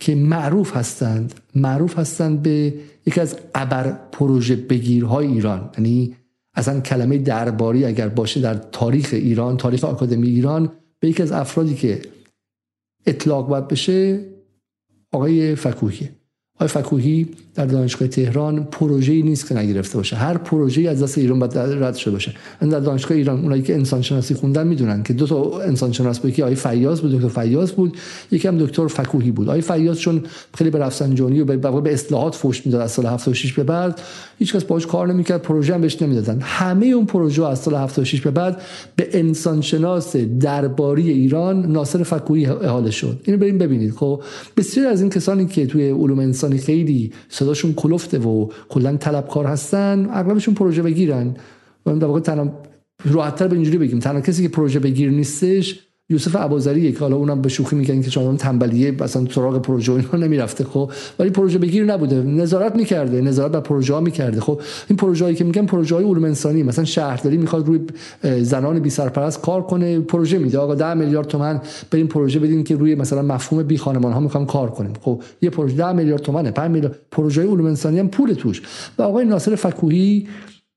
که 0.00 0.14
معروف 0.14 0.76
هستند. 0.76 1.34
معروف 1.54 1.98
هستند 1.98 2.42
به 2.42 2.74
یکی 3.06 3.20
از 3.20 3.38
ابر 3.54 3.98
پروژه 4.12 4.56
بگیرهای 4.56 5.26
ایران. 5.26 5.70
یعنی 5.78 6.16
اصلا 6.54 6.80
کلمه 6.80 7.18
درباری 7.18 7.84
اگر 7.84 8.08
باشه 8.08 8.40
در 8.40 8.54
تاریخ 8.54 9.10
ایران 9.12 9.56
تاریخ 9.56 9.84
آکادمی 9.84 10.28
ایران 10.28 10.72
به 11.00 11.08
یکی 11.08 11.22
از 11.22 11.32
افرادی 11.32 11.74
که 11.74 12.02
اطلاق 13.06 13.48
باید 13.48 13.68
بشه 13.68 14.24
آقای 15.12 15.54
فکوهی. 15.54 16.08
آقای 16.54 16.68
فکوهی 16.68 17.28
در 17.56 17.66
دانشگاه 17.66 18.08
تهران 18.08 18.64
پروژه 18.64 19.12
ای 19.12 19.22
نیست 19.22 19.48
که 19.48 19.54
نگرفته 19.54 19.96
باشه. 19.96 20.16
هر 20.16 20.38
پروژه 20.38 20.88
از 20.88 21.02
دست 21.02 21.18
ایران 21.18 21.38
باید 21.38 21.58
رد 21.58 21.94
شده 21.94 22.12
باشه. 22.12 22.34
در 22.60 22.80
دانشگاه 22.80 23.16
ایران 23.16 23.42
اونایی 23.42 23.62
که 23.62 23.74
انسان 23.74 24.02
شناسی 24.02 24.34
خوندن 24.34 24.66
می‌دونن 24.66 25.02
که 25.02 25.12
دو 25.12 25.26
تا 25.26 25.60
انسان 25.60 25.92
شناس 25.92 26.18
بود 26.18 26.32
که 26.32 26.42
آقای 26.42 26.54
فیاض 26.54 27.00
بود 27.00 27.12
دکتر 27.12 27.42
فیاض 27.42 27.72
بود 27.72 27.96
یکی 28.30 28.48
هم 28.48 28.58
دکتر 28.58 28.86
فکوهی 28.86 29.30
بود. 29.30 29.48
آقای 29.48 29.60
فیاض 29.60 29.98
چون 29.98 30.22
خیلی 30.54 30.70
به 30.70 30.78
رفسنجانی 30.78 31.40
و 31.40 31.44
به, 31.44 31.56
به 31.56 31.92
اصلاحات 31.92 32.34
فوش 32.34 32.66
می‌داد 32.66 32.80
از 32.80 32.90
سال 32.90 33.06
76 33.06 33.52
به 33.52 33.62
بعد 33.62 34.00
هیچ 34.38 34.56
کس 34.56 34.64
باهاش 34.64 34.86
کار 34.86 35.12
نمی‌کرد 35.12 35.42
پروژه 35.42 35.74
هم 35.74 35.80
بهش 35.80 36.02
نمی‌دادن. 36.02 36.38
همه 36.42 36.86
اون 36.86 37.06
پروژه 37.06 37.46
از 37.46 37.58
سال 37.58 37.74
76 37.74 38.20
به 38.20 38.30
بعد 38.30 38.60
به 38.96 39.08
انسان 39.12 39.60
شناس 39.60 40.16
درباری 40.16 41.10
ایران 41.10 41.72
ناصر 41.72 42.02
فکوهی 42.02 42.46
احاله 42.46 42.90
شد. 42.90 43.20
اینو 43.24 43.38
بریم 43.38 43.58
ببینید. 43.58 43.92
خب 43.94 44.22
بسیار 44.56 44.86
از 44.86 45.00
این 45.00 45.10
کسانی 45.10 45.46
که 45.46 45.66
توی 45.66 45.90
علوم 45.90 46.18
انسانی 46.18 46.58
خیلی 46.58 47.12
صداشون 47.46 47.74
کلفته 47.74 48.18
و 48.18 48.48
کلا 48.68 48.96
طلبکار 48.96 49.46
هستن 49.46 50.08
اغلبشون 50.12 50.54
پروژه 50.54 50.82
بگیرن. 50.82 51.34
و 51.86 51.94
در 51.96 52.06
واقع 52.06 52.20
تنها 52.20 52.52
راحتتر 53.04 53.48
به 53.48 53.54
اینجوری 53.54 53.78
بگیم 53.78 53.98
تنها 53.98 54.20
کسی 54.20 54.42
که 54.42 54.48
پروژه 54.48 54.78
بگیر 54.78 55.10
نیستش 55.10 55.85
یوسف 56.10 56.36
ابوذری 56.36 56.92
که 56.92 56.98
حالا 56.98 57.16
اونم 57.16 57.42
به 57.42 57.48
شوخی 57.48 57.76
میگن 57.76 58.02
که 58.02 58.10
چون 58.10 58.36
تنبلیه 58.36 58.90
مثلا 58.90 59.26
سراغ 59.30 59.62
پروژه 59.62 59.92
اینا 59.92 60.26
نمی‌رفته 60.26 60.64
خب. 60.64 60.90
ولی 61.18 61.30
پروژه 61.30 61.58
بگیر 61.58 61.84
نبوده. 61.84 62.22
نظارت 62.22 62.76
می‌کرده. 62.76 63.20
نظارت 63.20 63.52
بر 63.52 63.60
پروژه 63.60 63.94
ها 63.94 64.00
می‌کرده. 64.00 64.40
خب 64.40 64.60
این 64.88 64.96
پروژه 64.96 65.24
هایی 65.24 65.36
که 65.36 65.44
میگن 65.44 65.66
پروژه 65.66 65.94
های 65.94 66.04
علوم 66.04 66.24
انسانی 66.24 66.62
مثلا 66.62 66.84
شهرداری 66.84 67.36
می‌خواد 67.36 67.66
روی 67.66 67.80
زنان 68.42 68.78
بی 68.78 68.90
سرپرست 68.90 69.40
کار 69.40 69.62
کنه 69.62 70.00
پروژه 70.00 70.38
میده. 70.38 70.58
آقا 70.58 70.74
10 70.74 70.94
میلیارد 70.94 71.26
تومان 71.26 71.60
بریم 71.90 72.06
پروژه 72.06 72.40
بدیم 72.40 72.64
که 72.64 72.76
روی 72.76 72.94
مثلا 72.94 73.22
مفهوم 73.22 73.62
بی 73.62 73.78
خانمان 73.78 74.12
ها 74.12 74.20
می‌خوام 74.20 74.46
کار 74.46 74.70
کنیم. 74.70 74.92
خب 75.00 75.22
یه 75.42 75.50
پروژه 75.50 75.76
10 75.76 75.92
میلیارد 75.92 76.22
تومانه 76.22 76.50
5 76.50 76.70
میلیارد 76.70 76.96
پروژه 77.10 77.42
علوم 77.42 77.66
انسانی 77.66 77.98
هم 77.98 78.08
پول 78.08 78.32
توش. 78.32 78.62
و 78.98 79.02
آقای 79.02 79.24
ناصر 79.24 79.54
فکوهی 79.54 80.26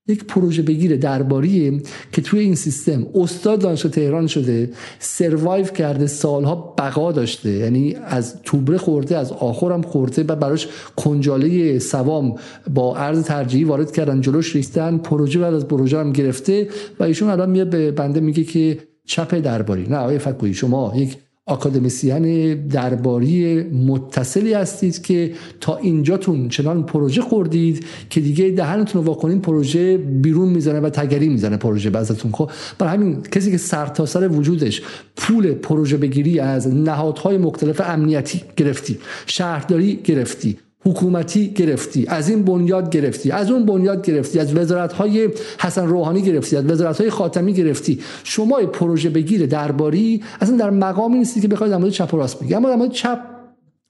یک 0.10 0.24
پروژه 0.26 0.62
بگیره 0.62 0.98
درباریه 0.98 1.82
که 2.12 2.22
توی 2.22 2.40
این 2.40 2.56
سیستم 2.56 3.08
استاد 3.16 3.60
دانشگاه 3.60 3.92
تهران 3.92 4.28
شده 4.28 4.70
سروایو 5.00 5.66
کرده 5.66 6.08
سالها 6.08 6.76
بقا 6.78 7.12
داشته. 7.12 7.50
یعنی 7.50 7.96
از 8.06 8.42
توبره 8.44 8.78
خورده 8.78 9.18
از 9.18 9.32
آخرم 9.32 9.82
خورده 9.82 10.24
و 10.24 10.36
براش 10.36 10.68
کنجاله 10.96 11.80
سوام 11.80 12.36
با 12.74 12.98
ارز 12.98 13.24
ترجیحی 13.24 13.64
وارد 13.64 13.92
کردن 13.92 14.22
جلوش 14.22 14.56
ریختن 14.56 14.98
پروژه 14.98 15.40
بعد 15.40 15.54
از 15.54 15.68
پروژه 15.68 16.00
هم 16.00 16.12
گرفته 16.12 16.70
و 17.00 17.04
ایشون 17.04 17.30
الان 17.30 17.50
میاد 17.50 17.70
به 17.70 17.92
بنده 17.92 18.20
میگه 18.20 18.44
که 18.44 18.78
چپ 19.06 19.40
درباری. 19.40 19.88
نه 19.88 19.98
آقای 19.98 20.20
فکویی 20.20 20.54
شما 20.54 20.94
یک 20.96 21.18
آکادمیسیان 21.50 22.56
درباری 22.68 23.64
متصلی 23.64 24.54
هستید 24.54 25.02
که 25.02 25.32
تا 25.62 25.78
اینجاتون 25.78 26.50
چنان 26.50 26.86
پروژه 26.86 27.22
خوردید 27.22 27.86
که 28.10 28.22
دیگه 28.22 28.50
دهنتون 28.50 29.02
رو 29.02 29.08
واکنین 29.08 29.42
پروژه 29.42 29.98
بیرون 29.98 30.50
می‌زنه 30.50 30.80
و 30.80 30.90
تگری 30.90 31.30
می‌زنه 31.30 31.58
پروژه 31.58 31.90
بعضتون 31.90 32.32
خب 32.32 32.52
برای 32.78 32.94
همین 32.94 33.22
کسی 33.22 33.52
که 33.52 33.58
سرتاسر 33.58 34.20
سر 34.20 34.28
وجودش 34.28 34.82
پول 35.16 35.54
پروژه 35.54 35.98
بگیری 35.98 36.40
از 36.40 36.68
نهادهای 36.68 37.38
مختلف 37.38 37.82
امنیتی 37.86 38.42
گرفتی 38.58 38.98
شهرداری 39.26 40.00
گرفتی. 40.04 40.58
حکومتی 40.86 41.50
گرفتی 41.50 42.08
از 42.08 42.30
این 42.30 42.44
بنیاد 42.44 42.90
گرفتی 42.90 43.32
از 43.32 43.52
اون 43.52 43.66
بنیاد 43.66 44.06
گرفتی 44.06 44.40
از 44.40 44.56
وزارت 44.56 44.94
های 44.94 45.30
حسن 45.60 45.88
روحانی 45.88 46.22
گرفتی 46.22 46.56
از 46.56 46.66
وزارت 46.66 47.02
های 47.02 47.10
خاتمی 47.10 47.54
گرفتی. 47.54 48.00
شما 48.24 48.58
پروژه 48.60 49.10
بگیر 49.10 49.46
درباری 49.46 50.24
اصلا 50.42 50.58
در 50.58 50.70
مقامی 50.70 51.18
نیستی 51.18 51.42
که 51.42 51.48
بخواید 51.48 51.74
در 51.74 51.78
مورد 51.78 51.92
چپ 51.92 52.14
و 52.14 52.18
راست 52.18 52.44
بگی. 52.44 52.54
اما 52.54 52.70
در 52.70 52.76
مورد 52.76 52.92
چپ 52.92 53.20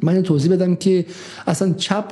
من 0.03 0.23
توضیح 0.23 0.51
بدم 0.51 0.75
که 0.75 1.05
اصلا 1.47 1.73
چپ 1.73 2.05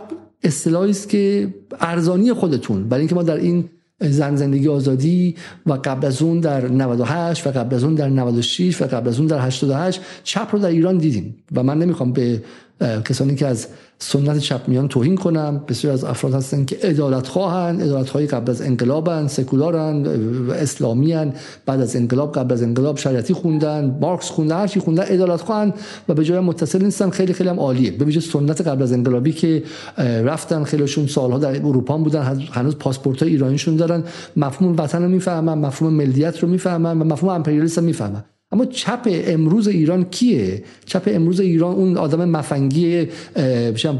اصطلاحی 0.43 0.91
است 0.91 1.09
که 1.09 1.53
ارزانی 1.79 2.33
خودتون 2.33 2.89
برای 2.89 3.01
اینکه 3.01 3.15
ما 3.15 3.23
در 3.23 3.37
این 3.37 3.69
زن 4.01 4.35
زندگی 4.35 4.67
آزادی 4.67 5.35
و 5.65 5.73
قبل 5.73 6.07
از 6.07 6.21
اون 6.21 6.39
در 6.39 6.67
98 6.67 7.47
و 7.47 7.51
قبل 7.51 7.75
از 7.75 7.83
اون 7.83 7.95
در 7.95 8.09
96 8.09 8.81
و 8.81 8.85
قبل 8.85 9.09
از 9.09 9.19
اون 9.19 9.27
در 9.27 9.39
88 9.39 10.01
چپ 10.23 10.49
رو 10.51 10.59
در 10.59 10.69
ایران 10.69 10.97
دیدیم. 10.97 11.35
و 11.55 11.63
من 11.63 11.79
نمی‌خوام 11.79 12.13
به 12.13 12.41
کسانی 12.81 13.35
که 13.35 13.47
از 13.47 13.67
سنت 13.99 14.37
چپ 14.37 14.61
میان 14.67 14.87
توهین 14.87 15.15
کنم 15.15 15.61
بسیار 15.67 15.93
از 15.93 16.03
افراد 16.03 16.33
هستن 16.33 16.65
که 16.65 16.77
ادالت 16.81 17.27
خواهن 17.27 17.81
ادالت 17.81 18.09
خواهی 18.09 18.27
قبل 18.27 18.51
از 18.51 18.61
انقلابن 18.61 19.27
سکولارن 19.27 20.05
اسلامیان 20.51 21.33
بعد 21.65 21.81
از 21.81 21.95
انقلاب 21.95 22.31
قبل 22.35 22.53
از 22.53 22.63
انقلاب 22.63 22.97
شریعتی 22.97 23.33
خوندن 23.33 23.97
مارکس 24.01 24.29
خوندن 24.29 24.57
هر 24.57 24.67
چی 24.67 24.79
خوندن 24.79 25.03
ادالت 25.07 25.41
خواهن 25.41 25.73
و 26.09 26.13
به 26.13 26.23
جای 26.23 26.39
متصل 26.39 26.83
نیستن 26.83 27.09
خیلی 27.09 27.33
خیلی 27.33 27.49
هم 27.49 27.59
عالیه. 27.59 27.91
به 27.91 28.05
ویژه 28.05 28.19
سنت 28.19 28.61
قبل 28.61 28.83
از 28.83 28.93
انقلابی 28.93 29.31
که 29.31 29.63
رفتن 29.97 30.63
خیلیشون 30.63 31.07
سالها 31.07 31.39
در 31.39 31.55
اروپا 31.55 31.97
بودن 31.97 32.39
هنوز 32.51 32.75
پاسپورت 32.75 33.23
ایرانیشون 33.23 33.75
دارن. 33.75 34.03
مفهوم 34.35 34.77
وطن 34.77 35.03
رو 35.03 35.09
می‌فهمن 35.09 35.57
مفهوم 35.57 35.93
ملیت 35.93 36.39
رو 36.39 36.49
می‌فهمن 36.49 37.01
و 37.01 37.03
مفهوم 37.03 37.33
امپریالیسم 37.33 37.83
می‌فهمن. 37.83 38.23
اما 38.57 38.65
چپ 38.65 39.07
امروز 39.07 39.67
ایران 39.67 40.03
کیه؟ 40.03 40.63
چپ 40.85 41.03
امروز 41.07 41.39
ایران 41.39 41.75
اون 41.75 41.97
آدم 41.97 42.29
مفنگی 42.29 43.07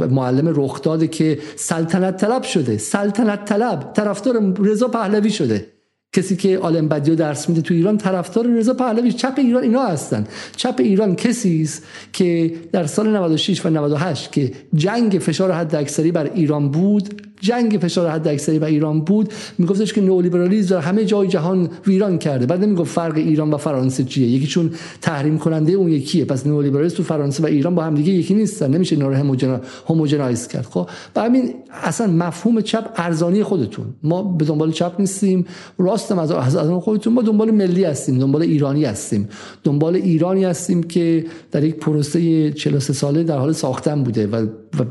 معلم 0.10 0.53
رخ 0.55 0.82
داده 0.82 1.08
که 1.08 1.39
سلطنت 1.55 2.18
طلب 2.18 2.43
شده. 2.43 2.78
سلطنت 2.78 3.45
طلب. 3.45 3.93
طرفدار 3.93 4.53
رضا 4.60 4.88
پهلوی 4.88 5.30
شده. 5.30 5.66
کسی 6.14 6.36
که 6.36 6.58
آلم 6.58 6.88
بدیو 6.88 7.16
درس 7.16 7.49
میده 7.49 7.62
تو 7.62 7.74
ایران 7.74 7.97
طرفدار 7.97 8.47
رضا 8.47 8.74
پهلوی. 8.74 9.12
چپ 9.12 9.34
ایران 9.38 9.64
اینا 9.64 9.86
هستن. 9.86 10.28
چپ 10.55 10.76
ایران 10.78 11.16
کسی 11.16 11.62
است 11.62 11.84
که 12.14 12.53
در 12.72 12.86
سال 12.86 13.10
96 13.10 13.66
و 13.66 13.70
98 13.70 14.32
که 14.32 14.51
جنگ 14.76 15.20
فشار 15.20 15.51
حد 15.51 15.76
اکثری 15.76 16.12
بر 16.12 16.32
ایران 16.36 16.72
بود 16.72 17.22
جنگ 17.41 17.79
فشار 17.81 18.09
حد 18.09 18.27
اکثری 18.27 18.59
بر 18.59 18.67
ایران 18.67 19.01
بود 19.01 19.33
میگفتش 19.57 19.93
که 19.93 20.01
نئولیبرالیسم 20.01 20.69
در 20.75 20.81
همه 20.81 21.05
جای 21.05 21.27
جهان 21.27 21.69
ویران 21.88 22.17
کرده. 22.17 22.45
بعد 22.45 22.63
نمی‌گفت 22.63 22.93
فرق 22.93 23.17
ایران 23.17 23.53
و 23.53 23.57
فرانسه 23.57 24.03
چیه. 24.03 24.27
یکیشون 24.27 24.71
تحریم 25.01 25.38
کننده 25.38 25.71
اون 25.71 25.89
یکیه. 25.89 26.25
پس 26.25 26.47
نئولیبرالیسم 26.47 26.97
تو 26.97 27.03
فرانسه 27.03 27.43
و 27.43 27.45
ایران 27.45 27.75
با 27.75 27.83
هم 27.83 27.95
دیگه 27.95 28.13
یکی 28.13 28.33
نیستن. 28.33 28.73
نمیشه 28.73 28.95
اینا 28.95 29.07
رو 29.07 29.59
هوموجنایز 29.88 30.47
کرد 30.47 30.65
خب؟ 30.65 30.89
و 31.15 31.21
همین 31.21 31.53
اصلا 31.83 32.07
مفهوم 32.07 32.61
چپ 32.61 32.89
ارزانی 32.95 33.43
خودتون. 33.43 33.85
ما 34.03 34.23
به 34.23 34.45
دنبال 34.45 34.71
چپ 34.71 34.91
نیستیم. 34.99 35.45
راستم 35.77 36.19
از 36.19 36.31
از 36.31 36.57
خودتون. 36.69 37.13
ما 37.13 37.21
دنبال 37.21 37.51
ملی 37.51 37.83
هستیم 37.83 38.19
دنبال 38.19 38.41
ایرانی 38.41 38.85
هستیم. 38.85 39.29
دنبال 39.63 39.95
ایرانی 39.95 40.43
هستیم 40.45 40.83
که 40.83 41.25
در 41.51 41.63
یک 41.63 41.75
پروسه 41.75 42.51
43 42.51 42.93
ساله 42.93 43.23
در 43.23 43.38
حال 43.38 43.53
ساختن 43.53 44.03
بوده 44.03 44.27
و, 44.27 44.35
و 44.79 44.83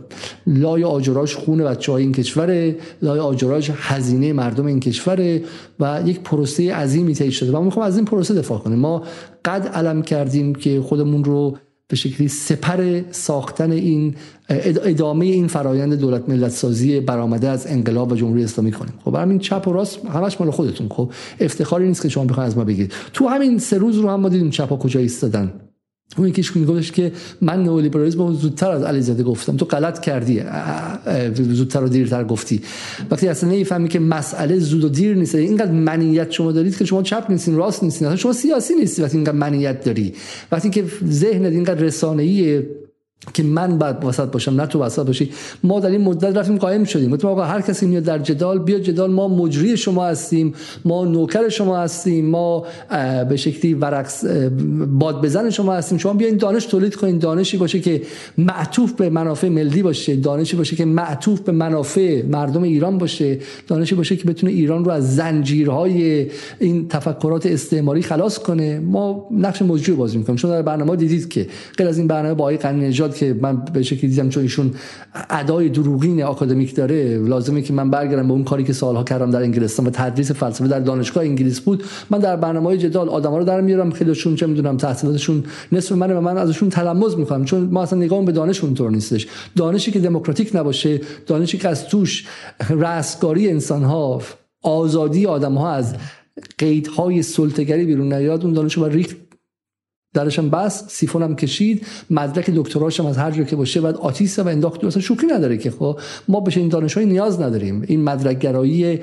لای 0.47 0.85
آجراش 0.85 1.37
خون 1.37 1.65
بچه‌های 1.65 2.03
این 2.03 2.13
کشور 2.13 2.36
لای 3.03 3.21
آجراش 3.21 3.71
هزینه 3.75 4.33
مردم 4.33 4.67
این 4.67 4.81
کشور 4.81 5.41
و 5.81 6.03
یک 6.07 6.21
پروسه 6.21 6.75
عظیمی 6.75 7.15
طی 7.15 7.33
شده 7.33 7.51
و 7.51 7.57
ما 7.57 7.61
می‌خوام 7.61 7.87
از 7.87 7.97
این 7.97 8.05
پروسه 8.05 8.35
دفاع 8.35 8.59
کنیم. 8.59 8.79
ما 8.79 9.03
قد 9.45 9.69
علم 9.75 10.03
کردیم 10.03 10.55
که 10.55 10.81
خودمون 10.81 11.25
رو 11.25 11.57
به 11.89 11.97
شکلی 11.97 12.29
سپر 12.29 13.01
ساختن 13.11 13.73
این 13.73 14.15
ادامه 14.49 15.27
این 15.27 15.47
فرایند 15.47 15.95
دولت 15.95 16.29
ملت 16.29 16.51
سازی 16.51 17.01
برآمده 17.01 17.49
از 17.49 17.67
انقلاب 17.67 18.13
و 18.13 18.15
جمهوری 18.15 18.45
اسلامی 18.45 18.73
کنیم. 18.73 18.95
خب 19.05 19.15
همین 19.15 19.39
چپ 19.39 19.69
و 19.69 19.73
راست 19.73 20.05
همش 20.07 20.41
مال 20.41 20.51
خودتون. 20.51 20.89
خب 20.89 21.13
افتخاری 21.41 21.89
نیست 21.89 22.03
که 22.03 22.09
شما 22.09 22.25
بخواید 22.25 22.51
از 22.51 22.59
ما 22.59 22.65
بگید 22.65 22.93
تو 23.13 23.29
همین 23.29 23.59
سه 23.59 23.79
روز 23.79 23.99
رو 23.99 24.09
هم 24.09 24.21
ما 24.21 24.29
دیدیم 24.29 24.51
چپا 24.51 24.77
کجا 24.77 25.01
ایستادن. 25.01 25.53
اون 26.19 26.29
یکیش 26.29 26.57
میگفتش 26.57 26.93
که 26.93 27.13
من 27.41 27.63
نئولیبرالیسم 27.63 28.33
زودتر 28.33 28.71
از 28.71 28.83
علیزاده 28.83 29.23
گفتم. 29.23 29.57
تو 29.57 29.65
غلط 29.65 30.01
کردی. 30.01 30.43
زودتر 31.35 31.85
و 31.85 31.89
دیرتر 31.89 32.25
گفتی. 32.25 32.61
وقتی 33.11 33.29
اصلا 33.29 33.51
نمی‌فهمی 33.51 33.89
که 33.89 33.99
مسئله 33.99 34.59
زود 34.59 34.85
و 34.85 34.89
دیر 34.89 35.15
نیست. 35.15 35.35
اینقدر 35.35 35.73
منیت 35.73 36.31
شما 36.31 36.53
دارید 36.53 36.77
که 36.77 36.85
شما 36.85 37.03
چپ 37.03 37.27
نیستین 37.29 37.57
راست 37.57 37.83
نیستین. 37.83 38.17
شما 38.17 38.33
سیاسی 38.33 38.75
نیستی 38.75 39.03
وقتی 39.03 39.17
اینقدر 39.17 39.37
منیت 39.37 39.85
داری. 39.85 40.15
وقتی 40.53 40.71
که 40.71 40.85
ذهنت 41.11 41.53
اینقدر 41.53 41.81
رسانه‌ایه 41.81 42.67
که 43.35 43.43
من 43.43 43.79
بعد 43.79 44.05
وسط 44.05 44.31
باشم 44.31 44.61
نه 44.61 44.67
تو 44.67 44.83
وسط 44.83 45.07
باشی. 45.07 45.31
ما 45.65 45.81
در 45.81 45.91
این 45.91 46.01
مدت 46.01 46.37
رفتیم 46.37 46.57
قائم 46.57 46.85
شدیم. 46.85 47.11
گفتم 47.11 47.29
آقا 47.29 47.45
هر 47.45 47.61
کسی 47.61 47.87
میاد 47.87 48.03
در 48.03 48.19
جدال 48.19 48.59
بیا 48.59 48.79
جدال 48.79 49.11
ما 49.11 49.29
مجری 49.29 49.77
شما 49.77 50.07
هستیم 50.07 50.55
ما 50.85 51.05
نوکر 51.05 51.49
شما 51.49 51.79
هستیم 51.79 52.27
ما 52.27 52.67
به 53.29 53.37
شکلی 53.37 53.75
ورق 53.75 54.09
باد 54.87 55.23
بزن 55.25 55.51
شما 55.51 55.75
هستیم. 55.75 55.99
شما 55.99 56.13
بیاین 56.13 56.37
دانش 56.37 56.67
تولید 56.67 56.97
کنین 56.97 57.19
دانشی 57.19 57.57
باشه 57.57 57.81
که 57.81 58.03
معطوف 58.39 58.93
به 58.93 59.11
منافع 59.11 59.49
ملی 59.49 59.83
باشه. 59.83 60.17
دانشی 60.17 60.57
باشه 60.57 60.77
که 60.77 60.85
معطوف 60.85 61.41
به 61.41 61.53
منافع 61.53 62.23
مردم 62.23 62.63
ایران 62.63 62.99
باشه. 62.99 63.39
دانشی 63.67 63.95
باشه 63.95 64.17
که 64.17 64.25
بتونه 64.25 64.53
ایران 64.53 64.85
رو 64.85 64.91
از 64.91 65.17
زنجیرهای 65.17 66.27
این 66.59 66.89
تفکرات 66.89 67.47
استعماری 67.47 68.03
خلاص 68.03 68.39
کنه. 68.39 68.79
ما 68.79 69.27
نقش 69.31 69.63
مجری 69.63 69.95
بازی 69.95 70.19
می‌کنیم. 70.19 70.37
شما 70.37 70.51
در 70.51 70.63
برنامه 70.63 70.97
دیدید 70.97 71.29
که 71.29 71.47
غیر 71.79 71.89
از 71.89 71.99
این 71.99 72.07
برنامه 72.07 72.35
با 72.35 72.45
آقای 72.45 72.57
نژاد 73.07 73.17
که 73.17 73.37
من 73.43 73.57
به 73.73 73.83
شکلی 73.83 74.11
دیدم 74.11 74.29
چون 74.29 74.43
ایشون 74.43 74.71
ادای 75.31 75.69
دروغین 75.69 76.23
آکادمیک 76.23 76.75
داره 76.75 77.19
لازمه 77.19 77.63
که 77.63 77.73
من 77.73 77.91
برگردم 77.91 78.27
به 78.27 78.33
اون 78.33 78.45
کاری 78.45 78.65
که 78.65 78.73
سالها 78.73 79.05
کردم 79.05 79.31
در 79.31 79.43
انگلستان 79.43 79.87
و 79.87 79.91
تدریس 79.91 80.31
فلسفه 80.31 80.69
در 80.69 80.81
دانشگاه 80.81 81.25
انگلیس 81.25 81.61
بود. 81.61 81.85
من 82.11 82.19
در 82.19 82.37
برنامه 82.37 82.77
جدال 82.77 83.09
آدما 83.09 83.39
رو 83.39 83.45
در 83.45 83.61
میارم 83.61 83.91
خیلیشون 83.91 84.37
چه 84.37 84.47
می‌دونم 84.47 84.77
تحصیلاتشون 84.77 85.45
نصف 85.73 85.93
منه 85.93 86.15
و 86.15 86.21
من 86.21 86.39
ازشون 86.39 86.69
تلمذ 86.69 87.15
می‌کنم 87.15 87.45
چون 87.45 87.61
ما 87.61 87.83
اصلا 87.83 87.99
نگاه 87.99 88.25
به 88.25 88.33
دانش 88.33 88.65
اونطور 88.65 88.91
نیستش. 88.91 89.27
دانشی 89.57 89.91
که 89.91 90.01
دموکراتیک 90.01 90.57
نباشه 90.57 91.01
دانشی 91.27 91.59
که 91.59 91.69
از 91.69 91.89
توش 91.89 92.27
رستگاری 92.71 93.51
انسان 93.51 93.83
ها 93.83 94.23
آزادی 94.63 95.27
آدم 95.27 95.55
ها 95.55 95.71
از 95.71 95.95
قیدهای 96.59 97.23
سلطگری 97.23 97.85
بیرون 97.85 98.13
نیاد 98.13 98.45
اون 98.45 98.53
دانشو 98.53 98.81
با 98.81 98.87
ریخت 98.87 99.17
درشم 100.15 100.51
بس 100.51 100.85
سیفون 100.89 101.23
هم 101.23 101.37
کشید. 101.37 101.87
مدرک 102.11 102.51
دکتراشم 102.51 103.07
از 103.07 103.19
هر 103.19 103.31
جا 103.31 103.45
که 103.45 103.57
باشه 103.57 103.81
بعد 103.81 103.97
آتیست 103.97 104.39
و 104.39 104.49
انداخت. 104.49 104.85
اصلا 104.85 105.03
شوخی 105.03 105.27
نداره 105.27 105.57
که 105.57 105.71
خب. 105.71 105.99
ما 106.29 106.41
به 106.41 106.57
این 106.57 106.69
دانشهای 106.69 107.07
نیاز 107.07 107.41
نداریم. 107.41 107.83
این 107.87 108.05
مدرک 108.05 108.39
گرایی 108.39 109.01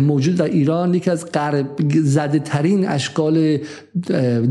موجود 0.00 0.34
در 0.34 0.44
ایران 0.44 0.94
یکی 0.94 1.10
از 1.10 1.32
غرب 1.32 1.66
زده 2.02 2.38
ترین 2.38 2.88
اشکال 2.88 3.58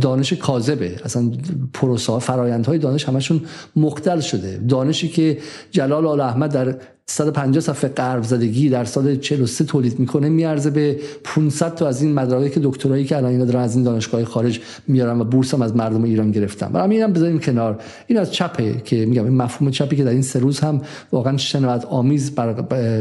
دانش 0.02 0.34
کاذبه. 0.34 0.96
اصلا 1.06 1.32
پروسا 1.74 2.20
فرایندهای 2.20 2.78
دانش 2.78 3.06
همشون 3.06 3.42
مختل 3.76 4.20
شده. 4.20 4.62
دانشی 4.70 5.08
که 5.08 5.38
جلال 5.72 6.06
آل 6.06 6.22
احمد 6.22 6.52
در 6.52 6.76
150 7.10 7.62
صفحه 7.62 7.90
قرب 7.90 8.24
زدگی 8.24 8.70
در 8.70 8.86
سال 8.86 9.16
43 9.16 9.64
تولید 9.64 10.00
می‌کنه 10.00 10.30
میارزه 10.30 10.70
به 10.70 11.00
500 11.24 11.76
تا 11.76 11.88
از 11.88 12.02
این 12.02 12.14
مدارک 12.14 12.60
دکترایی 12.64 13.06
که 13.06 13.18
الان 13.18 13.32
اینا 13.32 13.46
دارن 13.46 13.60
از 13.60 13.76
این 13.76 13.84
دانشگاه 13.84 14.26
خارج 14.26 14.60
میارن 14.88 15.22
و 15.22 15.24
بورس 15.24 15.54
هم 15.54 15.62
از 15.62 15.76
مردم 15.76 16.04
ایران 16.04 16.32
گرفتن. 16.32 16.68
برای 16.68 16.96
اینم 16.96 17.14
بذاریم 17.14 17.40
کنار. 17.40 17.80
این 18.08 18.20
از 18.20 18.34
چپه 18.34 18.82
که 18.86 19.06
میگم 19.06 19.24
این 19.24 19.36
مفهوم 19.36 19.72
چپی 19.72 19.96
که 19.96 20.04
در 20.04 20.12
این 20.12 20.22
سه 20.22 20.40
روز 20.40 20.60
هم 20.60 20.82
واقعا 21.12 21.38
شنوت 21.38 21.86
آمیز 21.86 22.32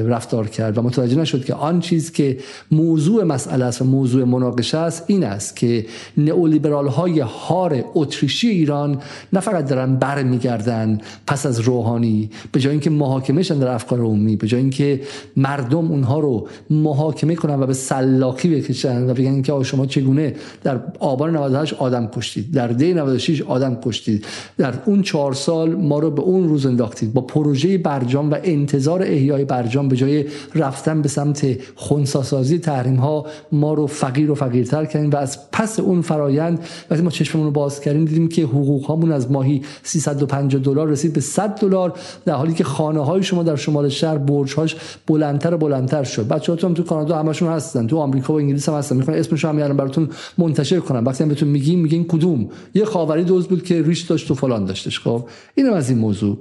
رفتار 0.07 0.47
کرد 0.47 0.79
و 0.79 0.83
متوجه 0.83 1.17
نشد 1.17 1.45
که 1.45 1.55
آن 1.55 1.81
چیز 1.81 2.13
که 2.13 2.39
موضوع 2.71 3.25
مسئله 3.25 3.65
است 3.65 3.83
و 3.83 3.85
موضوع 3.85 4.25
مناقشه 4.25 4.79
است 4.79 5.05
این 5.07 5.25
است 5.25 5.57
که 5.57 5.87
نئولیبرال 6.17 6.89
های 6.89 7.21
هار 7.21 7.85
اتریشی 7.95 8.49
ایران 8.49 8.99
نه 9.33 9.41
فقط 9.41 9.69
دارن 9.69 9.97
برمیگردن 9.97 10.99
پس 11.27 11.47
از 11.47 11.61
روحانی 11.61 12.31
به 12.53 12.61
جای 12.61 12.71
اینکه 12.71 12.91
محاکمهشن 12.91 13.59
در 13.59 13.69
افکار 13.99 14.11
عمومی 14.11 14.37
به 14.37 14.47
جای 14.47 14.61
اینکه 14.61 15.01
مردم 15.37 15.91
اونها 15.91 16.21
رو 16.21 16.49
محاکمه 16.71 17.35
کنن 17.35 17.61
و 17.61 17.67
به 17.67 17.75
سلاکی 17.75 18.49
بکشن 18.49 19.11
و 19.11 19.15
بگن 19.15 19.43
که 19.43 19.63
شما 19.63 19.87
چگونه 19.87 20.35
در 20.63 20.81
آبان 20.99 21.37
98 21.37 21.75
آدم 21.75 22.07
کشتید 22.07 22.53
در 22.53 22.69
دی 22.69 22.95
96 22.95 23.43
آدم 23.43 23.79
کشتید 23.85 24.25
در 24.59 24.75
اون 24.87 25.03
چهار 25.03 25.33
سال 25.33 25.75
ما 25.75 25.99
رو 25.99 26.11
به 26.11 26.23
اون 26.23 26.49
روز 26.49 26.67
انداختید 26.67 27.13
با 27.13 27.21
پروژه 27.21 27.79
برجام 27.79 28.31
و 28.31 28.37
انتظار 28.43 29.03
احیای 29.03 29.45
برجام 29.45 29.89
به 29.89 29.97
جای 29.97 30.25
رفتن 30.55 31.03
به 31.03 31.09
سمت 31.09 31.47
خونساسازی 31.75 32.59
تحریم 32.59 32.97
ها 32.97 33.27
ما 33.53 33.75
رو 33.75 33.87
فقیر 33.87 34.31
و 34.31 34.35
فقیرتر 34.35 34.85
کردیم 34.85 35.11
و 35.11 35.17
از 35.17 35.51
پس 35.53 35.81
اون 35.81 36.03
فرایند 36.03 36.59
وقتی 36.91 37.03
ما 37.03 37.11
چشممون 37.11 37.47
رو 37.47 37.53
باز 37.53 37.81
کردیم 37.81 38.05
دیدیم 38.05 38.29
که 38.29 38.43
حقوق 38.43 38.85
هامون 38.85 39.13
از 39.13 39.31
ماهی 39.31 39.63
350 39.83 40.63
دلار 40.63 40.89
رسید 40.89 41.13
به 41.13 41.21
100 41.21 41.61
دلار 41.61 41.93
در 42.25 42.35
حالی 42.35 42.55
که 42.55 42.65
خانه 42.65 43.05
های 43.05 43.23
شما 43.23 43.43
در 43.43 43.57
شمال 43.57 43.88
شهر 43.89 44.18
برج‌هاش 44.18 44.76
بلندتر 45.07 45.55
و 45.55 45.59
بلندتر 45.59 46.05
شد. 46.05 46.28
بچه‌ها 46.28 46.68
هم 46.68 46.74
تو 46.74 46.82
کانادا 46.82 47.18
همشون 47.18 47.49
هستن 47.49 47.86
تو 47.86 47.97
آمریکا 47.97 48.32
و 48.32 48.36
انگلیس 48.36 48.68
هم 48.68 48.74
هستن. 48.74 48.97
می‌خوان 48.97 49.16
اسمشون 49.16 49.51
هم 49.51 49.57
میارن 49.57 49.76
براتون 49.76 50.09
منتشر 50.39 50.80
کنم 50.80 51.05
وقتی 51.05 51.22
هم 51.22 51.28
بهتون 51.28 51.49
میگیم 51.49 51.78
میگین 51.78 52.05
کدوم؟ 52.05 52.49
یه 52.74 52.84
خاوری 52.84 53.24
دوز 53.24 53.49
بود 53.49 53.64
که 53.64 53.82
ریش 53.82 54.03
داشت 54.03 54.30
و 54.30 54.34
فلان 54.34 54.64
داشتش. 54.64 55.01
خب 55.01 55.28
اینم 55.55 55.72
از 55.72 55.91
این 55.91 55.99
موضوع. 55.99 56.39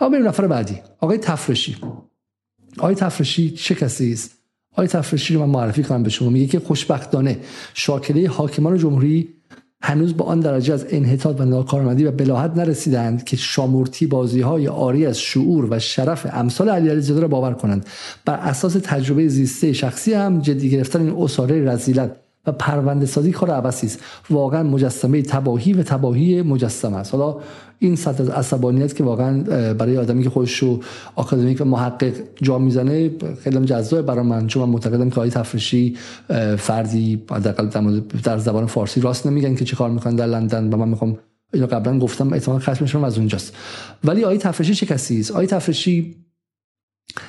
آقا 0.00 0.08
بریم 0.08 0.28
نفر 0.28 0.46
بعدی. 0.46 0.78
آقای 1.00 1.18
تفرشی. 1.18 1.76
آقای 2.78 2.94
تفرشی 2.94 3.50
چه 3.50 3.74
کسی 3.74 4.12
است؟ 4.12 4.34
آقای 4.72 4.86
تفرشی 4.86 5.34
رو 5.34 5.40
من 5.40 5.46
معرفی 5.46 5.82
کنم 5.82 6.02
به 6.02 6.10
شما. 6.10 6.30
میگه 6.30 6.46
که 6.46 6.60
خوشبختانه 6.60 7.38
شاکله 7.74 8.28
حاکمان 8.28 8.78
جمهوری 8.78 9.28
هنوز 9.82 10.16
با 10.16 10.24
آن 10.24 10.40
درجه 10.40 10.74
از 10.74 10.86
انحطاط 10.90 11.40
و 11.40 11.44
ناکارآمدی 11.44 12.04
و 12.04 12.10
بلاحت 12.10 12.56
نرسیدند 12.56 13.24
که 13.24 13.36
شامورتی 13.36 14.06
بازی 14.06 14.40
های 14.40 14.68
آری 14.68 15.06
از 15.06 15.18
شعور 15.18 15.66
و 15.70 15.78
شرف 15.78 16.26
امثال 16.32 16.68
علی 16.68 16.88
علیزاده 16.88 17.20
را 17.20 17.28
باور 17.28 17.54
کنند. 17.54 17.86
بر 18.24 18.34
اساس 18.34 18.76
تجربه 18.82 19.28
زیسته 19.28 19.72
شخصی 19.72 20.14
هم 20.14 20.40
جدی 20.40 20.70
گرفتن 20.70 21.00
این 21.00 21.22
اساره 21.22 21.64
رزیلت 21.64 22.16
و 22.46 22.52
پرونده 22.52 23.06
سازی 23.06 23.32
کار 23.32 23.50
عبسی 23.50 23.86
است. 23.86 24.00
واقعا 24.30 24.62
مجسمه 24.62 25.22
تباهی 25.22 25.72
و 25.72 25.82
تباهی 25.82 26.42
مجسمه 26.42 26.96
است. 26.96 27.14
حالا 27.14 27.40
این 27.78 27.96
سطح 27.96 28.22
از 28.22 28.28
عصبانیت 28.28 28.96
که 28.96 29.04
واقعا 29.04 29.42
برای 29.74 29.96
آدمی 29.96 30.22
که 30.22 30.30
خودش 30.30 30.58
رو 30.58 30.80
آکادمیک 31.14 31.60
و 31.60 31.64
محقق 31.64 32.12
جا 32.42 32.58
می‌زنه 32.58 33.10
خیلی 33.42 33.64
جذاب 33.64 34.02
برای 34.02 34.24
من. 34.24 34.46
چون 34.46 34.62
من 34.62 34.68
معتقدم 34.68 35.10
که 35.10 35.16
آقای 35.16 35.30
تفرشی 35.30 35.96
فردی 36.58 37.16
در 38.24 38.38
زبان 38.38 38.66
فارسی 38.66 39.00
راست 39.00 39.26
نمیگن 39.26 39.54
که 39.54 39.64
چه 39.64 39.76
کار 39.76 39.90
می‌کنن 39.90 40.16
در 40.16 40.26
لندن 40.26 40.72
و 40.72 40.76
من 40.76 40.88
می‌خوام 40.88 41.18
اینو 41.52 41.66
قبلا 41.66 41.98
گفتم 41.98 42.32
احتمال 42.32 42.60
خشمشون 42.60 43.04
از 43.04 43.18
اونجاست. 43.18 43.56
ولی 44.04 44.24
آقای 44.24 44.38
تفرشی 44.38 44.74
چه 44.74 44.86
کسی 44.86 45.20
است؟ 45.20 45.30
آقای 45.30 45.46
تفرشی 45.46 46.16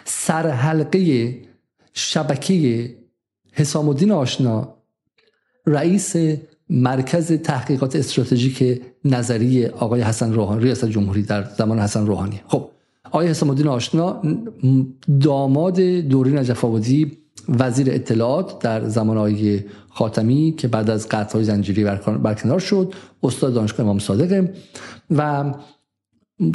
سر 0.05 0.47
حلقه 0.47 1.35
شبکه 1.93 2.89
حسام 3.51 3.89
الدین 3.89 4.11
آشنا 4.11 4.80
رئیس 5.67 6.15
مرکز 6.69 7.31
تحقیقات 7.31 7.95
استراتژیک 7.95 8.81
نظری 9.05 9.65
آقای 9.65 10.01
حسن 10.01 10.33
روحانی 10.33 10.63
ریاست 10.63 10.85
جمهوری 10.85 11.23
در 11.23 11.43
زمان 11.57 11.79
حسن 11.79 12.05
روحانی. 12.05 12.41
خب 12.47 12.69
آقای 13.03 13.27
حسام 13.27 13.49
الدین 13.49 13.67
آشنا 13.67 14.21
داماد 15.21 15.79
دوری 15.81 16.31
نجف 16.31 16.65
آبادی 16.65 17.17
وزیر 17.49 17.87
اطلاعات 17.91 18.59
در 18.59 18.87
زمان 18.87 19.17
آقای 19.17 19.63
خاتمی 19.89 20.55
که 20.57 20.67
بعد 20.67 20.89
از 20.89 21.09
قطع 21.09 21.33
های 21.33 21.43
زنجیری 21.43 21.83
برکنار 22.23 22.59
شد 22.59 22.93
استاد 23.23 23.53
دانشگاه 23.53 23.85
امام 23.85 23.99
صادقه 23.99 24.53
و 25.09 25.53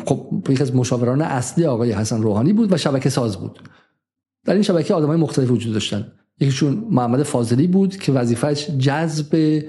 خب 0.06 0.46
یکی 0.48 0.62
از 0.62 0.74
مشاوران 0.74 1.22
اصلی 1.22 1.66
آقای 1.66 1.92
حسن 1.92 2.22
روحانی 2.22 2.52
بود 2.52 2.72
و 2.72 2.76
شبکه 2.76 3.10
ساز 3.10 3.36
بود. 3.36 3.60
در 4.44 4.54
این 4.54 4.62
شبکه 4.62 4.94
آدم 4.94 5.06
های 5.06 5.16
مختلف 5.16 5.50
وجود 5.50 5.72
داشتن. 5.72 6.12
یکیشون 6.40 6.86
محمد 6.90 7.22
فاضلی 7.22 7.66
بود 7.66 7.96
که 7.96 8.12
وظیفهش 8.12 8.70
جذب 8.70 9.62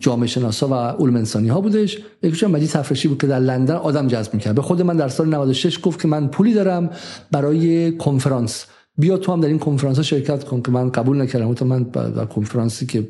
جامعه 0.00 0.26
شناسا 0.26 0.68
و 0.68 0.74
علوم 0.74 1.16
انسانی 1.16 1.48
ها 1.48 1.60
بودش. 1.60 1.98
یکیشون 2.22 2.50
مجید 2.50 2.68
تفرشی 2.68 3.08
بود 3.08 3.20
که 3.20 3.26
در 3.26 3.38
لندن 3.38 3.74
آدم 3.74 4.06
جذب 4.06 4.34
می‌کرد. 4.34 4.54
به 4.54 4.62
خود 4.62 4.82
من 4.82 4.96
در 4.96 5.08
سال 5.08 5.28
96 5.28 5.78
گفت 5.82 6.02
که 6.02 6.08
من 6.08 6.28
پولی 6.28 6.54
دارم 6.54 6.90
برای 7.30 7.92
کنفرانس. 7.96 8.66
بیا 8.98 9.18
تو 9.18 9.32
هم 9.32 9.40
در 9.40 9.48
این 9.48 9.58
کنفرانس 9.58 9.96
ها 9.96 10.02
شرکت 10.02 10.44
کن 10.44 10.62
که 10.62 10.70
من 10.70 10.90
قبول 10.90 11.22
نکردم. 11.22 11.54
تو 11.54 11.64
من 11.64 11.82
در 11.82 12.24
کنفرانسی 12.24 12.86
که 12.86 13.08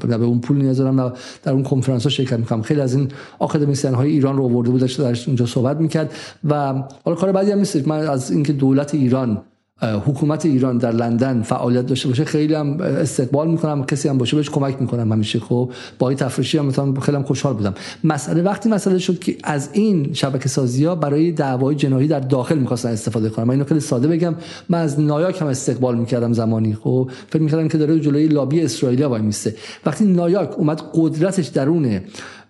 به 0.00 0.14
اون 0.14 0.40
پول 0.40 0.56
نیاز 0.56 0.76
دارم 0.76 1.12
در 1.42 1.52
اون 1.52 1.62
کنفرانس 1.62 2.02
ها 2.02 2.08
شرکت 2.08 2.38
می‌کنم. 2.38 2.62
خیلی 2.62 2.80
از 2.80 2.94
این 2.94 3.08
آکادمیسین 3.38 3.94
های 3.94 4.10
ایران 4.10 4.36
رو 4.36 4.44
آورده 4.44 4.70
بود 4.70 4.80
در 4.80 5.16
اونجا 5.26 5.46
صحبت 5.46 5.76
می‌کرد. 5.76 6.12
و 6.44 6.72
حالا 7.04 7.16
کار 7.16 7.32
بعدی 7.32 7.50
هم 7.50 7.58
نیست. 7.58 7.88
من 7.88 7.98
از 7.98 8.30
اینکه 8.30 8.52
دولت 8.52 8.94
ایران 8.94 9.42
حکومت 9.82 10.46
ایران 10.46 10.78
در 10.78 10.92
لندن 10.92 11.42
فعالیت 11.42 11.86
داشته 11.86 12.08
باشه 12.08 12.24
خیلی 12.24 12.54
هم 12.54 12.80
استقبال 12.80 13.48
می‌کنم 13.48 13.84
کسی 13.84 14.08
هم 14.08 14.18
باشه 14.18 14.36
بهش 14.36 14.50
کمک 14.50 14.80
می‌کنم 14.80 15.12
همیشه 15.12 15.40
خب. 15.40 15.70
با 15.98 16.08
این 16.08 16.18
تفریشی 16.18 16.58
هم 16.58 16.66
مثلا 16.66 16.94
خیلی 17.00 17.16
هم 17.16 17.22
خوشحال 17.22 17.54
بودم. 17.54 17.74
مسئله 18.04 18.42
وقتی 18.42 18.68
مسئله 18.68 18.98
شد 18.98 19.18
که 19.18 19.36
از 19.44 19.70
این 19.72 20.12
شبکه 20.12 20.48
سازی 20.48 20.84
ها 20.84 20.94
برای 20.94 21.32
دعوای 21.32 21.74
جنایی 21.74 22.08
در 22.08 22.20
داخل 22.20 22.58
می‌خواستن 22.58 22.88
استفاده 22.88 23.28
کنم 23.28 23.44
من 23.44 23.50
اینو 23.50 23.64
خیلی 23.64 23.80
ساده 23.80 24.08
بگم 24.08 24.34
من 24.68 24.78
از 24.78 25.00
نایاک 25.00 25.40
هم 25.42 25.46
استقبال 25.46 25.98
می‌کردم 25.98 26.32
زمانی 26.32 26.74
خب. 26.74 27.10
فکر 27.28 27.42
می‌کردم 27.42 27.68
که 27.68 27.78
داره 27.78 28.00
جلوی 28.00 28.26
لابی 28.26 28.60
اسرائیل 28.60 29.04
وای 29.04 29.22
میسته. 29.22 29.54
وقتی 29.86 30.04
نایاک 30.04 30.58
اومد 30.58 30.82
قدرتش 30.94 31.46
درون 31.46 32.00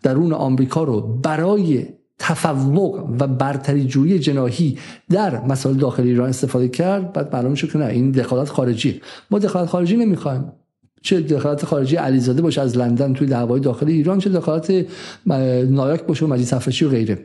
درون 0.03 0.33
آمریکا 0.33 0.85
رو 0.85 1.01
برای 1.23 1.87
تفوق 2.19 3.09
و 3.21 3.27
برتری 3.27 3.85
جویی 3.85 4.19
جناهی 4.19 4.79
در 5.11 5.45
مسائل 5.45 5.77
داخلی 5.77 6.09
ایران 6.09 6.29
استفاده 6.29 6.69
کرد. 6.69 7.13
بعد 7.13 7.37
معلوم 7.37 7.55
شد 7.55 7.73
که 7.73 7.79
نه 7.79 7.85
این 7.87 8.11
دخالت 8.11 8.49
خارجی 8.49 9.01
ما 9.31 9.39
دخالت 9.39 9.69
خارجی 9.69 9.97
نمی‌خوایم. 9.97 10.53
چه 11.03 11.21
دخالت 11.21 11.65
خارجی 11.65 11.97
علیزاده 11.97 12.43
باشه 12.43 12.61
از 12.61 12.77
لندن 12.77 13.13
توی 13.13 13.27
دعوای 13.27 13.61
داخلی 13.61 13.93
ایران 13.93 14.19
چه 14.19 14.31
دخالت 14.31 14.87
نایاک 15.71 16.03
باشه 16.03 16.25
و 16.25 16.29
مجید 16.29 16.47
تفرشی 16.47 16.85
و 16.85 16.89
غیره. 16.89 17.19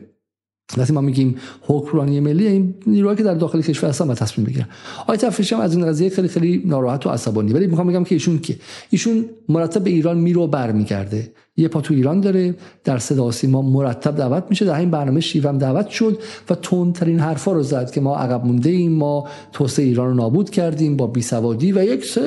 وقتی 0.76 0.92
ما 0.92 1.00
میگیم 1.00 1.36
حکمرانی 1.62 2.20
ملی 2.20 2.46
این 2.46 2.74
نیروهایی 2.86 3.18
که 3.18 3.24
در 3.24 3.34
داخل 3.34 3.60
کشور 3.60 3.88
هستن 3.88 4.10
و 4.10 4.14
تصمیم 4.14 4.46
بگیرن. 4.46 4.68
آقای 5.00 5.16
تفریشی 5.16 5.54
هم 5.54 5.60
از 5.60 5.76
این 5.76 5.86
قضیه 5.86 6.10
خیلی 6.10 6.28
خیلی 6.28 6.62
ناراحت 6.66 7.06
و 7.06 7.10
عصبانی. 7.10 7.52
ولی 7.52 7.66
می‌خوام 7.66 7.88
بگم 7.88 8.04
که 8.04 8.14
ایشون 8.14 8.38
که؟ 8.38 8.56
ایشون 8.90 9.24
مرتب 9.48 9.84
به 9.84 9.90
ایران 9.90 10.18
میرو 10.18 10.46
برمیگرده. 10.46 11.32
یه 11.56 11.68
پا 11.68 11.80
تو 11.80 11.94
ایران 11.94 12.20
داره 12.20 12.54
در 12.84 12.98
صدا 12.98 13.30
سیما 13.30 13.62
مرتب 13.62 14.16
دعوت 14.16 14.44
میشه. 14.50 14.64
در 14.64 14.78
این 14.78 14.90
برنامه 14.90 15.20
شیوم 15.20 15.58
دعوت 15.58 15.88
شد 15.88 16.18
و 16.50 16.54
تندترین 16.54 17.20
حرفا 17.20 17.52
رو 17.52 17.62
زد 17.62 17.90
که 17.90 18.00
ما 18.00 18.16
عقب 18.16 18.44
مونده 18.44 18.70
ایم 18.70 18.92
ما 18.92 19.28
توسعه 19.52 19.84
ایران 19.84 20.08
رو 20.08 20.14
نابود 20.14 20.50
کردیم 20.50 20.96
با 20.96 21.06
بیسوادی 21.06 21.72
و 21.72 21.84
یک 21.84 22.18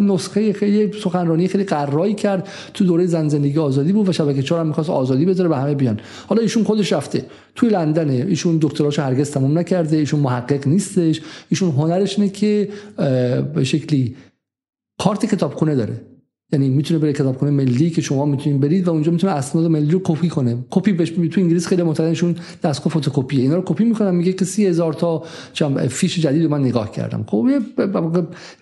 نسخه 0.00 0.52
خیلی 0.52 1.00
سخنرانی 1.00 1.48
خیلی 1.48 1.64
قرایی 1.64 2.14
کرد. 2.14 2.48
تو 2.74 2.84
دوره 2.84 3.06
زن 3.06 3.28
زندگی 3.28 3.58
آزادی 3.58 3.92
بود 3.92 4.08
و 4.08 4.12
شبکه 4.12 4.42
4 4.42 4.60
هم 4.60 4.66
می‌خواست 4.66 4.90
آزادی 4.90 5.24
بذاره 5.24 5.48
به 5.48 5.56
همه 5.56 5.74
بیان. 5.74 6.00
حالا 6.26 6.42
ایشون 6.42 6.64
خودش 6.64 6.92
رفته. 6.92 7.24
توی 7.54 7.68
لندنه. 7.68 8.12
ایشون 8.12 8.58
دکتراشو 8.60 9.02
هرگز 9.02 9.30
تموم 9.30 9.58
نکرده. 9.58 9.96
ایشون 9.96 10.20
محقق 10.20 10.68
نیستش. 10.68 11.20
ایشون 11.48 11.70
هنرش 11.70 12.18
اینه 12.18 12.30
که 12.30 12.68
به 13.54 13.64
شکلی 13.64 14.16
کارت 14.98 15.26
کتابخونه 15.26 15.74
داره. 15.74 16.13
یعنی 16.54 16.68
می‌تونه 16.68 17.00
بره 17.00 17.12
کتابخونه 17.12 17.50
ملی 17.50 17.90
که 17.90 18.02
شما 18.02 18.24
می‌تونید 18.24 18.60
برید 18.60 18.88
و 18.88 18.90
اونجا 18.90 19.12
می‌تونه 19.12 19.32
اسناد 19.32 19.66
ملی 19.66 19.90
رو 19.90 20.00
کپی 20.04 20.28
کنه. 20.28 20.58
کپی 20.70 20.92
بهش 20.92 21.10
تو 21.10 21.40
انگلیس 21.40 21.66
خیلی 21.66 21.82
معتادشون 21.82 22.36
دستگاه 22.62 22.92
فتوکپی 22.92 23.40
اینا 23.40 23.56
رو 23.56 23.62
کپی 23.66 23.84
می‌کنن. 23.84 24.14
میگه 24.14 24.32
که 24.32 24.44
سی 24.44 24.66
هزار 24.66 24.92
تا 24.92 25.22
فیش 25.88 26.18
جدید 26.18 26.50
من 26.50 26.60
نگاه 26.60 26.92
کردم. 26.92 27.24
خب 27.28 27.46
یه 27.50 27.60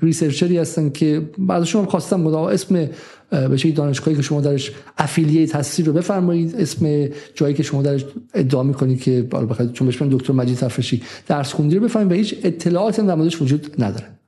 researcher 0.03 0.54
ی 0.54 0.59
هستن 0.59 0.91
که 0.91 1.23
بعدشون 1.39 1.87
خواستم 1.87 2.25
گفتم 2.25 2.39
اسم 2.39 2.89
به 3.31 3.73
دانشگاهی 3.77 4.17
که 4.17 4.23
شما 4.23 4.41
درش 4.41 4.73
affiliate 4.99 5.57
هستی 5.57 5.83
رو 5.83 5.93
بفرمایید. 5.93 6.55
اسم 6.59 7.09
جایی 7.35 7.55
که 7.55 7.63
شما 7.63 7.83
درش 7.83 8.05
ادعا 8.35 8.63
می‌کنید 8.63 9.01
که 9.01 9.29
چون 9.73 9.87
بهش 9.87 10.03
دکتر 10.03 10.33
مجید 10.33 10.57
تفرشی 10.57 11.03
درس 11.27 11.53
خوندی 11.53 11.77
رو 11.77 11.85
بفرمایید 11.85 12.13
و 12.13 12.15
هیچ 12.15 12.37
اطلاعاتی 12.45 13.03
در 13.03 13.15
موردش 13.15 13.43
وجود 13.43 13.75
نداره. 13.79 14.22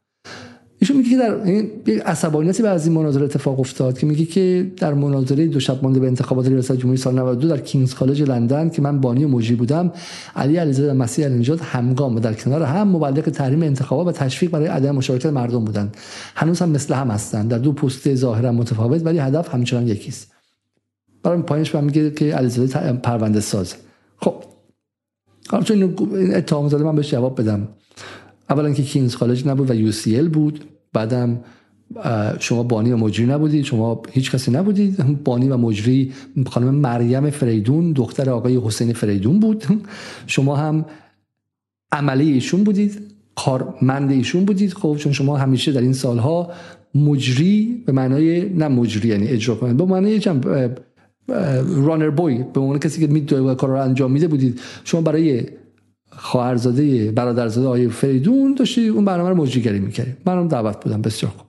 ایشون 0.85 0.97
میگه 0.97 1.11
که 1.11 1.17
در 1.17 1.47
یک 1.47 2.03
عصبانیتی 2.07 2.63
به 2.63 2.69
از 2.69 2.87
این 2.87 2.97
مناظره 2.97 3.25
اتفاق 3.25 3.61
افتاد 3.61 3.99
که 3.99 4.07
میگه 4.07 4.25
که 4.25 4.73
در 4.77 4.95
مناظره 4.95 5.47
دو 5.47 5.61
شب 5.61 5.83
مانده 5.83 6.01
به 6.01 6.07
انتخابات 6.07 6.47
ریاست 6.47 6.73
جمهوری 6.73 6.97
سال 6.97 7.15
92 7.15 7.49
در 7.49 7.57
کینگز 7.57 7.95
کالج 7.95 8.23
لندن 8.23 8.71
که 8.71 8.83
من 8.83 9.01
بانی 9.01 9.25
و 9.25 9.29
مجری 9.29 9.57
بودم 9.57 9.93
علی 10.37 10.57
علیزاده 10.57 10.91
و 10.91 10.95
مسیح 10.95 11.25
النجات 11.25 11.63
همگام 11.63 12.17
و 12.17 12.21
در 12.21 12.35
کنار 12.35 12.63
هم 12.63 12.89
مبلغ 12.89 13.25
تحریم 13.25 13.63
انتخابات 13.63 14.07
و 14.07 14.13
تشویق 14.13 14.51
برای 14.51 14.67
عدم 14.67 14.91
مشارکت 14.91 15.27
مردم 15.27 15.65
بودند. 15.65 15.97
هنوز 16.35 16.63
هم 16.63 16.69
مثل 16.69 16.95
هم 16.95 17.11
هستند. 17.11 17.51
در 17.51 17.59
دو 17.59 17.73
پست 17.73 18.15
ظاهرا 18.15 18.53
متفاوت 18.53 19.07
ولی 19.07 19.19
هدف 19.19 19.55
همچنان 19.55 19.89
یکیست. 19.89 20.33
برای 21.23 21.43
پایینش 21.43 21.75
من 21.75 21.85
میگه 21.85 22.11
که 22.11 22.35
علیزاده 22.35 22.93
پرونده 22.93 23.41
ساز. 23.41 23.75
خب. 24.17 24.35
حالا 25.49 25.65
چون 25.65 25.83
این 26.13 26.35
اتهام 26.35 26.69
زده 26.69 26.85
من 26.85 26.97
بهش 26.97 27.11
جواب 27.11 27.41
بدم. 27.41 27.69
اولا 28.51 28.73
که 28.73 28.83
کینگز 28.83 29.17
کالج 29.17 29.49
نبود 29.49 29.71
و 29.71 29.75
یو 29.75 30.29
بود. 30.29 30.74
بعدم 30.95 31.41
شما 32.41 32.63
بانی 32.63 32.93
و 32.93 32.97
مجری 32.97 33.27
نبودید 33.27 33.65
شما 33.65 34.03
هیچ 34.11 34.31
کسی 34.31 34.51
نبودید. 34.51 35.25
بانی 35.25 35.49
و 35.49 35.57
مجری 35.57 36.13
خانم 36.47 36.75
مریم 36.75 37.31
فریدون 37.31 37.93
دختر 37.93 38.31
آقای 38.31 38.61
حسین 38.65 38.93
فریدون 38.93 39.41
بود. 39.41 39.65
شما 40.27 40.57
هم 40.57 40.85
عملی 41.93 42.33
ایشون 42.33 42.65
بودید 42.65 43.01
کارمند 43.35 44.11
ایشون 44.11 44.45
بودید. 44.45 44.75
خب 44.75 44.97
چون 44.99 45.13
شما 45.13 45.37
همیشه 45.37 45.73
در 45.73 45.81
این 45.81 45.93
سالها 45.93 46.51
مجری 46.95 47.83
به 47.87 47.93
معنای 47.93 48.49
نه 48.49 48.69
مجری 48.69 49.09
یعنی 49.09 49.27
اجرا 49.27 49.55
کنید 49.55 49.77
به 49.77 49.85
معنای 49.85 50.19
چم 50.19 50.41
رانر 51.87 52.11
بوی 52.11 52.45
به 52.55 52.61
عنوان 52.61 52.79
کسی 52.79 53.01
که 53.01 53.07
میدوه 53.07 53.55
کار 53.55 53.71
رو 53.71 53.81
انجام 53.83 54.13
میده 54.13 54.29
بودید. 54.29 54.61
شما 54.85 55.01
برای 55.01 55.43
خواهرزاده 56.17 57.13
برادرزاده 57.13 57.67
آقای 57.67 57.89
فریدون 57.89 58.55
داشتی 58.55 58.89
اون 58.89 59.05
برنامه 59.05 59.29
رو 59.29 59.37
مجریگری 59.37 59.81
می‌کردی. 59.81 60.13
منم 60.27 60.49
دعوت 60.49 60.85
بودم. 60.85 61.03
بسیار 61.03 61.33
خوب. 61.37 61.47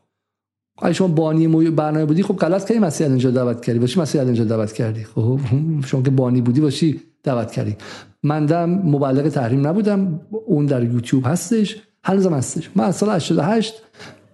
اگه 0.81 0.93
شما 0.93 1.07
بانی 1.07 1.47
برنامه 1.69 2.05
بودی؟ 2.05 2.23
خب 2.23 2.35
غلط 2.35 2.67
کردی 2.67 2.79
مسیح 2.79 3.07
اینجا 3.07 3.31
دعوت 3.31 3.65
کردی. 3.65 3.79
باشی 3.79 3.99
مسیح 3.99 4.21
اینجا 4.21 4.43
دعوت 4.43 4.73
کردی. 4.73 5.03
خب 5.03 5.39
شما 5.85 6.01
که 6.01 6.11
بانی 6.11 6.41
بودی 6.41 6.61
باشی 6.61 7.01
دعوت 7.23 7.51
کردی. 7.51 7.75
من 8.23 8.45
دم 8.45 8.69
مبلغ 8.69 9.29
تحریم 9.29 9.67
نبودم. 9.67 10.19
اون 10.45 10.65
در 10.65 10.83
یوتیوب 10.83 11.23
هستش. 11.27 11.75
هنوزم 12.03 12.33
هستش. 12.33 12.69
من 12.75 12.83
از 12.83 12.95
سال 12.95 13.09
88 13.09 13.73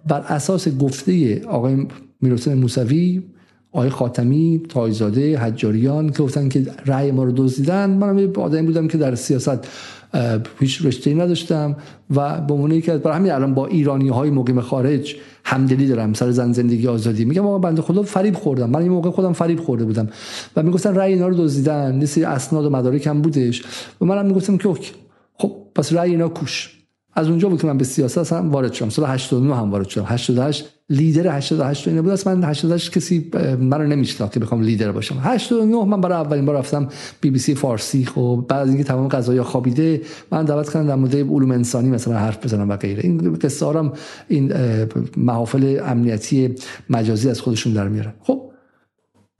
بر 0.08 0.20
اساس 0.20 0.68
گفته 0.68 1.44
آقای 1.46 1.86
میرحسین 2.20 2.54
موسوی 2.54 3.22
آقای 3.72 3.90
خاتمی 3.90 4.62
تایزاده 4.68 5.38
حجاریان 5.38 6.10
که 6.10 6.22
گفتن 6.22 6.48
که 6.48 6.66
رأی 6.86 7.10
ما 7.10 7.24
رو 7.24 7.32
دزدیدن 7.36 7.90
منم 7.90 8.18
یه 8.18 8.32
آدمی 8.32 8.66
بودم 8.66 8.88
که 8.88 8.98
در 8.98 9.14
سیاست 9.14 9.68
هیچ 10.60 10.84
رشته 10.84 11.14
نداشتم 11.14 11.76
و 12.10 12.40
به 12.40 12.54
عنوان 12.54 12.80
که 12.80 12.92
برای 12.92 13.16
همین 13.16 13.32
الان 13.32 13.54
با 13.54 13.66
ایرانی 13.66 14.08
های 14.08 14.30
مقیم 14.30 14.60
خارج 14.60 15.16
همدلی 15.44 15.88
دارم 15.88 16.12
سر 16.12 16.30
زن 16.30 16.52
زندگی 16.52 16.86
آزادی. 16.86 17.24
میگم 17.24 17.46
آقا 17.46 17.58
بنده 17.58 17.82
خدا 17.82 18.02
فریب 18.02 18.36
خوردم. 18.36 18.70
من 18.70 18.82
این 18.82 18.92
موقع 18.92 19.10
خودم 19.10 19.32
فریب 19.32 19.60
خورده 19.60 19.84
بودم 19.84 20.08
و 20.56 20.62
می‌گفتن 20.62 20.94
رأی 20.94 21.12
اینا 21.12 21.28
رو 21.28 21.34
دزدیدن. 21.34 22.02
یه 22.16 22.28
اسناد 22.28 22.64
و 22.64 22.70
مدارک 22.70 23.06
هم 23.06 23.22
بودش. 23.22 23.62
و 24.00 24.04
منم 24.04 24.26
می‌گفتم 24.26 24.56
که 24.56 24.68
خب 25.38 25.52
پس 25.74 25.92
رأی 25.92 26.10
اینا 26.10 26.28
کوش. 26.28 26.81
از 27.14 27.28
اونجا 27.28 27.48
بود 27.48 27.60
که 27.60 27.66
من 27.66 27.78
به 27.78 27.84
سیاست 27.84 28.32
هم 28.32 28.50
وارد 28.50 28.72
شدم. 28.72 28.88
سال 28.88 29.04
89 29.04 29.56
هم 29.56 29.70
وارد 29.70 29.88
شدم. 29.88 30.04
88 30.08 30.68
لیدر 30.90 31.36
88 31.36 31.88
اینه 31.88 32.02
بود. 32.02 32.28
من 32.28 32.44
88 32.44 32.92
کسی 32.92 33.30
منو 33.60 33.86
نمیشناخت 33.86 34.32
که 34.32 34.40
بخوام 34.40 34.62
لیدر 34.62 34.92
باشم. 34.92 35.16
89 35.22 35.84
من 35.84 36.00
برای 36.00 36.18
اولین 36.18 36.44
بار 36.44 36.56
رفتم 36.56 36.88
بی 37.20 37.30
بی 37.30 37.38
سی 37.38 37.54
فارسی. 37.54 38.04
خب 38.04 38.44
بعد 38.48 38.60
از 38.60 38.68
اینکه 38.68 38.84
تمام 38.84 39.08
قضايا 39.08 39.44
خوابیده 39.44 40.00
من 40.30 40.44
دعوت 40.44 40.72
کردم 40.72 40.86
در 40.86 40.94
مورد 40.94 41.16
علوم 41.16 41.50
انسانی 41.50 41.88
مثلا 41.88 42.18
حرف 42.18 42.44
بزنم 42.44 42.68
و 42.68 42.76
غیره. 42.76 43.00
این 43.04 43.32
قصه 43.34 43.90
این 44.28 44.52
محافل 45.16 45.80
امنیتی 45.84 46.54
مجازی 46.90 47.30
از 47.30 47.40
خودشون 47.40 47.72
در 47.72 47.88
میارن. 47.88 48.12
خب 48.20 48.52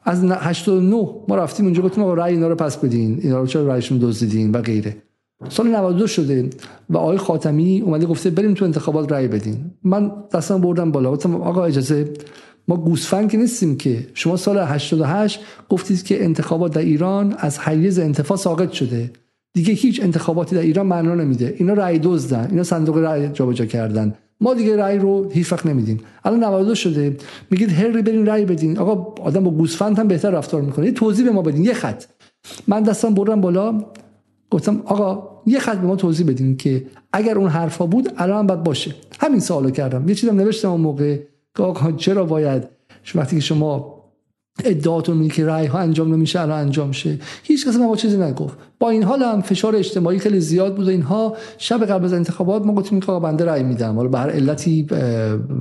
از 0.05 0.25
89 0.25 1.09
ما 1.29 1.37
رفتیم 1.37 1.67
اونجا 1.67 1.83
گفتیم 1.83 2.05
آقا 2.05 2.15
رأی 2.15 2.35
اینا 2.35 2.49
رو 2.49 2.55
پس 2.55 2.77
بدین. 2.77 3.19
اینا 3.23 3.41
رو 3.41 3.47
چرا 3.47 3.67
رأیشون 3.67 3.99
دزدیدین 3.99 4.51
و 4.51 4.61
غیره. 4.63 4.97
سال 5.49 5.69
92 5.69 6.07
شده 6.07 6.51
و 6.91 6.97
آقای 6.99 7.17
خاتمی 7.17 7.81
اومده 7.81 8.07
گفته 8.07 8.31
بریم 8.31 8.55
تو 8.55 8.65
انتخابات 8.65 9.13
رأی 9.13 9.29
بدین. 9.29 9.71
من 9.85 10.13
دستم 10.35 10.61
بردم 10.61 10.93
بالا. 10.93 11.13
گفتم 11.13 11.35
آقا 11.35 11.65
اجازه 11.65 12.13
ما 12.69 12.77
گوسفند 12.77 13.31
که 13.31 13.39
نیستیم 13.39 13.77
که. 13.77 14.07
شما 14.15 14.37
سال 14.37 14.59
88 14.59 15.41
گفتید 15.69 16.03
که 16.03 16.25
انتخابات 16.25 16.75
در 16.75 16.81
ایران 16.81 17.35
از 17.39 17.59
حیز 17.59 17.99
انتفاع 17.99 18.37
ساقط 18.37 18.73
شده. 18.73 19.11
دیگه 19.55 19.73
هیچ 19.73 20.03
انتخاباتی 20.03 20.57
در 20.57 20.63
ایران 20.63 20.87
معنا 20.87 21.15
نمیده. 21.15 21.55
اینا 21.59 21.73
رأی 21.73 21.99
دزدن. 21.99 22.49
اینا 22.51 22.63
صندوق 22.63 22.99
رأی 22.99 23.29
جابجا 23.29 23.65
کردن. 23.67 24.15
ما 24.41 24.55
دیگه 24.55 24.77
رأی 24.77 24.99
رو 24.99 25.31
هیچ 25.31 25.53
وقت 25.53 25.67
نمیدیم. 25.67 26.01
الان 26.25 26.45
92 26.45 26.75
شده. 26.75 27.17
میگید 27.51 27.73
هر 27.73 28.03
برین 28.03 28.27
رأی 28.27 28.45
بدین. 28.45 28.79
آقا 28.79 29.23
آدم 29.23 29.45
با 29.45 29.51
گوسفند 29.51 29.99
هم 29.99 30.09
بهتر 30.09 30.31
رفتار 30.31 30.63
می‌کنه. 30.63 30.87
یه 30.87 30.93
توضیح 30.93 31.25
به 31.25 31.33
ما 31.33 31.43
بدین. 31.43 31.65
یه 31.65 31.75
خط. 31.75 32.05
من 32.69 32.83
دستم 32.83 33.15
بردم 33.15 33.41
بالا. 33.41 33.85
گفتم 34.51 34.83
آقا 34.85 35.32
یه 35.47 35.59
خط 35.59 35.79
به 35.79 35.87
ما 35.87 35.97
توضیح 35.97 36.27
بدین 36.27 36.57
که 36.57 36.87
اگر 37.13 37.39
اون 37.39 37.49
حرفا 37.49 37.87
بود 37.87 38.13
الان 38.17 38.47
باید 38.47 38.63
باشه. 38.63 38.95
همین 39.21 39.41
سوالو 39.41 39.71
کردم. 39.71 40.09
یه 40.09 40.15
چیزم 40.15 40.37
نوشتم 40.37 40.71
اون 40.71 40.81
موقع. 40.81 41.19
که 41.57 41.65
چرا 41.97 42.25
باید؟ 42.25 42.69
وقتی 43.15 43.37
که 43.37 43.43
شما 43.43 44.03
ادعاتون 44.65 45.17
میگه 45.17 45.35
که 45.35 45.47
رأی 45.47 45.67
ها 45.67 45.79
انجام 45.79 46.15
نمیشه 46.15 46.41
الان 46.41 46.59
انجام 46.59 46.93
شه 46.93 47.19
هیچ 47.43 47.69
کس 47.69 47.77
ما 47.77 47.97
چیزی 47.97 48.17
نگفت. 48.17 48.59
با 48.79 48.91
این 48.91 49.03
حال 49.03 49.23
هم 49.23 49.41
فشار 49.41 49.77
اجتماعی 49.77 50.19
خیلی 50.19 50.41
زیاد 50.41 50.77
بود 50.77 50.89
اینها 50.89 51.37
شب 51.59 51.85
قبل 51.85 52.05
از 52.05 52.13
انتخابات 52.13 52.67
ما 52.67 52.75
گفتیم 52.75 53.01
که 53.01 53.13
بنده 53.13 53.45
رأی 53.45 53.63
میدم. 53.63 53.95
حالا 53.95 54.09
به 54.09 54.19
هر 54.19 54.31
علتی 54.31 54.87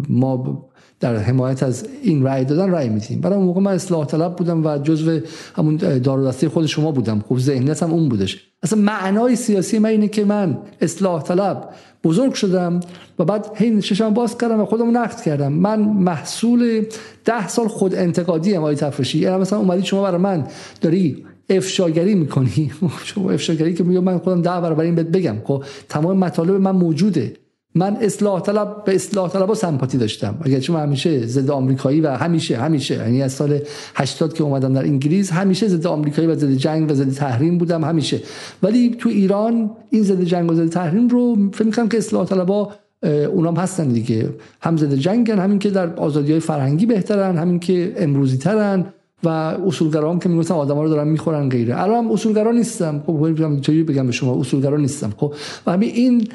ما 0.10 0.71
در 1.02 1.16
حمایت 1.16 1.64
از 1.64 1.86
این 2.04 2.24
رأی 2.24 2.46
دادن 2.46 2.72
رأی 2.72 2.90
میدیم. 2.90 3.22
برای 3.22 3.38
اون 3.38 3.46
موقع 3.46 3.62
من 3.62 3.74
اصلاح 3.74 4.06
طلب 4.06 4.36
بودم 4.36 4.66
و 4.66 4.78
جزو 4.78 5.20
همون 5.56 5.76
دار 5.76 6.28
دسته 6.28 6.50
خود 6.50 6.66
شما 6.66 6.92
بودم. 6.92 7.24
خب 7.30 7.38
ذهنیت 7.38 7.84
هم 7.84 7.92
اون 7.92 8.10
بودش. 8.10 8.48
اصلا 8.64 8.82
معنای 8.82 9.36
سیاسی 9.36 9.80
من 9.80 9.90
اینه 9.90 10.08
که 10.08 10.26
من 10.26 10.58
اصلاح 10.82 11.24
طلب 11.24 11.70
بزرگ 12.04 12.34
شدم 12.34 12.80
و 13.20 13.26
بعد 13.26 13.52
هی 13.56 13.82
چشم 13.82 14.14
باز 14.14 14.38
کردم 14.38 14.60
و 14.60 14.66
خودم 14.66 14.98
نقد 14.98 15.22
کردم. 15.22 15.54
من 15.54 15.80
محصول 15.80 16.86
ده 17.26 17.48
سال 17.48 17.68
خود 17.68 17.96
انتقادی 17.96 18.56
ام 18.56 18.62
آقای 18.62 18.76
تفرشی. 18.76 19.20
یعنی 19.20 19.38
مثلا 19.38 19.60
اومدی 19.60 19.84
شما 19.84 20.04
برای 20.04 20.22
من 20.22 20.48
داری 20.82 21.26
افشاگری 21.50 22.16
می‌کنی. 22.16 22.72
شما 23.04 23.32
افشاگری 23.32 23.74
که 23.74 23.84
من 23.84 24.18
خودم 24.18 24.42
ده 24.42 24.50
برابر 24.62 24.84
این 24.84 24.96
بگم. 24.96 25.36
خب 25.44 25.64
تمام 25.90 26.18
مطالب 26.18 26.52
من 26.52 26.72
موجوده. 26.72 27.34
من 27.76 27.98
اصلاح 28.02 28.42
طلب 28.42 28.84
به 28.84 28.96
اصلاح 28.96 29.30
طلب 29.30 29.54
سمپاتی 29.54 29.98
داشتم. 29.98 30.38
اگرچه 30.42 30.74
من 30.74 30.82
همیشه 30.82 31.26
ضد 31.26 31.52
آمریکایی 31.52 32.02
و 32.02 32.10
همیشه 32.10 32.58
همیشه. 32.58 32.96
یعنی 32.96 33.22
از 33.22 33.34
سال 33.34 33.60
80 33.96 34.34
که 34.34 34.44
اومدم 34.44 34.74
در 34.74 34.84
انگلیس 34.84 35.32
همیشه 35.32 35.68
ضد 35.68 35.88
آمریکایی 35.88 36.28
و 36.28 36.36
ضد 36.36 36.52
جنگ 36.52 36.92
و 36.92 36.94
ضد 36.94 37.14
تحریم 37.14 37.58
بودم 37.58 37.84
همیشه. 37.84 38.20
ولی 38.64 38.96
تو 39.00 39.10
ایران 39.10 39.72
این 39.90 40.04
ضد 40.04 40.22
جنگ 40.24 40.52
و 40.52 40.54
ضد 40.54 40.70
تحریم 40.70 41.08
رو 41.08 41.52
فکر 41.54 41.66
می‌کنم 41.66 41.90
که 41.90 41.98
اصلاح 41.98 42.26
طلبها 42.26 42.72
اونام 43.34 43.56
هستن 43.56 43.88
دیگه. 43.88 44.30
هم 44.62 44.78
ضد 44.78 44.94
جنگن 44.94 45.40
همین 45.40 45.60
که 45.60 45.70
در 45.70 45.96
آزادی 45.96 46.32
های 46.32 46.42
فرهنگی 46.42 46.86
بهترن 46.86 47.38
همین 47.38 47.60
که 47.60 47.94
امروزی 47.98 48.38
ترن 48.38 48.86
و 49.24 49.28
اصولگرا 49.28 50.12
هم 50.12 50.20
که 50.20 50.30
می‌گفتن 50.30 50.54
آدما 50.54 50.84
رو 50.84 50.90
دارن 50.90 51.08
می‌خورن 51.08 51.50
غیره. 51.50 51.82
الان 51.82 52.06
هم 52.06 52.12
اصولگرا 52.12 52.52
نیستم 52.52 53.04
خب 53.08 53.36
چجوری 53.62 53.84
بگم 53.84 54.06
به 54.06 54.12
شما؟ 54.12 54.40
اصولگرا 54.40 54.78
نیستم 54.78 55.14
خب 55.18 55.34
و 55.66 55.72
همین 55.72 55.90
این 55.90 56.28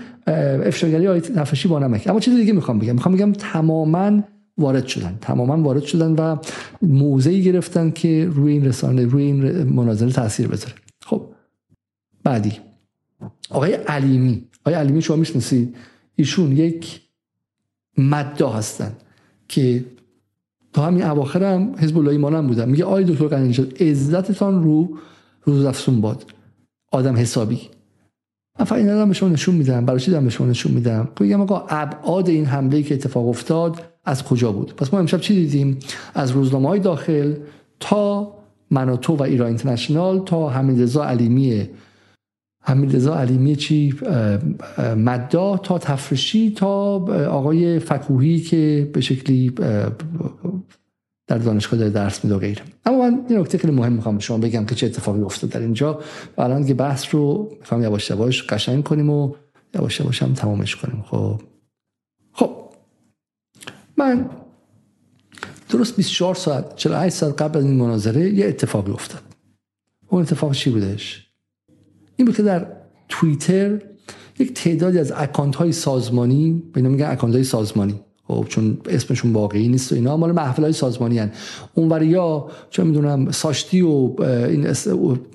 افشاگری 0.66 1.06
های 1.06 1.22
نفشی 1.36 1.68
با 1.68 1.78
نمک. 1.78 2.06
اما 2.06 2.20
چیز 2.20 2.36
دیگه 2.36 2.52
می‌خوام 2.52 2.78
بگم. 2.78 2.92
می‌خوام 2.92 3.14
بگم 3.14 3.32
تماما 3.32 4.22
وارد 4.58 4.86
شدن. 4.86 5.18
تماما 5.20 5.62
وارد 5.62 5.82
شدن 5.82 6.12
و 6.12 6.36
موضعی 6.82 7.42
گرفتن 7.42 7.90
که 7.90 8.28
روی 8.32 8.52
این 8.52 8.64
رسانه 8.64 9.06
روی 9.06 9.22
این 9.22 9.62
مناظره 9.62 10.12
تاثیر 10.12 10.48
بذاره. 10.48 10.74
خب 11.06 11.22
بعدی. 12.24 12.52
آقای 13.50 13.72
علیمی. 13.72 14.44
آقای 14.64 14.74
علیمی 14.74 15.02
شما 15.02 15.16
می‌شناسید؟ 15.16 15.76
ایشون 16.16 16.52
یک 16.52 17.00
مدا 17.98 18.50
هستن 18.50 18.92
که 19.48 19.84
تا 20.76 20.82
همین 20.82 21.04
اواخر 21.04 21.54
هم 21.54 21.74
حزب 21.78 21.98
الله 21.98 22.10
ایمان 22.10 22.34
هم 22.34 22.46
بودن 22.46 22.68
میگه 22.68 22.84
آقای 22.84 23.04
دکتر 23.04 23.26
قنیجاد 23.26 23.82
عزتتان 23.82 24.62
رو 24.62 24.98
روز 25.42 25.64
افسون 25.64 26.00
باد. 26.00 26.24
آدم 26.92 27.16
حسابی. 27.16 27.60
من 28.58 28.64
فقط 28.64 28.78
این 28.78 29.04
به 29.08 29.14
شما 29.14 29.28
نشون 29.28 29.54
میدم. 29.54 29.84
برای 29.86 30.00
چی 30.00 30.10
به 30.10 30.30
شما 30.30 30.46
نشون 30.46 30.72
میدم؟ 30.72 31.08
میگم 31.20 31.40
آقا 31.40 31.66
ابعاد 31.68 32.28
این 32.28 32.44
حمله 32.44 32.82
که 32.82 32.94
اتفاق 32.94 33.28
افتاد 33.28 33.82
از 34.04 34.24
کجا 34.24 34.52
بود؟ 34.52 34.74
پس 34.74 34.94
ما 34.94 35.00
امشب 35.00 35.20
چی 35.20 35.34
دیدیم؟ 35.34 35.78
از 36.14 36.30
روزنامه 36.30 36.68
های 36.68 36.80
داخل 36.80 37.34
تا 37.80 38.32
مناتو 38.70 39.16
و 39.16 39.22
ایران 39.22 39.48
اینترنشنال 39.48 40.24
تا 40.24 40.48
حمیدرضا 40.48 41.04
علیمی 41.04 41.68
حمیدرضا 42.66 43.18
علیمی 43.18 43.56
چی 43.56 43.94
مدا 44.96 45.56
تا 45.56 45.78
تفرشی 45.78 46.50
تا 46.50 46.94
آقای 47.26 47.78
فکوهی 47.78 48.40
که 48.40 48.90
به 48.92 49.00
شکلی 49.00 49.50
در 51.28 51.38
دانشگاه 51.38 51.78
داره 51.78 51.90
درس 51.90 52.24
میده 52.24 52.36
و 52.36 52.38
غیره. 52.38 52.62
اما 52.84 52.98
من 52.98 53.24
این 53.28 53.38
نکته 53.38 53.58
خیلی 53.58 53.72
مهم 53.72 53.92
می‌خوام 53.92 54.18
شما 54.18 54.38
بگم 54.38 54.66
که 54.66 54.74
چه 54.74 54.86
اتفاقی 54.86 55.20
افتاد 55.20 55.50
در 55.50 55.60
اینجا. 55.60 56.00
و 56.36 56.42
الان 56.42 56.66
که 56.66 56.74
بحث 56.74 57.14
رو 57.14 57.52
می‌خوام 57.60 57.82
یواش 57.82 58.10
یواش 58.10 58.42
قشنگ 58.42 58.84
کنیم 58.84 59.10
و 59.10 59.34
یواش 59.74 60.00
یواش 60.00 60.22
هم 60.22 60.34
تمامش 60.34 60.76
کنیم. 60.76 61.02
خب. 61.02 61.40
خب. 62.32 62.50
من 63.96 64.30
درست 65.70 65.96
24 65.96 66.34
ساعت 66.34 66.76
48 66.76 67.16
ساعت 67.16 67.42
قبل 67.42 67.58
از 67.58 67.64
این 67.64 67.76
مناظره 67.76 68.30
یه 68.30 68.46
اتفاقی 68.46 68.92
افتاد. 68.92 69.22
اون 70.08 70.22
اتفاق 70.22 70.52
چی 70.52 70.70
بودش؟ 70.70 71.25
این 72.16 72.26
بود 72.26 72.36
که 72.36 72.42
در 72.42 72.66
توییتر 73.08 73.82
یک 74.38 74.54
تعدادی 74.54 74.98
از 74.98 75.12
اکانت 75.16 75.56
های 75.56 75.72
سازمانی 75.72 76.62
به 76.72 76.82
میگن 76.82 77.10
اکانت 77.10 77.34
های 77.34 77.44
سازمانی 77.44 78.00
خب 78.28 78.46
چون 78.48 78.78
اسمشون 78.88 79.32
واقعی 79.32 79.68
نیست 79.68 79.92
و 79.92 79.94
اینا 79.94 80.16
مال 80.16 80.32
محفل 80.32 80.62
های 80.62 80.72
سازمانی 80.72 81.18
هن. 81.18 81.32
اون 81.74 82.02
یا 82.02 82.46
چه 82.70 82.84
می‌دونم 82.84 83.30
ساشتی 83.30 83.80
و 83.80 84.12
این 84.20 84.72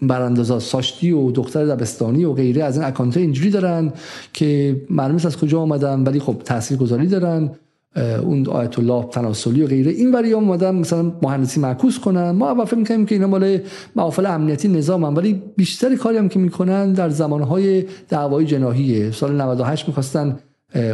براندازا 0.01 0.59
ساشتی 0.59 1.11
و 1.11 1.31
دختر 1.31 1.65
دبستانی 1.65 2.25
و 2.25 2.33
غیره 2.33 2.63
از 2.63 2.77
این 2.77 2.85
اکانت 2.85 3.17
اینجوری 3.17 3.49
دارن 3.49 3.93
که 4.33 4.81
معلوم 4.89 5.15
از 5.15 5.37
کجا 5.37 5.59
آمدن 5.59 6.03
ولی 6.03 6.19
خب 6.19 6.41
تاثیر 6.45 6.77
گذاری 6.77 7.07
دارن 7.07 7.51
اون 7.95 8.47
آیت 8.47 8.79
الله 8.79 9.05
تناسلی 9.11 9.63
و 9.63 9.67
غیره. 9.67 9.91
این 9.91 10.11
وری 10.11 10.33
اومدن 10.33 10.75
مثلا 10.75 11.11
مهندسی 11.21 11.59
معکوس 11.59 11.99
کنن. 11.99 12.31
ما 12.31 12.51
اول 12.51 12.65
فکر 12.65 12.75
می‌کردیم 12.75 13.05
که 13.05 13.15
اینا 13.15 13.27
مال 13.27 13.57
محافل 13.95 14.25
امنیتی 14.25 14.67
نظام 14.67 15.05
هم 15.05 15.15
ولی 15.15 15.41
بیشتر 15.57 15.95
کاری 15.95 16.17
هم 16.17 16.29
که 16.29 16.39
می‌کنن 16.39 16.93
در 16.93 17.09
زمانهای 17.09 17.83
دعوای 18.09 18.45
جناحیه. 18.45 19.11
سال 19.11 19.41
98 19.41 19.87
می‌خواستن 19.87 20.39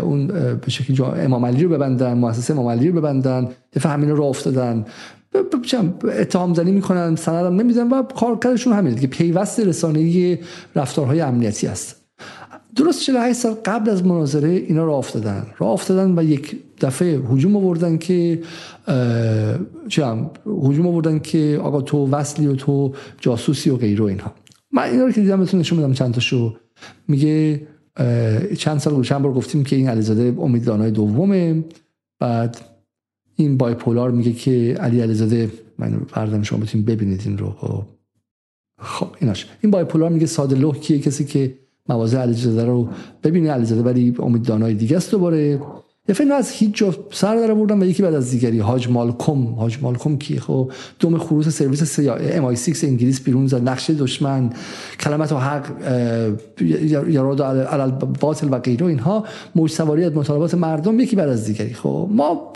اون 0.02 0.28
به 0.28 0.70
شکلی 0.70 1.02
امام 1.02 1.46
علی 1.46 1.64
رو 1.64 1.70
ببندن 1.70 2.14
مؤسسه 2.14 2.54
امام 2.54 2.68
علی 2.68 2.88
رو 2.88 3.02
ببندن 3.02 3.48
دفعه 3.74 3.92
همین 3.92 4.10
رو 4.10 4.24
افتادن. 4.24 4.86
اتهام 6.20 6.54
زنی 6.54 6.72
می‌کنن 6.72 7.16
سند 7.16 7.46
هم 7.46 7.56
نمیدن 7.56 7.90
و 7.90 8.04
کارکردشون 8.04 8.74
همینه 8.74 9.00
که 9.02 9.08
پیوست 9.08 9.60
رسانه‌ای 9.60 10.38
رفتارهای 10.76 11.22
امنیتی 11.22 11.68
است. 11.68 11.96
درست 12.76 13.04
48 13.04 13.40
سال 13.40 13.54
قبل 13.66 13.90
از 13.90 14.06
مناظره 14.06 14.50
اینا 14.50 14.86
را 14.86 14.96
افتادن. 14.96 15.46
را 15.58 15.68
افتادن 15.68 16.20
و 16.20 16.24
یک 16.24 16.56
دفعه 16.82 17.20
هجوم 17.20 17.56
آوردن 17.56 17.98
که 17.98 18.42
چه 19.88 20.06
هم 20.06 20.30
هجوم 20.46 20.88
آوردن 20.88 21.20
که 21.20 21.60
آقا 21.64 21.82
تو 21.82 22.08
وصلی 22.08 22.48
و 22.48 22.56
تو 22.56 22.94
جاسوسی 23.20 23.70
و 23.70 23.76
غیره 23.76 24.06
اینها. 24.06 24.34
من 24.72 24.84
اینا 24.84 25.06
رو 25.06 25.12
که 25.12 25.22
دیدم 25.22 25.40
بهتون 25.40 25.60
نشون 25.60 25.80
بدم 25.80 25.94
چند 25.94 26.14
تاشو 26.14 26.56
میگه 27.08 27.68
چند 28.58 28.78
سال 28.78 29.04
چند 29.04 29.22
بار 29.22 29.34
گفتیم 29.34 29.64
که 29.64 29.76
این 29.76 29.90
علیزاده 29.90 30.36
امید 30.42 30.64
دانای 30.64 30.92
دومه. 30.92 31.64
بعد 32.20 32.58
این 33.36 33.58
بایپولار 33.58 34.12
میگه 34.12 34.34
که 34.34 34.78
علی 34.80 35.02
علیزاده 35.02 35.52
من 35.78 36.02
بردم 36.16 36.44
شما 36.44 36.60
بتونیم 36.60 36.86
ببینید 36.86 37.22
این 37.26 37.38
رو. 37.38 37.56
خب, 38.80 39.08
ایناش. 39.20 39.48
این 39.62 39.72
بایپولار 39.72 40.10
میگه 40.10 40.26
ساده 40.26 40.56
لوح 40.56 40.78
کیه 40.78 41.00
کسی 41.00 41.26
که 41.26 41.54
مواضع 41.90 42.18
علیزاده 42.18 42.66
رو 42.66 42.90
ببینه 43.24 43.52
علیزاده 43.52 43.82
ولی 43.82 44.16
امید 44.20 44.44
دانای 44.44 44.74
دیگه 44.74 44.98
است 44.98 45.12
دوباره. 45.12 45.60
یه 46.10 46.16
فیلم 46.16 46.32
از 46.32 46.52
هیچ 46.52 46.74
جا 46.74 46.96
سر 47.12 47.36
داره 47.36 47.54
بردم 47.54 47.82
و 47.82 47.84
یکی 47.84 48.04
بعد 48.04 48.14
از 48.14 48.32
دیگری. 48.32 48.60
هاج 48.60 48.90
مالکوم. 48.90 49.46
هاج 49.46 49.78
مالکوم 49.82 50.18
کی؟ 50.18 50.40
خب 50.40 50.72
دوم 51.00 51.18
خروس 51.18 51.50
سرویس 51.50 52.00
ام 52.00 52.46
آی 52.46 52.56
6 52.56 52.84
انگلیس 52.84 53.22
بیرون 53.22 53.48
زد. 53.48 53.70
نقشه 53.70 53.94
دشمن. 53.94 54.50
کلمت 55.00 55.32
و 55.32 55.38
حق 55.38 55.66
یاراد 57.08 57.42
علل 57.42 57.92
باطل 58.20 58.48
و 58.52 58.60
غیره 58.60 58.86
اینها. 58.86 59.24
موج 59.56 59.72
سواری 59.72 60.04
از 60.04 60.14
مطالبات 60.14 60.54
مردم 60.54 61.00
یکی 61.00 61.16
بعد 61.16 61.30
از 61.30 61.46
دیگری. 61.46 61.74
خب 61.74 62.10
ما 62.12 62.54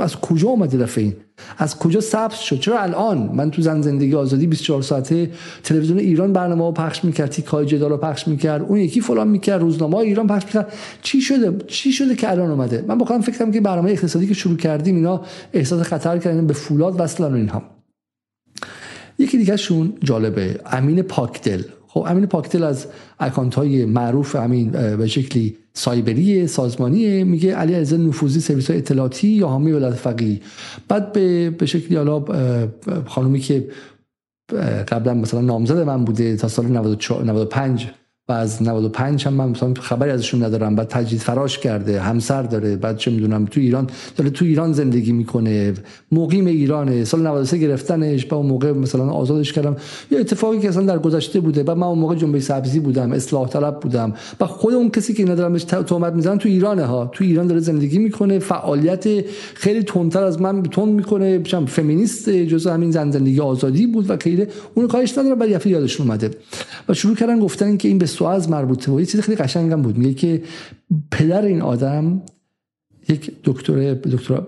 از 0.00 0.16
کجا 0.16 0.48
اومده 0.48 0.78
دفعه 0.78 1.27
از 1.58 1.78
کجا 1.78 2.00
ثبت 2.00 2.34
شد؟ 2.34 2.60
چرا 2.60 2.80
الان؟ 2.80 3.18
من 3.18 3.50
تو 3.50 3.62
زن 3.62 3.80
زندگی 3.80 4.14
آزادی 4.14 4.46
24 4.46 4.82
ساعته 4.82 5.30
تلویزیون 5.62 5.98
ایران 5.98 6.32
برنامه 6.32 6.64
رو 6.64 6.72
پخش 6.72 7.04
می‌کرد 7.04 7.30
تیکای 7.30 7.66
جدال 7.66 7.90
رو 7.90 7.96
پخش 7.96 8.28
می‌کرد 8.28 8.62
اون 8.62 8.78
یکی 8.78 9.00
فلان 9.00 9.28
می‌کرد 9.28 9.60
روزنامه 9.60 9.96
ایران 9.96 10.26
پخش 10.26 10.44
می‌کرد. 10.44 10.72
چی 11.02 11.20
شده؟ 11.20 11.58
چی 11.66 11.92
شده 11.92 12.14
که 12.14 12.30
الان 12.30 12.50
اومده؟ 12.50 12.84
من 12.88 12.98
بخوام 12.98 13.20
فکر 13.20 13.38
کنم 13.38 13.52
که 13.52 13.60
برنامه 13.60 13.90
اقتصادی 13.90 14.26
که 14.26 14.34
شروع 14.34 14.56
کردیم 14.56 14.94
اینا 14.96 15.22
احساس 15.52 15.82
خطر 15.82 16.18
کردن 16.18 16.46
به 16.46 16.54
فولاد 16.54 17.00
وصلن 17.00 17.34
اینها. 17.34 17.62
یکی 19.18 19.38
دیگه 19.38 19.56
شون 19.56 19.92
جالبه 20.04 20.60
امین 20.66 21.02
پاکدل. 21.02 21.62
خب 21.88 22.04
امین 22.08 22.26
پاکدل 22.26 22.64
از 22.64 22.86
اکانت 23.20 23.54
های 23.54 23.84
معروف 23.84 24.36
امین 24.36 24.70
به 24.70 25.06
شکلی 25.06 25.56
سایبری 25.74 26.46
سازمانی 26.46 27.24
میگه 27.24 27.54
علی 27.54 27.74
علیزاده 27.74 28.02
نفوذی 28.02 28.40
سرویس 28.40 28.70
های 28.70 28.78
اطلاعاتی 28.78 29.28
یا 29.28 29.48
حامی 29.48 29.72
ولایت 29.72 29.94
فقیه. 29.94 30.40
بعد 30.88 31.12
به 31.12 31.50
به 31.50 31.66
شکلی 31.66 31.96
حالا 31.96 32.24
خانومی 33.06 33.40
که 33.40 33.68
قبلا 34.88 35.14
مثلا 35.14 35.40
نامزد 35.40 35.78
من 35.78 36.04
بوده 36.04 36.36
تا 36.36 36.48
سال 36.48 36.66
95 36.66 37.88
و 38.28 38.32
از 38.32 38.62
95 38.62 39.26
هم 39.26 39.32
من 39.32 39.48
مثلا 39.48 39.74
خبری 39.74 40.10
ازشون 40.10 40.44
ندارم. 40.44 40.74
بعد 40.76 40.88
تجدید 40.88 41.20
فراش 41.20 41.58
کرده 41.58 42.00
همسر 42.00 42.42
داره 42.42 42.76
بعد 42.76 42.96
چه 42.96 43.10
می‌دونم 43.10 43.44
تو 43.44 43.60
ایران 43.60 43.86
داره 44.16 44.30
تو 44.30 44.44
ایران 44.44 44.72
زندگی 44.72 45.12
می‌کنه 45.12 45.74
مقیم 46.12 46.46
ایرانه. 46.46 47.04
سال 47.04 47.20
93 47.20 47.58
گرفتنش 47.58 48.26
با 48.26 48.36
اون 48.36 48.46
موقع 48.46 48.72
مثلا 48.72 49.10
آزادش 49.10 49.52
کردم. 49.52 49.76
یه 50.10 50.18
اتفاقی 50.18 50.58
که 50.58 50.68
اصلا 50.68 50.82
در 50.82 50.98
گذشته 50.98 51.40
بوده 51.40 51.62
بعد 51.62 51.76
من 51.76 51.86
اون 51.86 51.98
موقع 51.98 52.14
جنبه 52.14 52.40
سبزی 52.40 52.80
بودم 52.80 53.12
اصلاح 53.12 53.48
طلب 53.48 53.80
بودم. 53.80 54.14
و 54.40 54.46
خود 54.46 54.74
اون 54.74 54.90
کسی 54.90 55.14
که 55.14 55.24
ندارم 55.24 55.52
بهش 55.52 55.64
تهمت 55.64 56.12
می‌زنن 56.12 56.38
تو 56.38 56.48
ایرانه 56.48 56.84
ها. 56.84 57.10
تو 57.12 57.24
ایران 57.24 57.46
داره 57.46 57.60
زندگی 57.60 57.98
می‌کنه 57.98 58.38
فعالیت 58.38 59.04
خیلی 59.54 59.82
تندتر 59.82 60.22
از 60.22 60.40
من 60.40 60.62
تند 60.62 60.88
می‌کنه. 60.88 61.42
چم 61.42 61.66
فمینیست 61.66 62.30
جزء 62.30 62.72
همین 62.72 62.90
زن 62.90 63.10
زندگی 63.10 63.40
آزادی 63.40 63.86
بود 63.86 64.10
و 64.10 64.16
خیلی 64.16 64.46
اون 64.74 64.88
کارش 64.88 65.18
نداره 65.18 65.34
ولی 65.34 65.70
یادشون 65.70 66.06
اومده. 66.06 66.30
و 66.88 66.94
شروع 66.94 67.14
کردن 67.14 67.40
گفتن 67.40 67.76
که 67.76 67.88
این 67.88 67.98
سواز 68.18 68.50
مربوطه 68.50 68.92
و 68.92 69.00
یه 69.00 69.06
چیز 69.06 69.20
خیلی 69.20 69.36
قشنگم 69.36 69.82
بود. 69.82 69.98
میگه 69.98 70.14
که 70.14 70.42
پدر 71.10 71.42
این 71.42 71.62
آدم 71.62 72.22
یک 73.08 73.32
دکتر 73.44 73.94
دکتر 73.94 74.42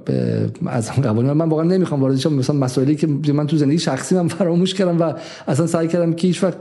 از 0.66 0.92
قبول. 0.92 1.32
من 1.32 1.48
واقعا 1.48 1.64
نمی‌خوام 1.64 2.00
وارد 2.00 2.16
شم. 2.16 2.32
مثلا 2.32 2.56
مسائلی 2.56 2.96
که 2.96 3.32
من 3.32 3.46
تو 3.46 3.56
زندگی 3.56 3.78
شخصی 3.78 4.14
من 4.14 4.28
فراموش 4.28 4.74
کردم 4.74 5.00
و 5.00 5.12
اصلا 5.48 5.66
سعی 5.66 5.88
کردم 5.88 6.12
که 6.12 6.26
هیچ 6.26 6.44
وقت 6.44 6.56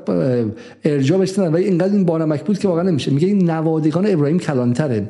ارجاع 0.83 1.19
بشتن 1.19 1.53
ولی 1.53 1.63
اینقدر 1.63 1.93
این 1.93 2.05
بانمک 2.05 2.43
بود 2.43 2.59
که 2.59 2.67
واقعا 2.67 2.83
نمیشه. 2.83 3.11
میگه 3.11 3.27
این 3.27 3.49
نوادگان 3.49 4.05
ابراهیم 4.07 4.39
کلانتره. 4.39 5.07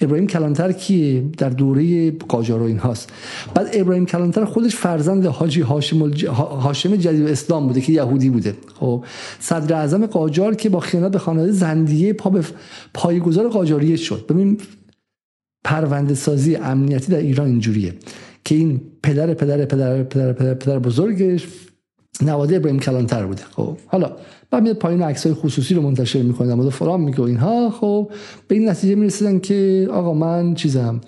ابراهیم 0.00 0.26
کلانتر 0.26 0.72
کیه؟ 0.72 1.24
در 1.38 1.48
دوره 1.48 2.10
قاجار 2.10 2.62
و 2.62 2.64
این 2.64 2.78
هاست 2.78 3.10
بعد 3.54 3.68
ابراهیم 3.72 4.06
کلانتر 4.06 4.44
خودش 4.44 4.76
فرزند 4.76 5.26
حاجی 5.26 5.60
هاشم, 5.60 6.02
الج... 6.02 6.26
هاشم 6.26 6.96
جدید 6.96 7.26
اسلام 7.26 7.66
بوده 7.66 7.80
که 7.80 7.92
یهودی 7.92 8.30
بوده. 8.30 8.54
خب 8.80 9.04
صدر 9.40 9.74
اعظم 9.74 10.06
قاجار 10.06 10.54
که 10.54 10.68
با 10.68 10.80
خیانت 10.80 11.12
به 11.12 11.18
خانواده 11.18 11.52
زندیه 11.52 12.12
پا 12.12 12.30
به 12.30 12.44
پایگذار 12.94 13.48
قاجاریه 13.48 13.96
شد. 13.96 14.24
ببین 14.28 14.58
پرونده 15.64 16.14
سازی 16.14 16.56
امنیتی 16.56 17.12
در 17.12 17.18
ایران 17.18 17.46
اینجوریه 17.46 17.94
که 18.44 18.54
این 18.54 18.80
پدر 19.02 19.34
پدر 19.34 19.64
پدر 19.64 20.02
پدر 20.02 20.32
پدر, 20.32 20.54
پدر 20.54 20.78
بزرگش 20.78 21.46
نواده 22.22 22.56
ابراهیم 22.56 22.80
کلانتر 22.80 23.26
بوده. 23.26 23.42
خب 23.56 23.76
حالا 23.86 24.12
بعد 24.50 24.62
میاد 24.62 24.76
پایین 24.76 25.02
عکس 25.02 25.26
های 25.26 25.34
خصوصی 25.34 25.74
رو 25.74 25.82
منتشر 25.82 26.22
می‌کنه 26.22 26.54
مورد 26.54 26.68
فلان 26.68 27.00
میگه 27.00 27.20
اینها. 27.20 27.70
خب 27.70 28.10
به 28.48 28.54
این 28.54 28.68
نتیجه 28.68 28.94
می‌رسیدن 28.94 29.38
که 29.38 29.88
آقا 29.92 30.14
من 30.14 30.54
چیزم 30.54 31.00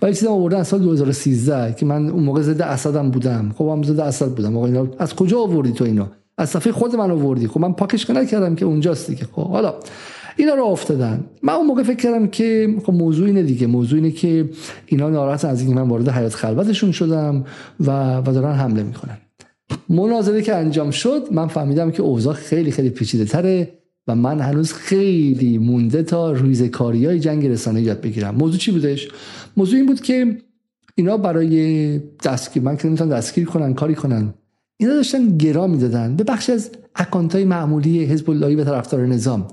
بعد 0.00 0.14
چیزم 0.14 0.30
آوردن 0.30 0.62
سال 0.62 0.80
2013 0.80 1.74
که 1.74 1.86
من 1.86 2.08
اون 2.08 2.22
موقع 2.22 2.42
ضد 2.42 2.62
اسدم 2.62 3.10
بودم. 3.10 3.52
خب 3.58 3.68
هم 3.68 3.82
ضد 3.82 4.00
اسد 4.00 4.28
بودم. 4.28 4.56
آقا 4.56 4.66
اینا 4.66 4.86
از 4.98 5.14
کجا 5.14 5.40
آوردی 5.40 5.72
تو 5.72 5.84
اینو 5.84 6.06
از 6.38 6.50
صفحه 6.50 6.72
خود 6.72 6.96
من 6.96 7.10
آوردی. 7.10 7.46
خب 7.46 7.60
من 7.60 7.72
پاکش 7.72 8.10
نکردم 8.10 8.54
که 8.54 8.64
اونجاست 8.64 9.10
دیگه. 9.10 9.24
خب 9.32 9.46
حالا 9.46 9.74
اینا 10.40 10.54
رو 10.54 10.64
افتادن. 10.64 11.24
من 11.42 11.52
اون 11.52 11.66
موقع 11.66 11.82
فکر 11.82 11.96
کردم 11.96 12.26
که 12.26 12.74
خب 12.86 12.92
موضوع 12.92 13.26
اینه 13.26 13.42
دیگه. 13.42 13.66
موضوع 13.66 13.96
اینه 13.96 14.10
که 14.10 14.50
اینا 14.86 15.10
ناراحت 15.10 15.44
از 15.44 15.60
اینکه 15.60 15.74
من 15.74 15.88
وارد 15.88 16.08
حیات 16.08 16.34
خلوتشون 16.34 16.92
شدم 16.92 17.44
و 17.80 18.16
و 18.20 18.32
دارن 18.32 18.52
حمله 18.52 18.82
می‌کنن. 18.82 19.18
مناظره 19.88 20.42
که 20.42 20.54
انجام 20.54 20.90
شد 20.90 21.28
من 21.30 21.46
فهمیدم 21.46 21.90
که 21.90 22.02
اوضاع 22.02 22.34
خیلی 22.34 22.70
خیلی 22.70 22.90
پیچیده 22.90 23.24
تره 23.24 23.72
و 24.06 24.14
من 24.14 24.40
هنوز 24.40 24.72
خیلی 24.72 25.58
مونده 25.58 26.02
تا 26.02 26.32
ریزکاری 26.32 27.06
های 27.06 27.20
جنگ 27.20 27.46
رسانه 27.46 27.82
یاد 27.82 28.00
بگیرم. 28.00 28.34
موضوع 28.34 28.58
چی 28.58 28.72
بودش؟ 28.72 29.08
موضوع 29.56 29.76
این 29.76 29.86
بود 29.86 30.00
که 30.00 30.36
اینا 30.94 31.16
برای 31.16 31.98
دستگیر 32.24 32.62
من 32.62 32.76
که 32.76 32.88
نمی‌تونم 32.88 33.10
دستگیر 33.10 33.44
کنن 33.44 33.74
کاری 33.74 33.94
کنن. 33.94 34.34
اینا 34.76 34.94
داشتن 34.94 35.36
گرا 35.36 35.66
می‌دادن 35.66 36.16
به 36.16 36.24
بخش 36.24 36.50
از 36.50 36.70
اکانت 36.94 37.34
های 37.34 37.44
معمولی 37.44 38.04
حزب 38.04 38.30
اللهی 38.30 38.54
و 38.54 38.64
طرفدار 38.64 39.06
نظام. 39.06 39.48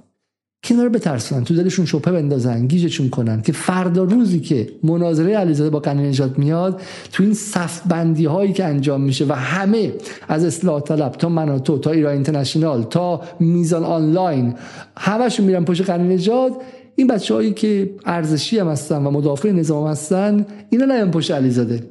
کنار 0.64 0.90
بترسونن 0.90 1.44
تو 1.44 1.56
دلشون 1.56 1.86
شپه 1.86 2.12
بندازن 2.12 2.68
گیجشون 2.68 3.10
کنن 3.10 3.42
که 3.42 3.52
فردا 3.52 4.04
روزی 4.04 4.40
که 4.40 4.70
مناظره 4.84 5.38
علیزاده 5.38 5.70
با 5.70 5.80
قنی 5.80 6.10
نجات 6.10 6.40
میاد 6.40 6.82
تو 7.12 7.24
این 7.24 7.34
صف 7.34 7.82
بندی 7.88 8.26
هایی 8.26 8.54
که 8.54 8.66
انجام 8.66 9.02
میشه 9.02 9.26
و 9.26 9.34
همه 9.34 9.94
از 10.28 10.46
اصلاح 10.46 10.82
طلب 10.82 11.12
تا 11.12 11.30
من 11.30 11.60
تو 11.60 11.78
تا 11.78 11.92
ایران 11.92 12.14
اینترنشنال 12.14 12.84
تا 12.84 13.22
میزان 13.40 13.84
آنلاین 13.84 14.56
همشون 14.98 15.46
میرن 15.46 15.66
پشت 15.66 15.90
قنی 15.90 16.16
نجات 16.16 16.54
این 16.96 17.08
بچه 17.08 17.34
هایی 17.34 17.54
که 17.54 17.96
ارزشی 18.06 18.60
هم 18.60 18.68
هستن 18.68 19.04
و 19.04 19.12
مدافع 19.12 19.52
نظام 19.52 19.88
هستن 19.88 20.46
اینا 20.70 20.86
نیان 20.86 21.12
پشت 21.12 21.32
علیزاده. 21.32 21.84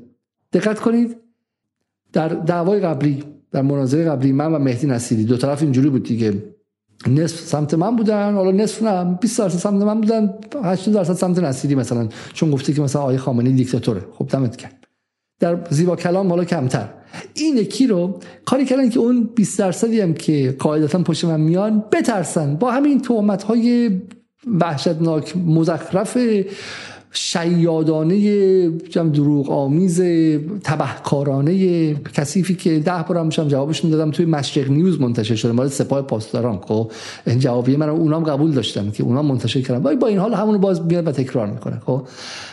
دقت 0.53 0.81
کنید. 0.81 1.17
در 2.13 2.29
دعوای 2.29 2.81
قبلی 2.81 3.25
در 3.51 3.63
مناظره 3.63 4.05
قبلی 4.05 4.33
من 4.33 4.53
و 4.53 4.59
مهدی 4.59 4.87
نصیری 4.87 5.25
دو 5.25 5.37
طرف 5.37 5.63
اینجوری 5.63 5.91
بود 5.91 6.03
دیگه. 6.03 6.56
نصف 7.09 7.41
سمت 7.41 7.75
من 7.75 7.97
بودن 7.97 8.35
حالا 8.35 8.51
نصف 8.51 8.83
نه 8.83 9.19
20 9.21 9.39
درصد 9.39 9.59
سمت 9.59 9.83
من 9.83 10.01
بودن 10.01 10.35
80 10.65 10.95
درصد 10.95 11.13
سمت 11.13 11.39
نصیری 11.39 11.75
مثلا. 11.75 12.09
چون 12.33 12.51
گفته 12.51 12.73
که 12.73 12.83
مثلا 12.83 13.03
آقای 13.03 13.19
خامنه‌ای 13.19 13.55
دیکتاتوره. 13.55 14.01
خب 14.13 14.27
دمت 14.29 14.57
کرد 14.57 14.87
در 15.41 15.59
زیبا 15.71 15.97
کلام 15.97 16.29
حالا 16.29 16.45
کمتر. 16.45 16.89
این 17.35 17.57
یکی 17.57 17.87
رو 17.87 18.21
کاری 18.45 18.65
کردن 18.65 18.91
که 18.91 18.99
اون 18.99 19.31
20 19.35 19.59
درصدی 19.59 20.01
هم 20.01 20.15
که 20.15 20.57
قاعدتا 20.59 20.99
پشت 20.99 21.25
من 21.25 21.41
میان 21.41 21.85
بترسن. 21.93 22.57
با 22.57 22.71
همین 22.71 23.01
تهمت 23.01 23.43
های 23.43 24.01
وحشتناک 24.61 25.37
مزخرف 25.37 26.19
شیادانه 27.19 28.69
دروغ 28.95 29.51
آمیز 29.51 30.01
تبهکارانه 30.65 31.95
کثیفی 31.95 32.55
که 32.55 32.79
ده 32.79 33.05
بار 33.09 33.19
هم 33.19 33.29
جوابشون 33.29 33.91
دادم 33.91 34.11
توی 34.11 34.27
مشرق 34.27 34.71
نیوز 34.71 35.01
منتشر 35.01 35.35
شده 35.35 35.53
مال 35.53 35.69
سپاه 35.69 36.03
پاسداران. 36.03 36.59
خب 36.59 36.91
این 37.27 37.39
جوابی 37.39 37.77
من 37.77 37.89
اونام 37.89 38.25
قبول 38.25 38.51
داشتم 38.51 38.91
که 38.91 39.03
اونام 39.03 39.27
منتشر 39.27 39.61
کردن. 39.61 39.99
با 39.99 40.07
این 40.07 40.19
حال 40.19 40.35
همونو 40.35 40.59
باز 40.59 40.87
میاد 40.87 41.09
و 41.09 41.13
تکرار 41.13 41.47
می‌کنه. 41.47 41.81
خب 41.87 42.03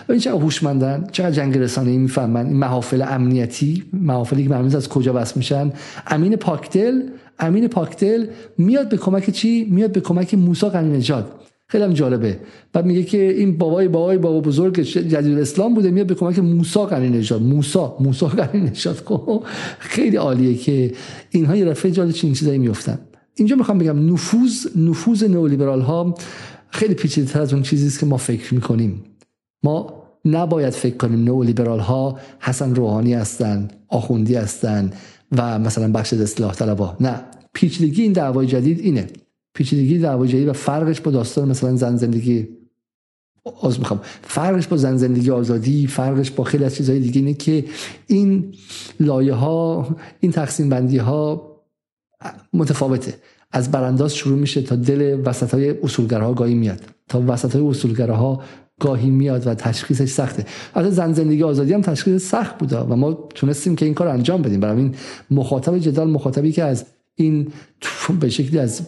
این 0.10 0.20
چقدر 0.20 0.42
هوشمندن 0.42 1.08
چقدر 1.12 1.32
جنگ 1.32 1.58
رسانه 1.58 1.92
ای 1.92 1.98
می‌فهمن. 1.98 2.48
این 2.48 2.58
محافل 2.58 3.02
امنیتی 3.02 3.84
محافلی 3.94 4.44
که 4.44 4.50
معلومه 4.50 4.76
از 4.76 4.90
کجا 4.90 5.14
بس 5.14 5.38
میشن. 5.38 5.72
امین 6.08 6.36
پاکتل 6.36 7.02
امین 7.40 7.68
پاکتل 7.68 8.26
میاد 8.58 8.90
به 8.90 8.98
کمک 8.98 9.30
چی؟ 9.30 9.68
میاد 9.72 9.92
به 9.92 10.00
کمک 10.00 10.34
موسی 10.34 10.70
قنی 10.70 10.98
نژاد 10.98 11.32
خیلی 11.74 11.84
هم 11.84 11.94
جالبه. 11.94 12.40
بعد 12.74 12.86
میگه 12.86 13.04
که 13.04 13.18
این 13.18 13.58
بابای 13.58 13.88
بابای 13.88 14.18
بابا 14.18 14.40
بزرگ 14.40 14.80
جدید 14.82 15.40
اسلام 15.40 15.74
بوده 15.74 15.92
میاد 15.92 16.08
به 16.08 16.16
کمک 16.16 16.40
موسی 16.40 16.80
قنی 16.80 17.10
نژاد. 17.10 17.42
موسی 17.42 17.80
موسی 18.00 18.26
قنی 18.26 18.62
نژاد. 18.62 18.96
خب 18.96 19.44
خیلی 19.80 20.18
عالیه 20.18 20.56
که 20.56 20.94
اینها 21.30 21.56
یه 21.56 21.66
رفعه 21.66 21.92
جال 21.92 22.12
چین 22.12 22.34
چیزایی 22.34 22.58
میفتن 22.58 23.00
اینجا 23.36 23.56
می‌خوام 23.56 23.78
بگم 23.78 24.14
نفوذ 24.14 24.68
نفوذ 24.76 25.24
نئولیبرال 25.24 25.82
ها 25.82 26.16
خیلی 26.70 26.94
پیچیده‌تر 26.94 27.42
از 27.42 27.54
اون 27.54 27.62
چیزی 27.62 27.88
است 27.88 28.00
که 28.00 28.06
ما 28.06 28.18
فکر 28.18 28.54
می‌کنیم. 28.54 29.04
ما 29.64 30.04
نباید 30.26 30.74
فکر 30.74 30.98
کنیم 30.98 31.24
نئولیبرال 31.24 31.80
ها 31.80 32.20
حسن 32.40 32.76
روحانی 32.76 33.14
هستن 33.14 33.68
آخوندی 33.88 34.36
هستن 34.36 34.92
و 35.32 35.60
مثلا 35.60 35.92
بخش 35.92 36.14
اصلاح 36.14 36.54
طلبا. 36.54 36.98
نه. 37.00 37.22
پیچیدگی 37.54 38.02
این 38.02 38.14
دعوای 38.14 38.48
جدید 38.48 38.80
اینه. 38.80 39.08
پیچیدگی 39.54 39.98
دعواجویی 39.98 40.46
و 40.46 40.54
فرقش 40.54 41.02
با 41.02 41.12
داستان 41.12 41.50
مثلا 41.50 41.76
زن 41.76 41.96
زندگی 41.96 42.48
از 43.64 43.80
می‌خوام. 43.80 44.00
فرقش 44.22 44.68
با 44.68 44.78
زن 44.78 44.98
زندگی 44.98 45.32
آزادی 45.32 45.88
فرقش 45.88 46.32
با 46.32 46.44
خیلی 46.44 46.64
از 46.64 46.76
چیزهای 46.76 47.00
دیگه 47.00 47.20
اینه 47.20 47.34
که 47.34 47.66
این 48.08 48.54
لایه 49.00 49.34
ها 49.34 49.88
این 50.20 50.32
تقسیم 50.32 50.70
بندی 50.70 50.98
ها 50.98 51.50
متفاوته. 52.54 53.14
از 53.52 53.72
برانداز 53.72 54.16
شروع 54.16 54.38
میشه 54.38 54.62
تا 54.62 54.76
دل 54.76 55.22
وسط 55.26 55.54
های 55.54 55.70
اصولگرها 55.70 56.34
گاهی 56.34 56.56
میاد. 56.56 56.82
تا 57.08 57.24
وسط 57.28 57.56
های 57.56 57.68
اصولگرها 57.68 58.42
گاهی 58.80 59.10
میاد 59.10 59.48
و 59.48 59.56
تشخیصش 59.56 60.10
سخته. 60.10 60.46
از 60.74 60.96
زن 60.96 61.14
زندگی 61.14 61.44
آزادی 61.44 61.74
هم 61.74 61.82
تشخیص 61.82 62.30
سخت 62.30 62.58
بوده 62.58 62.78
و 62.78 62.96
ما 62.96 63.14
تونستیم 63.14 63.76
که 63.76 63.86
این 63.86 63.94
کار 63.94 64.08
انجام 64.08 64.42
بدیم. 64.42 64.60
برای 64.60 64.78
این 64.78 64.96
مخاطب 65.32 65.78
جدال 65.78 66.10
مخاطبی 66.10 66.52
که 66.52 66.64
از 66.64 66.86
این 67.16 67.48
به 68.20 68.30
شکلی 68.30 68.60
از 68.60 68.82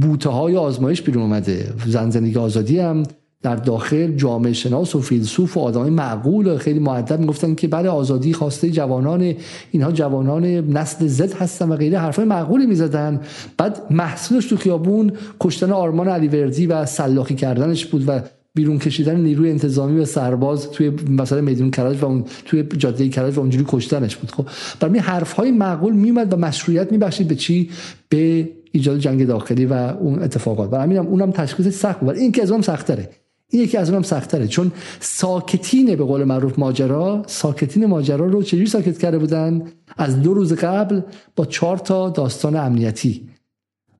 بوته 0.00 0.30
های 0.30 0.56
آزمایش 0.56 1.02
بیرون 1.02 1.22
اومده. 1.22 1.72
زن 1.86 2.10
زندگی 2.10 2.36
آزادی 2.36 2.78
هم 2.78 3.02
در 3.42 3.56
داخل 3.56 4.16
جامعه 4.16 4.52
شناس 4.52 4.94
و 4.94 5.00
فیلسوف 5.00 5.56
و 5.56 5.60
آدمای 5.60 5.90
معقول 5.90 6.46
و 6.46 6.58
خیلی 6.58 6.78
معدب 6.78 7.20
می‌گفتن 7.20 7.54
که 7.54 7.68
برای 7.68 7.84
بله، 7.84 7.92
آزادی 7.92 8.32
خواسته 8.32 8.70
جوانان 8.70 9.34
اینها 9.70 9.92
جوانان 9.92 10.44
نسل 10.46 11.06
زد 11.06 11.32
هستن 11.32 11.68
و 11.68 11.76
غیره 11.76 11.98
حرفای 11.98 12.24
معقولی 12.24 12.66
می‌زدن. 12.66 13.20
بعد 13.58 13.82
محصولش 13.90 14.46
تو 14.46 14.56
خیابون 14.56 15.12
کشتن 15.40 15.72
آرمان 15.72 16.08
علیوردی 16.08 16.66
و 16.66 16.86
سلاخی 16.86 17.34
کردنش 17.34 17.86
بود 17.86 18.04
و 18.06 18.20
بیرون 18.54 18.78
کشیدن 18.78 19.20
نیروی 19.20 19.50
انتظامی 19.50 20.00
و 20.00 20.04
سرباز 20.04 20.70
توی 20.70 20.90
مثلا 21.08 21.40
میدون 21.40 21.70
کرج 21.70 22.02
و 22.02 22.06
اون 22.06 22.24
توی 22.44 22.62
جاده 22.62 23.08
کرج 23.08 23.36
و 23.36 23.40
اونجوری 23.40 23.64
کشتنش 23.68 24.16
بود. 24.16 24.30
خب 24.30 24.46
برای 24.80 24.98
حرف 24.98 25.32
های 25.32 25.50
معقول 25.50 25.92
میومد 25.92 26.32
و 26.32 26.36
مشروعیت 26.36 26.92
میبخشید 26.92 27.28
به 27.28 27.34
چی؟ 27.34 27.70
به 28.08 28.48
ایجاد 28.72 28.98
جنگ 28.98 29.26
داخلی 29.26 29.66
و 29.66 29.72
اون 29.72 30.22
اتفاقات. 30.22 30.72
و 30.72 30.76
همینم 30.76 31.06
اونم 31.06 31.30
تشخیص 31.30 31.68
سخت 31.68 32.00
بود. 32.00 32.16
این 32.16 32.32
که 32.32 32.42
از 32.42 32.50
اونم 32.50 32.62
سختره. 32.62 33.10
این 33.48 33.62
یکی 33.62 33.76
از 33.76 33.90
اونم 33.90 34.02
سختره. 34.02 34.48
چون 34.48 34.72
ساکتین 35.00 35.96
به 35.96 36.04
قول 36.04 36.24
معروف 36.24 36.58
ماجرا 36.58 37.22
ساکتین 37.26 37.86
ماجرا 37.86 38.26
رو 38.26 38.42
چجوری 38.42 38.66
ساکت 38.66 38.98
کرده 38.98 39.18
بودن؟ 39.18 39.62
از 39.96 40.22
دو 40.22 40.34
روز 40.34 40.52
قبل 40.52 41.00
با 41.36 41.46
چهار 41.46 41.78
تا 41.78 42.10
داستان 42.10 42.56
امنیتی. 42.56 43.28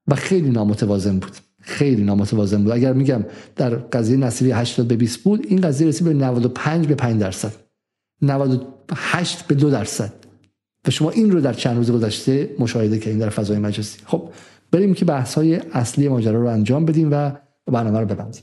و 0.08 0.14
خیلی 0.14 0.50
نامتوازن 0.50 1.18
بود. 1.18 1.32
خیلی 1.60 2.02
نامتوازن 2.02 2.62
بود. 2.62 2.72
اگر 2.72 2.92
میگم 2.92 3.24
در 3.56 3.74
قضیه 3.74 4.16
نصیری 4.16 4.50
80 4.50 4.88
به 4.88 4.96
20 4.96 5.18
بود 5.18 5.46
این 5.48 5.60
قضیه 5.60 5.88
رسید 5.88 6.06
به 6.06 6.14
95 6.14 6.86
به 6.86 6.94
5 6.94 7.20
درصد. 7.20 7.52
98 8.22 9.46
به 9.46 9.54
2 9.54 9.70
درصد. 9.70 10.12
و 10.86 10.90
شما 10.90 11.10
این 11.10 11.30
رو 11.30 11.40
در 11.40 11.52
چند 11.52 11.76
روز 11.76 11.90
گذشته 11.90 12.50
مشاهده 12.58 12.98
کردین 12.98 13.18
در 13.18 13.28
فضای 13.28 13.58
مجازی 13.58 13.98
خب 14.06 14.28
بریم 14.72 14.94
که 14.94 15.04
بحث 15.04 15.34
های 15.34 15.54
اصلی 15.56 16.08
ماجرا 16.08 16.40
رو 16.40 16.48
انجام 16.48 16.84
بدیم 16.84 17.08
و 17.12 17.32
برنامه 17.66 18.00
رو 18.00 18.06
ببندیم. 18.06 18.42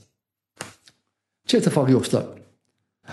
چه 1.46 1.58
اتفاقی 1.58 1.92
افتاد؟ 1.92 2.40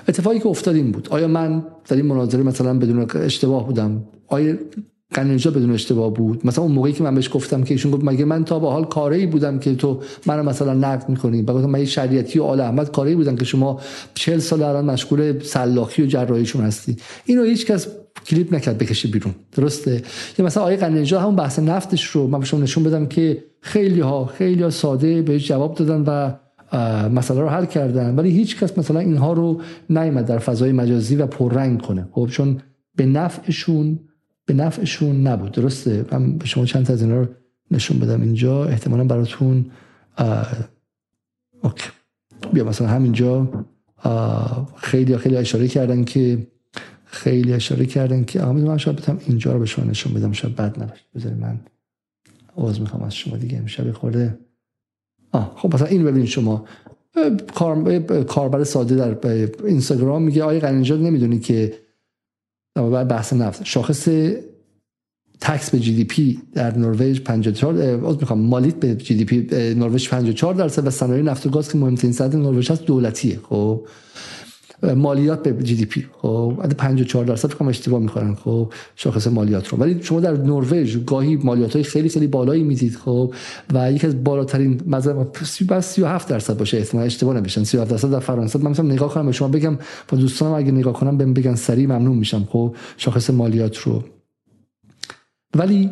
اتفاقی 0.08 0.40
که 0.40 0.48
افتاد 0.48 0.76
این 0.76 0.92
بود. 0.92 1.10
آیا 1.10 1.28
من 1.28 1.66
در 1.88 1.96
این 1.96 2.06
مناظره 2.06 2.44
مثلا 2.44 2.80
بدون 2.80 3.10
اشتباه 3.16 3.66
بودم؟ 3.66 4.04
آیا 4.28 4.56
قنیجا 5.16 5.52
بدون 5.52 5.72
اشتباه 5.72 6.14
بود. 6.14 6.48
مثلا 6.48 6.64
اون 6.64 6.74
موقعی 6.74 6.94
که 6.94 7.04
من 7.04 7.16
بهش 7.16 7.30
گفتم 7.34 7.64
که 7.64 7.74
ایشون 7.74 7.92
گفت 7.92 8.04
مگه 8.04 8.26
من 8.26 8.46
تا 8.46 8.60
به 8.60 8.70
حال 8.70 8.86
کاری 8.86 9.26
بودم 9.26 9.60
که 9.60 9.76
تو 9.76 10.00
منو 10.26 10.44
مثلا 10.44 10.74
نقد 10.74 11.10
می‌کنی؟ 11.10 11.44
گفتم 11.44 11.70
من 11.70 11.86
شریعتی 11.86 12.40
و 12.40 12.44
آل 12.44 12.60
احمد 12.60 12.92
کاری 12.92 13.16
بودم 13.16 13.36
که 13.36 13.46
شما 13.46 13.80
40 14.14 14.40
سال 14.40 14.64
الان 14.64 14.86
مشغول 14.86 15.40
سلاخی 15.40 16.04
و 16.04 16.06
جراحیشون 16.06 16.64
هستی. 16.64 16.98
اینو 17.26 17.44
هیچ 17.44 17.66
کس 17.66 17.88
کلیپ 18.26 18.54
نکرد 18.54 18.78
بکشه 18.78 19.08
بیرون. 19.08 19.34
درسته؟ 19.52 20.02
یا 20.40 20.46
مثلا 20.46 20.64
آقای 20.64 20.76
قنیجا 20.76 21.20
همون 21.20 21.36
بحث 21.36 21.60
نفتش 21.60 22.06
رو 22.06 22.28
من 22.28 22.40
بهشون 22.40 22.64
نشون 22.64 22.84
بدم 22.84 23.06
که 23.06 23.44
خیلی 23.62 24.00
ها 24.00 24.26
خیلی 24.26 24.64
ها 24.64 24.70
ساده 24.70 25.22
بهش 25.22 25.48
جواب 25.48 25.76
دادن 25.76 26.04
و 26.08 26.32
مسئله 27.10 27.42
رو 27.42 27.50
حل 27.50 27.66
کردن. 27.66 28.16
ولی 28.16 28.30
هیچ 28.30 28.60
کس 28.60 28.78
مثلا 28.78 29.00
اینها 29.00 29.34
رو 29.34 29.62
نیامد 29.90 30.26
در 30.26 30.38
فضای 30.38 30.72
مجازی 30.72 31.16
و 31.16 31.26
پررنگ 31.26 31.82
کنه. 31.82 32.08
خب 32.12 32.28
چون 32.32 32.62
به 32.96 33.06
نفعشون 33.06 34.00
به 34.46 34.54
نفعشون 34.54 35.28
نبود. 35.28 35.52
درسته؟ 35.52 36.06
من 36.12 36.38
به 36.38 36.46
شما 36.46 36.66
چند 36.66 36.86
تا 36.86 36.94
از 36.94 37.02
اینا 37.02 37.22
رو 37.22 37.28
نشون 37.72 38.00
بدم 38.00 38.22
اینجا. 38.22 38.66
احتمالا 38.66 39.04
براتون 39.04 39.66
اوکی. 41.62 41.90
بیا 42.54 42.64
مثلا 42.64 42.88
همینجا 42.88 43.66
خیلی 44.76 45.18
خیلی 45.18 45.38
اشاره 45.38 45.68
کردن 45.68 46.04
که 46.04 46.48
خیلی 47.06 47.54
اشاره 47.54 47.86
کردن 47.86 48.24
که 48.24 48.42
آمد 48.42 48.64
من 48.64 48.78
شاید 48.78 48.98
بتونم 48.98 49.20
اینجا 49.28 49.54
رو 49.54 49.60
به 49.60 49.66
شما 49.66 49.86
نشون 49.86 50.14
بدم. 50.14 50.32
شاید 50.32 50.56
بد 50.56 50.84
نباشه. 50.84 51.02
بذارید 51.16 51.40
من 51.40 51.60
عذر 52.58 52.80
می‌خوام 52.80 53.04
از 53.04 53.16
شما 53.16 53.38
دیگه. 53.38 53.58
امشب 53.58 53.92
خورده. 53.92 54.38
آه 55.32 55.54
خب 55.56 55.74
مثلا 55.74 55.88
این 55.88 56.04
ببینید 56.04 56.28
شما. 56.28 56.66
کار 57.56 58.00
کاربر 58.24 58.64
ساده 58.64 58.96
در 58.96 59.50
اینستاگرام 59.66 60.24
میگه 60.24 60.44
آقای 60.44 60.60
غنی‌نژاد 60.60 61.02
نمی‌دونی 61.02 61.40
که 61.40 61.74
بحث 62.76 63.34
نفت. 63.34 63.66
شاخص 63.66 64.08
tax 65.42 65.70
به 65.70 65.80
GDP 65.80 66.42
در 66.54 66.78
نروژ 66.78 67.20
54 67.20 67.78
از 68.10 68.18
می‌خوام 68.20 68.40
مالیات 68.40 68.76
به 68.76 68.96
GDP 68.96 69.48
نروژ 69.76 70.10
54 70.10 70.54
درصد 70.54 70.88
و 70.88 70.90
صنایع 70.90 71.24
نفت 71.24 71.46
و 71.46 71.50
گاز 71.50 71.72
که 71.72 71.78
مهمترین 71.78 72.14
صنعت 72.14 72.36
نروژ 72.36 72.72
هست 72.72 72.86
دولتیه 72.86 73.40
خب؟ 73.50 73.88
مالیات 74.94 75.44
به 75.44 75.64
GDP 75.64 76.06
خب 76.22 76.54
54 76.78 77.26
درصد 77.26 77.50
فکر 77.50 77.66
اشتباه 77.66 78.00
می‌کنن 78.00 78.36
خب 78.36 78.74
شاخص 78.96 79.28
مالیات 79.28 79.68
رو. 79.68 79.78
ولی 79.78 80.04
شما 80.04 80.20
در 80.20 80.32
نروژ 80.32 80.98
گاهی 80.98 81.36
مالیات 81.36 81.74
های 81.74 81.84
خیلی 81.84 82.10
خیلی 82.10 82.28
بالایی 82.28 82.64
می‌دید. 82.64 82.96
خب 82.96 83.34
و 83.74 83.92
یکی 83.92 84.08
از 84.08 84.24
بالاترین 84.24 84.82
مثلا 84.88 85.28
37 85.80 86.30
درصد 86.30 86.58
باشه. 86.58 86.78
احتمال 86.78 87.06
اشتباه 87.06 87.36
نمیشن 87.36 87.64
37 87.64 87.92
درصد 87.92 88.12
در 88.12 88.20
فرانسه. 88.20 88.60
من 88.60 88.72
مثلا 88.72 88.86
نگاه 88.86 89.14
کنم 89.14 89.26
به 89.26 89.32
شما 89.32 89.48
بگم 89.48 89.78
با 90.10 90.18
دوستانم 90.18 90.54
اگه 90.54 90.72
نگاه 90.72 90.94
کنم 90.94 91.18
بهم 91.18 91.34
بگن 91.34 91.56
سریع 91.56 91.86
ممنون 91.86 92.18
میشم. 92.18 92.48
خب 92.50 92.76
شاخص 92.98 93.30
مالیات 93.30 93.78
رو. 93.78 94.04
ولی 95.56 95.90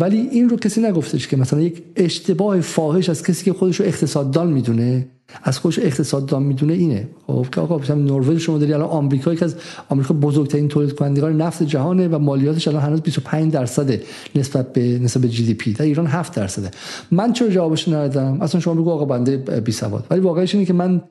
ولی 0.00 0.18
این 0.18 0.48
رو 0.48 0.56
کسی 0.56 0.80
نگفتش 0.80 1.28
که 1.28 1.36
مثلا 1.36 1.60
یک 1.60 1.82
اشتباه 1.96 2.60
فاحش 2.60 3.08
از 3.08 3.22
کسی 3.22 3.44
که 3.44 3.52
خودش 3.52 3.80
رو 3.80 3.86
اقتصاددان 3.86 4.52
می‌دونه 4.52 5.06
از 5.42 5.58
خودش 5.58 5.78
اقتصاددان 5.78 6.42
می‌دونه 6.42 6.72
اینه. 6.72 7.08
خب 7.26 7.46
که 7.52 7.60
آقا 7.60 7.78
مثلا 7.78 7.96
نروژ 7.96 8.42
شما 8.42 8.58
داری 8.58 8.72
الان 8.72 8.88
آمریکا 8.88 9.32
یک 9.32 9.42
از 9.42 9.56
آمریکا 9.88 10.14
بزرگترین 10.14 10.68
تولید 10.68 10.92
کنندگان 10.92 11.42
نفت 11.42 11.62
جهانه 11.62 12.08
و 12.08 12.18
مالیاتش 12.18 12.68
الان 12.68 12.82
هنوز 12.82 13.00
25 13.00 13.52
درصده 13.52 14.02
نسبت 14.34 14.72
به 14.72 14.98
نسبت 14.98 15.22
به 15.22 15.28
جی 15.28 15.46
دی 15.46 15.54
پی. 15.54 15.72
در 15.72 15.84
ایران 15.84 16.06
7 16.06 16.34
درصده. 16.34 16.70
من 17.10 17.32
چرا 17.32 17.48
جوابش 17.48 17.88
ندادم؟ 17.88 18.38
اصلا 18.40 18.60
شما 18.60 18.74
بگو 18.74 18.90
آقا 18.90 19.04
بنده 19.04 19.36
بی 19.36 19.72
سواد. 19.72 20.06
ولی 20.10 20.20
واقعیش 20.20 20.54
اینه 20.54 20.66
که 20.66 20.72
من 20.72 21.02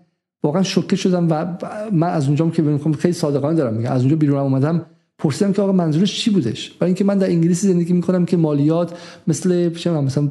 واقعا 0.44 0.64
شوکه 0.64 0.96
شدم 0.96 1.28
و 1.30 1.58
من 1.92 2.08
از 2.08 2.28
اونجام 2.28 2.52
که 2.52 2.62
میگم 2.62 2.94
خیلی 2.94 3.14
صادقانه 3.14 3.56
دارم 3.56 3.74
میگم. 3.74 3.92
از 3.92 4.02
اونجا 4.02 4.16
بیرون 4.16 4.40
اومدم. 4.40 4.86
پرسیدم 5.18 5.54
که 5.54 5.62
آقا 5.62 5.72
منظورش 5.72 6.20
چی 6.20 6.30
بودش؟ 6.32 6.72
برای 6.72 6.90
اینکه 6.90 7.04
من 7.04 7.18
در 7.18 7.28
انگلیسی 7.28 7.68
زندگی 7.68 7.94
می‌کنم 7.94 8.26
که 8.26 8.38
مالیات 8.38 8.98
مثل 9.28 9.70
مثلا 9.86 10.30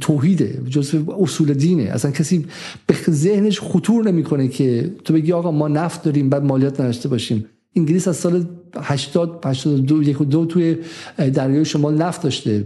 توحیده 0.00 0.62
جزء 0.70 0.98
اصول 1.18 1.54
دینه. 1.54 1.82
اصلا 1.82 2.10
کسی 2.10 2.46
به 2.86 2.94
ذهنش 3.10 3.60
خطور 3.60 4.04
نمی‌کنه 4.04 4.48
که 4.48 4.94
تو 5.04 5.14
بگی 5.14 5.32
آقا 5.32 5.50
ما 5.50 5.68
نفت 5.68 6.02
داریم 6.02 6.28
بعد 6.28 6.44
مالیات 6.44 6.80
نداشته 6.80 7.08
باشیم. 7.08 7.44
انگلیس 7.76 8.08
از 8.08 8.16
سال 8.16 8.46
80 8.82 9.40
82 9.44 10.02
یک 10.02 10.20
و 10.20 10.24
دو 10.24 10.46
توی 10.46 10.76
دریای 11.16 11.64
شمال 11.64 11.94
نفت 11.94 12.22
داشته. 12.22 12.64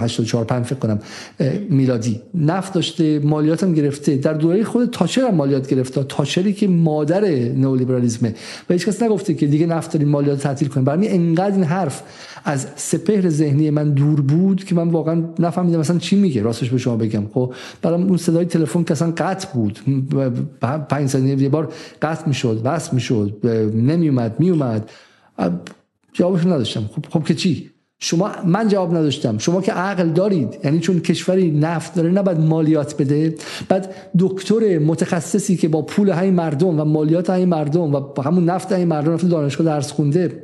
84 0.00 0.44
5 0.44 0.64
فکر 0.64 0.78
کنم 0.78 0.98
میلادی. 1.70 2.20
نفت 2.34 2.72
داشته 2.72 3.18
مالیات 3.18 3.62
هم 3.62 3.74
گرفته. 3.74 4.16
در 4.16 4.32
دوره 4.32 4.64
خود 4.64 4.90
تاچر 4.90 5.22
هم 5.22 5.34
مالیات 5.34 5.68
گرفته 5.68 6.02
تاچری 6.02 6.52
که 6.52 6.68
مادر 6.68 7.24
نئولیبرالیسمه. 7.54 8.34
و 8.70 8.72
هیچ 8.72 8.86
کس 8.86 9.02
نگفته 9.02 9.34
که 9.34 9.46
دیگه 9.46 9.66
نفت 9.66 9.92
داریم 9.92 10.08
مالیات 10.08 10.38
تعطیل 10.38 10.68
کنیم. 10.68 10.84
برای 10.84 11.08
انقدر 11.08 11.54
این 11.54 11.64
حرف 11.64 12.02
از 12.44 12.66
سپهر 12.76 13.28
ذهنی 13.28 13.70
من 13.70 13.90
دور 13.90 14.20
بود 14.20 14.64
که 14.64 14.74
من 14.74 14.88
واقعا 14.88 15.24
نفهمیدم 15.38 15.78
مثلا 15.78 15.98
چی 15.98 16.16
میگه. 16.16 16.42
راستش 16.42 16.70
به 16.70 16.78
شما 16.78 16.96
بگم. 16.96 17.22
خب 17.34 17.54
برام 17.82 18.02
اون 18.02 18.16
صدای 18.16 18.44
تلفن 18.44 18.84
که 18.84 18.92
اصلا 18.92 19.12
قطع 19.16 19.48
بود. 19.54 19.78
پنج 20.88 21.08
ثانیه 21.08 21.42
یه 21.42 21.48
بار 21.48 21.72
قطع 22.02 22.28
می‌شد 22.28 22.60
وصل 22.64 22.94
می‌شد. 22.94 23.46
نمیومد 23.74 24.36
میومد 24.38 24.90
جوابش 26.12 26.44
نداشتم. 26.44 26.90
خب 26.96 27.04
خب 27.10 27.24
که 27.24 27.34
چی؟ 27.34 27.70
شما 27.98 28.30
من 28.44 28.68
جواب 28.68 28.96
نداشتم. 28.96 29.38
شما 29.38 29.62
که 29.62 29.72
عقل 29.72 30.08
دارید 30.08 30.58
یعنی 30.64 30.80
چون 30.80 31.00
کشوری 31.00 31.50
نفت 31.50 31.94
داره 31.94 32.10
نباید 32.10 32.38
مالیات 32.38 32.96
بده. 32.96 33.34
بعد 33.68 33.94
دکتر 34.18 34.78
متخصصی 34.78 35.56
که 35.56 35.68
با 35.68 35.82
پول 35.82 36.10
های 36.10 36.30
مردم 36.30 36.80
و 36.80 36.84
مالیات 36.84 37.30
های 37.30 37.44
مردم 37.44 37.94
و 37.94 38.22
همون 38.24 38.44
نفت 38.44 38.72
های 38.72 38.84
مردم 38.84 39.12
رفته 39.12 39.28
دانشگاه 39.28 39.66
درس 39.66 39.92
خونده 39.92 40.42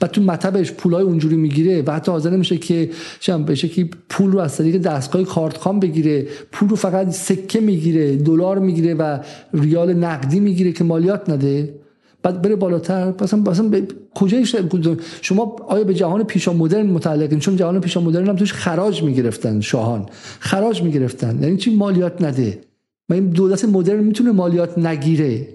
بعد 0.00 0.10
تو 0.10 0.22
مطبش 0.22 0.72
پولای 0.72 1.02
اونجوری 1.02 1.36
می‌گیره 1.36 1.82
و 1.86 1.92
حتی 1.92 2.12
حاضر 2.12 2.30
نمیشه 2.30 2.56
که 2.56 2.90
شم 3.20 3.44
بشه 3.44 3.68
که 3.68 3.88
پول 4.08 4.32
رو 4.32 4.38
از 4.38 4.56
طریق 4.56 4.76
دستگاه 4.76 5.22
کارتخام 5.22 5.80
بگیره. 5.80 6.26
پول 6.52 6.68
رو 6.68 6.76
فقط 6.76 7.10
سکه 7.10 7.60
می‌گیره 7.60 8.16
دلار 8.16 8.58
می‌گیره 8.58 8.94
و 8.94 9.18
ریال 9.54 9.94
نقدی 9.94 10.40
می‌گیره 10.40 10.72
که 10.72 10.84
مالیات 10.84 11.30
نده. 11.30 11.79
بعد 12.22 12.42
بره 12.42 12.56
بالاتر. 12.56 13.14
مثلا 13.20 13.40
مثلا 13.40 13.68
به 13.68 13.88
کجای 14.14 14.46
شما 15.20 15.56
آیا 15.68 15.84
به 15.84 15.94
جهان 15.94 16.24
پیشا 16.24 16.52
مدرن 16.52 16.86
متعلقین؟ 16.86 17.38
چون 17.38 17.56
جهان 17.56 17.80
پیشا 17.80 18.00
مدرن 18.00 18.28
هم 18.28 18.36
توش 18.36 18.52
خراج 18.52 19.02
می‌گرفتن 19.02 19.60
شاهان. 19.60 20.06
خراج 20.40 20.82
می‌گرفتن. 20.82 21.42
یعنی 21.42 21.56
چی 21.56 21.76
مالیات 21.76 22.22
نده. 22.22 22.60
و 23.08 23.12
این 23.12 23.26
دولت 23.26 23.64
مدرن 23.64 24.04
می‌تونه 24.04 24.32
مالیات 24.32 24.78
نگیره. 24.78 25.48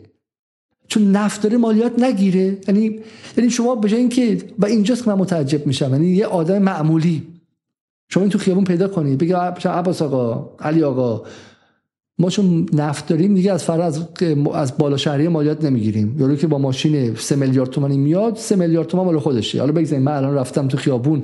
چون 0.87 1.11
نفت 1.11 1.41
داره 1.41 1.57
مالیات 1.57 1.99
نگیره. 1.99 2.57
یعنی 2.67 2.99
یعنی 3.37 3.49
شما 3.49 3.75
به 3.75 3.89
جای 3.89 3.99
اینکه 3.99 4.37
و 4.59 4.65
اینجاست 4.65 5.03
که 5.03 5.09
من 5.09 5.17
متعجب 5.17 5.67
میشم. 5.67 5.89
یعنی 5.91 6.07
یه 6.07 6.25
آدم 6.25 6.61
معمولی. 6.61 7.27
شما 8.09 8.23
این 8.23 8.29
تو 8.29 8.37
خیابون 8.37 8.63
پیدا 8.63 8.87
کنید 8.87 9.17
بگه 9.17 9.37
عباس 9.37 10.01
آقا 10.01 10.49
علی 10.59 10.83
آقا 10.83 11.23
ما 12.19 12.29
چون 12.29 12.65
نفت 12.73 13.07
داریم 13.07 13.35
دیگه 13.35 13.51
از 13.51 13.63
فراز 13.63 14.07
از 14.53 14.77
بالا 14.77 14.97
شهری 14.97 15.27
مالیات 15.27 15.63
نمی‌گیریم. 15.63 16.15
یارو 16.19 16.35
که 16.35 16.47
با 16.47 16.57
ماشین 16.57 17.15
3 17.15 17.35
میلیارد 17.35 17.69
تومانی 17.69 17.97
میاد 17.97 18.37
3 18.37 18.55
میلیارد 18.55 18.87
تومان 18.87 19.05
مال 19.05 19.19
خودشه. 19.19 19.59
حالا 19.59 19.71
بگذاریم 19.71 20.03
من 20.03 20.11
الان 20.11 20.35
رفتم 20.35 20.67
تو 20.67 20.77
خیابون 20.77 21.21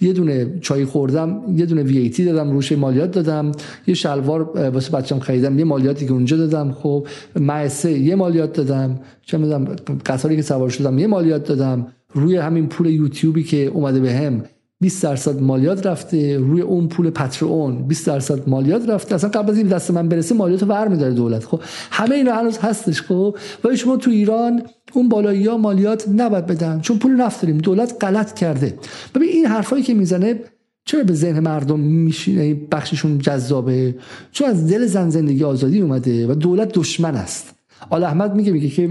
یه 0.00 0.12
دونه 0.12 0.58
چای 0.60 0.84
خوردم 0.84 1.42
یه 1.56 1.66
دونه 1.66 1.82
وی 1.82 1.98
ای 1.98 2.24
دادم 2.24 2.50
روش 2.50 2.72
مالیات 2.72 3.10
دادم 3.10 3.52
یه 3.86 3.94
شلوار 3.94 4.70
واسه 4.70 4.90
بچه‌م 4.90 5.20
خریدم 5.20 5.58
یه 5.58 5.64
مالیاتی 5.64 6.06
که 6.06 6.12
اونجا 6.12 6.36
دادم 6.36 6.72
خب 6.72 7.06
معسه 7.40 7.92
یه 7.92 8.14
مالیات 8.14 8.52
دادم 8.52 9.00
چه 9.26 9.38
می‌دونم 9.38 9.64
قطاری 10.06 10.36
که 10.36 10.42
سوار 10.42 10.68
شدم 10.68 10.98
یه 10.98 11.06
مالیات 11.06 11.48
دادم. 11.48 11.86
روی 12.14 12.36
همین 12.36 12.66
پول 12.66 12.86
یوتیوبی 12.86 13.42
که 13.42 13.66
اومده 13.66 14.00
بهم 14.00 14.38
به 14.38 14.44
20 14.82 15.02
درصد 15.02 15.40
مالیات 15.40 15.86
رفته 15.86 16.38
روی 16.38 16.60
اون 16.60 16.88
پول 16.88 17.10
پترون 17.10 17.82
20 17.88 18.06
درصد 18.06 18.48
مالیات 18.48 18.88
رفته. 18.88 19.14
اصلا 19.14 19.30
قبل 19.30 19.50
از 19.50 19.58
این 19.58 19.66
دست 19.66 19.90
من 19.90 20.08
برسه 20.08 20.34
مالیات 20.34 20.62
ور 20.62 20.88
میداره 20.88 21.14
دولت. 21.14 21.44
خب 21.44 21.60
همه 21.90 22.14
اینا 22.14 22.34
هنوز 22.34 22.58
هستش. 22.58 23.02
خب 23.02 23.36
ولی 23.64 23.76
شما 23.76 23.96
تو 23.96 24.10
ایران 24.10 24.62
اون 24.92 25.08
بالایی 25.08 25.46
ها 25.46 25.56
مالیات 25.56 26.08
نباید 26.08 26.46
بدن. 26.46 26.80
چون 26.80 26.98
پول 26.98 27.12
نفت 27.12 27.42
داریم. 27.42 27.58
دولت 27.58 27.96
غلط 28.00 28.34
کرده. 28.34 28.74
ببین 29.14 29.28
این 29.28 29.46
حرفایی 29.46 29.82
که 29.82 29.94
می‌زنه 29.94 30.40
چرا 30.84 31.04
به 31.04 31.14
ذهن 31.14 31.40
مردم 31.40 31.80
میشینه 31.80 32.54
بخششون 32.54 33.18
جذابه. 33.18 33.94
چون 34.32 34.48
از 34.48 34.66
دل 34.66 34.86
زن 34.86 35.10
زندگی 35.10 35.44
آزادی 35.44 35.80
اومده 35.80 36.26
و 36.26 36.34
دولت 36.34 36.72
دشمن 36.72 37.14
است. 37.14 37.54
آل 37.90 38.04
احمد 38.04 38.34
میگه 38.34 38.52
میگه 38.52 38.68
که 38.68 38.90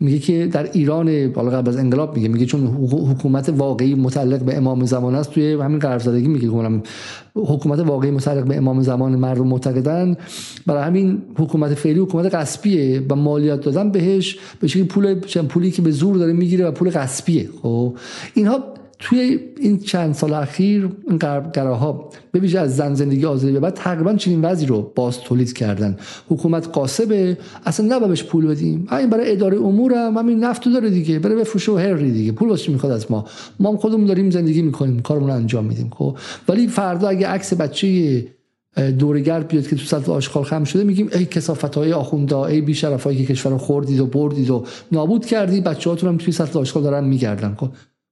میگه 0.00 0.18
که 0.18 0.46
در 0.46 0.70
ایران 0.72 1.32
بالا 1.32 1.50
قبل 1.50 1.68
از 1.68 1.76
انقلاب 1.76 2.16
میگه 2.16 2.28
میگه 2.28 2.46
چون 2.46 2.66
حکومت 3.10 3.48
واقعی 3.48 3.94
متعلق 3.94 4.42
به 4.42 4.56
امام 4.56 4.84
زمان 4.84 5.14
است 5.14 5.32
توی 5.32 5.52
همین 5.52 5.78
قراردادگی 5.78 6.28
میگه 6.28 6.48
کنم 6.48 6.82
حکومت 7.34 7.78
واقعی 7.78 8.10
متعلق 8.10 8.44
به 8.44 8.56
امام 8.56 8.82
زمان 8.82 9.16
مردم 9.16 9.46
معتقدن. 9.46 10.16
برای 10.66 10.84
همین 10.84 11.22
حکومت 11.38 11.74
فعلی 11.74 11.98
حکومت 11.98 12.34
غصبیه 12.34 13.02
و 13.10 13.16
مالیات 13.16 13.64
دادن 13.64 13.90
بهش 13.90 14.38
به 14.60 14.68
شکلی 14.68 14.84
پول 14.84 15.14
پولی 15.48 15.70
که 15.70 15.82
به 15.82 15.90
زور 15.90 16.16
داره 16.16 16.32
می‌گیره 16.32 16.66
و 16.66 16.70
پول 16.70 16.90
غصبیه 16.90 17.48
خب 17.62 17.94
اینها 18.34 18.64
توی 18.98 19.38
این 19.60 19.78
چند 19.78 20.14
سال 20.14 20.34
اخیر 20.34 20.90
این 21.08 21.18
گراها 21.54 22.10
به 22.32 22.38
ویژه 22.38 22.58
از 22.58 22.76
زن 22.76 22.94
زندگی 22.94 23.24
آزادی 23.24 23.52
به 23.52 23.60
بعد 23.60 23.74
تقریبا 23.74 24.14
چنین 24.14 24.44
وضعی 24.44 24.66
رو 24.66 24.92
باز 24.94 25.20
تولید 25.20 25.52
کردن. 25.52 25.96
حکومت 26.28 26.68
قاسبه 26.68 27.38
اصلا 27.66 27.96
نباید 27.96 28.24
پول 28.24 28.46
بدیم. 28.46 28.88
این 28.92 29.10
برای 29.10 29.32
اداره 29.32 29.58
امور 29.58 29.94
هم 29.94 30.16
همین 30.16 30.44
نفت 30.44 30.68
داره 30.68 30.90
دیگه 30.90 31.18
بره 31.18 31.34
بفروشه 31.34 31.72
و 31.72 31.76
هری 31.76 32.10
دیگه. 32.10 32.32
پول 32.32 32.48
واسه 32.48 32.72
می‌خواد 32.72 32.92
از 32.92 33.10
ما؟ 33.10 33.26
ما 33.60 33.70
هم 33.70 33.76
خودمون 33.76 34.06
داریم 34.06 34.30
زندگی 34.30 34.62
می‌کنیم 34.62 35.00
کارمون 35.00 35.30
انجام 35.30 35.64
میدیم 35.64 35.90
خب؟ 35.90 36.16
ولی 36.48 36.66
فردا 36.66 37.08
اگه 37.08 37.26
عکس 37.26 37.54
بچه 37.54 38.26
دورگرد 38.98 39.48
بیاد 39.48 39.68
که 39.68 39.76
تو 39.76 39.84
سطح 39.84 40.12
آشغال 40.12 40.44
خم 40.44 40.64
شده 40.64 40.84
میگیم 40.84 41.08
ای 41.12 41.24
کسافت 41.24 41.74
های 41.74 41.92
آخوندا 41.92 42.46
ای 42.46 42.60
بیشرفایی 42.60 43.18
که 43.18 43.32
کشور 43.32 43.56
خوردید 43.56 44.00
و 44.00 44.06
بردید 44.06 44.50
و 44.50 44.64
نابود 44.92 45.26
کردی 45.26 45.60
بچه‌هاتون 45.60 46.08
هم 46.08 46.16
توی 46.16 46.32
سطح 46.32 46.58
آشغال 46.58 46.82
دارن 46.82 47.04
میگردن 47.04 47.56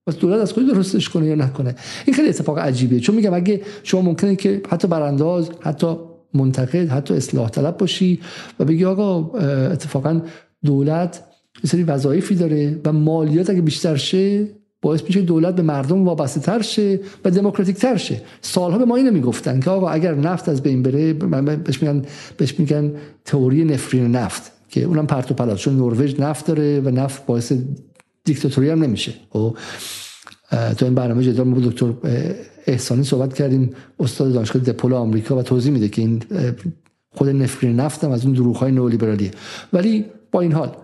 بس 0.06 0.16
دولت 0.16 0.40
از 0.40 0.52
خود 0.52 0.66
درستش 0.66 1.08
کنه 1.08 1.26
یا 1.26 1.34
نکنه؟ 1.34 1.74
این 2.06 2.16
خیلی 2.16 2.28
اتفاق 2.28 2.58
عجیبیه. 2.58 3.00
چون 3.00 3.14
میگم 3.14 3.34
اگه 3.34 3.60
شما 3.82 4.02
ممکنه 4.02 4.36
که 4.36 4.62
حتی 4.68 4.88
برانداز 4.88 5.50
حتی 5.60 5.96
منتقد 6.34 6.88
حتی 6.88 7.14
اصلاح 7.14 7.48
طلب 7.48 7.76
باشی 7.76 8.20
و 8.60 8.64
بگی 8.64 8.84
آقا 8.84 9.38
اتفاقا 9.72 10.20
دولت 10.64 11.24
یه 11.64 11.70
سری 11.70 11.82
وظایفی 11.82 12.34
داره 12.34 12.80
و 12.84 12.92
مالیات 12.92 13.50
اگه 13.50 13.60
بیشتر 13.60 13.96
شه 13.96 14.48
باعث 14.82 15.02
میشه 15.04 15.20
دولت 15.20 15.56
به 15.56 15.62
مردم 15.62 16.04
وابسته 16.04 16.40
تر 16.40 16.62
شه 16.62 17.00
و 17.24 17.30
دموکراتیک 17.30 17.76
تر 17.76 17.96
شه. 17.96 18.22
سالها 18.40 18.78
به 18.78 18.84
ما 18.84 18.96
اینو 18.96 19.10
می‌گفتن 19.10 19.60
که 19.60 19.70
آقا 19.70 19.88
اگر 19.88 20.14
نفت 20.14 20.48
از 20.48 20.62
بین 20.62 20.82
بره 20.82 21.12
بهش 21.12 21.82
میگن 21.82 22.02
بهش 22.36 22.60
میگن 22.60 22.92
تئوری 23.24 23.64
نفرین 23.64 24.16
نفت 24.16 24.52
که 24.68 24.82
اونم 24.82 25.06
پرت 25.06 25.30
و 25.30 25.34
پلاس 25.34 25.58
چون 25.58 25.76
نروژ 25.76 26.20
نفت 26.20 26.46
داره 26.46 26.80
و 26.80 26.88
نفت 26.88 27.26
باعث 27.26 27.52
دیکتاتوری 28.24 28.70
هم 28.70 28.82
نمیشه. 28.82 29.14
خب، 29.30 29.56
تو 30.50 30.84
این 30.84 30.94
برنامه 30.94 31.24
جدا 31.24 31.44
با 31.44 31.60
دکتر 31.60 31.92
احسانی 32.66 33.04
صحبت 33.04 33.34
کردیم. 33.34 33.70
استاد 33.98 34.32
دانشگاه 34.32 34.62
دپول 34.62 34.92
آمریکا 34.94 35.36
و 35.36 35.42
توضیح 35.42 35.72
میده 35.72 35.88
که 35.88 36.02
این 36.02 36.22
خود 37.14 37.28
نفرین 37.28 37.76
نفتم 37.76 38.10
از 38.10 38.24
اون 38.24 38.34
دروغ 38.34 38.56
های 38.56 38.72
نئولیبرالیه 38.72 39.30
ولی 39.72 40.04
با 40.32 40.40
این 40.40 40.52
حال 40.52 40.76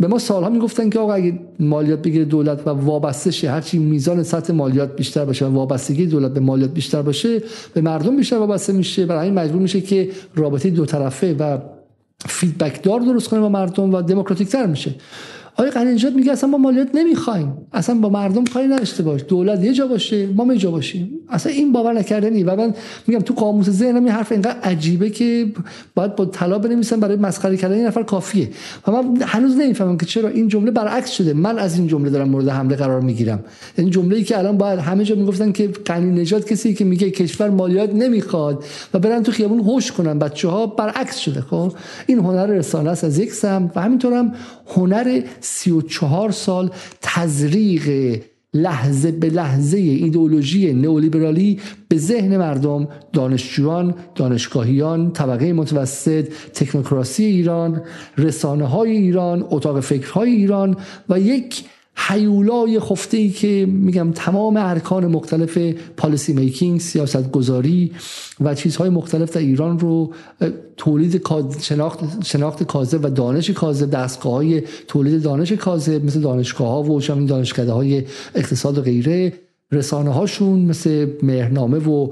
به 0.00 0.06
ما 0.06 0.18
سالها 0.18 0.50
می‌گفتن 0.50 0.90
که 0.90 0.98
آقا 0.98 1.12
اگه 1.12 1.40
مالیات 1.60 2.02
بگیره 2.02 2.24
دولت 2.24 2.66
و 2.66 2.70
وابسته 2.70 3.30
شه 3.30 3.50
هرچی 3.50 3.78
میزان 3.78 4.22
سطح 4.22 4.52
مالیات 4.52 4.96
بیشتر 4.96 5.24
باشه 5.24 5.46
و 5.46 5.54
وابستگی 5.54 6.06
دولت 6.06 6.34
به 6.34 6.40
مالیات 6.40 6.70
بیشتر 6.70 7.02
باشه 7.02 7.42
به 7.74 7.80
مردم 7.80 8.16
بیشتر 8.16 8.36
وابسته 8.36 8.72
میشه. 8.72 9.06
برای 9.06 9.24
این 9.24 9.34
مجبور 9.34 9.62
میشه 9.62 9.80
که 9.80 10.10
رابطه 10.34 10.70
دو 10.70 10.86
طرفه 10.86 11.34
و 11.34 11.58
فیدبک 12.26 12.82
دار 12.82 13.00
درست 13.00 13.28
کنه 13.28 13.40
با 13.40 13.48
مردم 13.48 13.94
و 13.94 14.02
دموکراتیک 14.02 14.48
تر 14.48 14.66
میشه. 14.66 14.94
آقای 15.58 15.70
قنیجات 15.70 16.12
میگه 16.12 16.32
اصلا 16.32 16.50
ما 16.50 16.58
مالیات 16.58 16.88
نمی‌خوایم؟ 16.94 17.56
اصلا 17.72 17.94
با 17.94 18.08
مردم 18.08 18.44
کاری 18.44 18.66
نداشته 18.66 19.02
باش 19.02 19.24
دولت 19.28 19.64
یه 19.64 19.72
جا 19.72 19.86
باشه 19.86 20.26
ما 20.26 20.52
یه 20.52 20.58
جا 20.58 20.70
باشیم. 20.70 21.10
اصلا 21.28 21.52
این 21.52 21.72
باور 21.72 21.92
نکردنی. 21.92 22.42
و 22.42 22.56
من 22.56 22.74
میگم 23.06 23.20
تو 23.20 23.34
قاموس 23.34 23.70
ذهنم 23.70 24.04
این 24.04 24.12
حرف 24.12 24.32
اینقدر 24.32 24.60
عجیبه 24.62 25.10
که 25.10 25.52
باید 25.94 26.16
با 26.16 26.26
طلا 26.26 26.58
بنویسم 26.58 27.00
برای 27.00 27.16
مسخره 27.16 27.56
کردن 27.56 27.74
این 27.74 27.86
نفر 27.86 28.02
کافیه. 28.02 28.48
و 28.86 28.90
من 28.90 29.22
هنوز 29.22 29.56
نمی‌فهمم 29.56 29.96
که 29.96 30.06
چرا 30.06 30.28
این 30.28 30.48
جمله 30.48 30.70
برعکس 30.70 31.10
شده. 31.10 31.32
من 31.32 31.58
از 31.58 31.78
این 31.78 31.86
جمله 31.86 32.10
دارم 32.10 32.28
مورد 32.28 32.48
حمله 32.48 32.76
قرار 32.76 33.00
می‌گیرم. 33.00 33.44
این 33.78 33.90
جمله 33.90 34.16
ای 34.16 34.24
که 34.24 34.38
الان 34.38 34.58
باید 34.58 34.78
همه 34.78 35.04
جا 35.04 35.14
می‌گفتن 35.14 35.52
که 35.52 35.68
قنی 35.84 36.20
نجات 36.20 36.52
کسی 36.52 36.74
که 36.74 36.84
میگه 36.84 37.10
کشور 37.10 37.50
مالیات 37.50 37.94
نمی‌خواد 37.94 38.64
و 38.94 38.98
برن 38.98 39.22
تو 39.22 39.32
خیابون 39.32 39.60
هوش 39.60 39.92
کنن. 39.92 40.18
بچه 40.18 40.48
ها 40.48 40.66
برعکس 40.66 41.16
شده 41.16 41.40
خب؟ 41.40 41.72
این 42.06 42.18
هنر 42.18 42.46
رسانه 42.46 42.90
است 42.90 43.04
از 43.04 43.18
یک 43.18 43.32
سم 43.32 43.70
و 43.76 43.80
همینطورم 43.80 44.34
هنر 44.76 45.20
34 45.48 46.30
سال 46.30 46.70
تزریق 47.02 48.18
لحظه 48.54 49.12
به 49.12 49.30
لحظه 49.30 49.78
ایدئولوژی 49.78 50.72
نئولیبرالی 50.72 51.60
به 51.88 51.96
ذهن 51.96 52.36
مردم 52.36 52.88
دانشجویان 53.12 53.94
دانشگاهیان 54.14 55.12
طبقه 55.12 55.52
متوسط 55.52 56.28
تکنوکراسی 56.54 57.24
ایران 57.24 57.82
رسانه 58.18 58.64
های 58.64 58.90
ایران 58.90 59.46
اتاق 59.50 59.80
فکرهای 59.80 60.30
ایران 60.30 60.76
و 61.08 61.20
یک 61.20 61.64
حیولای 62.06 62.80
خفته 62.80 63.16
ای 63.16 63.30
که 63.30 63.66
میگم 63.68 64.12
تمام 64.12 64.56
ارکان 64.56 65.06
مختلف 65.06 65.58
پالیسی 65.96 66.32
میکینگ 66.32 66.80
سیاست 66.80 67.30
گذاری 67.30 67.92
و 68.40 68.54
چیزهای 68.54 68.90
مختلف 68.90 69.32
در 69.32 69.40
ایران 69.40 69.78
رو 69.78 70.12
تولید 70.76 71.22
شناخت, 71.60 72.24
شناخت 72.24 72.62
کاذب 72.62 73.04
و 73.04 73.10
دانش 73.10 73.50
کاذب 73.50 73.90
دستگاه 73.90 74.32
های 74.32 74.62
تولید 74.88 75.22
دانش 75.22 75.52
کاذب 75.52 76.04
مثل 76.04 76.20
دانشگاه 76.20 76.68
ها 76.68 76.82
و 76.82 77.00
دانشکده 77.00 77.72
های 77.72 78.04
اقتصاد 78.34 78.78
و 78.78 78.82
غیره. 78.82 79.32
رسانه 79.72 80.10
هاشون 80.10 80.58
مثل 80.58 81.06
مهرنامه 81.22 81.78
و 81.78 82.08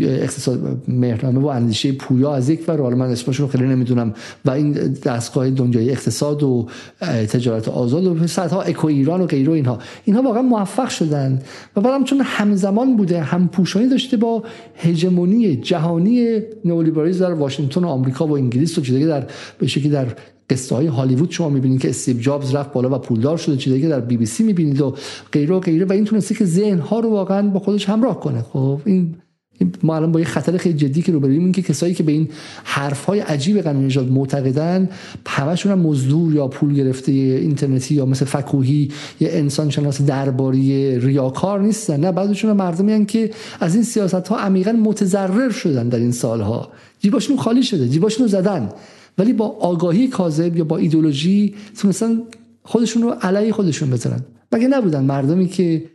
اقتصاد 0.00 0.82
مهرنامه 0.88 1.40
و 1.40 1.46
اندیشه 1.46 1.92
پویا 1.92 2.34
از 2.34 2.48
یک 2.48 2.64
ور. 2.68 2.94
من 2.94 3.06
اسمشون 3.06 3.48
خیلی 3.48 3.64
نمی‌دونم. 3.64 4.14
و 4.44 4.50
این 4.50 4.72
دستگاه 5.04 5.50
دنیای 5.50 5.90
اقتصاد 5.90 6.42
و 6.42 6.66
تجارت 7.00 7.68
آزاد 7.68 8.06
و 8.06 8.26
صدها 8.26 8.62
اکو 8.62 8.86
ایران 8.86 9.20
و 9.20 9.26
غیره 9.26 9.52
اینها. 9.52 9.78
اینها 10.04 10.22
واقعا 10.22 10.42
موفق 10.42 10.88
شدن. 10.88 11.42
و 11.76 11.80
بعدم 11.80 12.04
چون 12.04 12.20
همزمان 12.24 12.96
بوده 12.96 13.20
هم 13.20 13.48
پوشانی 13.48 13.88
داشته 13.88 14.16
با 14.16 14.42
هژمونی 14.76 15.56
جهانی 15.56 16.40
نئولیبرالیسم 16.64 17.20
در 17.20 17.32
واشنگتن 17.32 17.84
و 17.84 17.88
آمریکا 17.88 18.26
و 18.26 18.32
انگلیس 18.32 18.78
و 18.78 18.80
چیزی 18.80 19.06
در 19.06 19.26
به 19.58 19.66
شکلی 19.66 19.88
در 19.88 20.06
قصه 20.50 20.74
های 20.74 20.86
هالیوود 20.86 21.30
شما 21.30 21.48
می‌بینید 21.48 21.80
که 21.80 21.88
استیو 21.88 22.18
جابز 22.18 22.54
رفت 22.54 22.72
بالا 22.72 22.96
و 22.96 22.98
پولدار 22.98 23.36
شده 23.36 23.56
چیزی 23.56 23.80
که 23.80 23.88
در 23.88 24.00
بی 24.00 24.16
بی 24.16 24.26
سی 24.26 24.42
می‌بینید 24.42 24.80
و 24.80 24.94
غیره 25.32 25.54
و 25.54 25.60
غیره. 25.60 25.84
و 25.84 25.92
این 25.92 26.04
تونسته 26.04 26.34
که 26.34 26.44
ذهن 26.44 26.78
ها 26.78 27.00
رو 27.00 27.10
واقعا 27.10 27.48
با 27.48 27.60
خودش 27.60 27.88
همراه 27.88 28.20
کنه. 28.20 28.42
خب 28.42 28.80
این 28.84 29.14
ما 29.82 29.96
الان 29.96 30.12
با 30.12 30.20
یه 30.20 30.26
خطر 30.26 30.56
خیلی 30.56 30.74
جدی 30.74 31.02
که 31.02 31.12
روبرویم 31.12 31.40
این 31.40 31.52
که 31.52 31.62
کسایی 31.62 31.94
که 31.94 32.02
به 32.02 32.12
این 32.12 32.28
حرف 32.64 33.04
های 33.04 33.20
عجیب 33.20 33.60
قانون 33.60 33.84
نژاد 33.84 34.10
معتقدن 34.10 34.88
همشون 35.26 35.72
هم 35.72 35.78
مزدور 35.78 36.34
یا 36.34 36.48
پول 36.48 36.74
گرفته 36.74 37.12
اینترنتی 37.12 37.94
یا 37.94 38.06
مثل 38.06 38.24
فکوهی 38.24 38.90
یا 39.20 39.28
انسان 39.30 39.70
شناس 39.70 40.02
درباری 40.02 40.98
ریاکار 40.98 41.60
نیستن. 41.60 42.00
نه 42.00 42.12
بعضیشون 42.12 42.52
مردمی 42.52 43.06
که 43.06 43.30
از 43.60 43.74
این 43.74 43.84
سیاست 43.84 44.28
ها 44.28 44.38
عمیقا 44.38 44.72
متضرر 44.72 45.50
شدن 45.50 45.88
در 45.88 45.98
این 45.98 46.12
سالها. 46.12 46.68
جیباشون 47.00 47.36
خالی 47.36 47.62
شده 47.62 47.88
جیباشون 47.88 48.26
زدن. 48.26 48.68
ولی 49.20 49.32
با 49.32 49.46
آگاهی 49.46 50.08
کاذب 50.08 50.56
یا 50.56 50.64
با 50.64 50.76
ایدولوژی 50.76 51.54
تونستن 51.78 52.22
خودشون 52.62 53.02
رو 53.02 53.10
علیه 53.10 53.52
خودشون 53.52 53.90
بزنن 53.90 54.24
مگه 54.52 54.68
نبودن 54.68 55.04
مردمی 55.04 55.48
که 55.48 55.90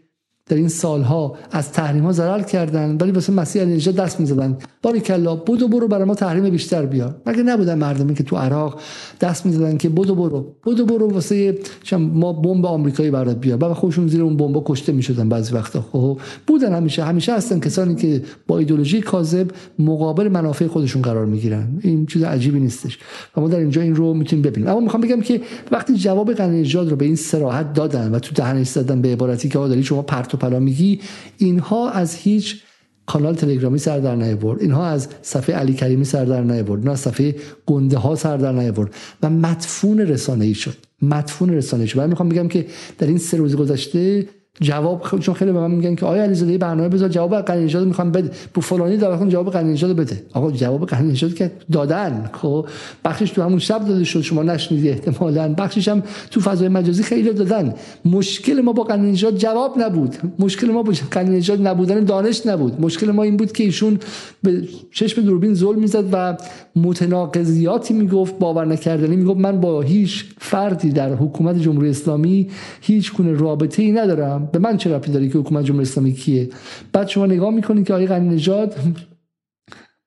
در 0.50 0.58
این 0.58 0.68
سالها 0.68 1.36
از 1.52 1.72
تحریم 1.72 2.04
ها 2.04 2.12
ضرر 2.12 2.42
کردن 2.42 2.98
ولی 3.02 3.12
واسه 3.12 3.34
مسیح 3.34 3.62
علی 3.62 3.78
دست 3.78 4.20
می‌زدن. 4.20 4.58
باری 4.82 5.00
کلا 5.00 5.36
بدو 5.36 5.68
برو 5.68 5.88
برای 5.88 6.06
ما 6.06 6.16
تحریم 6.16 6.50
بیشتر 6.50 6.86
بیار. 6.86 7.16
مگه 7.26 7.44
نبودن 7.44 7.78
مردمی 7.78 8.14
که 8.14 8.24
تو 8.24 8.36
عراق 8.36 8.80
دست 9.22 9.46
می‌زدن 9.46 9.78
که 9.78 9.90
بدو 9.90 10.16
برو 10.16 10.56
بدو 10.66 10.86
برو 10.86 11.10
واسه 11.10 11.58
ما 12.00 12.34
بمب 12.34 12.66
آمریکایی 12.66 13.12
برات 13.12 13.38
بیار. 13.38 13.58
بعد 13.58 13.74
خودشون 13.74 14.08
زیر 14.08 14.22
اون 14.22 14.38
بمب 14.38 14.64
کشته 14.66 14.92
می‌شدن 14.92 15.30
بعضی 15.30 15.54
وقتا. 15.54 15.82
خب 15.92 16.20
بودن 16.48 16.74
همیشه. 16.74 17.04
همیشه 17.04 17.36
هستن 17.36 17.60
کسانی 17.60 17.96
که 17.96 18.22
با 18.48 18.58
ایدولوژی 18.60 19.02
کاذب 19.02 19.48
مقابل 19.80 20.28
منافع 20.28 20.68
خودشون 20.68 21.02
قرار 21.02 21.26
می‌گیرن. 21.26 21.80
این 21.82 22.06
چیز 22.06 22.24
عجیبی 22.24 22.60
نیستش. 22.60 23.00
و 23.38 23.42
ما 23.42 23.48
در 23.48 23.60
اینجا 23.60 23.82
این 23.82 23.96
رو 23.96 24.14
می‌تونیم 24.14 24.44
ببینیم. 24.44 24.70
اما 24.70 24.80
می‌خوام 24.80 25.02
بگم 25.02 25.22
که 25.22 25.42
وقتی 25.72 25.96
جواب 25.96 26.34
قنی 26.34 26.64
رو 26.64 26.96
به 26.96 27.06
این 27.06 27.16
صراحت 27.16 27.74
دادن 27.74 28.12
و 28.12 28.20
تو 28.20 28.36
دهنش 28.36 28.68
زدن 28.68 29.02
به 29.02 29.10
عبارتی 29.10 29.50
که 29.50 29.58
داری 29.58 29.84
شما 29.84 30.02
پرت 30.02 30.35
و 30.36 30.38
پلا 30.38 30.60
میگی. 30.60 31.00
اینها 31.38 31.90
از 31.90 32.16
هیچ 32.16 32.62
کانال 33.06 33.36
تلگرامی 33.36 33.80
سر 33.80 34.00
در 34.00 34.16
نیاورد. 34.16 34.62
اینها 34.62 34.86
از 34.88 35.08
صفحه 35.22 35.56
علی 35.56 35.74
کریمی 35.74 36.06
سر 36.06 36.26
در 36.26 36.42
نیاورد 36.42 36.80
اینها 36.80 36.94
از 36.94 37.00
صفحه 37.00 37.36
گنده 37.66 37.98
ها 37.98 38.16
سر 38.16 38.38
در 38.38 38.52
نیاورد. 38.52 38.94
و 39.24 39.30
مدفون 39.30 40.00
رسانه 40.00 40.46
ای 40.46 40.54
شد. 40.54 40.76
مدفون 41.02 41.50
رسانه 41.50 41.84
ای 41.84 41.88
شد. 41.88 41.98
من 41.98 42.10
می‌خوام 42.10 42.30
بگم 42.30 42.48
که 42.48 42.66
در 42.98 43.08
این 43.08 43.18
سه 43.18 43.38
روز 43.38 43.56
گذشته 43.56 44.28
جواب 44.62 45.20
چون 45.20 45.36
خیلی 45.36 45.52
به 45.52 45.60
من 45.60 45.72
میگن 45.72 45.96
که 45.96 46.06
آیا 46.06 46.24
علیزاده 46.24 46.58
برنامه 46.58 46.90
بذار؟ 46.90 47.10
جواب 47.10 47.42
قنی 47.42 47.64
نژاد 47.64 47.88
می‌خوام 47.88 48.12
بده. 48.12 48.32
بو 48.54 48.62
فلانی 48.62 48.98
داره 48.98 49.30
جواب 49.30 49.52
قنی 49.52 49.72
نژاد 49.72 49.96
بده. 49.96 50.24
آقا 50.34 50.52
جواب 50.52 50.86
قنی 50.86 51.12
نژاد 51.12 51.34
که 51.34 51.52
دادن. 51.72 52.30
خب 52.34 52.66
بخشش 53.06 53.30
تو 53.30 53.42
همون 53.42 53.60
شب 53.60 53.88
داده 53.88 54.04
شد 54.04 54.22
شما 54.22 54.44
نشنیدی 54.44 54.90
احتمالاً. 54.90 55.54
بخشش 55.54 55.88
هم 55.88 56.04
تو 56.32 56.40
فضای 56.42 56.68
مجازی 56.68 57.04
خیلی 57.04 57.34
دادن. 57.34 57.74
مشکل 58.06 58.62
ما 58.62 58.74
با 58.74 58.84
قنی 58.84 59.12
نژاد 59.12 59.38
جواب 59.38 59.80
نبود. 59.80 60.16
مشکل 60.40 60.68
ما 60.68 60.84
با 60.84 60.94
قنی 61.12 61.38
نژاد 61.38 61.68
نبودن 61.68 62.04
دانش 62.04 62.46
نبود. 62.46 62.82
مشکل 62.82 63.12
ما 63.12 63.24
این 63.24 63.38
بود 63.38 63.52
که 63.52 63.64
ایشون 63.64 64.00
به 64.44 64.64
چشم 64.92 65.22
دوربین 65.22 65.54
ظلم 65.54 65.80
می‌زد 65.80 66.04
و 66.12 66.38
متناقضیاتی 66.76 67.94
می‌گفت 67.94 68.40
باور 68.40 68.66
نکردنی 68.66 69.16
می‌گفت. 69.16 69.40
من 69.40 69.62
با 69.62 69.82
هیچ 69.82 70.26
فردی 70.38 70.90
در 70.90 71.14
حکومت 71.14 71.60
جمهوری 71.60 71.90
اسلامی 71.90 72.48
هیچ 72.82 73.14
گونه 73.14 73.34
رابطه 73.34 73.84
ای 73.84 73.92
ندارم. 73.92 74.45
به 74.52 74.60
من 74.60 74.78
چه 74.78 74.96
ربطی 74.96 75.12
داره 75.12 75.30
که 75.30 75.38
حکومت 75.38 75.66
جمهوری 75.66 75.88
اسلامی 75.88 76.14
کیه؟ 76.14 76.50
بعد 76.94 77.08
شما 77.08 77.26
نگاه 77.26 77.54
می‌کنید 77.54 77.88
که 77.88 77.94
آقای 77.94 78.08
غنی 78.08 78.30
نژاد 78.30 78.76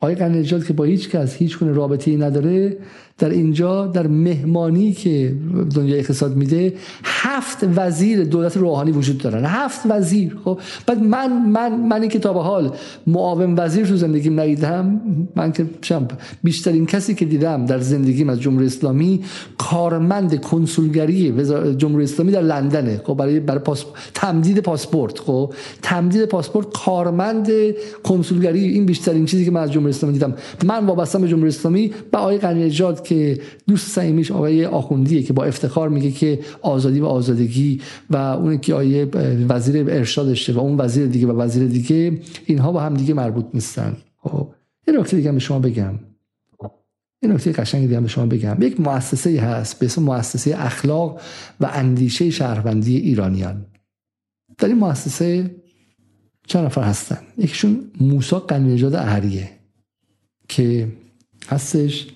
آقای 0.00 0.14
غنی 0.14 0.38
نژاد 0.38 0.64
که 0.64 0.72
با 0.72 0.84
هیچ 0.84 1.08
کس 1.08 1.36
هیچ 1.36 1.58
گونه 1.58 1.72
رابطه‌ای 1.72 2.16
نداره 2.16 2.76
در 3.18 3.30
اینجا 3.30 3.86
در 3.86 4.06
مهمانی 4.06 4.92
که 4.92 5.34
دنیا 5.74 5.96
اقتصاد 5.96 6.36
میده 6.36 6.74
هفت 7.04 7.64
وزیر 7.76 8.24
دولت 8.24 8.56
روحانی 8.56 8.90
وجود 8.90 9.18
دارن. 9.18 9.44
هفت 9.44 9.80
وزیر 9.88 10.36
خب؟ 10.44 10.60
بعد 10.86 11.02
من 11.02 11.42
من 11.46 11.80
من 11.80 12.08
که 12.08 12.18
تا 12.18 12.32
به 12.32 12.42
حال 12.42 12.72
معاون 13.06 13.54
وزیر 13.58 13.86
تو 13.86 13.96
زندگیم 13.96 14.40
ندیدم 14.40 15.00
من 15.36 15.52
که 15.52 15.66
بیشترین 16.42 16.86
کسی 16.86 17.14
که 17.14 17.24
دیدم 17.24 17.66
در 17.66 17.78
زندگیم 17.78 18.28
از 18.28 18.40
جمهوری 18.40 18.66
اسلامی 18.66 19.20
کارمند 19.58 20.40
کنسولگری 20.40 21.44
جمهوری 21.76 22.04
اسلامی 22.04 22.32
در 22.32 22.42
لندنه. 22.42 23.00
خب 23.04 23.14
برای 23.14 23.40
برای 23.40 23.60
پاس... 23.60 23.84
تمدید 24.14 24.58
پاسپورت. 24.58 25.18
خب 25.18 25.54
تمدید 25.82 26.24
پاسپورت 26.24 26.66
کارمند 26.84 27.50
کنسولگری 28.02 28.68
این 28.68 28.86
بیشترین 28.86 29.26
چیزی 29.26 29.44
که 29.44 29.50
من 29.50 29.60
از 29.60 29.72
جمهوری 29.72 29.90
اسلامی 29.90 30.12
دیدم. 30.12 30.34
من 30.64 30.86
وابسته 30.86 31.18
به 31.18 31.28
جمهوری 31.28 31.48
اسلامی 31.48 31.92
به 32.12 32.18
آقای 32.18 32.38
غنی 32.38 32.70
که 33.08 33.40
دوست 33.66 33.90
صمیمیش 33.90 34.32
آقای 34.32 34.64
آخوندیه 34.64 35.22
که 35.22 35.32
با 35.32 35.44
افتخار 35.44 35.88
میگه 35.88 36.10
که 36.10 36.40
آزادی 36.62 37.00
و 37.00 37.06
آزادگی 37.06 37.80
و 38.10 38.16
اون 38.16 38.58
که 38.58 38.74
آیه 38.74 39.04
وزیر 39.48 39.90
ارشادشه 39.90 40.52
و 40.52 40.58
اون 40.58 40.80
وزیر 40.80 41.06
دیگه 41.06 41.26
و 41.26 41.40
وزیر 41.40 41.66
دیگه 41.66 42.20
اینها 42.46 42.72
با 42.72 42.80
هم 42.80 42.94
دیگه 42.94 43.14
مربوط 43.14 43.44
نیستن. 43.54 43.96
خب 44.16 44.48
یه 44.88 44.98
نکته 44.98 45.16
دیگه 45.16 45.32
به 45.32 45.38
شما 45.38 45.58
بگم. 45.58 45.94
این 47.22 47.32
نکته 47.32 47.52
قشنگ 47.52 47.86
دیگه 47.86 48.00
به 48.00 48.08
شما 48.08 48.26
بگم. 48.26 48.56
یک 48.60 48.80
مؤسسه 48.80 49.40
هست 49.40 49.78
به 49.78 49.86
اسم 49.86 50.02
مؤسسه 50.02 50.54
اخلاق 50.58 51.20
و 51.60 51.70
اندیشه 51.72 52.30
شهروندی 52.30 52.96
ایرانیان. 52.96 53.66
در 54.58 54.68
این 54.68 54.78
مؤسسه 54.78 55.50
چند 56.46 56.64
نفر 56.64 56.82
هستن؟ 56.82 57.18
یکیشون 57.38 57.90
موسا 58.00 58.38
قنیجاد 58.38 58.94
اهریه 58.94 59.50
که 60.48 60.88
هستش. 61.48 62.06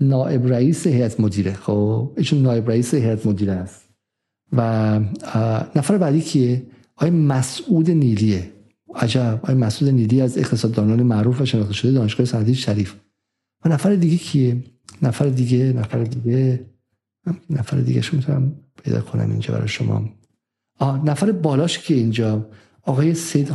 نائب 0.00 0.46
رئیس 0.46 0.86
هیئت 0.86 1.20
مدیره. 1.20 1.52
خب 1.52 2.12
ایشون 2.16 2.42
نائب 2.42 2.70
رئیس 2.70 2.94
هیئت 2.94 3.26
مدیره 3.26 3.52
است. 3.52 3.88
و 4.52 5.00
نفر 5.76 5.98
بعدی 5.98 6.20
کیه؟ 6.20 6.66
آقای 6.96 7.10
مسعود 7.10 7.90
نیلیه. 7.90 8.52
عجب 8.94 9.40
آقای 9.42 9.54
مسعود 9.54 9.90
نیلی 9.90 10.20
از 10.20 10.38
اقتصاددانان 10.38 11.02
معروف 11.02 11.40
و 11.40 11.44
شناخته 11.44 11.74
شده 11.74 11.92
دانشگاه 11.92 12.26
صنعتی 12.26 12.54
شریف. 12.54 12.94
و 13.64 13.68
نفر 13.68 13.94
دیگه 13.94 14.16
کیه؟ 14.16 14.64
نفر 15.02 15.26
دیگه 15.26 15.72
نفر 15.72 16.04
دیگه 16.04 16.66
نفر 17.50 17.76
دیگه 17.76 18.00
شو 18.00 18.16
می‌تونم 18.16 18.52
پیدا 18.84 19.00
کنم 19.00 19.30
اینجا 19.30 19.54
برای 19.54 19.68
شما. 19.68 20.08
آه 20.78 21.04
نفر 21.04 21.32
بالاش 21.32 21.78
که 21.78 21.94
اینجا؟ 21.94 22.48
آقای 22.82 23.14
سید 23.14 23.52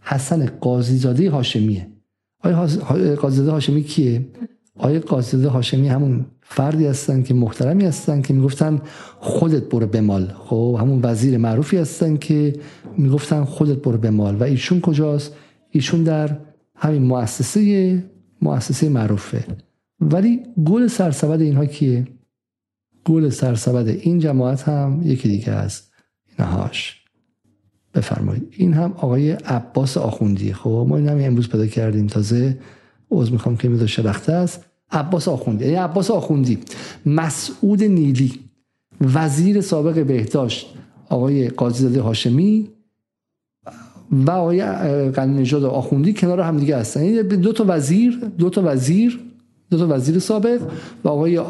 حسن 0.00 0.46
قاضیزاده 0.46 1.30
هاشمیه. 1.30 1.88
آقای 2.44 3.14
قاضیزاده 3.14 3.50
هاشمی 3.50 3.82
کیه؟ 3.82 4.26
آقای 4.78 4.98
قاضیزاده 4.98 5.48
هاشمی 5.48 5.88
همون 5.88 6.26
فردی 6.42 6.86
هستن 6.86 7.22
که 7.22 7.34
محترمی 7.34 7.84
هستن 7.84 8.22
که 8.22 8.34
می‌گفتن 8.34 8.80
خودت 9.20 9.62
برو 9.62 9.86
به 9.86 10.00
مال. 10.00 10.32
خب 10.38 10.78
همون 10.80 11.00
وزیر 11.02 11.38
معروفی 11.38 11.76
هستن 11.76 12.16
که 12.16 12.56
می‌گفتن 12.98 13.44
خودت 13.44 13.76
برو 13.76 13.98
به 13.98 14.10
مال. 14.10 14.36
و 14.36 14.42
ایشون 14.42 14.80
کجاست؟ 14.80 15.34
ایشون 15.70 16.02
در 16.02 16.38
همین 16.74 17.02
مؤسسه 17.02 18.04
مؤسسه 18.42 18.88
معروفه. 18.88 19.44
ولی 20.00 20.40
گل 20.64 20.86
سرسبد 20.86 21.40
اینها 21.40 21.66
کیه؟ 21.66 22.06
گل 23.04 23.28
سرسبد 23.28 23.88
این 23.88 24.18
جماعت 24.18 24.62
هم 24.62 25.00
یکی 25.04 25.28
دیگه 25.28 25.50
است. 25.50 25.92
اینهاش 26.38 27.04
بفرمایید. 27.94 28.54
این 28.56 28.72
هم 28.72 28.92
آقای 28.92 29.30
عباس 29.30 29.96
آخوندی. 29.96 30.52
خب 30.52 30.86
ما 30.88 30.96
این 30.96 31.08
هم 31.08 31.18
امروز 31.20 31.48
پیدا 31.48 31.66
کردیم. 31.66 32.06
تازه 32.06 32.58
عوض 33.10 33.30
می‌خوام 33.30 33.56
که 33.56 33.68
میدو 33.68 33.86
شلخته 33.86 34.32
است. 34.32 34.64
عباس 34.90 35.28
آخوندی. 35.28 35.64
یعنی 35.64 35.76
عباس 35.76 36.10
آخوندی. 36.10 36.58
مسعود 37.06 37.84
نیلی. 37.84 38.32
وزیر 39.00 39.60
سابق 39.60 40.06
بهداشت. 40.06 40.66
آقای 41.08 41.48
قاضی 41.48 41.98
هاشمی. 41.98 42.68
و 44.10 44.30
آقای 44.30 44.62
قنی 45.10 45.40
نژاد 45.40 45.64
آخوندی 45.64 46.12
کنار 46.12 46.40
هم 46.40 46.56
دیگه 46.56 46.76
هستن. 46.76 47.04
یعنی 47.04 47.22
دو 47.22 47.52
تا 47.52 47.64
وزیر 47.68 48.20
دو 48.38 48.50
تا 48.50 48.62
وزیر 48.64 49.20
دو 49.70 49.78
تا 49.78 49.86
وزیر 49.88 50.18
سابق 50.18 50.60
و 51.04 51.08
آقای 51.08 51.40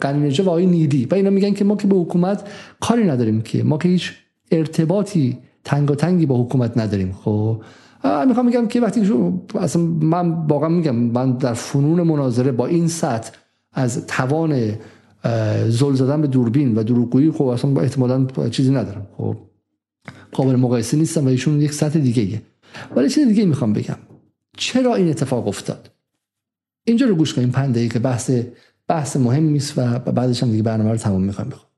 قنی 0.00 0.30
و 0.30 0.42
آقای 0.42 0.66
نیلی. 0.66 1.04
و 1.10 1.14
اینا 1.14 1.30
میگن 1.30 1.54
که 1.54 1.64
ما 1.64 1.76
که 1.76 1.86
به 1.86 1.96
حکومت 1.96 2.48
کاری 2.80 3.04
نداریم 3.04 3.40
که. 3.40 3.62
ما 3.62 3.78
که 3.78 3.88
هیچ 3.88 4.12
ارتباطی 4.50 5.38
تنگی 5.64 6.26
با 6.26 6.42
حکومت 6.42 6.78
نداریم. 6.78 7.12
خب؟ 7.12 7.62
می‌خوام 8.04 8.46
میگم 8.46 8.68
که 8.68 8.80
وقتی 8.80 9.12
اصلا 9.54 9.82
من 9.82 10.30
واقعا 10.30 10.68
میگم 10.68 10.96
من 10.96 11.32
در 11.32 11.52
فنون 11.52 12.02
مناظره 12.02 12.52
با 12.52 12.66
این 12.66 12.88
سطح 12.88 13.30
از 13.72 14.06
توان 14.06 14.78
زل 15.68 15.94
زدن 15.94 16.20
به 16.20 16.26
دوربین 16.26 16.74
و 16.74 16.82
دروغگویی 16.82 17.30
خب 17.30 17.44
اصلا 17.44 17.70
با 17.70 17.80
احتمالا 17.80 18.26
چیزی 18.50 18.70
ندارم. 18.70 19.06
خب 19.16 19.36
قابل 20.32 20.56
مقایسه 20.56 20.96
نیستم 20.96 21.24
و 21.24 21.28
ایشون 21.28 21.60
یک 21.60 21.72
سطح 21.72 21.98
دیگه 21.98 22.22
ایه. 22.22 22.42
ولی 22.96 23.08
چیز 23.08 23.28
دیگه 23.28 23.44
می‌خوام 23.44 23.72
بگم. 23.72 23.96
چرا 24.56 24.94
این 24.94 25.08
اتفاق 25.08 25.48
افتاد؟ 25.48 25.90
اینجا 26.84 27.06
رو 27.06 27.14
گوش 27.14 27.34
کنیم 27.34 27.50
پنده 27.50 27.88
که 27.88 27.98
بحث 27.98 28.30
بحث 28.88 29.16
مهم 29.16 29.44
نیست 29.44 29.72
و 29.76 29.98
بعدش 29.98 30.42
هم 30.42 30.50
دیگه 30.50 30.62
برنامه 30.62 30.90
رو 30.90 30.96
تمام 30.96 31.22
می‌خوام 31.22 31.48
بخوام. 31.48 31.68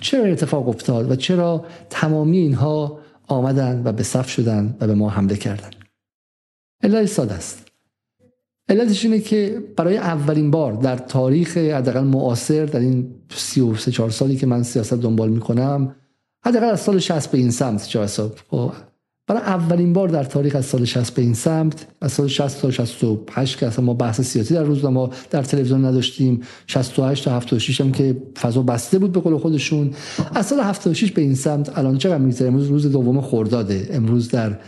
چرا 0.00 0.24
این 0.24 0.32
اتفاق 0.32 0.68
افتاد 0.68 1.10
و 1.10 1.16
چرا 1.16 1.64
تمامی 1.90 2.38
اینها 2.38 2.98
آمدن 3.28 3.82
و 3.84 3.92
به 3.92 4.02
صف 4.02 4.28
شدن 4.28 4.76
و 4.80 4.86
به 4.86 4.94
ما 4.94 5.10
حمله 5.10 5.36
کردن. 5.36 5.70
علت 6.82 7.06
ساده 7.06 7.34
است. 7.34 7.68
علتش 8.68 9.04
اینه 9.04 9.20
که 9.20 9.62
برای 9.76 9.96
اولین 9.96 10.50
بار 10.50 10.72
در 10.72 10.96
تاریخ 10.96 11.56
حداقل 11.56 12.04
معاصر 12.04 12.66
در 12.66 12.80
این 12.80 13.14
33 13.28 13.90
4 13.90 14.10
سالی 14.10 14.36
که 14.36 14.46
من 14.46 14.62
سیاست 14.62 14.94
دنبال 14.94 15.28
می‌کنم 15.28 15.94
حداقل 16.44 16.66
از 16.66 16.80
سال 16.80 16.98
60 16.98 17.30
به 17.30 17.38
این 17.38 17.50
سمت 17.50 17.86
چه 17.86 18.02
حساب 18.02 18.38
خب، 18.50 18.72
برای 19.28 19.42
اولین 19.42 19.92
بار 19.92 20.08
در 20.08 20.24
تاریخ 20.24 20.56
از 20.56 20.66
سال 20.66 20.84
60 20.84 21.14
به 21.14 21.22
این 21.22 21.34
سمت 21.34 21.86
از 22.00 22.12
سال 22.12 22.28
60 22.28 22.62
تا 22.62 22.70
68 22.70 23.58
که 23.58 23.66
اصلا 23.66 23.84
ما 23.84 23.94
بحث 23.94 24.20
سیاسی 24.20 24.54
در 24.54 24.62
روز 24.62 24.84
ما 24.84 25.10
در 25.30 25.42
تلویزیون 25.42 25.84
نداشتیم. 25.84 26.42
68 26.66 27.24
تا 27.24 27.36
76 27.36 27.80
هم 27.80 27.92
که 27.92 28.16
فضا 28.40 28.62
بسته 28.62 28.98
بود 28.98 29.12
به 29.12 29.20
قول 29.20 29.38
خودشون. 29.38 29.90
از 30.34 30.46
سال 30.46 30.60
76 30.60 31.12
به 31.12 31.22
این 31.22 31.34
سمت 31.34 31.78
الان 31.78 31.98
چقدر 31.98 32.18
میگذره؟ 32.18 32.48
امروز 32.48 32.66
روز 32.66 32.92
دوم 32.92 33.20
خرداده. 33.20 33.88
امروز 33.90 34.28
در 34.28 34.58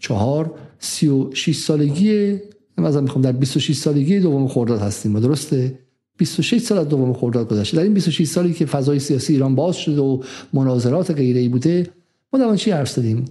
4 0.00 0.54
36 0.78 1.56
سالگی 1.56 2.38
مثلا 2.78 3.00
می‌خوام 3.00 3.22
در 3.22 3.32
26 3.32 3.76
سالگی 3.76 4.20
دوم 4.20 4.48
خرداد 4.48 4.80
هستیم. 4.80 5.12
ما 5.12 5.20
درسته؟ 5.20 5.78
26 6.18 6.60
سال 6.60 6.78
از 6.78 6.88
دوم 6.88 7.12
خرداد 7.12 7.48
گذشته. 7.48 7.76
در 7.76 7.82
این 7.82 7.94
26 7.94 8.26
سالی 8.26 8.52
که 8.52 8.66
فضای 8.66 8.98
سیاسی 8.98 9.32
ایران 9.32 9.54
باز 9.54 9.76
شده 9.76 10.00
و 10.00 10.22
مناظرات 10.52 11.10
غیره 11.10 11.40
ای 11.40 11.48
بوده 11.48 11.86
ما 12.32 12.38
در 12.38 12.56
چی 12.56 12.70
حرف 12.70 12.90
زدیم؟ 12.90 13.24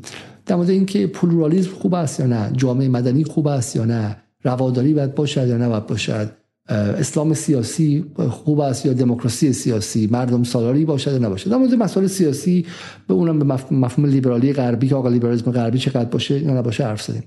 در 0.45 0.55
مورد 0.55 0.69
اینکه 0.69 1.07
پلورالیسم 1.07 1.71
خوب 1.71 1.93
است 1.93 2.19
یا 2.19 2.25
نه 2.25 2.51
جامعه 2.53 2.87
مدنی 2.87 3.23
خوب 3.23 3.47
است 3.47 3.75
یا 3.75 3.85
نه 3.85 4.17
رواداری 4.43 4.93
باید 4.93 5.15
باشد 5.15 5.47
یا 5.47 5.57
نباید 5.57 5.87
باشد 5.87 6.31
اسلام 6.69 7.33
سیاسی 7.33 8.05
خوب 8.29 8.59
است 8.59 8.85
یا 8.85 8.93
دموکراسی 8.93 9.53
سیاسی 9.53 10.09
مردم 10.11 10.43
سالاری 10.43 10.85
باشد 10.85 11.11
یا 11.11 11.17
نباشد. 11.17 11.51
در 11.51 11.57
مورد 11.57 11.73
مسائل 11.73 12.07
سیاسی 12.07 12.65
به 13.07 13.13
اونم 13.13 13.39
به 13.39 13.45
مفهوم 13.71 14.05
لیبرالی 14.05 14.53
غربی 14.53 14.87
که 14.87 14.95
آقا 14.95 15.09
لیبرالیسم 15.09 15.51
غربی 15.51 15.79
چقدر 15.79 16.09
باشه 16.09 16.39
یا 16.39 16.53
نباشه 16.53 16.83
حرف 16.83 17.01
زدیم. 17.01 17.23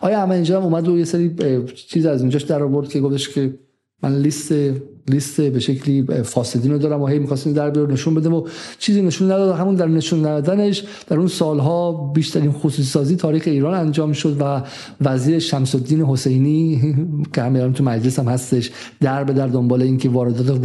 آیا 0.00 0.18
احمد 0.18 0.32
اینجا 0.32 0.60
اومد 0.60 0.88
و 0.88 0.98
یه 0.98 1.04
سری 1.04 1.34
چیز 1.74 2.06
از 2.06 2.20
اونجاش 2.20 2.42
در 2.42 2.62
آورد 2.62 2.88
که 2.88 3.00
گفتش 3.00 3.28
که 3.28 3.58
من 4.02 4.16
لیست 4.16 4.52
لیست 5.08 5.40
به 5.40 5.60
شکلی 5.60 6.06
فاسدین 6.22 6.72
رو 6.72 6.78
دارم 6.78 7.02
و 7.02 7.06
هی 7.06 7.18
می‌خواستیم 7.18 7.52
در 7.52 7.70
بیار 7.70 7.92
نشون 7.92 8.14
بده 8.14 8.28
و 8.28 8.48
چیزی 8.78 9.02
نشون 9.02 9.32
نداد 9.32 9.58
همون 9.58 9.74
در 9.74 9.86
نشون 9.86 10.18
ندادنش 10.18 10.84
در 11.06 11.16
اون 11.16 11.28
سالها 11.28 11.92
بیشترین 11.92 12.52
خصوصی 12.52 12.82
سازی 12.82 13.16
تاریخ 13.16 13.42
ایران 13.46 13.74
انجام 13.74 14.12
شد 14.12 14.36
و 14.40 14.62
وزیر 15.00 15.38
شمس 15.38 15.74
الدین 15.74 16.02
حسینی 16.02 16.94
که 17.32 17.42
همه 17.42 17.72
تو 17.72 17.84
مجلس 17.84 18.18
هم 18.18 18.28
هستش 18.28 18.70
در 19.00 19.24
به 19.24 19.32
در 19.32 19.46
دنبال 19.46 19.82
اینکه 19.82 20.08
واردات 20.08 20.60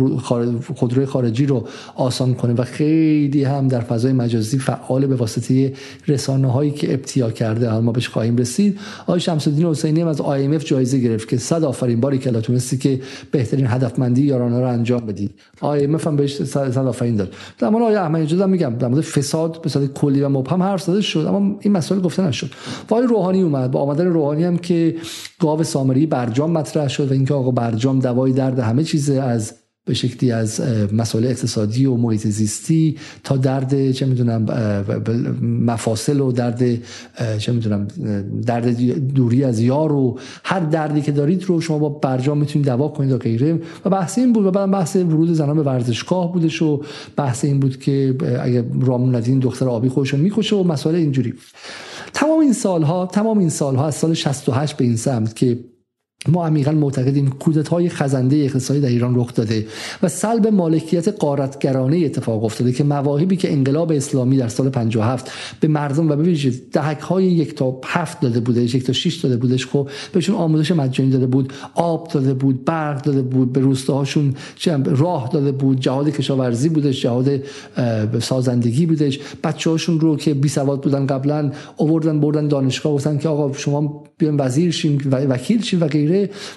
خودروی 0.76 1.06
خارجی 1.06 1.46
رو 1.46 1.68
آسان 1.96 2.34
کنه 2.34 2.54
و 2.54 2.64
خیلی 2.64 3.44
هم 3.44 3.68
در 3.68 3.82
فضای 3.82 4.14
مجازی 4.14 4.60
فعال 4.60 5.08
به 5.08 5.16
واسطه 5.16 5.74
رسانه 6.08 6.52
هایی 6.52 6.72
که 6.72 6.94
ابتیا 6.94 7.32
کرده 7.32 7.80
ما 7.80 7.92
بهش 7.92 8.08
خواهیم 8.08 8.38
رسید. 8.38 8.80
آقای 9.02 9.20
شمس 9.20 9.48
الدین 9.48 9.66
حسینی 9.66 10.02
هم 10.02 10.08
از 10.08 10.18
IMF 10.18 10.64
جایزه 10.64 11.00
گرفت 11.00 11.28
که 11.28 11.38
صد 11.38 11.64
آفرین 11.64 12.00
باری 12.00 12.18
که 12.18 12.32
تونستی 12.32 12.78
که 12.78 13.00
بهترین 13.32 13.68
هدفمندی 13.68 14.29
یارانه 14.30 14.60
رو 14.60 14.68
انجام 14.68 15.06
بدید. 15.06 15.32
آیه 15.62 15.98
هم 16.06 16.16
بهش 16.16 16.44
صد 16.44 16.78
آفرین 16.78 17.16
داد. 17.16 17.34
در 17.58 17.70
مورد 17.70 17.84
آیه 17.84 18.00
احمدی 18.00 18.24
نژاد 18.24 18.50
میگم؟ 18.50 18.76
در 18.76 18.88
مورد 18.88 19.02
فساد 19.02 19.62
به 19.62 19.70
صورت 19.70 19.94
کلی 19.94 20.22
و 20.22 20.30
مبهم 20.30 20.64
حرف 20.64 20.82
زده 20.82 21.02
شد 21.02 21.26
اما 21.28 21.56
این 21.62 21.74
مسائل 21.74 22.02
گفته 22.02 22.24
نشد. 22.28 22.50
وای 22.90 23.08
روحانی 23.08 23.42
اومد. 23.42 23.72
با 23.72 23.80
آمدن 23.80 24.06
روحانی 24.06 24.44
هم 24.44 24.58
که 24.58 24.96
گاو 25.40 25.64
سامری 25.64 26.06
برجام 26.06 26.52
مطرح 26.52 26.88
شد 26.88 27.10
و 27.10 27.14
اینکه 27.14 27.34
آقا 27.34 27.52
برجام 27.52 28.00
دوای 28.00 28.32
درد 28.32 28.60
همه 28.60 28.84
چیز 28.84 29.10
از 29.10 29.54
به 29.90 29.96
شکلی 29.96 30.32
از 30.32 30.62
مسائل 30.94 31.26
اقتصادی 31.26 31.86
و 31.86 31.96
محیط 31.96 32.28
زیستی 32.28 32.98
تا 33.24 33.38
درد 33.38 33.92
چه 33.92 34.06
می‌دونم 34.06 34.46
مفاصل 35.42 36.20
و 36.20 36.32
درد 36.32 36.62
چه 37.38 37.52
می‌دونم 37.52 37.88
درد 38.46 38.80
دوری 39.14 39.44
از 39.44 39.60
یار 39.60 39.92
و 39.92 40.20
هر 40.44 40.60
دردی 40.60 41.02
که 41.02 41.12
دارید 41.12 41.44
رو 41.44 41.62
شما 41.62 41.80
با 41.80 41.90
برجام 41.90 42.38
می‌تونید 42.38 42.68
دوا 42.68 42.88
کنید 42.88 43.12
و 43.12 43.18
غیره. 43.18 43.60
و 43.86 43.90
بحث 43.90 44.18
این 44.18 44.34
بود 44.34 44.46
و 44.46 44.52
بعد 44.52 44.72
بحث 44.72 44.96
ورود 44.96 45.34
زنان 45.34 45.56
به 45.56 45.64
ورزشگاه 45.64 46.34
بودش 46.34 46.62
و 46.62 46.84
بحث 47.16 47.46
این 47.46 47.60
بود 47.60 47.80
که 47.80 48.16
اگه 48.42 48.66
رامون 48.82 49.16
ندین 49.16 49.40
دختر 49.40 49.68
آبی 49.68 49.90
خودش 49.90 50.14
می‌کشه 50.14 50.56
و 50.56 50.64
مسائل 50.64 50.96
اینجوری. 50.96 51.34
تمام 52.14 52.40
این 52.40 52.54
سالها 52.54 53.06
تمام 53.06 53.38
این 53.38 53.50
سالها 53.50 53.88
از 53.88 53.96
سال 53.96 54.14
68 54.14 54.78
به 54.78 54.86
این 54.86 54.96
سمت 54.96 55.36
که 55.36 55.60
ما 56.28 56.46
عمیقا 56.46 56.72
معتقدیم 56.72 57.34
های 57.72 57.90
خزنده 57.90 58.36
اقتصادی 58.36 58.80
در 58.80 58.88
ایران 58.88 59.16
رخ 59.16 59.34
داده 59.34 59.68
و 60.04 60.08
سلب 60.08 60.48
مالکیت 60.48 61.08
قارتگرانه 61.08 61.98
اتفاق 61.98 62.44
افتاده 62.44 62.72
که 62.72 62.84
مواهبی 62.84 63.36
که 63.36 63.54
انقلاب 63.54 63.92
اسلامی 63.92 64.38
در 64.38 64.48
سال 64.48 64.70
57 64.70 65.32
به 65.60 65.68
مردم 65.68 66.12
و 66.12 66.16
به 66.16 66.24
ویژه 66.24 66.54
دهک 66.72 67.00
های 67.00 67.26
یک 67.26 67.56
تا 67.56 67.80
هفت 67.86 68.20
داده 68.20 68.40
بوده 68.40 68.62
یک 68.62 68.84
تا 68.84 68.94
6 68.94 69.16
داده 69.16 69.38
بودش 69.38 69.68
خب 69.68 69.90
بهشون 70.14 70.36
آموزش 70.36 70.72
مجانی 70.72 71.10
داده 71.10 71.28
بود 71.28 71.54
آب 71.76 72.08
داده 72.08 72.34
بود 72.34 72.66
برق 72.66 73.02
داده 73.02 73.22
بود 73.22 73.54
به 73.54 73.60
روستاهاشون 73.60 74.36
راه 74.86 75.30
داده 75.34 75.52
بود 75.52 75.80
جهاد 75.80 76.10
کشاورزی 76.10 76.70
بودش 76.70 77.02
جهاد 77.02 77.30
سازندگی 78.20 78.86
بودش 78.86 79.20
بچه 79.44 79.70
هاشون 79.70 80.00
رو 80.00 80.18
که 80.18 80.34
بی 80.34 80.50
سواد 80.50 80.82
بودن 80.82 81.06
قبلا 81.06 81.52
آوردن 81.78 82.20
بردن 82.20 82.48
دانشگاه 82.48 82.94
گفتن 82.94 83.18
که 83.18 83.30
آقا 83.30 83.54
شما 83.54 84.04
بیان 84.20 84.38
وزیر 84.40 84.72
شیم 84.72 85.00
وکیل 85.12 85.62
شیم 85.62 85.82
و 85.82 85.88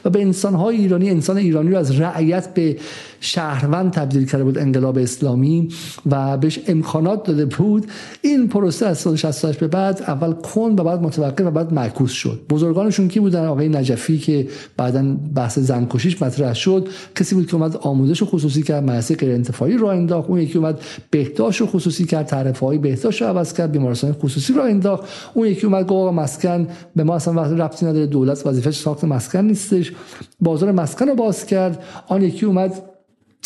و 0.04 0.10
به 0.10 0.20
انسانهای 0.20 0.76
ایرانی 0.76 1.10
انسان 1.10 1.36
ایرانی 1.36 1.70
رو 1.70 1.78
از 1.78 2.00
رعیت 2.00 2.54
به 2.54 2.76
شهروند 3.22 3.92
تبدیل 3.92 4.26
کرده 4.26 4.44
بود 4.44 4.58
انقلاب 4.58 4.98
اسلامی 4.98 5.68
و 6.10 6.36
بهش 6.36 6.60
امکانات 6.66 7.24
داده 7.24 7.44
بود. 7.44 7.86
این 8.22 8.48
پروسه 8.48 8.86
از 8.86 8.98
سال 8.98 9.16
68 9.16 9.58
به 9.58 9.68
بعد 9.68 10.02
اول 10.02 10.32
کن 10.32 10.74
و 10.78 10.84
بعد 10.84 11.02
متوقف 11.02 11.46
و 11.46 11.50
بعد 11.50 11.72
معکوس 11.72 12.10
شد. 12.10 12.40
بزرگانشون 12.50 13.08
کی 13.08 13.20
بودن؟ 13.20 13.46
آقای 13.46 13.68
نجفی 13.68 14.18
که 14.18 14.48
بعدا 14.76 15.16
بحث 15.34 15.58
زنکشیش 15.58 16.22
مطرح 16.22 16.54
شد. 16.54 16.88
کسی 17.14 17.34
بود 17.34 17.46
که 17.46 17.54
اومد 17.54 17.76
آموزش 17.76 18.22
خصوصی 18.22 18.62
کرد 18.62 18.84
مدرسه 18.84 19.14
غیر 19.14 19.32
انتفاعی 19.32 19.78
راه 19.78 19.94
انداخت. 19.94 20.28
اون 20.28 20.40
یکی 20.40 20.58
اومد 20.58 20.80
بهداشت 21.10 21.64
خصوصی 21.64 22.04
کرد 22.04 22.26
تعرفه 22.26 22.66
های 22.66 22.78
بهداشت 22.78 23.22
رو 23.22 23.28
عوض 23.28 23.52
کرد 23.52 23.72
بیمارستان 23.72 24.12
خصوصی 24.12 24.52
راه 24.52 24.66
انداخت. 24.66 25.04
اون 25.34 25.46
یکی 25.46 25.66
اومد 25.66 25.86
گفت 25.86 26.14
مسکن 26.14 26.68
به 26.96 27.04
ما 27.04 27.14
اصلا 27.14 27.34
وقت 27.34 27.52
ربطی 27.52 27.86
نداره 27.86 28.06
دولت 28.06 28.46
وظیفش 28.46 28.76
ساخت 28.76 29.04
مسکن 29.04 29.44
نیستش. 29.44 29.92
بازار 30.40 30.72
مسکن 30.72 31.08
رو 31.08 31.14
باز 31.14 31.46
کرد. 31.46 31.82
آن 32.08 32.22
یکی 32.22 32.46
اومد 32.46 32.91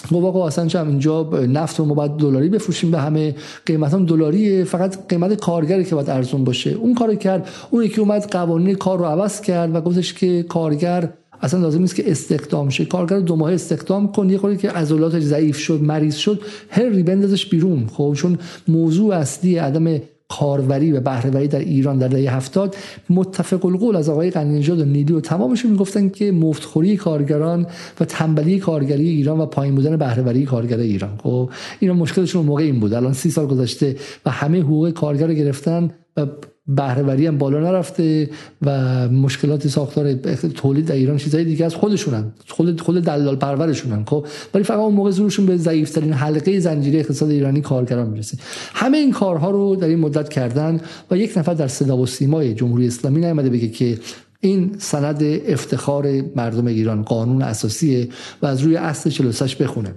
گفت 0.03 0.25
آقا 0.27 0.47
اصلا 0.47 0.67
چه 0.67 0.81
اینجا 0.81 1.23
نفت 1.49 1.79
رو 1.79 1.85
ما 1.85 1.95
باید 1.95 2.11
دلاری 2.13 2.49
بفروشیم 2.49 2.91
به 2.91 2.99
همه. 2.99 3.35
قیمت 3.67 3.95
هم 3.95 4.07
دلاریه 4.07 4.65
فقط 4.65 5.09
قیمت 5.09 5.41
کارگری 5.41 5.85
که 5.85 5.95
باید 5.95 6.11
ارزون 6.11 6.45
باشه. 6.45 6.71
اون 6.71 6.95
کارو 6.95 7.15
کرد. 7.15 7.49
اون 7.71 7.89
که 7.89 8.01
اومد 8.01 8.31
قوانین 8.31 8.75
کار 8.75 8.99
رو 8.99 9.05
عوض 9.05 9.41
کرد 9.41 9.75
و 9.75 9.81
گفتش 9.81 10.15
که 10.15 10.43
کارگر 10.43 11.13
اصلا 11.43 11.61
لازم 11.61 11.81
نیست 11.81 11.95
که 11.95 12.11
استخدام 12.11 12.69
شه. 12.69 12.85
کارگر 12.85 13.21
دو 13.21 13.37
ماه 13.37 13.53
استخدام 13.53 14.13
کن. 14.13 14.31
یه 14.31 14.39
خورده 14.39 14.57
که 14.57 14.71
عضلاتش 14.71 15.23
ضعیف 15.23 15.59
شد 15.59 15.83
مریض 15.83 16.15
شد 16.15 16.41
هر 16.71 16.89
ریبندش 16.89 17.47
بیرون. 17.47 17.87
خب 17.93 18.15
چون 18.17 18.39
موضوع 18.69 19.15
اصلی 19.15 19.57
عدم 19.57 20.01
کاروری 20.29 20.93
و 20.93 21.01
بهرهوری 21.01 21.49
در 21.49 21.59
ایران 21.59 21.99
در 21.99 22.09
دهه 22.09 22.37
هفتاد 22.37 22.77
متفق 23.11 23.65
القول 23.65 23.97
از 23.97 24.09
آقای 24.09 24.31
قنیجاد 24.31 24.81
و 24.81 24.85
نیلی 24.85 25.13
و 25.13 25.21
تمامشون 25.21 25.71
می‌گفتن 25.71 26.09
که 26.09 26.33
مفتخوری 26.33 26.97
کارگران 26.97 27.67
و 28.01 28.05
تنبلی 28.05 28.59
کارگری 28.59 29.09
ایران 29.09 29.41
و 29.41 29.47
پایین 29.47 29.75
بودن 29.75 29.97
بهرهوری 29.97 30.45
کارگر 30.45 30.79
ایران. 30.79 31.19
خب 31.23 31.51
اینا 31.81 31.95
مشکلشون 31.95 32.45
موقع 32.45 32.63
این 32.63 32.81
بود. 32.81 32.95
الان 32.95 33.13
سی 33.13 33.31
سال 33.31 33.47
گذشته 33.47 33.97
و 34.27 34.31
همه 34.31 34.61
حقوق 34.61 34.91
کارگر 34.91 35.27
رو 35.27 35.35
گرفتن 35.35 35.91
و 36.17 36.27
بهرهوری 36.69 37.27
هم 37.27 37.39
بالا 37.39 37.61
نرفته 37.61 38.31
و 38.63 39.09
مشکلات 39.09 39.69
ساختار 39.69 40.15
تولید 40.55 40.87
در 40.87 40.95
ایران 40.95 41.17
چیزای 41.17 41.45
دیگه 41.45 41.65
از 41.65 41.75
خودشونن. 41.75 42.33
خود 42.49 42.81
خود 42.81 43.05
دلال 43.05 43.37
پرورشونن 43.37 44.05
خب؟ 44.05 44.27
ولی 44.55 44.65
فقط 44.65 44.79
اون 44.79 44.95
موقع 44.95 45.11
زورشون 45.11 45.47
به 45.47 45.57
ضعیفترین 45.57 46.13
حلقه 46.13 46.61
زنجیره 46.61 46.99
اقتصاد 46.99 47.31
ایرانی 47.31 47.61
کارگران 47.61 48.11
می‌رسه. 48.11 48.39
همه 48.75 48.99
این 48.99 49.13
کارها 49.13 49.51
رو 49.51 49.77
در 49.77 49.89
این 49.89 49.99
مدت 49.99 50.29
کردن 50.29 50.81
و 51.11 51.17
یک 51.17 51.39
نفر 51.39 51.55
در 51.55 51.69
صدا 51.69 51.97
و 51.97 52.07
سیمای 52.07 52.55
جمهوری 52.55 52.87
اسلامی 52.87 53.21
نیامده 53.21 53.51
بگه 53.51 53.69
که 53.69 53.99
این 54.41 54.77
سند 54.79 55.23
افتخار 55.23 56.23
مردم 56.37 56.67
ایران 56.67 57.03
قانون 57.03 57.43
اساسیه 57.43 58.09
و 58.43 58.47
از 58.47 58.61
روی 58.61 58.77
اصل 58.77 59.11
46 59.11 59.57
بخونه. 59.57 59.95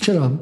چرا؟ 0.00 0.32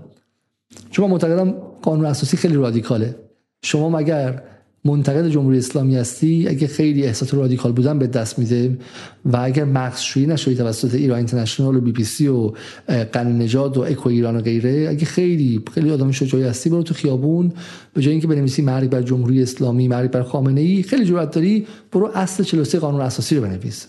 چون 0.91 1.11
معتقدم 1.11 1.51
قانون 1.83 2.07
اساسی 2.07 2.37
خیلی 2.37 2.55
رادیکاله. 2.55 3.17
شما 3.63 3.89
مگر 3.89 4.43
منتقد 4.85 5.29
جمهوری 5.29 5.59
اسلامی 5.59 5.97
هستی 5.97 6.47
اگه 6.49 6.67
خیلی 6.67 7.05
احساس 7.05 7.35
رادیکال 7.35 7.73
بودن 7.73 7.99
به 7.99 8.07
دست 8.07 8.39
میده 8.39 8.79
و 9.25 9.37
اگر 9.37 9.65
مغزشویی 9.65 10.27
نشوی 10.27 10.55
توسط 10.55 10.95
ایران 10.95 11.17
اینترنشنال 11.17 11.77
و 11.77 11.81
بی 11.81 11.93
بی 11.93 12.05
سی 12.05 12.29
و 12.29 12.53
قن 13.13 13.43
نجات 13.43 13.77
و 13.77 13.81
اکو 13.81 14.09
ایران 14.09 14.37
و 14.37 14.41
غیره 14.41 14.87
اگه 14.91 15.05
خیلی 15.05 15.63
خیلی 15.75 15.91
آدم 15.91 16.11
شجاعی 16.11 16.45
هستی 16.45 16.71
برو 16.71 16.83
تو 16.83 16.95
خیابون. 16.95 17.53
به 17.95 18.03
جای 18.03 18.13
اینکه 18.13 18.27
بنویسی 18.27 18.63
مرگ 18.63 18.91
بر 18.91 19.03
جمهوری 19.03 19.43
اسلامی 19.43 19.89
مرگ 19.89 20.11
بر 20.11 20.23
خامنه 20.23 20.61
ای 20.61 20.83
خیلی 20.83 21.05
جرأت 21.05 21.35
داری 21.35 21.67
برو 21.93 22.11
اصل 22.15 22.45
43 22.45 22.79
قانون 22.79 23.01
اساسی 23.01 23.37
رو 23.37 23.43
بنویس. 23.43 23.87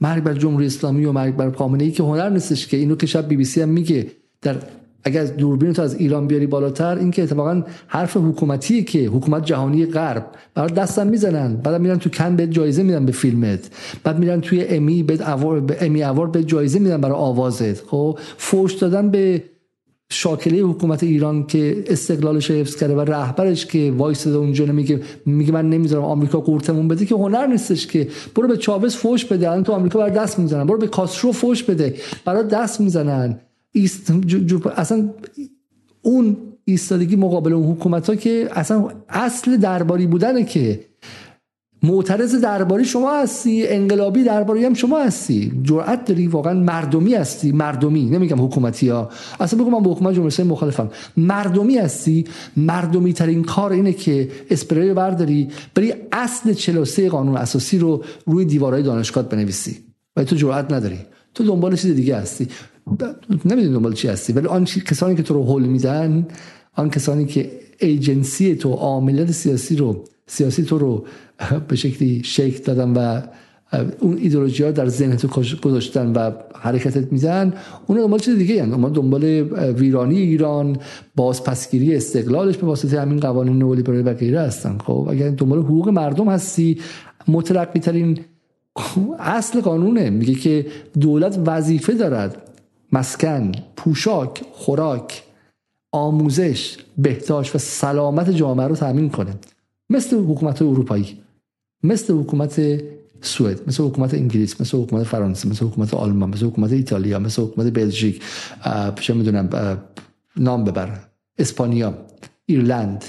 مرگ 0.00 0.22
بر 0.22 0.34
جمهوری 0.34 0.66
اسلامی 0.66 1.04
و 1.04 1.12
مرگ 1.12 1.36
بر 1.36 1.50
خامنه 1.50 1.84
ای 1.84 1.90
که 1.90 2.02
هنر 2.02 2.30
نیستش 2.30 2.66
که 2.66 2.76
اینو 2.76 2.96
که 2.96 3.06
شب 3.06 3.28
بی 3.28 3.36
بی 3.36 3.44
سی 3.44 3.62
هم 3.62 3.68
میگه 3.68 4.06
در 4.42 4.56
اگر 5.04 5.20
از 5.20 5.36
دوربین 5.36 5.72
تو 5.72 5.82
از 5.82 5.94
ایران 5.94 6.26
بیاری 6.26 6.46
بالاتر 6.46 6.98
این 6.98 7.10
که 7.10 7.22
اتفاقا 7.22 7.62
حرف 7.86 8.16
حکومتیه 8.16 8.82
که 8.82 9.06
حکومت 9.06 9.44
جهانی 9.44 9.86
غرب 9.86 10.26
برای 10.54 10.72
دستم 10.72 11.06
می‌زنن. 11.06 11.56
بعد 11.56 11.80
میرن 11.80 11.98
تو 11.98 12.10
کن 12.10 12.36
به 12.36 12.46
جایزه 12.46 12.82
میدن 12.82 13.06
به 13.06 13.12
فیلمت. 13.12 13.70
بعد 14.04 14.18
میرن 14.18 14.40
توی 14.40 14.64
امی 14.64 15.02
به 15.02 15.18
امی 15.80 16.02
اوار 16.02 16.26
به 16.26 16.44
جایزه 16.44 16.78
میدن 16.78 17.00
برای 17.00 17.16
آوازت. 17.16 17.86
خب 17.86 18.18
فوش 18.36 18.74
دادن 18.74 19.10
به 19.10 19.42
شاکله 20.10 20.58
حکومت 20.58 21.02
ایران 21.02 21.46
که 21.46 21.84
استقلالش 21.86 22.50
حفظ 22.50 22.76
کرده 22.76 22.94
و 22.94 23.00
رهبرش 23.00 23.66
که 23.66 23.92
وایساده 23.96 24.36
اونجا 24.36 24.66
میگه 24.66 25.00
میگه 25.26 25.52
من 25.52 25.70
نمی‌ذارم 25.70 26.04
آمریکا 26.04 26.40
قورتمون 26.40 26.88
بده 26.88 27.06
که 27.06 27.14
هنر 27.14 27.46
نیستش 27.46 27.86
که. 27.86 28.08
برو 28.34 28.48
به 28.48 28.56
چاوز 28.56 28.96
فوش 28.96 29.24
بده. 29.24 29.50
الان 29.50 29.64
تو 29.64 29.72
آمریکا 29.72 29.98
برای 29.98 30.10
دست 30.10 30.38
می‌زنن. 30.38 30.66
برو 30.66 30.78
به 30.78 30.86
کاسترو 30.86 31.32
فوش 31.32 31.62
بده. 31.62 31.94
برای 32.24 32.44
دست 32.44 32.80
می‌زنن. 32.80 33.40
ایست 33.72 34.12
اصلا 34.76 35.10
اون 36.02 36.36
ایستادگی 36.64 37.16
مقابل 37.16 37.52
اون 37.52 37.72
حکومت 37.72 38.10
ها 38.10 38.16
که 38.16 38.48
اصلا 38.52 38.88
اصل 39.08 39.56
درباری 39.56 40.06
بودنه 40.06 40.44
که 40.44 40.84
معترض 41.82 42.34
درباری 42.34 42.84
شما 42.84 43.16
هستی 43.16 43.66
انقلابی 43.66 44.24
درباری 44.24 44.64
هم 44.64 44.74
شما 44.74 44.98
هستی. 44.98 45.52
جرأت 45.62 46.04
داری 46.04 46.26
واقعا 46.26 46.54
مردمی 46.54 47.14
هستی. 47.14 47.52
مردمی 47.52 48.04
نمیگم 48.04 48.44
حکومتی 48.44 48.88
ها 48.88 49.10
اصلا 49.40 49.64
بگم 49.64 49.72
من 49.72 49.82
با 49.82 49.92
حکومت 49.92 50.14
جمهوری 50.14 50.42
مخالفم. 50.42 50.90
مردمی 51.16 51.78
هستی. 51.78 52.24
مردمی 52.56 53.12
ترین 53.12 53.44
کار 53.44 53.72
اینه 53.72 53.92
که 53.92 54.30
اسپری 54.50 54.94
برداری 54.94 55.48
بری 55.74 55.94
اصل 56.12 56.52
43 56.52 57.08
قانون 57.08 57.36
اساسی 57.36 57.78
رو 57.78 58.04
روی 58.26 58.44
دیوارهای 58.44 58.82
دانشگاه 58.82 59.28
بنویسی. 59.28 59.76
و 60.16 60.24
تو 60.24 60.36
جرأت 60.36 60.72
نداری. 60.72 60.98
تو 61.34 61.44
دنبال 61.44 61.76
چیز 61.76 61.94
دیگه 61.94 62.16
هستی. 62.16 62.48
نمی‌دونی 63.44 63.72
دنبال 63.72 63.92
چی 63.92 64.08
هستی 64.08 64.32
ولی 64.32 64.46
آن 64.46 64.64
کسانی 64.64 65.14
که 65.14 65.22
تو 65.22 65.34
رو 65.34 65.42
هول 65.42 65.62
میدن 65.62 66.26
آن 66.74 66.90
کسانی 66.90 67.26
که 67.26 67.50
ایجنسی 67.78 68.54
تو 68.54 68.72
عاملات 68.72 69.30
سیاسی 69.30 69.76
رو 69.76 70.04
سیاسی 70.26 70.62
تو 70.62 70.78
رو 70.78 71.06
به 71.68 71.76
شکلی 71.76 72.22
شکل 72.24 72.64
دادن 72.64 72.90
و 72.92 73.20
اون 74.00 74.16
ایدولوژی 74.16 74.64
ها 74.64 74.70
در 74.70 74.88
ذهن 74.88 75.16
تو 75.16 75.28
گذاشتن 75.62 76.12
و 76.12 76.30
حرکتت 76.54 77.12
میزن 77.12 77.52
اون 77.86 77.98
دنبال 77.98 78.18
چیز 78.18 78.36
دیگه 78.36 78.54
هستند 78.54 78.74
ما 78.74 78.88
دنبال 78.88 79.24
ویرانی 79.78 80.18
ایران 80.18 80.76
بازپسگیری 81.16 81.96
استقلالش 81.96 82.56
به 82.56 82.66
واسطه 82.66 83.00
همین 83.00 83.20
قوانین 83.20 83.58
نولیبرال 83.58 84.08
و 84.08 84.14
غیره 84.14 84.40
هستن. 84.40 84.78
خب 84.78 85.08
اگر 85.10 85.30
دنبال 85.30 85.58
حقوق 85.58 85.88
مردم 85.88 86.28
هستی 86.28 86.78
مترقی 87.28 87.80
ترین 87.80 88.18
اصل 89.18 89.60
قانونه. 89.60 90.10
میگه 90.10 90.34
که 90.34 90.66
دولت 91.00 91.38
وظیفه 91.46 91.92
دارد 91.92 92.47
مسکن 92.92 93.52
پوشاک 93.76 94.42
خوراک 94.52 95.22
آموزش 95.92 96.76
بهداشت 96.98 97.54
و 97.54 97.58
سلامت 97.58 98.30
جامعه 98.30 98.66
رو 98.66 98.76
تامین 98.76 99.10
کنه. 99.10 99.34
مثل 99.90 100.24
حکومت 100.24 100.62
اروپایی 100.62 101.18
مثل 101.82 102.14
حکومت 102.14 102.82
سوئد 103.20 103.68
مثل 103.68 103.82
حکومت 103.82 104.14
انگلیس 104.14 104.60
مثل 104.60 104.78
حکومت 104.78 105.02
فرانسه 105.02 105.48
مثل 105.48 105.66
حکومت 105.66 105.94
آلمان 105.94 106.30
مثل 106.30 106.46
حکومت 106.46 106.72
ایتالیا 106.72 107.18
مثل 107.18 107.42
حکومت 107.42 107.72
بلژیک 107.72 108.22
چه 109.00 109.14
می‌دونم 109.14 109.78
نام 110.36 110.64
ببر 110.64 111.00
اسپانیا 111.38 111.94
ایرلند. 112.46 113.04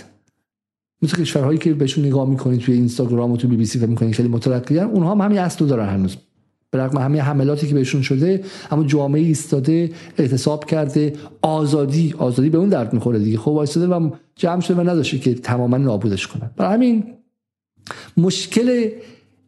مثل 1.01 1.17
کشورهایی 1.17 1.57
که 1.57 1.73
بهشون 1.73 2.05
نگاه 2.05 2.29
می‌کنید 2.29 2.59
توی 2.59 2.73
اینستاگرام 2.73 3.31
و 3.31 3.37
توی 3.37 3.49
بی 3.49 3.55
بی 3.55 3.65
سی 3.65 3.79
و 3.79 3.87
می‌کنید 3.87 4.15
خیلی 4.15 4.29
مترقیان 4.29 4.89
اونها 4.89 5.11
هم 5.11 5.21
همین 5.21 5.39
اصل 5.39 5.65
دارن 5.65 5.89
هنوز. 5.89 6.17
به 6.71 6.79
رغم 6.79 6.97
همه 6.97 7.21
حملاتی 7.21 7.67
که 7.67 7.73
بهشون 7.73 8.01
شده 8.01 8.43
اما 8.71 8.83
جامعه 8.83 9.21
ایستاده 9.21 9.91
اعتصاب 10.17 10.65
کرده 10.65 11.13
آزادی 11.41 12.15
آزادی 12.17 12.49
به 12.49 12.57
اون 12.57 12.69
درد 12.69 12.93
می‌خوره 12.93 13.19
دیگه. 13.19 13.37
خب 13.37 13.47
وایساده 13.47 13.87
و 13.87 14.09
جمع 14.35 14.61
شده 14.61 14.77
و 14.77 14.89
نداشته 14.89 15.19
که 15.19 15.33
تماما 15.33 15.77
نابودش 15.77 16.27
کنن. 16.27 16.51
برای 16.57 16.73
همین 16.73 17.03
مشکل 18.17 18.89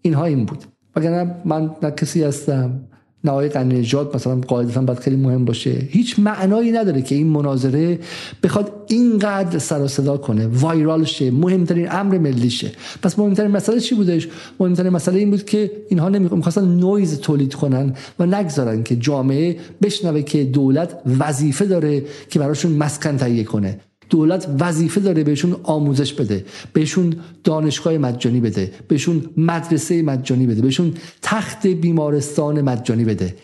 اینها 0.02 0.26
این 0.26 0.46
بود. 0.46 0.64
وگرنه 0.96 1.36
من 1.46 1.72
نه 1.84 1.92
کسی 1.92 2.24
هستم 2.24 2.80
نه 3.24 3.32
آقای 3.32 3.50
نجات 3.64 4.16
مثلا 4.16 4.36
قاعدتا 4.36 4.82
باید 4.82 5.00
خیلی 5.00 5.16
مهم 5.16 5.46
باشه. 5.46 5.70
هیچ 5.70 6.20
معنایی 6.20 6.72
نداره 6.72 7.02
که 7.02 7.16
این 7.16 7.28
مناظره 7.28 8.00
بخواد 8.44 8.72
اینقدر 8.88 9.60
سر 9.60 9.82
و 9.82 9.88
صدا 9.88 10.18
کنه. 10.18 10.48
وایرال 10.48 11.04
شه 11.04 11.32
مهمترین 11.32 11.92
امر 11.92 12.18
ملی 12.18 12.50
شه 12.50 12.72
پس 13.04 13.20
مهمترین 13.20 13.52
مسئله 13.52 13.80
چی 13.80 13.96
بودش؟ 13.96 14.28
مهمترین 14.60 14.94
مسئله 14.94 15.20
این 15.20 15.32
بود 15.32 15.46
که 15.46 15.72
اینها 15.90 16.10
نمی‌خواستن 16.10 16.66
نویز 16.66 17.20
تولید 17.20 17.54
کنن 17.54 17.94
و 18.20 18.26
نگذارن 18.26 18.84
که 18.84 18.96
جامعه 18.96 19.58
بشنوه 19.82 20.22
که 20.22 20.44
دولت 20.44 21.02
وظیفه 21.20 21.66
داره 21.66 22.04
که 22.30 22.40
براشون 22.40 22.72
مسکن 22.72 23.18
تهیه 23.18 23.44
کنه. 23.44 23.80
دولت 24.12 24.48
وظیفه 24.60 25.02
داره 25.02 25.24
بهشون 25.24 25.56
آموزش 25.64 26.14
بده 26.14 26.46
بهشون 26.74 27.16
دانشگاه 27.44 27.98
مجانی 27.98 28.40
بده 28.40 28.72
بهشون 28.88 29.26
مدرسه 29.38 30.02
مجانی 30.02 30.48
بده 30.48 30.62
بهشون 30.62 30.94
تخت 31.22 31.68
بیمارستان 31.68 32.62
مجانی 32.62 33.06
بده. 33.06 33.36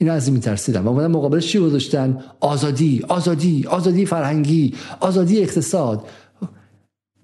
اینا 0.00 0.12
از 0.12 0.26
این 0.26 0.34
میترسیدن 0.34 0.80
و 0.80 0.88
اومدن 0.88 1.06
مقابلش 1.06 1.46
چی 1.46 1.58
گذاشتن؟ 1.58 2.18
آزادی 2.40 3.04
آزادی 3.08 3.66
آزادی 3.66 4.06
فرهنگی 4.06 4.74
آزادی 5.00 5.42
اقتصاد. 5.42 6.04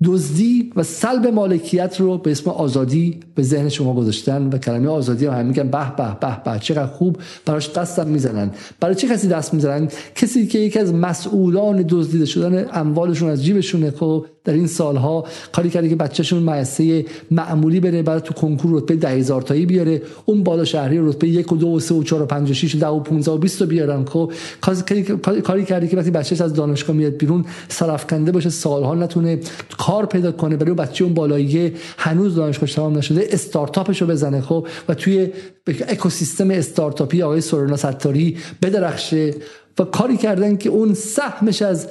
دزدی 0.04 0.72
و 0.76 0.82
سلب 0.82 1.26
مالکیت 1.26 2.00
رو 2.00 2.18
به 2.18 2.30
اسم 2.30 2.50
آزادی 2.50 3.20
به 3.34 3.42
ذهن 3.42 3.68
شما 3.68 3.94
گذاشتن 3.94 4.48
و 4.48 4.58
کلمه 4.58 4.88
آزادی 4.88 5.26
هم 5.26 5.46
میگن 5.46 5.68
به 5.68 5.96
به 5.96 6.16
به 6.20 6.52
به 6.52 6.58
چقدر 6.60 6.86
خوب 6.86 7.18
براش 7.46 7.72
دستم 7.72 8.06
می‌زنن. 8.06 8.50
برای 8.80 8.94
چه 8.94 9.08
کسی 9.08 9.28
دست 9.28 9.54
می‌زنن؟ 9.54 9.88
کسی 10.14 10.46
که 10.46 10.58
یکی 10.58 10.78
از 10.78 10.94
مسئولان 10.94 11.84
دزدیده 11.88 12.24
شدن 12.24 12.66
اموالشون 12.72 13.28
از 13.28 13.44
جیبشونه 13.44 13.90
خب 13.90 14.26
در 14.44 14.52
این 14.52 14.66
سالها 14.66 15.24
کاری 15.52 15.70
کرده 15.70 15.88
که 15.88 15.96
بچهشون 15.96 16.42
مدرسه 16.42 17.04
معمولی 17.30 17.80
بره 17.80 18.02
بعد 18.02 18.22
تو 18.22 18.34
کنکور 18.34 18.76
رتبه 18.76 18.96
ده 18.96 19.08
هزار 19.08 19.42
تایی 19.42 19.66
بیاره. 19.66 20.02
اون 20.24 20.42
بالا 20.42 20.64
شهری 20.64 20.98
رتبه 20.98 21.28
یک 21.28 21.52
و 21.52 21.56
دو 21.56 21.68
و 21.68 21.80
سه 21.80 21.94
و 21.94 22.02
چهار 22.02 22.22
و 22.22 22.26
پنج 22.26 22.50
و 22.50 22.54
شیش 22.54 22.74
و 22.74 22.78
ده 22.78 22.86
و 22.86 23.00
پونزه 23.00 23.30
و 23.30 23.38
بیست 23.38 23.60
رو 23.60 23.66
بیارن. 23.66 24.04
خب 24.04 24.32
کاری 25.44 25.64
کرده 25.64 25.88
که 25.88 25.96
وقتی 25.96 26.10
بچهش 26.10 26.40
از 26.40 26.54
دانشگاه 26.54 26.96
میاد 26.96 27.12
بیرون 27.12 27.44
سرفکنده 27.68 28.32
باشه 28.32 28.50
سالها 28.50 28.94
نتونه 28.94 29.40
کار 29.78 30.06
پیدا 30.06 30.32
کنه 30.32 30.56
برای 30.56 30.74
بچه 30.74 31.04
اون 31.04 31.14
بالایی 31.14 31.72
هنوز 31.98 32.34
دانشگاه 32.34 32.68
تمام 32.68 32.98
نشده 32.98 33.28
استارتاپش 33.30 34.02
رو 34.02 34.08
بزنه. 34.08 34.40
خب 34.40 34.66
و 34.88 34.94
توی 34.94 35.28
اکوسیستم 35.88 36.50
استارتاپی 36.50 37.22
آقای 37.22 37.40
سورونا 37.40 37.76
ستاری 37.76 38.36
بدرخشه. 38.62 39.34
و 39.78 39.84
کاری 39.84 40.16
کردن 40.16 40.56
که 40.56 40.68
اون 40.68 40.94
سهمش 40.94 41.62
از 41.62 41.88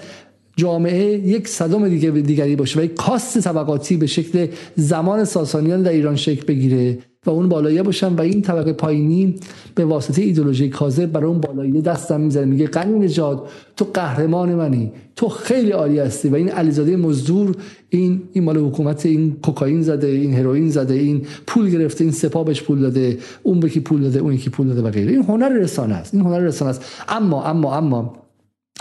جامعه 0.55 1.27
یک 1.27 1.47
صدم 1.47 1.89
دیگه 1.89 2.11
دیگری 2.11 2.55
باشه 2.55 2.79
و 2.79 2.83
یک 2.83 2.93
کاست 2.93 3.39
طبقاتی 3.39 3.97
به 3.97 4.07
شکل 4.07 4.47
زمان 4.75 5.23
ساسانیان 5.23 5.83
در 5.83 5.91
ایران 5.91 6.15
شکل 6.15 6.45
بگیره 6.45 6.97
و 7.25 7.29
اون 7.29 7.49
بالاییه 7.49 7.83
باشن 7.83 8.13
و 8.13 8.21
این 8.21 8.41
طبقه 8.41 8.73
پایینی 8.73 9.35
به 9.75 9.85
واسطه 9.85 10.21
ایدولوژی 10.21 10.69
کاذب 10.69 11.11
برای 11.11 11.27
اون 11.27 11.41
بالاییه 11.41 11.81
دستم 11.81 12.21
می‌زنه. 12.21 12.45
میگه 12.45 12.67
قنی 12.67 12.99
نجات 12.99 13.49
تو 13.77 13.85
قهرمان 13.93 14.55
منی 14.55 14.91
تو 15.15 15.29
خیلی 15.29 15.71
عالی 15.71 15.99
هستی 15.99 16.29
و 16.29 16.35
این 16.35 16.49
علیزاده 16.49 16.95
مزدور 16.95 17.55
این 17.89 18.21
این 18.33 18.43
مال 18.43 18.57
حکومت 18.57 19.05
این 19.05 19.35
کوکائین 19.43 19.81
زده 19.81 20.07
این 20.07 20.33
هروئین 20.33 20.69
زده 20.69 20.93
این 20.93 21.21
پول 21.47 21.69
گرفته 21.69 22.03
این 22.03 22.13
سپابش 22.13 22.63
پول 22.63 22.79
داده 22.79 23.17
اون 23.43 23.59
به 23.59 23.69
کی 23.69 23.79
پول 23.79 24.01
داده 24.01 24.19
اون 24.19 24.33
یکی 24.33 24.49
پول 24.49 24.67
داده 24.67 24.81
و 24.81 24.89
غیره. 24.89 25.11
این 25.11 25.23
هنر 25.23 25.49
رسانه 25.49 25.95
است. 25.95 26.13
این 26.13 26.23
هنر 26.23 26.39
رسانه 26.39 26.69
است. 26.69 26.85
اما 27.09 27.43
اما 27.43 27.75
اما 27.75 28.20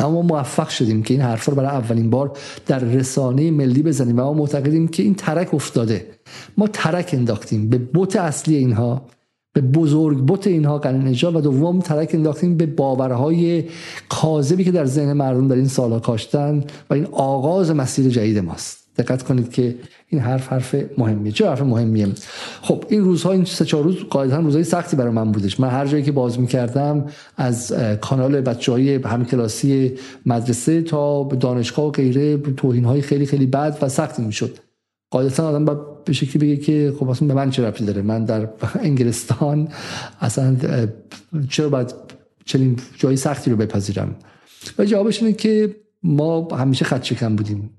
اما 0.01 0.23
موفق 0.23 0.69
شدیم 0.69 1.03
که 1.03 1.15
این 1.15 1.23
حرف 1.23 1.45
رو 1.45 1.55
برای 1.55 1.71
اولین 1.71 2.11
بار 2.11 2.33
در 2.67 2.79
رسانه 2.79 3.51
ملی 3.51 3.83
بزنیم 3.83 4.19
و 4.19 4.23
ما 4.23 4.33
معتقدیم 4.33 4.89
که 4.89 5.03
این 5.03 5.15
ترک 5.15 5.55
افتاده. 5.55 6.07
ما 6.59 6.67
ترک 6.67 7.11
انداختیم. 7.13 7.71
به 7.71 7.79
بوت 7.79 8.17
اصلی 8.17 8.57
اینها 8.57 9.03
به 9.53 9.61
بزرگ 9.61 10.19
بوت 10.19 10.47
اینها 10.47 10.79
قرن 10.79 11.09
نجات 11.09 11.35
و 11.35 11.41
دوم 11.41 11.79
ترک 11.81 12.11
انداختیم. 12.15 12.57
به 12.57 12.67
باورهای 12.67 13.65
کاذبی 14.09 14.65
که 14.65 14.73
در 14.73 14.85
ذهن 14.85 15.13
مردم 15.13 15.49
در 15.49 15.57
این 15.57 15.69
سالها 15.69 16.01
کاشتن 16.01 16.65
و 16.91 16.95
این 16.95 17.07
آغاز 17.13 17.71
مسیر 17.71 18.09
جدید 18.09 18.39
ماست. 18.39 18.80
دقت 19.03 19.23
کنید 19.23 19.53
که 19.53 19.75
این 20.09 20.21
حرف 20.21 20.49
حرف 20.49 20.75
مهمیه. 20.99 21.33
چه 21.33 21.49
حرف 21.49 21.63
مهمیه؟ 21.63 22.09
خب 22.63 22.85
این 22.89 23.05
روزها 23.05 23.33
این 23.33 23.45
سه 23.45 23.65
چهار 23.65 23.85
روز 23.85 23.97
قاعدتا 23.97 24.41
روزهای 24.41 24.65
سختی 24.65 24.97
برای 24.97 25.13
من 25.13 25.33
بودش. 25.33 25.61
من 25.61 25.69
هر 25.69 25.87
جایی 25.87 26.03
که 26.03 26.13
باز 26.13 26.41
می‌کردم 26.41 27.07
از 27.37 27.73
کانال 28.01 28.41
بچه 28.41 28.73
های 28.73 28.95
همکلاسی 28.95 29.93
مدرسه 30.27 30.83
تا 30.83 31.29
دانشگاه 31.41 31.87
و 31.87 31.91
غیره 31.91 32.37
توهین 32.37 32.85
های 32.85 33.01
خیلی 33.01 33.27
خیلی 33.27 33.47
بد 33.47 33.79
و 33.83 33.89
سختی 33.89 34.23
می‌شد. 34.23 34.59
قاعدتا 35.11 35.49
آدم 35.49 35.65
با 35.65 35.75
به 36.05 36.13
شکلی 36.13 36.39
بگه 36.39 36.57
که 36.57 36.93
خب 36.99 37.09
اصلا 37.09 37.29
به 37.29 37.35
من 37.35 37.51
چه 37.51 37.67
رفتی 37.67 37.85
داره؟ 37.85 38.03
من 38.03 38.25
در 38.25 38.49
انگلستان 38.89 39.69
اصلا 40.21 40.57
چرا 41.49 41.69
باید 41.69 41.95
چنین 42.45 42.77
جایی 42.99 43.17
سختی 43.17 43.51
رو 43.51 43.57
بپذیرم؟ 43.57 44.17
و 44.79 44.85
جوابش 44.85 45.23
اینه 45.23 45.35
که 45.35 45.77
ما 46.03 46.49
همیشه 46.53 46.85
خط 46.85 47.25
بودیم. 47.25 47.71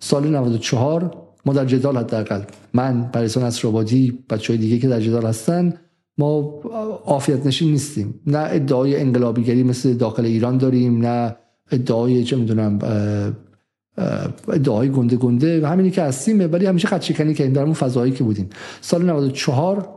سال 0.00 0.28
94 0.28 1.28
ما 1.46 1.52
در 1.52 1.64
جدال 1.64 1.96
حداقل 1.96 2.42
من 2.74 3.10
پریسان 3.12 3.44
اسرابادی 3.44 4.18
بچه 4.30 4.56
دیگه 4.56 4.78
که 4.78 4.88
در 4.88 5.00
جدال 5.00 5.26
هستن 5.26 5.74
ما 6.18 6.60
عافیت 7.04 7.46
نشین 7.46 7.70
نیستیم. 7.70 8.20
نه 8.26 8.38
ادعای 8.38 9.00
انقلابیگری 9.00 9.62
مثل 9.62 9.94
داخل 9.94 10.24
ایران 10.24 10.58
داریم 10.58 11.06
نه 11.06 11.36
ادعای 11.70 12.24
چه 12.24 12.36
می‌دونم 12.36 12.78
ادعای 14.48 14.90
گنده 14.90 15.16
گنده 15.16 15.60
و 15.60 15.66
همینی 15.66 15.90
که 15.90 16.02
هستیم 16.02 16.52
ولی 16.52 16.66
همیشه 16.66 16.88
خط 16.88 17.02
شکنی 17.02 17.34
کردیم 17.34 17.52
در 17.52 17.62
اون 17.62 17.72
فضایی 17.72 18.12
که 18.12 18.24
بودیم. 18.24 18.50
سال 18.80 19.10
94 19.10 19.88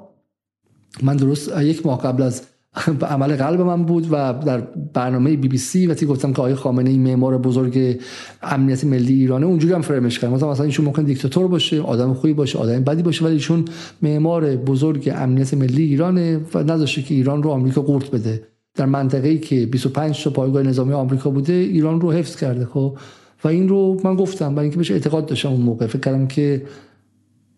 من 1.04 1.16
درست 1.16 1.58
یک 1.62 1.86
ماه 1.86 2.02
قبل 2.02 2.24
از 2.24 2.42
عمل 3.02 3.36
قلب 3.36 3.62
من 3.62 3.84
بود 3.84 4.08
و 4.12 4.34
در 4.46 4.62
برنامه 4.94 5.36
بی 5.36 5.48
بی 5.48 5.58
سی 5.58 5.88
وقتی 5.88 6.06
گفتم 6.06 6.34
که 6.34 6.40
آقای 6.40 6.56
خامنه 6.56 6.90
ای 6.90 6.98
معمار 6.98 7.38
بزرگ 7.38 8.00
امنیت 8.42 8.84
ملی 8.84 9.14
ایرانه 9.14 9.46
اونجوری 9.46 9.74
هم 9.74 9.82
فرمش 9.82 10.20
کردم. 10.20 10.34
مثلا 10.34 10.52
مثلا 10.52 10.66
ایشون 10.66 10.86
ممکن 10.86 11.04
دیکتاتور 11.04 11.48
باشه 11.48 11.82
آدم 11.82 12.14
خوبی 12.14 12.34
باشه 12.34 12.60
آدم 12.60 12.84
بدی 12.84 13.04
باشه 13.04 13.26
ولی 13.26 13.34
ایشون 13.34 13.66
معمار 14.02 14.56
بزرگ 14.56 15.12
امنیت 15.16 15.54
ملی 15.54 15.84
ایرانه 15.84 16.42
و 16.54 16.64
نذاشته 16.64 17.02
که 17.02 17.14
ایران 17.14 17.44
رو 17.44 17.50
آمریکا 17.50 17.82
قورت 17.82 18.12
بده. 18.12 18.44
در 18.76 18.86
منطقه 18.86 19.28
ای 19.28 19.40
که 19.40 19.66
25 19.66 20.24
تا 20.24 20.30
پایگاه 20.30 20.64
نظامی 20.64 20.94
آمریکا 20.94 21.30
بوده 21.30 21.54
ایران 21.54 22.02
رو 22.02 22.12
حفظ 22.12 22.36
کرده 22.36 22.66
خب؟ 22.66 22.98
و 23.44 23.48
این 23.48 23.70
رو 23.70 24.02
من 24.04 24.16
گفتم 24.16 24.56
برای 24.56 24.64
اینکه 24.64 24.78
بهش 24.78 24.92
اعتقاد 24.92 25.26
داشتم 25.26 25.50
اون 25.50 25.62
موقع. 25.62 25.88
فکر 25.88 26.00
کردم 26.00 26.28
که 26.28 26.66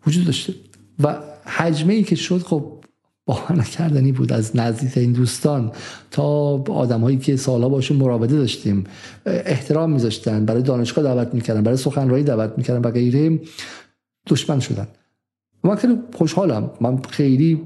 وجود 0.08 0.26
داشته. 0.26 0.54
و 1.04 1.16
حجمه 1.46 1.94
ای 1.94 2.04
که 2.04 2.16
شد 2.16 2.38
خب 2.38 2.73
باور 3.26 3.56
نکردنی 3.56 4.12
بود 4.12 4.34
از 4.34 4.56
نزدیک 4.56 4.98
این 4.98 5.12
دوستان 5.12 5.72
تا 6.12 6.24
آدم 6.58 7.02
هایی 7.02 7.18
که 7.18 7.36
سالها 7.36 7.70
باشون 7.70 7.98
مراوده 7.98 8.38
داشتیم. 8.38 8.84
احترام 9.26 9.92
میذاشتن 9.92 10.46
برای 10.46 10.62
دانشگاه 10.62 11.04
دعوت 11.04 11.34
می‌کردن 11.34 11.64
برای 11.64 11.78
سخنرانی 11.78 12.24
دعوت 12.24 12.54
می‌کردن 12.58 12.90
و 12.90 12.92
غیره 12.92 13.40
دشمن 14.28 14.60
شدن. 14.60 14.88
من 15.64 15.76
خیلی 15.76 15.98
خوشحالم. 16.14 16.72
من 16.82 16.98
خیلی 16.98 17.62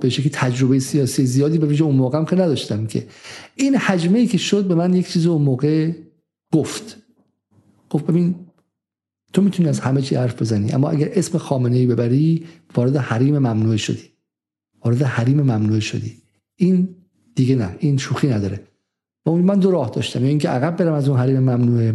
به 0.00 0.10
شکلی 0.10 0.30
تجربه 0.32 0.78
سیاسی 0.78 1.26
زیادی 1.26 1.58
به 1.58 1.66
ویژه 1.66 1.84
اون 1.84 1.94
موقع 1.94 2.24
که 2.24 2.36
نداشتم 2.36 2.86
که 2.86 3.06
این 3.54 3.76
حجمه 3.76 4.18
ای 4.18 4.26
که 4.26 4.38
شد 4.38 4.64
به 4.64 4.74
من 4.74 4.94
یک 4.94 5.08
چیز 5.08 5.26
اون 5.26 5.42
موقع 5.42 5.92
گفت. 6.52 6.96
گفت 7.90 8.06
ببین 8.06 8.34
تو 9.32 9.42
می‌تونی 9.42 9.68
از 9.68 9.80
همه 9.80 10.02
چی 10.02 10.14
حرف 10.14 10.42
بزنی. 10.42 10.72
اما 10.72 10.90
اگر 10.90 11.08
اسم 11.12 11.38
خامنه 11.38 11.76
ای 11.76 11.86
ببری 11.86 12.46
وارد 12.74 12.96
حریم 12.96 13.38
ممنوع 13.38 13.76
شدی. 13.76 14.04
وارد 14.84 15.02
حریم 15.02 15.40
ممنوع 15.40 15.80
شدی. 15.80 16.16
این 16.56 16.88
دیگه 17.34 17.56
نه. 17.56 17.76
این 17.78 17.96
شوخی 17.96 18.28
نداره. 18.28 18.60
من 19.26 19.58
دو 19.58 19.70
راه 19.70 19.90
داشتم. 19.90 20.22
یا 20.22 20.28
اینکه 20.28 20.48
عقب 20.48 20.76
برم 20.76 20.92
از 20.92 21.08
اون 21.08 21.18
حریم 21.18 21.38
ممنوعه 21.38 21.94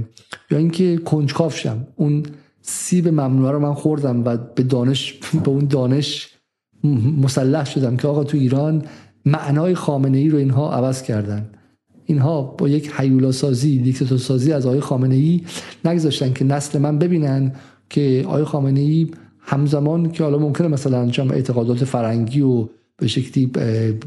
یا 0.51 0.57
اینکه 0.57 0.97
کنجکاف 0.97 1.57
شم. 1.57 1.88
اون 1.95 2.23
سیب 2.61 3.07
ممنوعه 3.07 3.51
رو 3.51 3.60
من 3.60 3.73
خوردم 3.73 4.23
و 4.26 4.38
به 4.38 4.64
دانش 4.64 5.14
به 5.14 5.49
اون 5.49 5.65
دانش 5.65 6.30
مسلح 7.22 7.65
شدم 7.65 7.97
که 7.97 8.07
آقا 8.07 8.23
تو 8.23 8.38
ایران 8.38 8.85
معنای 9.26 9.76
خامنه 9.76 10.18
ای 10.18 10.30
رو 10.30 10.38
اینها 10.38 10.73
عوض 10.73 11.01
کردن. 11.01 11.49
اینها 12.05 12.41
با 12.41 12.69
یک 12.69 12.91
حیولا 12.91 13.31
سازی 13.31 13.80
دیکتاتور 13.80 14.17
سازی 14.17 14.53
از 14.53 14.65
آقای 14.65 14.80
خامنه 14.80 15.15
ای 15.15 15.41
نگذاشتن 15.85 16.34
که 16.34 16.45
نسل 16.45 16.80
من 16.80 16.99
ببینن 16.99 17.53
که 17.89 18.23
آقای 18.27 18.43
خامنه 18.43 18.80
ای 18.80 19.07
همزمان 19.39 20.11
که 20.11 20.23
حالا 20.23 20.38
ممکنه 20.38 20.67
مثلا 20.67 21.09
چون 21.09 21.31
اعتقادات 21.31 21.84
فرنگی 21.84 22.41
و 22.41 22.67
به 22.97 23.07
شکلی 23.07 23.51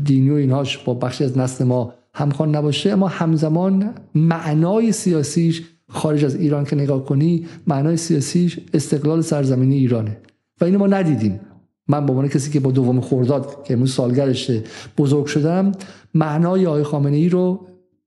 دینی 0.05 0.31
و 0.31 0.35
اینهاش 0.35 0.78
با 0.78 0.94
بخشی 0.94 1.24
از 1.24 1.39
نسل 1.39 1.64
ما 1.64 1.94
همخوان 2.14 2.56
نباشه 2.56 2.90
اما 2.90 3.09
همزمان 3.09 3.94
معنای 4.14 4.93
سیاسیش 4.93 5.62
خارج 5.89 6.24
از 6.24 6.36
ایران 6.36 6.64
که 6.64 6.77
نگاه 6.77 7.05
کنی 7.05 7.47
معنای 7.66 7.97
سیاسیش 7.97 8.60
استقلال 8.74 9.20
سرزمینی 9.20 9.77
ایرانه. 9.77 10.16
و 10.60 10.64
اینو 10.64 10.78
ما 10.78 10.86
ندیدیم. 10.86 11.40
من 11.89 12.06
به 12.06 12.12
عنوان 12.12 12.28
کسی 12.28 12.51
که 12.51 12.60
با 12.60 12.70
دوم 12.70 13.01
خورداد 13.01 13.64
که 13.64 13.74
امروز 13.74 13.94
سالگرشه 13.94 14.62
بزرگ 14.98 15.27
شدم 15.27 15.73
معنای 16.14 16.66
آقای 16.66 16.82
خامنه 16.82 17.16
ای 17.16 17.28
رو 17.28 17.66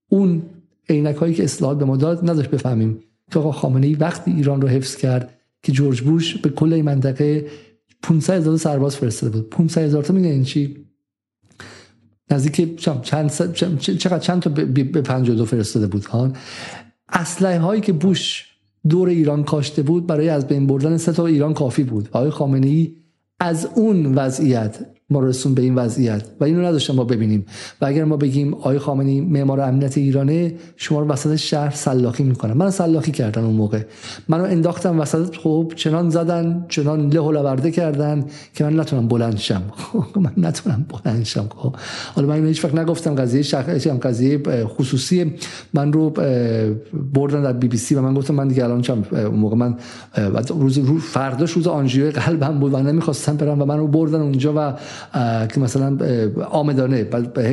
اون 0.09 0.41
عینک 0.89 1.15
هایی 1.15 1.33
که 1.33 1.43
اصلاحات 1.43 1.79
به 1.79 1.85
ما 1.85 1.97
داد 1.97 2.29
نداشت 2.29 2.49
بفهمیم. 2.49 2.99
که 3.31 3.39
آقا 3.39 3.51
خامنه 3.51 3.87
ای 3.87 3.93
وقتی 3.93 4.31
ایران 4.31 4.61
رو 4.61 4.67
حفظ 4.67 4.95
کرد 4.95 5.33
که 5.63 5.71
جورج 5.71 6.01
بوش 6.01 6.37
به 6.37 6.49
کل 6.49 6.73
این 6.73 6.85
منطقه 6.85 7.45
500 8.03 8.33
هزار 8.33 8.57
سرباز 8.57 8.95
فرستاده 8.95 9.37
بود. 9.37 9.49
500 9.49 9.81
هزار 9.81 10.03
تا 10.03 10.13
میگن 10.13 10.27
این 10.27 10.43
چی؟ 10.43 10.85
نزدیک 12.31 12.75
چند 13.01 13.31
چقدر 13.79 14.19
چند 14.19 14.41
تا 14.41 14.49
به 14.49 15.01
52 15.01 15.45
فرستاده 15.45 15.87
بود 15.87 16.05
ها؟ 16.05 16.31
اسلحه 17.09 17.59
هایی 17.59 17.81
که 17.81 17.93
بوش 17.93 18.45
دور 18.89 19.09
ایران 19.09 19.43
کاشته 19.43 19.81
بود 19.81 20.07
برای 20.07 20.29
از 20.29 20.47
بین 20.47 20.67
بردن 20.67 20.97
سه 20.97 21.13
تا 21.13 21.25
ایران 21.25 21.53
کافی 21.53 21.83
بود. 21.83 22.09
آقای 22.11 22.29
خامنه 22.29 22.67
ای 22.67 22.95
از 23.39 23.67
اون 23.75 24.15
وضعیت 24.15 24.79
ما 25.09 25.19
رسون 25.19 25.53
به 25.53 25.61
این 25.61 25.75
وضعیت. 25.75 26.23
و 26.39 26.43
اینو 26.43 26.61
نداشتم 26.65 26.95
ما 26.95 27.03
ببینیم. 27.03 27.45
و 27.81 27.85
اگر 27.85 28.03
ما 28.03 28.17
بگیم 28.17 28.53
آقای 28.53 28.79
خامنه‌ای 28.79 29.21
معمار 29.21 29.61
امنیت 29.61 29.97
ایرانه 29.97 30.53
شما 30.77 30.99
رو 30.99 31.07
وسط 31.07 31.35
شهر 31.35 31.69
سلاخی 31.69 32.23
می‌کنن. 32.23 32.53
من 32.53 32.69
سلاخی 32.69 33.11
کردن 33.11 33.43
اون 33.43 33.55
موقع. 33.55 33.81
منو 34.27 34.43
انداختم 34.43 34.99
وسط 34.99 35.35
خب 35.35 35.73
چنان 35.75 36.09
زدن 36.09 36.65
چنان 36.69 37.09
له 37.09 37.19
و 37.19 37.69
کردن 37.69 38.25
که 38.53 38.63
من 38.63 38.79
نتونم 38.79 39.07
بلند 39.07 39.37
شم. 39.37 39.61
من 40.15 40.31
نتونم 40.37 40.85
بلند 40.89 41.25
شم. 41.25 41.49
خب. 41.55 41.75
حالا 42.15 42.27
من 42.27 42.45
هیچ 42.45 42.65
وقت 42.65 42.75
نگفتم. 42.75 43.15
قضیه 43.15 43.41
شخصی 43.41 43.89
هم 43.89 43.97
قضیه 43.97 44.41
خصوصی 44.65 45.33
من 45.73 45.93
رو 45.93 46.09
بردن 47.13 47.43
در 47.43 47.53
بی 47.53 47.67
بی 47.67 47.77
سی 47.77 47.95
و 47.95 48.01
من 48.01 48.13
گفتم 48.13 48.33
من 48.33 48.47
دیگه 48.47 48.63
الان 48.63 48.81
چم 48.81 49.03
اون 49.11 49.25
موقع 49.25 49.55
من 49.55 49.75
روز 50.49 50.77
رو 50.77 50.99
فرداش 50.99 51.51
روز 51.51 51.67
آنژیو 51.67 52.11
قلبم 52.11 52.59
بود 52.59 52.73
و 52.73 52.77
نمی‌خواستم 52.77 53.37
برم 53.37 53.61
و 53.61 53.65
من 53.65 53.77
رو 53.77 53.87
بردن 53.87 54.21
اونجا 54.21 54.53
و 54.57 54.73
که 55.53 55.59
مثلا 55.59 55.97
آمدانه 56.51 57.03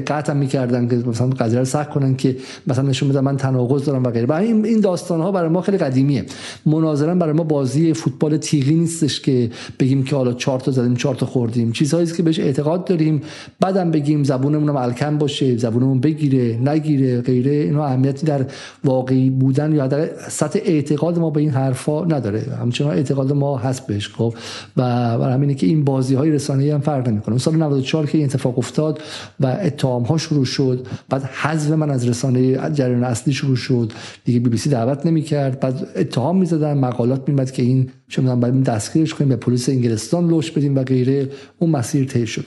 قطع 0.07 0.33
می‌کردن 0.33 0.89
که 0.89 0.97
مثلا 0.97 1.27
قضیه 1.27 1.59
رو 1.59 1.65
سخت 1.65 1.91
کنن 1.91 2.17
که 2.17 2.37
مثلا 2.67 2.89
نشون 2.89 3.09
بدن 3.09 3.21
من 3.21 3.37
تناقض 3.37 3.85
دارم 3.85 4.03
و 4.03 4.11
غیره. 4.11 4.35
این 4.35 4.65
این 4.65 4.81
داستان 4.81 5.21
ها 5.21 5.33
برای 5.33 5.49
ما 5.49 5.61
خیلی 5.61 5.79
قدیمیه. 5.79 6.25
مناظره 6.67 7.15
برای 7.15 7.33
ما 7.33 7.45
بازی 7.45 7.95
فوتبال 7.95 8.37
تیغی 8.37 8.75
نیستش 8.75 9.21
که 9.21 9.51
بگیم 9.81 10.05
که 10.05 10.17
حالا 10.17 10.33
چهار 10.33 10.61
تا 10.61 10.71
زدیم 10.71 10.95
چهار 10.95 11.15
تا 11.15 11.27
خوردیم. 11.27 11.73
چیزهایی 11.73 12.07
که 12.07 12.23
بهش 12.23 12.41
اعتقاد 12.41 12.85
داریم. 12.85 13.21
بعدم 13.61 13.91
بگیم 13.91 14.25
زبونمون 14.25 14.69
هم 14.69 14.77
الکم 14.77 15.19
باشه 15.19 15.57
زبونمون 15.57 16.01
بگیره 16.01 16.59
نگیره 16.65 17.21
غیره. 17.21 17.53
اینا 17.53 17.85
اهمیتی 17.85 18.27
در 18.27 18.47
واقعی 18.85 19.31
بودن 19.31 19.73
یا 19.73 19.87
در 19.87 20.09
سطح 20.29 20.59
اعتقاد 20.65 21.19
ما 21.19 21.31
به 21.31 21.41
این 21.41 21.51
حرفا 21.51 22.05
نداره. 22.05 22.43
همچنان 22.61 22.91
اعتقاد 22.91 23.33
ما 23.33 23.57
هست 23.57 23.87
بهش 23.87 24.09
خب؟ 24.09 24.35
و 24.77 24.83
برای 25.19 25.35
همینه 25.35 25.55
که 25.55 25.67
این 25.67 25.85
بازی 25.85 26.15
های 26.15 26.31
رسانه‌ای 26.31 26.71
هم 26.71 26.81
فرق 26.81 27.09
نمی‌کنه. 27.09 27.36
اون 27.37 27.41
سال 27.41 27.57
94 27.57 28.07
که 28.07 28.19
این 28.19 28.27
اتفاق 28.27 28.59
افتاد 28.59 29.01
و 29.41 29.47
اتهام 29.63 30.03
ها 30.03 30.19
شروع 30.19 30.45
شد 30.45 30.87
بعد 31.09 31.23
حذف 31.23 31.71
من 31.71 31.91
از 31.91 32.09
رسانه 32.09 32.71
جریان 32.71 33.05
اصلی 33.05 33.33
شروع 33.33 33.57
شد. 33.57 33.93
دیگه 34.25 34.41
بی 34.41 34.51
بی 34.51 34.57
سی 34.57 34.71
دعوت 34.71 35.07
نمی‌کرد. 35.07 35.61
بعد 35.61 35.89
اتهام 35.97 36.39
می‌زدن 36.39 36.79
مقالات 36.79 37.29
میمد 37.29 37.51
که 37.51 37.63
این 37.63 37.91
چه 38.09 38.23
می‌دونم 38.23 38.41
باید 38.41 38.65
دستگیرش 38.65 39.15
کنیم 39.15 39.29
به 39.29 39.37
پلیس 39.37 39.69
انگلستان 39.69 40.29
لوش 40.29 40.51
بدیم 40.51 40.77
و 40.77 40.83
غیره. 40.83 41.29
اون 41.59 41.71
مسیر 41.71 42.05
طی 42.05 42.27
شد. 42.27 42.45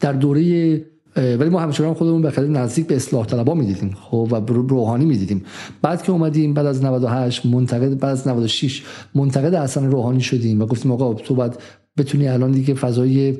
در 0.00 0.12
دوره 0.12 0.84
ولی 1.16 1.48
ما 1.48 1.60
همچنان 1.60 1.94
خودمون 1.94 2.22
به 2.22 2.30
خیلی 2.30 2.48
نزدیک 2.48 2.86
به 2.86 2.96
اصلاح 2.96 3.26
طلبا 3.26 3.54
می‌دیدیم 3.54 3.96
خب 4.00 4.28
و 4.30 4.52
روحانی 4.52 5.04
می‌دیدیم. 5.04 5.44
بعد 5.82 6.02
که 6.02 6.12
اومدیم 6.12 6.54
بعد 6.54 6.66
از 6.66 6.84
98 6.84 7.46
منتقد 7.46 7.98
بعد 7.98 8.12
از 8.12 8.28
96 8.28 8.82
منتقد 9.14 9.54
حسن 9.54 9.90
روحانی 9.90 10.20
شدیم 10.20 10.62
و 10.62 10.66
گفتیم 10.66 10.92
آقا 10.92 11.14
تو 11.14 11.34
بعد 11.34 11.58
بتونی 11.96 12.28
الان 12.28 12.52
دیگه 12.52 12.74
فضای 12.74 13.38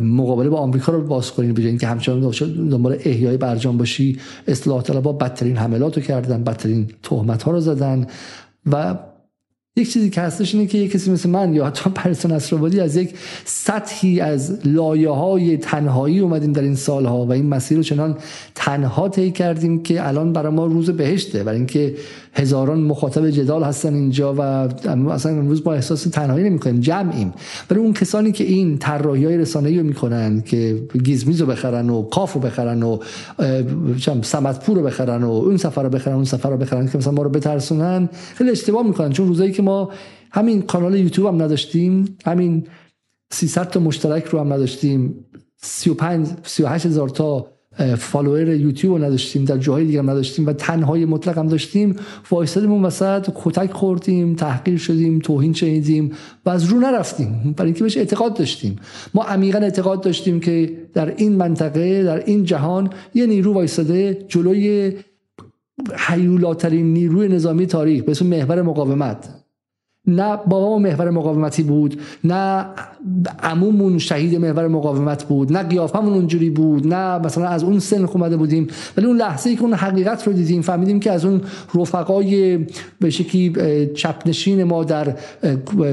مقابله 0.00 0.48
با 0.48 0.58
آمریکا 0.58 0.92
رو 0.92 1.06
باز 1.06 1.32
کنی 1.32 1.52
به 1.52 1.62
اینکه 1.62 1.86
همچنان 1.86 2.30
دنبال 2.70 2.96
احیای 3.04 3.36
برجام 3.36 3.78
باشی. 3.78 4.18
اصلاح 4.48 4.82
طلبا 4.82 5.12
بدترین 5.12 5.56
حملات 5.56 5.96
رو 5.96 6.02
کردن 6.02 6.44
بدترین 6.44 6.90
تهمت 7.02 7.42
ها 7.42 7.50
رو 7.50 7.60
زدن 7.60 8.06
و 8.72 8.98
یک 9.78 9.92
چیزی 9.92 10.10
که 10.10 10.20
هستش 10.20 10.54
اینه 10.54 10.66
که 10.66 10.78
یک 10.78 10.92
کسی 10.92 11.10
مثل 11.10 11.30
من 11.30 11.54
یا 11.54 11.66
حتی 11.66 11.90
پرسون 11.90 12.32
اسرابادی 12.32 12.80
از 12.80 12.96
یک 12.96 13.14
سطحی 13.44 14.20
از 14.20 14.66
لایه 14.66 15.10
های 15.10 15.56
تنهایی 15.56 16.18
اومدیم 16.18 16.52
در 16.52 16.62
این 16.62 16.74
سالها 16.74 17.26
و 17.26 17.32
این 17.32 17.46
مسیر 17.46 17.76
رو 17.76 17.82
چنان 17.82 18.16
تنها 18.54 19.08
طی 19.08 19.30
کردیم 19.30 19.82
که 19.82 20.08
الان 20.08 20.32
برای 20.32 20.52
ما 20.52 20.66
روز 20.66 20.90
بهشته. 20.90 21.44
برای 21.44 21.58
اینکه 21.58 21.94
هزاران 22.36 22.80
مخاطب 22.80 23.30
جدال 23.30 23.62
هستن 23.62 23.94
اینجا 23.94 24.34
و 24.34 24.40
اصلا 25.10 25.32
امروز 25.32 25.66
ما 25.66 25.72
احساس 25.72 26.02
تنهایی 26.02 26.44
نمی‌کنیم 26.44 26.80
جمعیم. 26.80 27.32
ولی 27.70 27.80
اون 27.80 27.92
کسانی 27.92 28.32
که 28.32 28.44
این 28.44 28.78
طراحی 28.78 29.24
های 29.24 29.38
رسانه‌ای 29.38 29.78
رو 29.78 29.86
می‌کنن 29.86 30.40
که 30.40 30.82
گیزمیز 31.04 31.40
رو 31.40 31.46
بخرن 31.46 31.90
و 31.90 32.02
کاف 32.02 32.32
رو 32.32 32.40
بخرن 32.40 32.82
و 32.82 32.98
سمتپور 34.22 34.76
رو 34.76 34.82
بخرن 34.82 35.24
و 35.24 35.30
اون 35.30 35.56
سفر 35.56 35.82
رو 35.82 35.88
بخرن 35.88 36.14
اون 36.14 36.24
سفر 36.24 36.50
رو 36.50 36.56
بخرن 36.56 36.88
که 36.88 36.98
مثلا 36.98 37.12
ما 37.12 37.22
رو 37.22 37.30
بترسونن 37.30 38.08
خیلی 38.34 38.50
اشتباه 38.50 38.86
می‌کنن. 38.86 39.12
چون 39.12 39.28
روزایی 39.28 39.52
که 39.52 39.62
ما 39.62 39.90
همین 40.30 40.62
کانال 40.62 40.94
یوتیوب 40.94 41.26
هم 41.26 41.42
نداشتیم 41.42 42.16
همین 42.26 42.66
300 43.30 43.70
تا 43.70 43.80
مشترک 43.80 44.24
رو 44.24 44.40
هم 44.40 44.52
نداشتیم 44.52 45.14
35 45.62 46.28
38 46.42 46.86
هزار 46.86 47.08
تا 47.08 47.55
فالوور 47.98 48.48
یوتیوب 48.48 48.96
رو 48.96 49.04
نداشتیم 49.04 49.44
در 49.44 49.58
جاهای 49.58 49.84
دیگه 49.84 50.02
نداشتیم 50.02 50.46
و 50.46 50.52
تنهای 50.52 51.04
مطلق 51.04 51.38
هم 51.38 51.48
داشتیم. 51.48 51.96
وایسادیم 52.30 52.84
وسط 52.84 53.30
کتک 53.34 53.72
خوردیم 53.72 54.34
تحقیر 54.34 54.78
شدیم 54.78 55.18
توهین 55.18 55.52
شنیدیم 55.52 56.12
و 56.46 56.50
از 56.50 56.64
رو 56.64 56.80
نرفتیم. 56.80 57.54
برای 57.56 57.68
اینکه 57.68 57.84
بهش 57.84 57.96
اعتقاد 57.96 58.34
داشتیم. 58.34 58.76
ما 59.14 59.22
عمیقا 59.22 59.58
اعتقاد 59.58 60.00
داشتیم 60.00 60.40
که 60.40 60.72
در 60.94 61.14
این 61.16 61.36
منطقه 61.36 62.02
در 62.04 62.24
این 62.24 62.44
جهان 62.44 62.90
یه 63.14 63.26
نیرو 63.26 63.52
وایساده 63.52 64.24
جلوی 64.28 64.92
حیولاترین 65.96 66.92
نیروی 66.92 67.28
نظامی 67.28 67.66
تاریخ 67.66 68.04
به 68.04 68.10
اسم 68.10 68.26
محور 68.26 68.62
مقاومت. 68.62 69.35
نه 70.06 70.36
بابا 70.36 70.78
محور 70.78 71.10
مقاومتی 71.10 71.62
بود 71.62 72.00
نه 72.24 72.66
عمومون 73.42 73.98
شهید 73.98 74.34
محور 74.34 74.68
مقاومت 74.68 75.24
بود 75.24 75.52
نه 75.52 75.62
قیافمون 75.62 76.14
اونجوری 76.14 76.50
بود 76.50 76.86
نه 76.86 77.18
مثلا 77.18 77.46
از 77.48 77.64
اون 77.64 77.78
سن 77.78 78.06
خومده 78.06 78.36
بودیم. 78.36 78.68
ولی 78.96 79.06
اون 79.06 79.16
لحظه 79.16 79.50
ای 79.50 79.56
که 79.56 79.62
اون 79.62 79.74
حقیقت 79.74 80.26
رو 80.26 80.32
دیدیم 80.32 80.62
فهمیدیم 80.62 81.00
که 81.00 81.12
از 81.12 81.24
اون 81.24 81.40
رفقای 81.74 82.58
به 83.00 83.10
شکلی 83.10 83.86
چپنشین 83.86 84.64
ما 84.64 84.84
در 84.84 85.14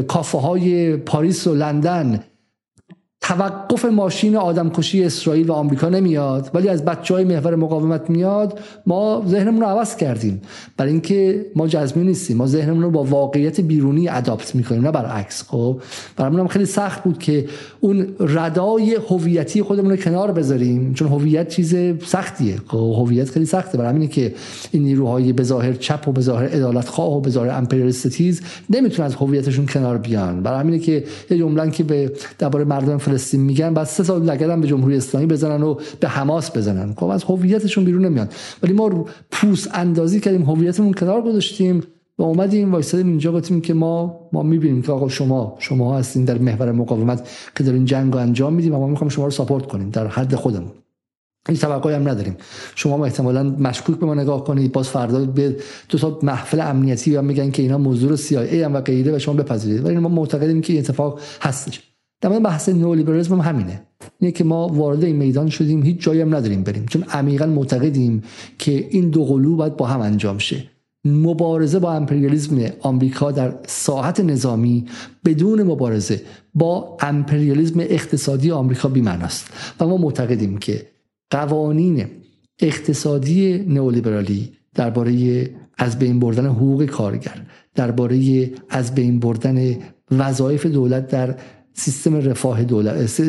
کافه 0.07 0.38
های 0.38 0.98
پاریس 0.98 1.48
و 1.48 1.56
لندن 1.56 2.19
توقف 3.24 3.86
ماشین 3.86 4.36
آدمکشی 4.36 5.04
اسرائیل 5.04 5.50
و 5.50 5.54
آمریکا 5.54 5.90
نمیاد 5.90 6.52
ولی 6.54 6.70
از 6.70 6.86
بچه 6.86 7.14
های 7.14 7.24
محور 7.24 7.56
مقاومت 7.56 8.10
میاد 8.10 8.60
ما 8.86 9.24
ذهنمون 9.28 9.62
رو 9.62 9.68
عوض 9.68 9.95
کردیم. 9.95 10.41
برای 10.78 10.91
اینکه 10.91 11.45
ما 11.56 11.68
جزمی 11.68 12.04
نیستیم 12.04 12.38
ما 12.38 12.48
ذهنمون 12.48 12.84
رو 12.84 12.91
با 12.91 13.04
واقعیت 13.04 13.62
بیرونی 13.62 14.10
اداپت 14.10 14.56
می‌کنیم 14.56 14.82
نه 14.82 14.91
برعکس. 14.91 15.44
خب 15.48 15.82
برامون 16.18 16.40
هم 16.40 16.48
خیلی 16.48 16.66
سخت 16.66 17.04
بود 17.04 17.20
که 17.20 17.45
اون 17.80 18.08
ردای 18.20 18.98
هویتی 19.10 19.62
خودمون 19.62 19.91
رو 19.91 19.98
کنار 19.98 20.32
بذاریم 20.32 20.94
چون 20.94 21.08
هویت 21.08 21.48
چیز 21.50 21.76
سختیه. 22.06 22.56
خب 22.68 22.94
هویت 22.98 23.30
خیلی 23.30 23.45
سخته. 23.45 23.78
برای 23.78 23.90
همینه 23.90 24.08
که 24.08 24.34
این 24.72 24.84
نیروهای 24.84 25.34
به 25.34 25.44
ظاهر 25.44 25.74
چپ 25.74 26.08
و 26.08 26.12
به 26.12 26.22
ظاهر 26.22 26.45
عدالت 26.45 26.88
خواه 26.88 27.18
و 27.18 27.22
به 27.22 27.30
ظاهر 27.30 27.50
امپریالیستیز 27.50 28.41
نمی‌تونن 28.70 29.06
از 29.06 29.16
هویتشون 29.16 29.66
کنار 29.66 29.98
بیان. 29.98 30.44
برای 30.44 30.60
همینه 30.60 30.80
که 30.80 31.04
یه 31.30 31.38
جمله 31.38 31.72
که 31.72 31.84
به 31.84 32.12
درباره 32.40 32.66
مردم 32.66 32.98
فلسطین 33.14 33.41
میگن 33.41 33.73
بعد 33.73 33.85
سه 33.85 34.03
سال 34.03 34.23
لگدن 34.23 34.61
به 34.61 34.68
جمهوری 34.68 34.98
اسلامی 34.98 35.27
بزنن 35.27 35.64
و 35.64 35.76
به 35.99 36.07
حماس 36.07 36.57
بزنن. 36.57 36.94
خب 36.94 37.06
از 37.06 37.23
هویتشون 37.23 37.84
بیرون 37.84 38.06
نمیاد 38.06 38.34
ولی 38.64 38.73
ما 38.73 39.06
پوس 39.31 39.68
اندازی 39.73 40.19
کردیم 40.19 40.41
هویتمون 40.41 40.94
کنار 40.94 41.22
گذاشتیم 41.22 41.84
و 42.18 42.23
اومدیم 42.23 42.72
وایسادیم 42.72 43.07
اینجا 43.07 43.31
گفتیم 43.31 43.61
که 43.61 43.73
ما 43.73 44.30
ما 44.34 44.44
می‌بینیم 44.44 44.81
که 44.81 44.91
آقا 44.91 45.07
شما 45.10 45.56
شما 45.60 45.98
هستین 45.98 46.26
در 46.26 46.38
محور 46.38 46.72
مقاومت 46.72 47.30
که 47.57 47.64
دارین 47.64 47.85
جنگ 47.85 48.14
رو 48.14 48.19
انجام 48.19 48.53
میدیم 48.53 48.73
و 48.73 48.80
ما 48.80 48.88
می‌خوام 48.88 49.10
شما 49.10 49.26
رو 49.26 49.31
ساپورت 49.31 49.65
کنیم 49.65 49.90
در 49.90 50.07
حد 50.07 50.35
خودمون. 50.35 50.72
این 51.49 51.57
توقعی 51.57 51.95
هم 51.95 52.10
نداریم. 52.10 52.35
شما 52.76 52.98
ما 52.98 53.06
احتمالا 53.06 53.44
مشکوک 53.44 53.99
به 53.99 54.06
ما 54.06 54.14
نگاه 54.14 54.44
کنید. 54.44 54.72
باز 54.72 54.88
فردا 54.88 55.26
به 55.26 55.56
دو 55.90 55.98
تا 55.98 56.19
محفل 56.23 56.60
امنیتی 56.61 57.15
و 57.15 57.22
میگن 57.22 57.52
که 57.52 57.61
اینا 57.61 57.77
موضوع 57.77 58.18
CIA 58.18 58.53
هم 58.53 58.73
و 58.73 58.81
غیره 58.81 59.15
و 59.15 59.19
شما 59.19 59.34
بپذیرید. 59.34 59.85
ولی 59.85 59.98
ما 59.98 60.10
معتقدیم 60.10 60.61
که 60.61 60.73
این 60.73 60.81
اتفاق 60.81 61.19
هستش. 61.41 61.93
در 62.24 62.30
مورد 62.30 62.44
بحث 62.44 62.70
نئولیبرالیسم 62.70 63.34
هم 63.34 63.41
همینه. 63.41 63.82
اینه 64.20 64.32
که 64.32 64.44
ما 64.44 64.68
وارد 64.68 65.04
این 65.04 65.16
میدان 65.16 65.50
شدیم 65.50 65.84
هیچ 65.84 66.00
جایی 66.00 66.22
هم 66.22 66.36
نداریم 66.36 66.64
بریم 66.64 66.86
چون 66.86 67.04
عمیقا 67.04 67.45
معتقدیم 67.45 68.24
که 68.60 68.88
این 68.90 69.10
دو 69.10 69.26
قلو 69.26 69.56
باید 69.56 69.78
با 69.78 69.86
هم 69.88 70.02
انجام 70.02 70.38
شه. 70.38 70.64
مبارزه 71.06 71.80
با 71.80 71.94
امپریالیسم 71.94 72.66
آمریکا 72.82 73.32
در 73.32 73.56
ساحت 73.68 74.20
نظامی 74.20 74.86
بدون 75.26 75.64
مبارزه 75.64 76.22
با 76.56 76.98
امپریالیسم 77.02 77.80
اقتصادی 77.80 78.52
آمریکا 78.52 78.90
بی‌معناست. 78.90 79.50
و 79.80 79.88
ما 79.88 79.98
معتقدیم 79.98 80.58
که 80.58 80.88
قوانین 81.30 82.06
اقتصادی 82.60 83.58
نئولیبرالی 83.58 84.54
درباره 84.76 85.50
از 85.78 86.00
بین 86.00 86.20
بردن 86.20 86.45
حقوق 86.45 86.86
کارگر 86.86 87.41
درباره 87.76 88.50
از 88.70 88.95
بین 88.95 89.20
بردن 89.20 89.78
وظایف 90.12 90.66
دولت 90.66 91.08
در 91.08 91.36
سیستم 91.74 92.16
رفاه 92.16 92.64
دولت 92.64 93.22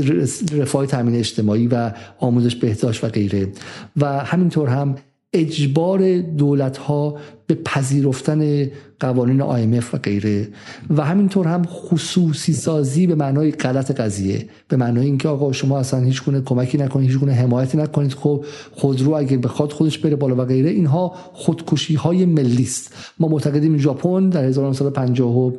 رفاه 0.53 0.87
تامین 0.87 1.15
اجتماعی 1.15 1.69
و 1.69 1.93
آموزش 2.19 2.57
بهداشت 2.57 3.05
و 3.05 3.09
غیره. 3.09 3.49
و 3.97 4.19
همینطور 4.19 4.69
هم 4.69 4.95
اجبار 5.33 6.19
دولت 6.19 6.77
ها 6.77 7.16
به 7.47 7.55
پذیرفتن 7.55 8.71
قوانین 9.01 9.41
IMF 9.41 9.85
و 9.95 9.99
غیره. 9.99 10.49
و 10.91 11.05
همینطور 11.05 11.49
هم 11.49 11.65
خصوصی 11.65 12.53
سازی 12.53 13.07
به 13.07 13.15
معنای 13.15 13.51
غلط 13.51 13.91
قضیه. 13.91 14.49
به 14.69 14.77
معنای 14.77 15.07
اینکه 15.07 15.29
آقا 15.29 15.53
شما 15.53 15.79
اصلا 15.79 16.01
هیچ 16.01 16.25
گونه 16.25 16.41
کمکی 16.41 16.79
نکنید 16.79 17.11
هیچ 17.11 17.19
گونه 17.19 17.33
حمایتی 17.33 17.79
نکنید. 17.79 18.12
خب 18.12 18.45
خودرو 18.73 19.15
اگه 19.15 19.37
بخواد 19.37 19.73
خودش 19.73 19.99
بره 19.99 20.16
بالا 20.16 20.37
و 20.37 20.45
غیره. 20.45 20.71
اینها 20.71 21.15
خودکشی 21.33 21.95
های 21.95 22.25
ملی 22.25 22.62
است 22.62 22.95
ما 23.19 23.29
معتقدیم 23.29 23.79
ژاپن 23.79 24.29
در 24.29 24.45
1950 24.45 25.53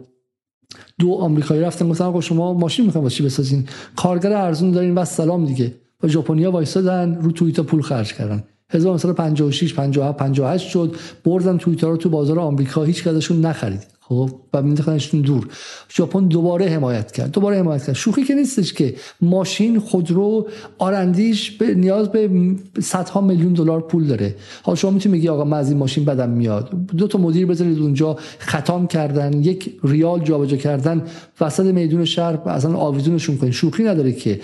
دو 0.99 1.13
آمریکایی 1.13 1.61
رفتن 1.61 1.85
مثلا 1.85 2.07
آقا 2.07 2.21
شما 2.21 2.53
ماشین 2.53 2.85
می‌خواین 2.85 3.03
واسه 3.03 3.23
بسازین؟ 3.23 3.67
کارگر 3.95 4.33
ارزون 4.33 4.71
دارین 4.71 4.95
و 4.95 5.05
سلام 5.05 5.45
دیگه. 5.45 5.73
و 6.03 6.07
ژاپنیا 6.07 6.51
وایسادن 6.51 7.15
رو 7.21 7.31
توییتا 7.31 7.63
پول 7.63 7.81
خرج 7.81 8.13
کردن. 8.13 8.43
1956 8.69 9.73
57 9.73 10.17
58 10.17 10.69
شد 10.69 10.95
بردن 11.25 11.57
توییتا 11.57 11.89
رو 11.89 11.97
تو 11.97 12.09
بازار 12.09 12.39
آمریکا 12.39 12.83
هیچ 12.83 13.03
کداشون 13.03 13.45
نخرید 13.45 13.94
خب 14.07 14.29
و 14.53 14.61
مینداختنشون 14.61 15.21
دور. 15.21 15.47
ژاپن 15.95 16.27
دوباره 16.27 16.65
حمایت 16.65 17.11
کرد 17.11 17.31
دوباره 17.31 17.57
حمایت 17.57 17.85
کرد. 17.85 17.95
شوخی 17.95 18.23
که 18.23 18.35
نیستش 18.35 18.73
که 18.73 18.95
ماشین 19.21 19.79
خودرو 19.79 20.47
آرندیش 20.77 21.51
به 21.51 21.75
نیاز 21.75 22.11
به 22.11 22.29
صدها 22.79 23.21
میلیون 23.21 23.53
دلار 23.53 23.81
پول 23.81 24.07
داره. 24.07 24.35
حالا 24.63 24.75
شما 24.75 24.91
می‌تونی 24.91 25.15
میگی 25.15 25.27
آقا 25.29 25.43
من 25.43 25.57
از 25.57 25.69
این 25.69 25.77
ماشین 25.77 26.05
بدم 26.05 26.29
میاد. 26.29 26.69
دو 26.97 27.07
تا 27.07 27.19
مدیر 27.19 27.45
بذارید 27.45 27.79
اونجا 27.79 28.17
ختم 28.39 28.87
کردن 28.87 29.43
یک 29.43 29.73
ریال 29.83 30.23
جابجا 30.23 30.57
کردن 30.57 31.03
وسط 31.41 31.65
میدون 31.65 32.05
شهر 32.05 32.49
اصلا 32.49 32.75
آویزونشون 32.75 33.37
کنید. 33.37 33.53
شوخی 33.53 33.83
نداره 33.83 34.11
که 34.11 34.39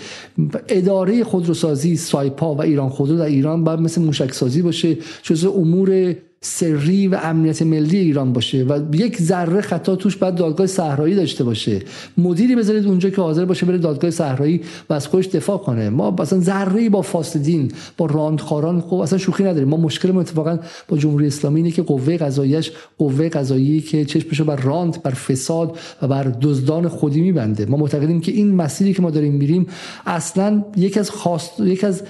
اداره 0.68 1.24
خودروسازی 1.24 1.96
سایپا 1.96 2.54
و 2.54 2.62
ایران 2.62 2.88
خودرو 2.88 3.16
در 3.16 3.24
ایران 3.24 3.64
باید 3.64 3.80
مثل 3.80 4.02
موشک 4.02 4.34
سازی 4.34 4.62
باشه 4.62 4.98
جزء 5.22 5.50
امور 5.50 6.14
سری 6.44 7.08
و 7.08 7.18
امنیت 7.22 7.62
ملی 7.62 7.98
ایران 7.98 8.32
باشه 8.32 8.62
و 8.62 8.80
یک 8.92 9.22
ذره 9.22 9.60
خطا 9.60 9.96
توش 9.96 10.16
بعد 10.16 10.34
دادگاه 10.34 10.66
صحرایی 10.66 11.14
داشته 11.14 11.44
باشه. 11.44 11.82
مدیری 12.18 12.56
بذارید 12.56 12.86
اونجا 12.86 13.10
که 13.10 13.22
حاضر 13.22 13.44
باشه 13.44 13.66
بره 13.66 13.78
دادگاه 13.78 14.10
صحرایی 14.10 14.60
و 14.90 14.94
از 14.94 15.06
خودش 15.06 15.26
دفاع 15.26 15.58
کنه. 15.58 15.90
ما 15.90 16.10
مثلا 16.10 16.40
ذره 16.40 16.90
با 16.90 17.02
فاسدین 17.02 17.72
با 17.96 18.06
راندخاران 18.06 18.80
خب 18.80 18.94
اصلا 18.94 19.18
شوخی 19.18 19.44
نداریم. 19.44 19.68
ما 19.68 19.76
مشکل 19.76 20.16
اتفاقا 20.16 20.58
با 20.88 20.96
جمهوری 20.96 21.26
اسلامی 21.26 21.60
اینه 21.60 21.70
که 21.70 21.82
قوه 21.82 22.16
قضاییش 22.16 22.70
قوه 22.98 23.28
قضایی 23.28 23.80
که 23.80 24.04
چشمشو 24.04 24.44
بر 24.44 24.56
راند 24.56 25.02
بر 25.02 25.10
فساد 25.10 25.78
و 26.02 26.08
بر 26.08 26.32
دزدان 26.40 26.88
خودی 26.88 27.20
میبنده. 27.20 27.66
ما 27.66 27.76
معتقدیم 27.76 28.20
که 28.20 28.32
این 28.32 28.54
مسیری 28.54 28.94
که 28.94 29.02
ما 29.02 29.10
داریم 29.10 29.34
میریم 29.34 29.66
اصلا 30.06 30.64
یک 30.76 30.98
از 30.98 31.10
خواست 31.10 31.60
یک 31.60 31.84
از 31.84 32.02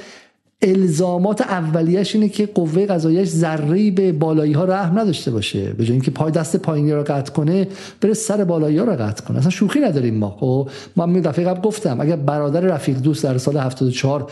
الزامات 0.62 1.40
اولیش 1.40 2.14
اینه 2.14 2.28
که 2.28 2.47
قوه 2.47 2.86
قضاییش 2.86 3.28
ذره 3.28 3.90
به 3.90 4.12
بالایی 4.12 4.52
ها 4.52 4.64
رحم 4.64 4.98
نداشته 4.98 5.30
باشه. 5.30 5.72
به 5.72 5.84
جای 5.84 5.93
اینکه 5.93 6.10
پای 6.10 6.32
دست 6.32 6.56
پایینی 6.56 6.93
رو 6.93 7.02
قطع 7.02 7.32
کنه 7.32 7.68
بره 8.01 8.14
سر 8.14 8.44
بالایی 8.44 8.78
ها 8.78 8.84
رو 8.84 8.93
قطع 8.93 9.24
کنه. 9.24 9.39
اصلا 9.39 9.51
شوخی 9.51 9.80
نداریم 9.80 10.14
ما. 10.14 10.36
خب 10.40 10.68
من 10.97 11.20
دفعه 11.20 11.44
قبل 11.44 11.60
گفتم 11.60 12.01
اگر 12.01 12.16
برادر 12.16 12.60
رفیق 12.60 12.98
دوست 12.98 13.24
در 13.24 13.39
سال 13.39 13.56
74 13.56 14.30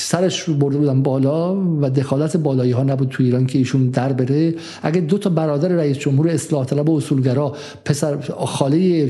سرش 0.00 0.40
رو 0.40 0.54
برده 0.54 0.78
بودن 0.78 1.02
بالا 1.02 1.56
و 1.80 1.90
دخالت 1.90 2.36
بالایی 2.36 2.72
ها 2.72 2.82
نبود 2.82 3.08
تو 3.08 3.22
ایران 3.22 3.46
که 3.46 3.58
ایشون 3.58 3.86
در 3.86 4.12
بره 4.12 4.54
اگه 4.82 5.00
دو 5.00 5.18
تا 5.18 5.30
برادر 5.30 5.68
رئیس 5.68 5.98
جمهور 5.98 6.28
اصلاح 6.28 6.64
طلب 6.64 6.88
و 6.88 6.96
اصولگرا 6.96 7.56
پسر 7.84 8.16
خاله 8.46 9.08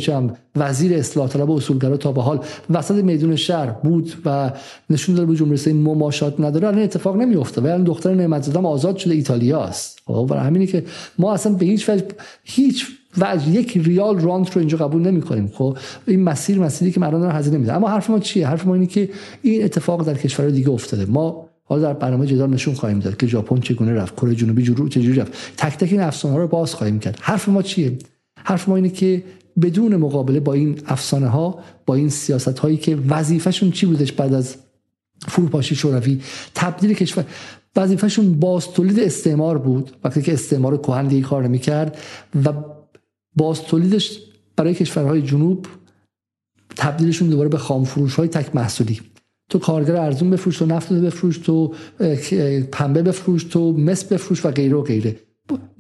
وزیر 0.57 0.99
اصلاح 0.99 1.29
طلب 1.29 1.51
و 1.51 1.57
اصولگرا 1.57 1.97
تا 1.97 2.13
به 2.13 2.23
حال 2.23 2.41
وسط 2.71 2.95
میدون 2.95 3.37
شهر 3.37 3.67
بود 3.67 4.13
و 4.25 4.53
نشون 4.91 5.15
داده 5.15 5.27
بود 5.27 5.37
جمهوری 5.37 5.73
مماشات 5.73 6.41
الان 6.67 6.83
اتفاق 6.83 7.17
نمیفته 7.17 7.61
و 7.61 7.67
الان 7.67 7.85
دختر 7.85 8.15
نعمت 8.15 8.43
زاده 8.43 8.59
آزاد 8.59 8.97
شده 8.97 9.15
ایتالیا 9.15 9.63
است 9.63 9.99
خب، 10.07 10.27
برای 10.31 10.47
همینی 10.47 10.67
که 10.67 10.85
ما 11.19 11.35
اصلا 11.35 11.53
به 11.53 11.67
هیچ 11.67 11.89
وجه 11.89 12.05
هیچ 12.45 12.87
و 13.19 13.37
یک 13.51 13.77
ریال 13.77 14.21
رانت 14.21 14.51
رو 14.53 14.59
اینجا 14.59 14.79
قبول 14.79 15.03
نمی 15.03 15.23
کنیم 15.23 15.51
خب 15.55 15.79
این 16.07 16.23
مسیر 16.23 16.59
مسیری 16.59 16.93
که 16.93 17.01
مردم 17.01 17.21
دارن 17.21 17.37
هزینه 17.37 17.59
میدن 17.59 17.75
اما 17.75 17.89
حرف 17.89 18.11
ما 18.11 18.19
چیه؟ 18.19 18.49
حرف 18.49 18.67
ما 18.67 18.75
اینه 18.75 18.87
که 18.87 19.09
این 19.43 19.65
اتفاق 19.65 20.07
در 20.07 20.15
کشورهای 20.15 20.53
دیگه 20.53 20.71
افتاده. 20.71 21.05
ما 21.05 21.49
حالا 21.65 21.83
در 21.83 21.93
برنامه 21.93 22.27
جدال 22.27 22.51
نشون 22.51 22.75
خواهیم 22.75 22.99
داد 22.99 23.17
که 23.17 23.27
ژاپن 23.27 23.61
چگونه 23.61 23.95
رفت 23.95 24.17
کره 24.17 24.35
جنوبی 24.35 24.63
جورو 24.63 24.89
چجوری 24.89 25.21
رفت. 25.21 25.33
تک 25.57 25.77
تک 25.77 25.93
این 25.93 26.01
افسانه 26.01 26.35
ها 26.35 26.41
رو 26.41 26.49
باز 26.49 26.75
خواهیم 26.75 26.99
کرد. 26.99 27.19
حرف 27.21 27.49
ما 27.49 27.63
چیه؟ 27.63 27.99
حرف 28.45 28.69
ما 28.69 28.77
اینه 28.77 28.89
که 28.89 29.23
بدون 29.63 29.97
مقابله 29.97 30.41
با 30.41 30.53
این 30.53 30.79
افسانه 30.87 31.29
ها 31.29 31.59
با 31.87 31.95
این 31.95 32.09
سیاست 32.09 32.59
هایی 32.59 32.77
که 32.77 32.99
وظیفهشون 33.09 33.71
چی 33.71 33.87
بودش 33.87 34.13
بعد 34.13 34.35
از 34.35 34.57
فروپاشی 35.27 35.77
شوروی 35.77 36.21
تبدیل 36.55 36.95
کشور. 36.95 37.25
وظیفهشون 37.77 38.41
باز 38.41 38.73
تولید 38.73 39.01
استعمار 39.01 39.59
بود 39.59 39.91
وقتی 40.05 40.23
که 40.23 40.33
استعمار 40.33 40.77
کهن 40.77 41.07
دیگه 41.07 41.27
کار 41.27 41.45
نمی‌کرد 41.45 41.99
و 42.45 42.53
باز 43.37 43.63
تولیدش 43.63 44.19
برای 44.57 44.75
کشورهای 44.75 45.23
جنوب 45.23 45.67
تبدیلشون 46.77 47.29
دوباره 47.29 47.49
به 47.49 47.59
خام 47.59 47.85
فروش 47.85 48.15
های 48.15 48.29
تک 48.29 48.57
محصولی. 48.57 49.01
تو 49.51 49.59
کارگر 49.59 49.97
ارزون 49.97 50.31
بفروش 50.31 50.59
تو 50.59 50.67
نفت 50.67 50.93
بفروش 50.93 51.39
تو 51.39 51.75
پنبه 52.73 53.03
بفروش 53.03 53.45
تو 53.45 53.73
مس 53.73 54.05
بفروش 54.05 54.47
و 54.47 54.51
غیره 54.51 54.77
و 54.77 54.83
غیره. 54.83 55.17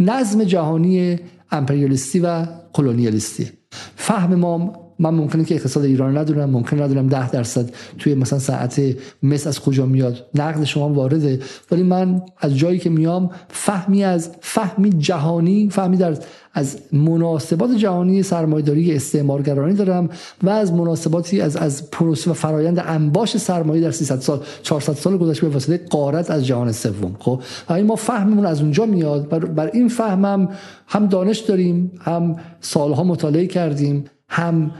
نظم 0.00 0.44
جهانی 0.44 1.18
امپریالیستی 1.50 2.20
و 2.20 2.46
کلونیالیستی. 2.72 3.48
فهم 3.96 4.34
ما 4.34 4.87
من 4.98 5.10
ممکنه 5.10 5.44
که 5.44 5.54
اقتصاد 5.54 5.84
ایران 5.84 6.18
ندونم 6.18 6.50
ممکن 6.50 6.82
ندونم 6.82 7.06
ده 7.06 7.30
درصد 7.30 7.70
توی 7.98 8.14
مثلا 8.14 8.38
ساعت 8.38 8.82
مس 9.22 9.46
از 9.46 9.60
کجا 9.60 9.86
میاد. 9.86 10.26
نقد 10.34 10.64
شما 10.64 10.88
وارده. 10.88 11.40
ولی 11.70 11.82
من 11.82 12.22
از 12.38 12.56
جایی 12.56 12.78
که 12.78 12.90
میام 12.90 13.30
فهمی 13.48 14.04
از 14.04 14.30
فهمی 14.40 14.90
جهانی 14.90 15.68
فهمی 15.70 15.96
در 15.96 16.16
از 16.54 16.78
مناسبات 16.92 17.70
جهانی 17.70 18.22
سرمایه‌داری 18.22 18.94
استعمارگرانی 18.94 19.74
دارم 19.74 20.08
و 20.42 20.50
از 20.50 20.72
مناسباتی 20.72 21.40
از 21.40 21.56
از 21.56 21.90
پروسه 21.90 22.30
و 22.30 22.34
فرایند 22.34 22.78
انباش 22.86 23.36
سرمایه 23.36 23.82
در 23.82 23.90
300 23.90 24.20
سال 24.20 24.40
400 24.62 24.92
سال 24.92 25.16
گذشته 25.16 25.46
به 25.46 25.52
واسطه 25.52 25.78
قارت 25.90 26.30
از 26.30 26.46
جهان 26.46 26.72
سوم. 26.72 27.16
خب؟ 27.18 27.42
و 27.70 27.84
ما 27.84 27.96
فهممون 27.96 28.46
از 28.46 28.60
اونجا 28.60 28.86
میاد. 28.86 29.28
بر, 29.28 29.38
بر 29.38 29.70
این 29.72 29.88
فهمم 29.88 30.48
هم 30.86 31.06
دانش 31.06 31.38
داریم 31.38 31.92
هم 32.00 32.36
سالها 32.60 33.04
مطالعه 33.04 33.46
کردیم 33.46 34.04
هم 34.28 34.70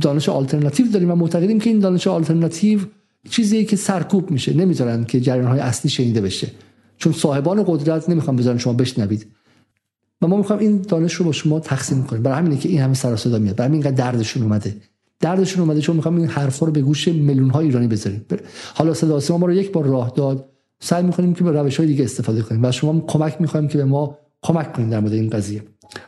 دانش 0.00 0.28
آلترناتیو 0.28 0.86
داریم 0.92 1.10
و 1.10 1.14
معتقدیم 1.14 1.60
که 1.60 1.70
این 1.70 1.78
دانش 1.78 2.06
آلترناتیو 2.06 2.80
چیزیه 3.30 3.64
که 3.64 3.76
سرکوب 3.76 4.30
میشه. 4.30 4.54
نمی‌ذارن 4.54 5.04
که 5.04 5.20
جریان 5.20 5.48
های 5.48 5.60
اصلی 5.60 5.90
شنیده 5.90 6.20
بشه. 6.20 6.50
چون 6.96 7.12
صاحبان 7.12 7.64
قدرت 7.66 8.08
نمی‌خوان 8.08 8.36
بذارن 8.36 8.58
شما 8.58 8.72
بشنوید. 8.72 9.26
و 10.22 10.26
ما 10.26 10.36
می‌خوایم 10.36 10.62
این 10.62 10.80
دانش 10.88 11.14
رو 11.14 11.24
با 11.24 11.32
شما 11.32 11.60
تقسیم 11.60 12.04
کنیم. 12.04 12.22
برای 12.22 12.38
همینه 12.38 12.56
که 12.56 12.68
این 12.68 12.80
همه 12.80 12.94
سر 12.94 13.16
صدا 13.16 13.38
میاد. 13.38 13.56
برای 13.56 13.72
اینقدر 13.72 13.90
دردشون 13.90 14.42
اومده. 14.42 14.76
دردشون 15.20 15.62
اومده 15.62 15.80
چون 15.80 15.96
می‌خوام 15.96 16.16
این 16.16 16.26
حرفا 16.26 16.66
رو 16.66 16.72
به 16.72 16.80
گوش 16.80 17.08
میلیون 17.08 17.50
های 17.50 17.66
ایرانی 17.66 17.86
بذاریم. 17.86 18.24
حالا 18.74 18.94
صدا 18.94 19.38
ما 19.38 19.46
رو 19.46 19.52
یک 19.52 19.72
بار 19.72 19.86
راه 19.86 20.12
داد. 20.16 20.48
سعی 20.80 21.02
می‌کنیم 21.02 21.34
که 21.34 21.44
به 21.44 21.52
روش 21.52 21.76
های 21.76 21.86
دیگه 21.86 22.04
استفاده 22.04 22.42
کنیم. 22.42 22.64
و 22.64 22.72
شما 22.72 23.00
کمک 23.00 23.40
می‌خوایم 23.40 23.68
که 23.68 23.78
به 23.78 23.84
ما 23.84 24.18
کمک 24.42 24.72
کنید 24.72 24.90
در 24.90 25.00
مورد 25.00 25.12
این 25.12 25.30
قضیه. 25.30 25.62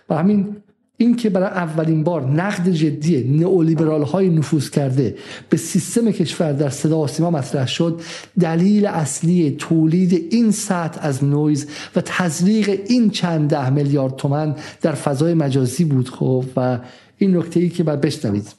برای 0.09 0.23
همین 0.23 0.57
این 1.01 1.17
که 1.17 1.31
برای 1.31 1.49
اولین 1.49 2.05
بار 2.05 2.27
نقد 2.27 2.69
جدی 2.69 3.25
نئولیبرال 3.25 4.03
های 4.03 4.31
نفوذ 4.31 4.71
کرده 4.71 5.15
به 5.49 5.57
سیستم 5.57 6.11
کشور 6.11 6.53
در 6.53 6.71
صدا 6.71 7.01
و 7.01 7.07
سیما 7.07 7.31
مطرح 7.31 7.67
شد 7.67 8.01
دلیل 8.41 8.87
اصلی 8.87 9.57
تولید 9.59 10.27
این 10.31 10.51
سطح 10.51 10.99
از 11.03 11.25
نویز 11.25 11.67
و 11.97 12.01
تزریق 12.01 12.81
این 12.87 13.11
چند 13.11 13.51
ده 13.51 13.71
میلیارد 13.71 14.17
تومن 14.17 14.57
در 14.81 14.93
فضای 14.93 15.35
مجازی 15.35 15.85
بود. 15.85 16.09
خب 16.09 16.45
و 16.57 16.79
این 17.19 17.37
نکته 17.37 17.61
ای 17.61 17.69
که 17.69 17.83
باید 17.83 18.01
بشنوید. 18.01 18.55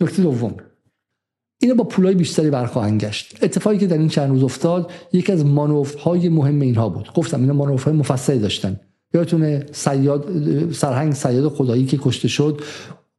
نکته 0.00 0.22
دوم. 0.22 0.54
اینو 1.60 1.74
با 1.74 1.84
پولای 1.84 2.14
بیشتری 2.14 2.50
برخواهند 2.50 3.04
گشت. 3.04 3.44
اتفاقی 3.44 3.78
که 3.78 3.86
در 3.86 3.98
این 3.98 4.08
چند 4.08 4.30
روز 4.30 4.42
افتاد 4.42 4.90
یکی 5.12 5.32
از 5.32 5.44
های 6.04 6.28
مهم 6.28 6.60
اینها 6.60 6.88
بود. 6.88 7.12
گفتم 7.14 7.40
اینا 7.40 7.76
های 7.76 7.94
مفصلی 7.94 8.38
داشتن. 8.38 8.80
یادتونه 9.14 9.66
سیاد 9.72 10.28
سرهنگ 10.72 11.12
سیاد 11.12 11.48
خدایی 11.48 11.86
که 11.86 11.98
کشته 12.02 12.28
شد 12.28 12.60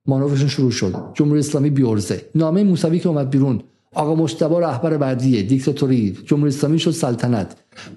مانورشون 0.05 0.47
شروع 0.47 0.71
شد. 0.71 0.95
جمهوری 1.13 1.39
اسلامی 1.39 1.69
بیورزه 1.69 2.21
نامه 2.35 2.63
موسوی 2.63 2.99
که 2.99 3.09
اومد 3.09 3.29
بیرون 3.29 3.61
آقا 3.95 4.15
مشتبه 4.15 4.59
رهبر 4.59 4.97
بعدیه 4.97 5.43
دیکتاتوری. 5.43 6.17
جمهوری 6.25 6.49
اسلامی 6.49 6.79
شد 6.79 6.91
سلطنت. 6.91 7.55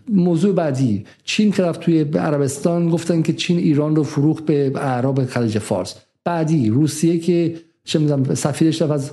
موضوع 0.09 0.55
بعدی 0.55 1.05
چین 1.25 1.53
که 1.53 1.63
رفت 1.63 1.81
توی 1.81 2.01
عربستان 2.03 2.91
گفتن 2.91 3.23
که 3.23 3.33
چین 3.33 3.59
ایران 3.59 3.97
رو 3.97 4.03
فروخت 4.03 4.47
به 4.47 4.73
اعراب 4.75 5.25
خلیج 5.25 5.59
فارس. 5.59 5.95
بعدی 6.25 6.71
روسیه 6.71 7.19
که 7.19 7.57
چه 7.87 7.99
می‌دونم 7.99 8.35
سفیرش 8.35 8.83
از 8.83 9.11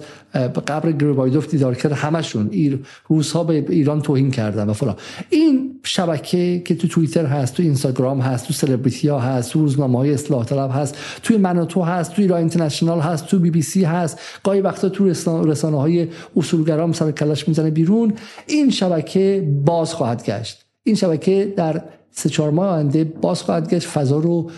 قبر 0.67 0.91
گروبایدوف 0.91 1.49
دیدار 1.49 1.75
کرد 1.75 1.91
همشون. 1.91 2.49
ایر 2.51 2.79
روس 3.07 3.31
ها 3.31 3.43
به 3.43 3.65
ایران 3.69 4.01
توهین 4.01 4.31
کردن 4.31 4.69
و 4.69 4.73
فلان. 4.73 4.95
این 5.29 5.79
شبکه 5.83 6.61
که 6.65 6.75
تو 6.75 6.87
توییتر 6.87 7.25
هست 7.25 7.53
تو 7.53 7.63
اینستاگرام 7.63 8.21
هست 8.21 8.47
تو 8.47 8.53
سلبریتی 8.53 9.07
ها 9.07 9.19
هست 9.19 9.51
تو 9.51 9.59
روزنامه 9.59 9.97
های 9.97 10.13
اصلاح 10.13 10.45
طلب 10.45 10.71
هست 10.73 10.97
توی 11.23 11.37
منوتو 11.37 11.81
هست 11.81 12.13
تو 12.13 12.21
ایران 12.21 12.39
اینترنشنال 12.39 12.99
هست 12.99 13.27
تو 13.27 13.39
بی 13.39 13.51
بی 13.51 13.61
سی 13.61 13.83
هست. 13.83 14.19
گاهی 14.43 14.61
وقتا 14.61 14.89
تو 14.89 15.07
رسانه 15.45 15.79
های 15.79 16.07
اصولگرام 16.37 16.91
سر 16.91 17.11
کلش 17.11 17.47
می‌زنه 17.47 17.69
بیرون. 17.69 18.13
این 18.47 18.69
شبکه 18.69 19.47
باز 19.65 19.93
خواهد 19.93 20.25
گشت. 20.25 20.65
این 20.83 20.95
شبکه 20.95 21.53
در 21.57 21.83
سه 22.11 22.29
چهار 22.29 22.51
ماه 22.51 22.67
آینده 22.67 23.03
باز 23.03 23.43
خواهد 23.43 23.73
گشت. 23.73 23.87
فضا 23.87 24.17
رو 24.17 24.51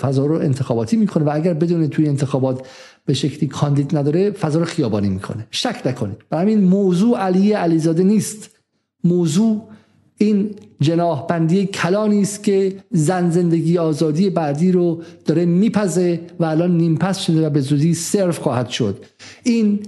فضا 0.00 0.26
رو 0.26 0.34
انتخاباتی 0.34 0.96
می‌کنه 0.96 1.24
و 1.24 1.30
اگر 1.34 1.54
بدون 1.54 1.88
توی 1.88 2.08
انتخابات 2.08 2.66
به 3.06 3.14
شکلی 3.14 3.48
کاندید 3.48 3.96
نداره 3.96 4.30
فضا 4.30 4.58
رو 4.58 4.64
خیابانی 4.64 5.08
می‌کنه. 5.08 5.46
شک 5.50 5.82
نکنید. 5.84 6.16
برای 6.30 6.52
همین 6.52 6.68
موضوع 6.68 7.18
علی 7.18 7.52
علیزاده 7.52 8.02
نیست. 8.02 8.50
موضوع 9.04 9.68
این 10.18 10.50
جناح 10.80 11.26
بندی 11.26 11.66
کلانی 11.66 12.22
است 12.22 12.44
که 12.44 12.76
زن 12.90 13.30
زندگی 13.30 13.78
آزادی 13.78 14.30
بعدی 14.30 14.72
رو 14.72 15.02
داره 15.24 15.44
میپزه 15.44 16.20
و 16.40 16.44
الان 16.44 16.76
نیمپس 16.76 17.18
شده 17.18 17.46
و 17.46 17.50
به 17.50 17.60
زودی 17.60 17.94
صرف 17.94 18.38
خواهد 18.38 18.68
شد. 18.68 19.04
این 19.42 19.80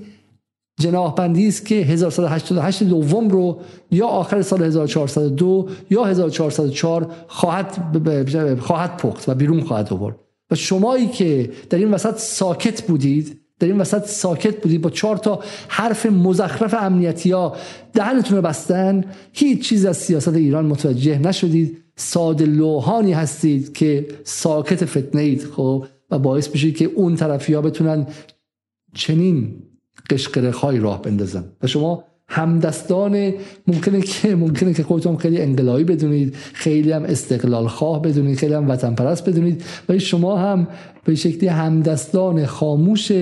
جناح 0.80 1.14
بندی 1.14 1.48
است 1.48 1.66
که 1.66 1.74
1188 1.74 2.82
دوم 2.82 3.28
رو 3.28 3.60
یا 3.90 4.06
آخر 4.06 4.42
سال 4.42 4.62
1402 4.62 5.68
یا 5.90 6.04
1404 6.04 7.12
خواهد 7.28 7.78
خواهد 8.60 8.96
پخت 8.96 9.28
و 9.28 9.34
بیرون 9.34 9.60
خواهد 9.60 9.92
آورد. 9.92 10.16
شمایی 10.54 11.06
که 11.08 11.50
در 11.70 11.78
این 11.78 11.90
وسط 11.90 12.18
ساکت 12.18 12.82
بودید 12.82 13.40
در 13.58 13.66
این 13.68 13.80
وسط 13.80 14.06
ساکت 14.06 14.62
بودید 14.62 14.82
با 14.82 14.90
چهار 14.90 15.16
تا 15.16 15.40
حرف 15.68 16.06
مزخرف 16.06 16.74
امنیتی 16.74 17.30
ها 17.30 17.56
دهنتون 17.92 18.36
رو 18.36 18.42
بستن 18.42 19.04
هیچ 19.32 19.68
چیز 19.68 19.84
از 19.84 19.96
سیاست 19.96 20.34
ایران 20.34 20.66
متوجه 20.66 21.18
نشدید. 21.18 21.84
ساده 21.96 22.46
لوحانی 22.46 23.12
هستید 23.12 23.72
که 23.72 24.06
ساکت 24.24 24.84
فتنه 24.84 25.22
اید 25.22 25.44
خب؟ 25.44 25.86
و 26.10 26.18
باعث 26.18 26.50
میشه 26.50 26.70
که 26.70 26.84
اون 26.84 27.16
طرفی 27.16 27.54
ها 27.54 27.60
بتونن 27.60 28.06
چنین 28.94 29.62
قشقرخ 30.10 30.56
های 30.56 30.78
راه 30.78 31.02
بندازن. 31.02 31.44
و 31.62 31.66
شما 31.66 32.04
همدستان. 32.34 33.32
ممکنه 33.66 34.00
که 34.00 34.36
ممکنه 34.36 34.74
که 34.74 34.82
خودتون 34.82 35.16
خیلی 35.16 35.42
انقلابی 35.42 35.84
بدونید 35.84 36.34
خیلی 36.52 36.92
هم 36.92 37.02
استقلال 37.02 37.68
خواه 37.68 38.02
بدونید 38.02 38.38
خیلی 38.38 38.54
هم 38.54 38.70
وطن 38.70 38.94
پرست 38.94 39.28
بدونید 39.28 39.64
ولی 39.88 40.00
شما 40.00 40.36
هم 40.38 40.68
به 41.04 41.14
شکلی 41.14 41.48
همدستان 41.48 42.46
خاموش 42.46 43.12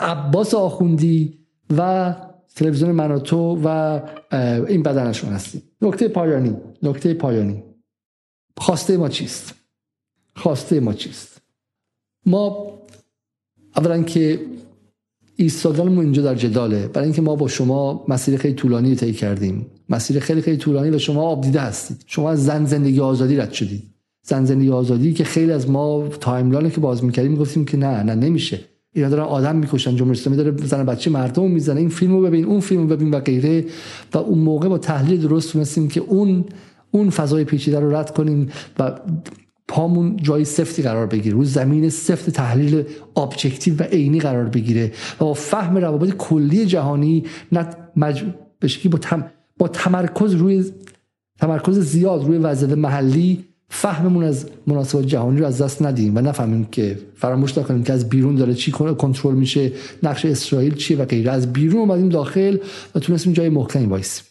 عباس 0.00 0.54
آخوندی 0.54 1.38
و 1.76 2.14
تلویزیون 2.54 2.90
مناتو 2.90 3.60
و 3.64 4.00
این 4.68 4.82
بدنشون 4.82 5.30
هستید. 5.30 5.62
نکته 5.82 6.08
پایانی 6.08 6.56
نکته 6.82 7.14
پایانی. 7.14 7.62
خواسته 8.56 8.96
ما 8.96 9.08
چیست؟ 9.08 9.54
خواسته 10.36 10.80
ما 10.80 10.92
چیست؟ 10.92 11.42
ما 12.26 12.72
اولا 13.76 14.02
که 14.02 14.40
ایستادنمون 15.40 16.04
اینجا 16.04 16.22
در 16.22 16.34
جداله. 16.34 16.88
برای 16.88 17.04
اینکه 17.04 17.22
ما 17.22 17.36
با 17.36 17.48
شما 17.48 18.04
مسیر 18.08 18.36
خیلی 18.36 18.54
طولانی 18.54 18.96
طی 18.96 19.12
کردیم. 19.12 19.66
مسیر 19.88 20.20
خیلی 20.20 20.40
خیلی 20.40 20.56
طولانی 20.56 20.90
و 20.90 20.98
شما 20.98 21.22
آب 21.22 21.40
دیده 21.40 21.60
هستید. 21.60 22.04
شما 22.06 22.30
از 22.30 22.44
زن 22.44 22.64
زندگی 22.64 23.00
آزادی 23.00 23.36
رد 23.36 23.52
شدید. 23.52 23.82
زن 24.22 24.44
زندگی 24.44 24.70
آزادی 24.70 25.12
که 25.12 25.24
خیلی 25.24 25.52
از 25.52 25.70
ما 25.70 26.08
timeline 26.08 26.70
که 26.70 26.80
باز 26.80 27.04
می‌کردیم 27.04 27.32
می‌گفتیم 27.32 27.64
که 27.64 27.76
نه 27.76 28.02
نه 28.02 28.14
نمیشه. 28.14 28.60
اینا 28.94 29.08
دارن 29.08 29.22
آدم 29.22 29.56
می‌کشن 29.56 29.96
جمهوری 29.96 30.18
اسلامی 30.18 30.36
داره 30.36 30.56
زن 30.66 30.86
بچه 30.86 31.10
مردم 31.10 31.50
می‌زنه. 31.50 31.80
این 31.80 31.88
فیلمو 31.88 32.20
ببین 32.20 32.44
اون 32.44 32.60
فیلمو 32.60 32.86
ببین 32.86 33.10
و 33.10 33.20
غیره. 33.20 33.64
و 34.14 34.18
اون 34.18 34.38
موقع 34.38 34.68
با 34.68 34.78
تحلیل 34.78 35.20
درست 35.20 35.52
تونستیم 35.52 35.88
که 35.88 36.00
اون 36.00 36.44
اون 36.90 37.10
فضای 37.10 37.44
پیچیده 37.44 37.80
رو 37.80 37.94
رد 37.94 38.14
کنیم 38.14 38.48
و 38.78 39.00
پامون 39.68 40.16
جای 40.16 40.44
سفتی 40.44 40.82
قرار 40.82 41.06
بگیره. 41.06 41.34
روی 41.34 41.46
زمین 41.46 41.90
سفت 41.90 42.30
تحلیل 42.30 42.84
objective 43.16 43.76
و 43.78 43.82
عینی 43.82 44.20
قرار 44.20 44.44
بگیره. 44.44 44.92
و 45.20 45.24
با 45.24 45.34
فهم 45.34 45.76
روابط 45.76 46.16
کلی 46.16 46.66
جهانی 46.66 47.24
نه 47.52 47.66
مج... 47.96 48.24
با, 48.90 48.98
با 49.58 49.68
تمرکز 49.68 50.34
روی 50.34 50.64
تمرکز 51.40 51.78
زیاد 51.78 52.24
روی 52.24 52.38
وضعیت 52.38 52.72
محلی 52.72 53.44
فهممون 53.68 54.24
از 54.24 54.46
مناسبات 54.66 55.06
جهانی 55.06 55.40
رو 55.40 55.46
از 55.46 55.62
دست 55.62 55.82
ندیم 55.82 56.16
و 56.16 56.20
نفهمیم 56.20 56.64
که 56.64 56.98
فراموش 57.14 57.58
نکنیم 57.58 57.82
که 57.82 57.92
از 57.92 58.08
بیرون 58.08 58.34
داره 58.34 58.54
چی 58.54 58.72
کنترل 58.72 59.34
میشه 59.34 59.72
نقش 60.02 60.24
اسرائیل 60.24 60.74
چیه 60.74 60.96
و 60.96 61.04
غیره. 61.04 61.30
از 61.30 61.52
بیرون 61.52 61.80
اومدیم 61.80 62.08
داخل 62.08 62.58
و 62.94 62.98
تونستیم 62.98 63.32
جای 63.32 63.48
محکمی 63.48 63.86
وایسیم 63.86 64.24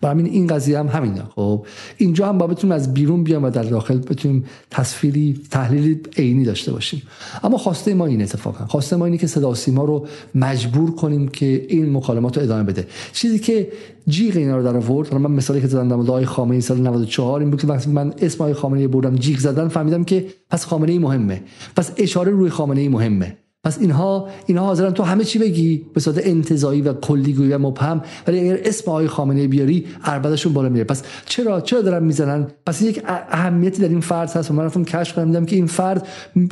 برای 0.00 0.24
این 0.24 0.46
قضیه 0.46 0.78
هم 0.78 0.86
همینه. 0.86 1.22
خب 1.34 1.66
اینجا 1.96 2.28
هم 2.28 2.38
با 2.38 2.46
بتونیم 2.46 2.76
از 2.76 2.94
بیرون 2.94 3.24
بیام 3.24 3.44
و 3.44 3.50
در 3.50 3.62
داخل 3.62 3.98
بتونیم 3.98 4.44
تصویری 4.70 5.40
تحلیلی 5.50 6.00
عینی 6.16 6.44
داشته 6.44 6.72
باشیم. 6.72 7.02
اما 7.42 7.58
خواسته 7.58 7.94
ما 7.94 8.06
این 8.06 8.22
اتفاقا. 8.22 8.66
خواسته 8.66 8.96
ما 8.96 9.04
اینه 9.04 9.18
که 9.18 9.26
صدا 9.26 9.54
سیما 9.54 9.84
رو 9.84 10.06
مجبور 10.34 10.94
کنیم 10.94 11.28
که 11.28 11.66
این 11.68 11.96
مکالمات 11.96 12.36
رو 12.36 12.42
ادامه 12.42 12.62
بده. 12.62 12.86
چیزی 13.12 13.38
که 13.38 13.72
جیغ 14.08 14.36
اینا 14.36 14.56
رو 14.56 14.64
در 14.64 14.76
آورد 14.76 15.14
من 15.14 15.30
مثالی 15.30 15.60
که 15.60 15.66
زدم 15.66 15.88
در 15.88 15.96
مورد 15.96 16.24
خامنه‌ای 16.24 16.60
سال 16.60 16.80
94 16.80 17.40
این 17.40 17.50
بود 17.50 17.60
که 17.60 17.66
وقتی 17.66 17.90
من 17.90 18.14
اسم 18.18 18.44
آقای 18.44 18.54
خامنه‌ای 18.54 18.86
بردم 18.86 19.16
جیغ 19.16 19.38
زدن 19.38 19.68
فهمیدم 19.68 20.04
که 20.04 20.26
پس 20.50 20.66
خامنه‌ای 20.66 20.98
مهمه. 20.98 21.42
پس 21.76 21.92
اشاره 21.96 22.32
روی 22.32 22.50
خامنه‌ای 22.50 22.88
مهمه. 22.88 23.36
پس 23.64 23.78
اینها 23.78 24.28
اینها 24.46 24.64
حاضرن 24.64 24.90
تو 24.90 25.02
همه 25.02 25.24
چی 25.24 25.38
بگی. 25.38 25.86
به 25.94 26.00
صورت 26.00 26.26
انتزاعی 26.26 26.82
و 26.82 26.92
کلیگویی 26.92 27.52
و 27.52 27.58
مبهم. 27.58 28.02
ولی 28.26 28.40
اگر 28.40 28.58
اسم 28.64 28.90
آقای 28.90 29.08
خامنه 29.08 29.48
بیاری 29.48 29.86
اربدشون 30.04 30.52
بالا 30.52 30.68
میره. 30.68 30.84
پس 30.84 31.02
چرا 31.26 31.60
چرا 31.60 31.80
دارن 31.80 32.02
می‌زنن؟ 32.02 32.46
پس 32.66 32.82
یک 32.82 33.02
اهمیتی 33.06 33.82
در 33.82 33.88
این 33.88 34.00
فرد 34.00 34.30
هست. 34.30 34.50
و 34.50 34.54
من 34.54 34.64
رفتم 34.64 34.84
کشف 34.84 35.16
کردم 35.16 35.28
دیدم 35.30 35.44
که 35.44 35.56
این 35.56 35.66
فرد 35.66 36.06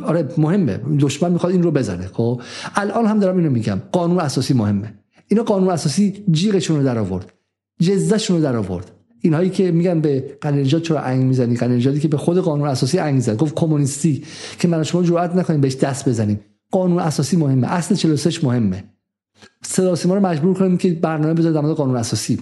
آره 0.05 0.28
مهمه. 0.39 0.80
دشمن 1.01 1.32
می‌خواد 1.32 1.52
این 1.52 1.62
رو 1.62 1.70
بزنه 1.70 2.06
خب؟ 2.12 2.40
الان 2.74 3.06
هم 3.06 3.18
دارم 3.20 3.36
اینو 3.36 3.51
میگم. 3.51 3.82
قانون 3.93 4.18
اساسی 4.18 4.55
مهمه. 4.55 4.94
اینا 5.28 5.43
قانون 5.43 5.70
اساسی 5.70 6.24
جیغشون 6.30 6.76
رو 6.76 6.85
در 6.85 6.98
آورد. 6.98 7.32
جزدهشون 7.80 8.36
رو 8.36 8.43
در 8.43 8.56
آورد. 8.56 8.90
اینهایی 9.20 9.51
که 9.51 9.70
میگن 9.72 10.01
به 10.01 10.36
قنیجات 10.40 10.82
چرا 10.82 11.01
انگ 11.01 11.24
می‌زنی؟ 11.24 11.56
قنیجاتی 11.56 12.01
که 12.01 12.09
به 12.09 12.16
خود 12.16 12.39
قانون 12.39 12.68
اساسی 12.68 12.98
انگ 12.98 13.20
زد 13.20 13.36
گفت 13.36 13.55
کمونیستی. 13.55 14.24
که 14.59 14.68
من 14.68 14.82
شما 14.82 15.02
جرئت 15.02 15.36
نکنیم 15.36 15.60
بهش 15.60 15.76
دست 15.76 16.09
بزنیم. 16.09 16.40
قانون 16.70 16.98
اساسی 16.98 17.36
مهمه. 17.36 17.66
اصل 17.66 17.94
46 17.94 18.44
مهمه. 18.44 18.84
صدا 19.62 19.94
سیما 19.94 20.14
رو 20.14 20.26
مجبور 20.26 20.54
کنیم 20.54 20.76
که 20.76 20.92
برنامه 20.92 21.34
بذاره 21.34 21.54
در 21.54 21.60
مورد 21.60 21.76
قانون 21.76 21.96
اساسی. 21.96 22.38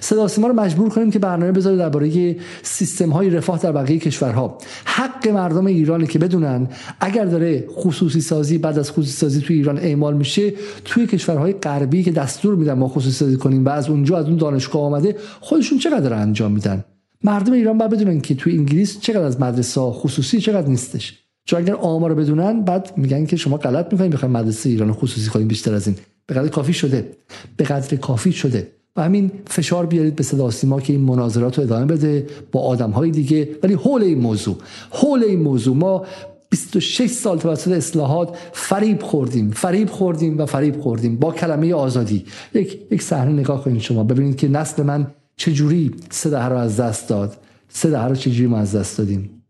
صدا 0.00 0.28
سیما 0.28 0.48
رو 0.48 0.54
مجبور 0.54 0.88
کنیم 0.88 1.10
که 1.10 1.18
برنامه 1.18 1.52
بذاره 1.52 1.76
درباره 1.76 2.36
سیستم 2.62 3.10
های 3.10 3.30
رفاه 3.30 3.58
در 3.58 3.72
بقیه 3.72 3.98
کشورها. 3.98 4.58
حق 4.84 5.28
مردم 5.28 5.66
ایرانی 5.66 6.06
که 6.06 6.18
بدونن 6.18 6.68
اگر 7.00 7.24
داره 7.24 7.64
خصوصی 7.70 8.20
سازی 8.20 8.58
بعد 8.58 8.78
از 8.78 8.90
خصوصی 8.90 9.12
سازی 9.12 9.40
توی 9.40 9.56
ایران 9.56 9.78
اعمال 9.78 10.16
میشه 10.16 10.52
توی 10.84 11.06
کشورهای 11.06 11.52
غربی 11.52 12.02
که 12.02 12.12
دستور 12.12 12.54
میدن 12.54 12.72
ما 12.72 12.88
خصوصی 12.88 13.16
سازی 13.16 13.36
کنیم 13.36 13.64
و 13.64 13.68
از 13.68 13.88
اونجا 13.88 14.18
از 14.18 14.26
اون 14.26 14.36
دانشگاه 14.36 14.82
آمده 14.82 15.16
خودشون 15.40 15.78
چقدر 15.78 16.14
انجام 16.14 16.52
میدن؟ 16.52 16.84
مردم 17.24 17.52
ایران 17.52 17.78
باید 17.78 17.90
بدونن 17.90 18.20
که 18.20 18.34
توی 18.34 18.58
انگلیس 18.58 19.00
چقدر 19.00 19.24
از 19.24 19.40
مدرسه 19.40 19.80
خصوصی 19.80 20.40
چقدر 20.40 20.68
نیستش. 20.68 21.23
چون 21.44 21.60
اگر 21.60 21.74
آمار 21.74 22.10
رو 22.10 22.16
بدونن 22.16 22.60
بعد 22.60 22.92
میگن 22.96 23.26
که 23.26 23.36
شما 23.36 23.56
غلط 23.56 23.92
می‌کنین 23.92 24.10
بخواید 24.10 24.36
مدرسه 24.36 24.68
ایران 24.68 24.92
خصوصی 24.92 25.30
کنیم 25.30 25.48
بیشتر 25.48 25.74
از 25.74 25.86
این. 25.86 25.96
به 26.26 26.34
قدر 26.34 26.48
کافی 26.48 26.72
شده. 26.72 27.10
به 27.56 27.64
قدر 27.64 27.96
کافی 27.96 28.32
شده. 28.32 28.68
و 28.96 29.02
همین 29.02 29.30
فشار 29.46 29.86
بیارید 29.86 30.16
به 30.16 30.22
صدا 30.22 30.50
سیما 30.50 30.80
که 30.80 30.92
این 30.92 31.02
مناظرات 31.02 31.58
رو 31.58 31.64
ادامه 31.64 31.86
بده 31.86 32.26
با 32.52 32.60
آدم 32.60 32.90
های 32.90 33.10
دیگه. 33.10 33.48
ولی 33.62 33.74
حول 33.74 34.02
این 34.02 34.18
موضوع 34.18 34.56
حول 34.90 35.24
این 35.24 35.40
موضوع 35.40 35.76
ما 35.76 36.06
26 36.50 37.10
سال 37.10 37.38
توسط 37.38 37.72
اصلاحات 37.72 38.36
فریب 38.52 39.02
خوردیم 39.02 39.50
فریب 39.50 39.90
خوردیم 39.90 40.38
و 40.38 40.46
فریب 40.46 40.80
خوردیم 40.80 41.16
با 41.16 41.32
کلمه 41.32 41.74
آزادی. 41.74 42.24
یک 42.54 42.78
یک 42.90 43.02
صحنه 43.02 43.32
نگاه 43.32 43.64
کنید 43.64 43.80
شما. 43.80 44.04
ببینید 44.04 44.36
که 44.36 44.48
نسل 44.48 44.82
من 44.82 45.06
چجوری 45.36 45.94
سه 46.10 46.48
رو 46.48 46.56
از 46.56 46.76
دست 46.76 47.08
داد. 47.08 47.36
سه 47.68 47.98
رو 47.98 48.14
چجوری 48.14 48.46
ما 48.46 48.58
از 48.58 48.74
دست 48.74 48.98
دادیم. 48.98 49.43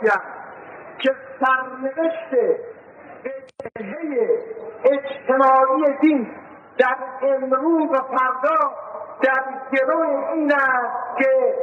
بگویم 0.00 0.20
که 0.98 1.10
سرنوشت 1.40 2.30
جهه 3.54 4.28
اجتماعی 4.84 5.98
دین 6.00 6.26
در 6.78 6.96
امروز 7.22 7.90
و 7.90 7.96
فردا 7.96 8.72
در 9.22 9.44
گروه 9.72 10.32
این 10.32 10.52
است 10.52 11.18
که 11.18 11.54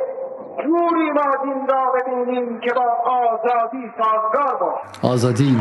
جوری 0.63 1.11
ما 1.11 1.35
دین 1.43 1.67
را 1.67 1.91
ببینیم 1.91 2.59
که 2.59 2.73
با 2.73 2.83
آزادی 3.05 3.93
سازگار 3.97 4.55
باشد 4.55 5.05
آزادی. 5.05 5.57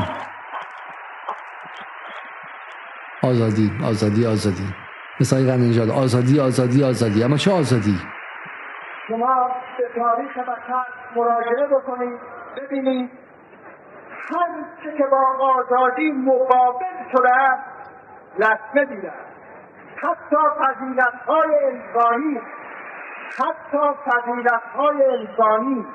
آزادی 3.22 3.72
آزادی 3.84 4.26
آزادی. 4.26 4.74
مثل 5.20 5.46
قنجاد 5.46 5.90
آزادی 5.90 6.40
آزادی 6.40 6.84
آزادی. 6.84 7.24
اما 7.24 7.36
چه 7.36 7.52
آزادی؟ 7.52 7.98
شما 9.08 9.50
به 9.78 10.00
تاریخ 10.00 10.38
بشر 10.38 10.86
مراجعه 11.16 11.66
بکنید. 11.66 12.20
ببینید 12.56 13.10
هر 14.10 14.64
چه 14.84 14.96
که 14.98 15.04
با 15.06 15.26
آزادی 15.40 16.12
مقابل 16.12 17.10
شده 17.12 17.36
است 17.36 17.90
لطمه 18.38 18.84
دیده 18.84 19.12
حتی 19.96 20.36
فضیلت 20.58 21.14
های 21.26 21.54
انسانی 21.64 22.40
حتی 23.38 23.78
فضیلت 24.06 24.62
های 24.76 25.04
انسانی 25.04 25.86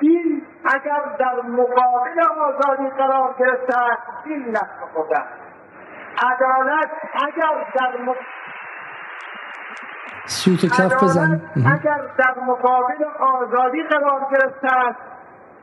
این 0.00 0.42
اگر 0.64 1.02
در 1.18 1.40
مقابل 1.42 2.20
آزادی 2.40 2.90
قرار 2.90 3.34
گرفته 3.38 3.80
است 3.80 4.02
این 4.24 4.44
لطمه 4.48 4.86
خورده 4.94 5.24
عدالت 6.22 6.90
اگر 7.14 7.66
در 7.74 8.02
مقابل 8.02 8.24
سوت 10.26 10.66
کف 10.66 11.02
بزن. 11.02 11.40
اگر 11.56 12.00
در 12.18 12.34
مقابل 12.46 13.04
آزادی 13.20 13.82
قرار 13.82 14.20
گرفته 14.30 14.76
است 14.76 15.13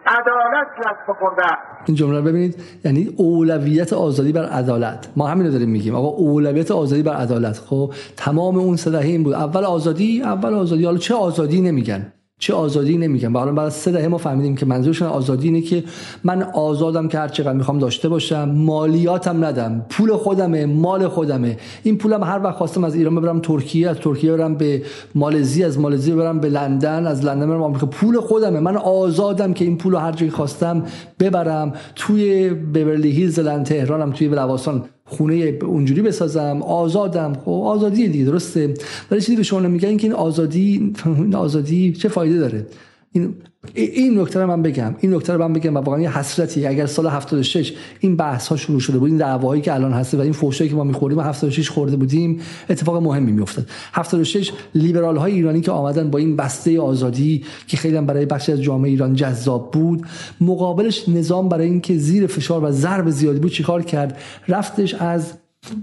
عدالت 0.06 0.68
رفت 0.86 1.20
خورده 1.20 1.44
این 1.86 1.96
جمله 1.96 2.18
رو 2.18 2.24
ببینید 2.24 2.64
یعنی 2.86 3.14
اولویت 3.18 3.94
آزادی 3.94 4.32
بر 4.32 4.46
عدالت. 4.46 5.10
ما 5.16 5.28
همین 5.28 5.46
رو 5.46 5.52
داریم 5.52 5.70
میگیم. 5.70 5.96
آقا 5.96 6.08
اولویت 6.08 6.72
آزادی 6.72 7.04
بر 7.04 7.14
عدالت. 7.14 7.58
خب 7.58 7.94
تمام 8.18 8.58
اون 8.58 8.76
صداهی 8.76 9.12
این 9.12 9.24
بود. 9.24 9.34
اول 9.34 9.64
آزادی 9.64 10.22
اول 10.22 10.54
آزادی. 10.54 10.86
حالا 10.86 10.98
چه 10.98 11.16
آزادی 11.16 11.62
نمیگن؟ 11.62 12.14
چه 12.42 12.54
آزادی 12.54 12.98
نمیگن 12.98 13.34
حالا 13.34 13.52
بعد 13.52 13.70
سه 13.70 13.92
دهه 13.92 14.08
ما 14.08 14.18
فهمیدیم 14.18 14.56
که 14.56 14.66
منظورشون 14.66 15.08
آزادی 15.08 15.48
اینه 15.48 15.62
که 15.62 15.84
من 16.24 16.44
آزادم 16.44 17.08
که 17.08 17.18
هر 17.20 17.28
چقدر 17.28 17.54
می‌خوام 17.54 17.80
داشته 17.80 18.10
باشم 18.10 18.50
مالیاتم 18.50 19.46
ندم 19.46 19.86
پول 19.90 20.16
خودمه 20.16 20.66
مال 20.66 21.08
خودمه. 21.08 21.58
این 21.84 21.98
پولم 21.98 22.24
هر 22.24 22.40
وقت 22.44 22.56
خواستم 22.56 22.84
از 22.84 22.96
ایران 22.96 23.16
ببرم 23.16 23.40
ترکیه 23.40 23.90
از 23.90 23.98
ترکیه 23.98 24.32
برم 24.32 24.56
به 24.56 24.82
مالزی 25.16 25.64
از 25.64 25.80
مالزی 25.80 26.12
برم 26.12 26.40
به 26.40 26.50
لندن 26.50 27.08
از 27.08 27.26
لندن 27.26 27.48
برم 27.48 27.64
آمریکا. 27.64 27.86
پول 27.86 28.20
خودمه. 28.20 28.60
من 28.60 28.78
آزادم 28.78 29.54
که 29.54 29.66
این 29.66 29.78
پول 29.78 29.96
هر 29.96 30.12
جایی 30.12 30.32
خواستم 30.32 30.84
ببرم. 31.20 31.74
توی 31.96 32.50
ببرلی 32.50 33.12
هیلز 33.12 33.40
لندن 33.40 33.64
تهرانم 33.64 34.12
توی 34.12 34.28
لواسان 34.28 34.84
خونه 35.12 35.58
اونجوری 35.62 36.02
بسازم 36.02 36.62
آزادم. 36.62 37.34
خب 37.34 37.52
آزادی 37.52 38.08
دیگه 38.08 38.26
درسته. 38.26 38.74
ولی 39.12 39.22
چیزی 39.22 39.36
به 39.36 39.44
شما 39.44 39.60
میگن 39.60 39.98
که 39.98 40.08
این 40.08 40.14
آزادی 40.14 40.94
این 41.06 41.36
آزادی 41.36 41.94
چه 41.94 42.10
فایده 42.10 42.40
داره؟ 42.40 42.68
این 43.12 43.36
این 43.74 44.20
نکته 44.20 44.40
رو 44.40 44.48
من 44.48 44.62
بگم. 44.62 44.96
این 45.00 45.14
نکته 45.14 45.34
رو 45.34 45.48
من 45.48 45.54
بگم 45.54 45.76
و 45.76 45.78
واقعا 45.78 46.02
یه 46.02 46.18
حسرتی. 46.18 46.68
اگر 46.68 46.86
سال 46.86 47.08
76 47.08 47.74
این 48.00 48.16
بحث 48.16 48.48
ها 48.48 48.56
شروع 48.56 48.80
شده 48.80 49.00
بود 49.00 49.10
این 49.10 49.18
دعواهایی 49.18 49.62
که 49.62 49.74
الان 49.74 49.94
هست 49.94 50.14
و 50.14 50.20
این 50.20 50.32
فوشایی 50.32 50.70
که 50.70 50.76
ما 50.76 50.84
می‌خوریم 50.84 51.18
و 51.18 51.22
76 51.22 51.70
خورده 51.70 51.96
بودیم 51.96 52.40
اتفاق 52.70 53.04
مهمی 53.04 53.32
میافتاد. 53.32 53.70
76 53.94 54.52
لیبرال 54.76 55.18
های 55.18 55.34
ایرانی 55.34 55.62
که 55.62 55.72
آمدن 55.72 56.10
با 56.10 56.20
این 56.20 56.36
بسته 56.36 56.82
آزادی 56.82 57.44
که 57.68 57.78
خیلی 57.78 57.98
هم 57.98 58.06
برای 58.06 58.26
بخشی 58.26 58.52
از 58.52 58.62
جامعه 58.62 58.90
ایران 58.92 59.16
جذاب 59.16 59.72
بود 59.72 60.06
مقابلش 60.42 61.10
نظام 61.10 61.50
برای 61.50 61.66
اینکه 61.66 61.98
زیر 61.98 62.28
فشار 62.28 62.64
و 62.64 62.72
ضرب 62.72 63.10
زیادی 63.10 63.40
بود 63.40 63.52
چیکار 63.52 63.82
کرد؟ 63.82 64.18
رفتش 64.48 64.94
از 64.94 65.34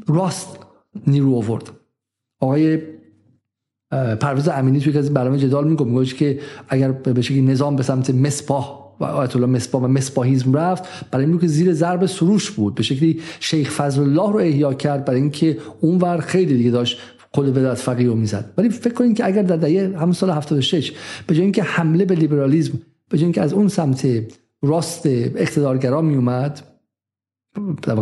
راست 0.07 0.59
نیرو 1.07 1.35
آورد. 1.35 1.71
آقای 2.41 2.79
پرویز 3.91 4.49
امینی 4.49 4.81
توی 4.81 4.99
از 4.99 5.15
برنامه 5.15 5.39
جدال 5.39 5.69
میگه 5.69 5.85
میگه 5.85 6.15
که 6.15 6.39
اگر 6.69 6.93
به 6.93 7.23
شکلی 7.23 7.43
نظام 7.43 7.77
به 7.77 7.83
سمت 7.83 8.11
مصباح 8.11 8.89
و 9.01 9.05
آیت 9.05 9.37
الله 9.37 9.47
مصباح 9.47 9.83
و 9.83 9.87
مصباحیزم 9.87 10.55
رفت 10.55 11.11
برای 11.11 11.27
اینکه 11.27 11.47
زیر 11.47 11.73
ضرب 11.73 12.07
سروش 12.07 12.51
بود. 12.51 12.75
به 12.75 12.83
شکلی 12.83 13.21
شیخ 13.41 13.71
فضل 13.71 14.03
الله 14.03 14.33
رو 14.33 14.39
احیا 14.39 14.75
کرد 14.75 15.05
برای 15.05 15.21
اینکه 15.21 15.59
اونور 15.81 16.21
خیلی 16.21 16.57
دیگه 16.57 16.71
داشت 16.71 16.99
قول 17.33 17.49
ولایت 17.49 17.75
فقیه 17.75 18.07
رو 18.07 18.15
می‌زد. 18.15 18.53
ولی 18.59 18.71
فکر 18.71 18.95
کنید 18.95 19.17
که 19.17 19.27
اگر 19.27 19.43
در 19.43 19.57
دهه 19.57 19.99
همون 19.99 20.13
سال 20.13 20.31
76 20.31 20.93
به 21.27 21.35
جای 21.35 21.43
اینکه 21.43 21.63
حمله 21.63 22.05
به 22.05 22.15
لیبرالیسم 22.15 22.73
به 23.09 23.19
جای 23.19 23.25
اینکه 23.25 23.43
از 23.43 23.53
اون 23.53 23.69
سمت 23.69 24.09
راست 24.63 25.03
اقتدارگرا 25.07 26.01
می 26.01 26.15
اومد 26.15 26.63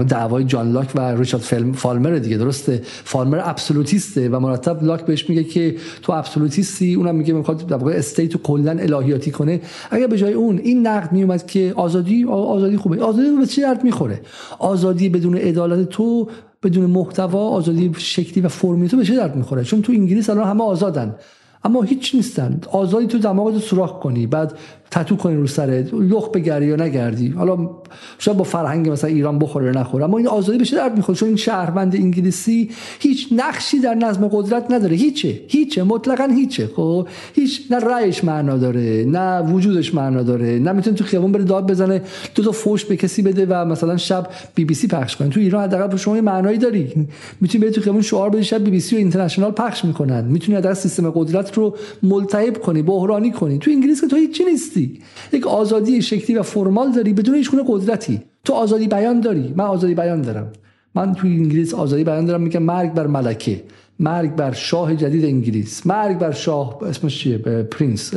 دعوای 0.09 0.45
جان 0.45 0.73
لاک 0.73 0.93
و 0.95 1.01
ریچارد 1.01 1.43
فالمر 1.73 2.19
دیگه 2.19 2.37
درسته؟ 2.37 2.81
فالمر 2.85 3.41
ابسولوتیسته 3.45 4.29
و 4.29 4.41
مرتب 4.41 4.85
لاک 4.85 5.05
بهش 5.05 5.29
میگه 5.29 5.45
که 5.45 5.77
تو 6.03 6.13
ابسولوتیستی 6.13 6.95
اونم 6.95 7.15
میگه 7.15 7.35
می‌خواد 7.35 7.67
در 7.67 7.77
واقع 7.77 7.93
استیت 7.93 8.33
رو 8.35 8.41
کلا 8.43 8.71
الهیاتی 8.71 9.31
کنه. 9.31 9.61
اگر 9.91 10.07
به 10.07 10.19
جای 10.19 10.33
اون 10.33 10.59
این 10.59 10.87
نقد 10.87 11.13
میومد 11.13 11.47
که 11.47 11.73
آزادی 11.77 12.25
آزادی 12.25 12.77
خوبه. 12.77 13.03
آزادی 13.03 13.37
به 13.37 13.47
چه 13.47 13.63
درد 13.63 13.85
می‌خوره؟ 13.85 14.21
آزادی 14.59 15.09
بدون 15.09 15.37
عدالت 15.37 15.89
تو 15.89 16.29
بدون 16.63 16.87
محتوا 16.87 17.49
آزادی 17.49 17.93
شکلی 17.99 18.45
و 18.45 18.49
فرمی 18.49 18.89
تو 18.89 18.97
به 18.97 19.05
چه 19.05 19.17
درد 19.17 19.37
می‌خوره؟ 19.37 19.65
چون 19.65 19.83
تو 19.83 19.93
انگلیس 19.93 20.31
الان 20.31 20.49
همه 20.49 20.65
آزادن. 20.65 21.17
اما 21.65 21.83
هیچ 21.83 22.15
نیستن. 22.15 22.61
آزادی 22.73 23.07
تو 23.07 23.19
دماغت 23.19 23.59
سوراخ 23.59 23.93
کنی. 23.93 24.27
بعد 24.27 24.59
تتو 24.91 25.17
کنی 25.17 25.37
رو 25.37 25.47
سرت. 25.47 25.95
لخ 25.95 26.29
بگردی 26.29 26.67
یا 26.67 26.77
نگردی. 26.77 27.29
حالا 27.29 27.71
شاید 28.19 28.37
با 28.37 28.45
فرهنگ 28.45 28.89
مثلا 28.89 29.11
ایران 29.11 29.39
بخوره 29.39 29.71
نخوره. 29.71 30.05
اما 30.05 30.19
این 30.19 30.29
آزادی 30.29 30.59
بشه 30.59 30.77
درد 30.77 30.97
می‌خوره. 30.97 31.19
چون 31.19 31.29
این 31.29 31.37
شهروند 31.37 31.97
انگلیسی 31.97 32.71
هیچ 33.01 33.29
نقشی 33.33 33.81
در 33.81 33.95
نظم 33.95 34.29
قدرت 34.29 34.71
نداره. 34.71 34.97
هیچه. 34.97 35.41
هیچه. 35.49 35.83
مطلقا 35.83 36.29
هیچه. 36.35 36.71
خب؟ 36.77 37.09
هیچ 37.35 37.63
نه 37.71 37.77
رأیش 37.77 38.25
معنا 38.25 38.57
داره 38.57 39.05
نه 39.09 39.41
وجودش 39.41 39.95
معنا 39.95 40.23
داره 40.23 40.59
نه 40.59 40.73
می‌تونه 40.73 40.97
تو 40.97 41.05
خیابون 41.05 41.33
بره 41.33 41.45
داد 41.45 41.71
بزنه 41.71 42.03
دو 42.35 42.43
تا 42.43 42.53
فوش 42.53 42.85
به 42.85 42.97
کسی 42.97 43.23
بده 43.23 43.47
و 43.47 43.65
مثلا 43.65 43.97
شب 43.97 44.27
بی 44.55 44.65
بی 44.65 44.75
سی 44.75 44.87
پخش 44.87 45.17
کنه. 45.17 45.29
تو 45.29 45.41
ایران 45.41 45.65
حداقل 45.65 45.97
شما 45.97 46.21
معنایی 46.21 46.59
داری. 46.59 47.07
می‌تونی 47.41 47.65
بری 47.65 47.73
تو 47.73 47.81
خیابون 47.81 48.03
شعار 48.03 48.31
بدی 48.31 48.45
شب 48.45 48.65
بی 48.65 48.71
بی 48.71 48.81
سی 48.81 48.97
و 48.97 48.99
اینترنشنال 48.99 49.51
پخش 49.51 49.85
می‌کنن. 49.85 50.25
می‌تونی 50.25 50.61
در 50.61 50.75
سیستم 50.75 51.11
قدرت 51.11 51.55
رو 51.55 51.77
ملتهب 52.03 52.61
کنی 52.61 52.83
بحرانی 52.83 53.31
کنی. 53.31 53.59
تو 53.59 53.71
انگلیس 53.71 54.01
که 54.01 54.07
تو 54.07 54.17
هیچی 54.17 54.45
نیستی 54.77 55.01
یک 55.33 55.47
آزادی 55.47 56.03
شکلی 56.03 56.37
و 56.37 56.43
formal 56.43 56.93
داری 56.93 57.13
بدون 57.13 57.35
هیچ 57.35 57.51
قدرتی. 57.69 58.23
تو 58.45 58.53
آزادی 58.53 58.89
بیان 58.89 59.21
داری. 59.21 59.55
من 59.57 59.65
آزادی 59.65 59.95
بیان 59.95 60.23
دارم. 60.23 60.53
من 60.95 61.15
تو 61.15 61.27
انگلیس 61.27 61.75
آزادی 61.75 62.05
بیان 62.05 62.25
دارم. 62.25 62.43
میگم 62.43 62.63
مرگ 62.63 62.95
بر 62.95 63.07
ملکه. 63.07 63.65
مرگ 64.01 64.37
بر 64.37 64.53
شاه 64.53 64.97
جدید 64.97 65.25
انگلیس. 65.25 65.87
مرگ 65.87 66.19
بر 66.19 66.33
شاه 66.33 66.79
اسمش 66.83 67.19
چیه؟ 67.19 67.39
پرنس. 67.39 68.15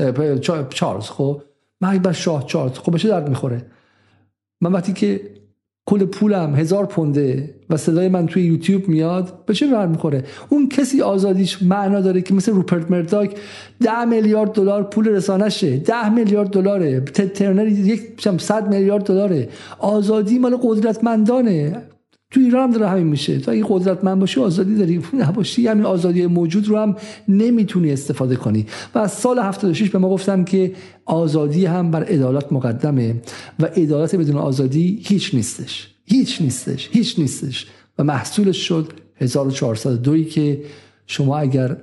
چارلز. 0.69 1.05
خب؟ 1.05 1.41
مرگ 1.81 2.01
بر 2.01 2.11
شاه 2.11 2.45
چارلز. 2.45 2.73
خب 2.73 2.97
چه 2.97 3.07
درد 3.07 3.29
می‌خوره؟ 3.29 3.65
من 4.61 4.73
وقتی 4.73 4.93
که 4.93 5.21
کل 5.89 6.05
پولم 6.05 6.55
هزار 6.55 6.85
پونده 6.85 7.49
و 7.69 7.77
صدای 7.77 8.09
من 8.09 8.25
توی 8.25 8.43
یوتیوب 8.43 8.87
میاد 8.87 9.33
به 9.45 9.53
چه 9.53 9.67
بر 9.67 9.87
می‌خوره؟ 9.87 10.23
اون 10.49 10.69
کسی 10.69 11.01
آزادیش 11.01 11.63
معنا 11.63 12.01
داره 12.01 12.21
که 12.21 12.33
مثل 12.33 12.51
روپرت 12.51 12.91
مرداک 12.91 13.35
ده 13.81 14.05
میلیارد 14.05 14.51
دلار 14.51 14.83
پول 14.83 15.07
رسانشه 15.07 15.77
ده 15.77 16.09
میلیارد 16.09 16.49
دلاره 16.49 17.01
ترنر 17.01 17.67
یک 17.67 18.01
صد 18.37 18.67
میلیارد 18.67 19.03
دلاره. 19.03 19.49
آزادی 19.79 20.39
مال 20.39 20.57
قدرتمندانه. 20.63 21.81
تو 22.31 22.39
ایران 22.39 22.63
هم 22.63 22.71
داره 22.71 22.89
همین 22.89 23.07
میشه. 23.07 23.39
تو 23.39 23.51
اگه 23.51 23.65
قدرتمند 23.69 24.19
باشی 24.19 24.39
آزادی 24.39 24.75
داری. 24.75 25.01
نباشی 25.13 25.67
همین 25.67 25.85
آزادی 25.85 26.27
موجود 26.27 26.67
رو 26.67 26.77
هم 26.77 26.95
نمی‌تونی 27.27 27.91
استفاده 27.91 28.35
کنی. 28.35 28.65
و 28.95 28.99
از 28.99 29.11
سال 29.11 29.39
76 29.39 29.89
به 29.89 29.99
ما 29.99 30.09
گفتن 30.09 30.43
که 30.43 30.73
آزادی 31.05 31.65
هم 31.65 31.91
بر 31.91 32.03
عدالت 32.03 32.53
مقدمه 32.53 33.21
و 33.59 33.65
عدالت 33.65 34.15
بدون 34.15 34.37
آزادی 34.37 34.99
هیچ 35.03 35.35
نیستش. 35.35 35.87
هیچ 36.05 36.41
نیستش. 36.41 36.89
هیچ 36.91 37.19
نیستش. 37.19 37.67
و 37.99 38.03
محصولش 38.03 38.57
شد 38.57 38.93
1402 39.15 40.23
که 40.23 40.61
شما 41.07 41.37
اگر 41.37 41.77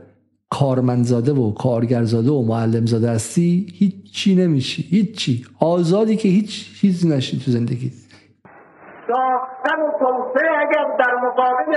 کارمندزاده 0.50 1.32
و 1.32 1.52
کارگرزاده 1.52 2.30
و 2.30 2.42
معلمزاده 2.42 3.10
هستی 3.10 3.66
هیچی 3.74 4.34
نمیشی. 4.34 4.82
هیچی. 4.90 5.44
آزادی 5.58 6.16
که 6.16 6.28
هیچ 6.28 6.78
چیزی 6.80 7.08
نشی 7.08 7.38
تو 7.38 7.50
زندگی 7.50 7.92
ساختن 9.08 9.82
و 9.82 9.90
توسعه 9.98 10.58
اگر 10.58 10.96
در 10.98 11.14
مقابل 11.14 11.74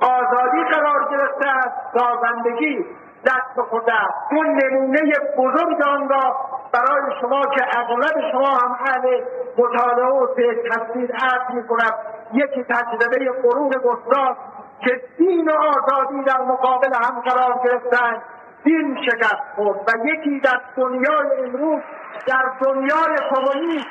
آزادی 0.00 0.64
قرار 0.72 1.08
گرفته 1.10 1.48
است 1.48 1.98
سازندگی 1.98 2.86
دست 3.26 3.56
به 3.56 3.62
خود 3.62 3.90
است. 3.90 4.32
اون 4.32 4.46
نمونه 4.46 5.00
بزرگ 5.38 5.82
آن 5.82 6.08
را 6.08 6.36
برای 6.72 7.20
شما 7.20 7.42
که 7.42 7.78
اغلب 7.78 8.30
شما 8.32 8.48
هم 8.48 8.78
اهل 8.86 9.24
مطالعه 9.58 10.06
و 10.06 10.26
فکر 10.34 10.80
هستید 10.80 11.12
عرض 11.12 11.54
می 11.54 11.66
کند 11.68 11.94
یکی 12.32 12.64
تجربه 12.64 13.32
قرون 13.42 13.68
گستاخ 13.70 14.36
که 14.80 15.00
دین 15.18 15.50
و 15.50 15.54
آزادی 15.54 16.22
در 16.22 16.40
مقابل 16.40 16.94
هم 16.94 17.20
قرار 17.20 17.60
گرفتن 17.64 18.22
دین 18.64 18.98
شکست 19.06 19.42
خورد 19.56 19.78
و 19.78 20.06
یکی 20.06 20.40
در 20.40 20.60
دنیای 20.76 21.44
امروز 21.44 21.82
در 22.26 22.44
دنیای 22.64 23.16
کمونیست 23.30 23.86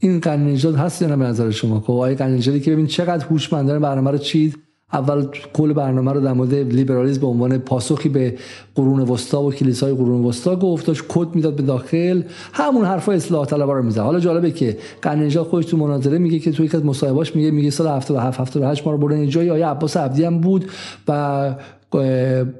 این 0.00 0.20
قنیجاد 0.20 0.74
هست 0.74 1.02
یا 1.02 1.08
نه 1.08 1.16
به 1.16 1.24
نظر 1.24 1.50
شما؟ 1.50 1.80
خب 1.80 1.90
آقای 1.90 2.14
قنیجادی 2.14 2.60
که 2.60 2.70
ببین 2.70 2.86
چقدر 2.86 3.26
هوشمندانه 3.26 3.78
برنامه 3.78 4.10
رو 4.10 4.18
چید. 4.18 4.58
اول 4.92 5.26
کل 5.54 5.72
برنامه 5.72 6.12
رو 6.12 6.20
در 6.20 6.32
مورد 6.32 6.54
لیبرالیسم 6.54 7.20
به 7.20 7.26
عنوان 7.26 7.58
پاسخی 7.58 8.08
به 8.08 8.34
قرون 8.74 9.00
وسطا 9.00 9.42
و 9.42 9.52
کلیسای 9.52 9.92
قرون 9.94 10.24
وسطا 10.24 10.56
گفت 10.56 10.86
داشت 10.86 11.02
کد 11.08 11.34
می‌داد 11.34 11.56
به 11.56 11.62
داخل. 11.62 12.22
همون 12.52 12.84
حرفا 12.84 13.12
اصلاح 13.12 13.46
طلبا 13.46 13.72
رو 13.72 13.82
می‌زد. 13.82 14.00
حالا 14.00 14.20
جالبه 14.20 14.50
که 14.50 14.78
قنیجاد 15.02 15.46
خودش 15.46 15.66
تو 15.66 15.76
مناظره 15.76 16.18
میگه 16.18 16.38
که 16.38 16.52
تو 16.52 16.64
یک 16.64 16.74
از 16.74 16.84
مصاحبهاش 16.84 17.36
میگه 17.36 17.50
میگه 17.50 17.70
سال 17.70 17.86
77 17.86 18.40
78 18.40 18.86
ما 18.86 18.92
رو 18.92 18.98
بردن 18.98 19.28
جای 19.28 19.50
آیه 19.50 19.66
عباس 19.66 19.96
عبدی 19.96 20.24
هم 20.24 20.40
بود 20.40 20.70
و 21.08 21.54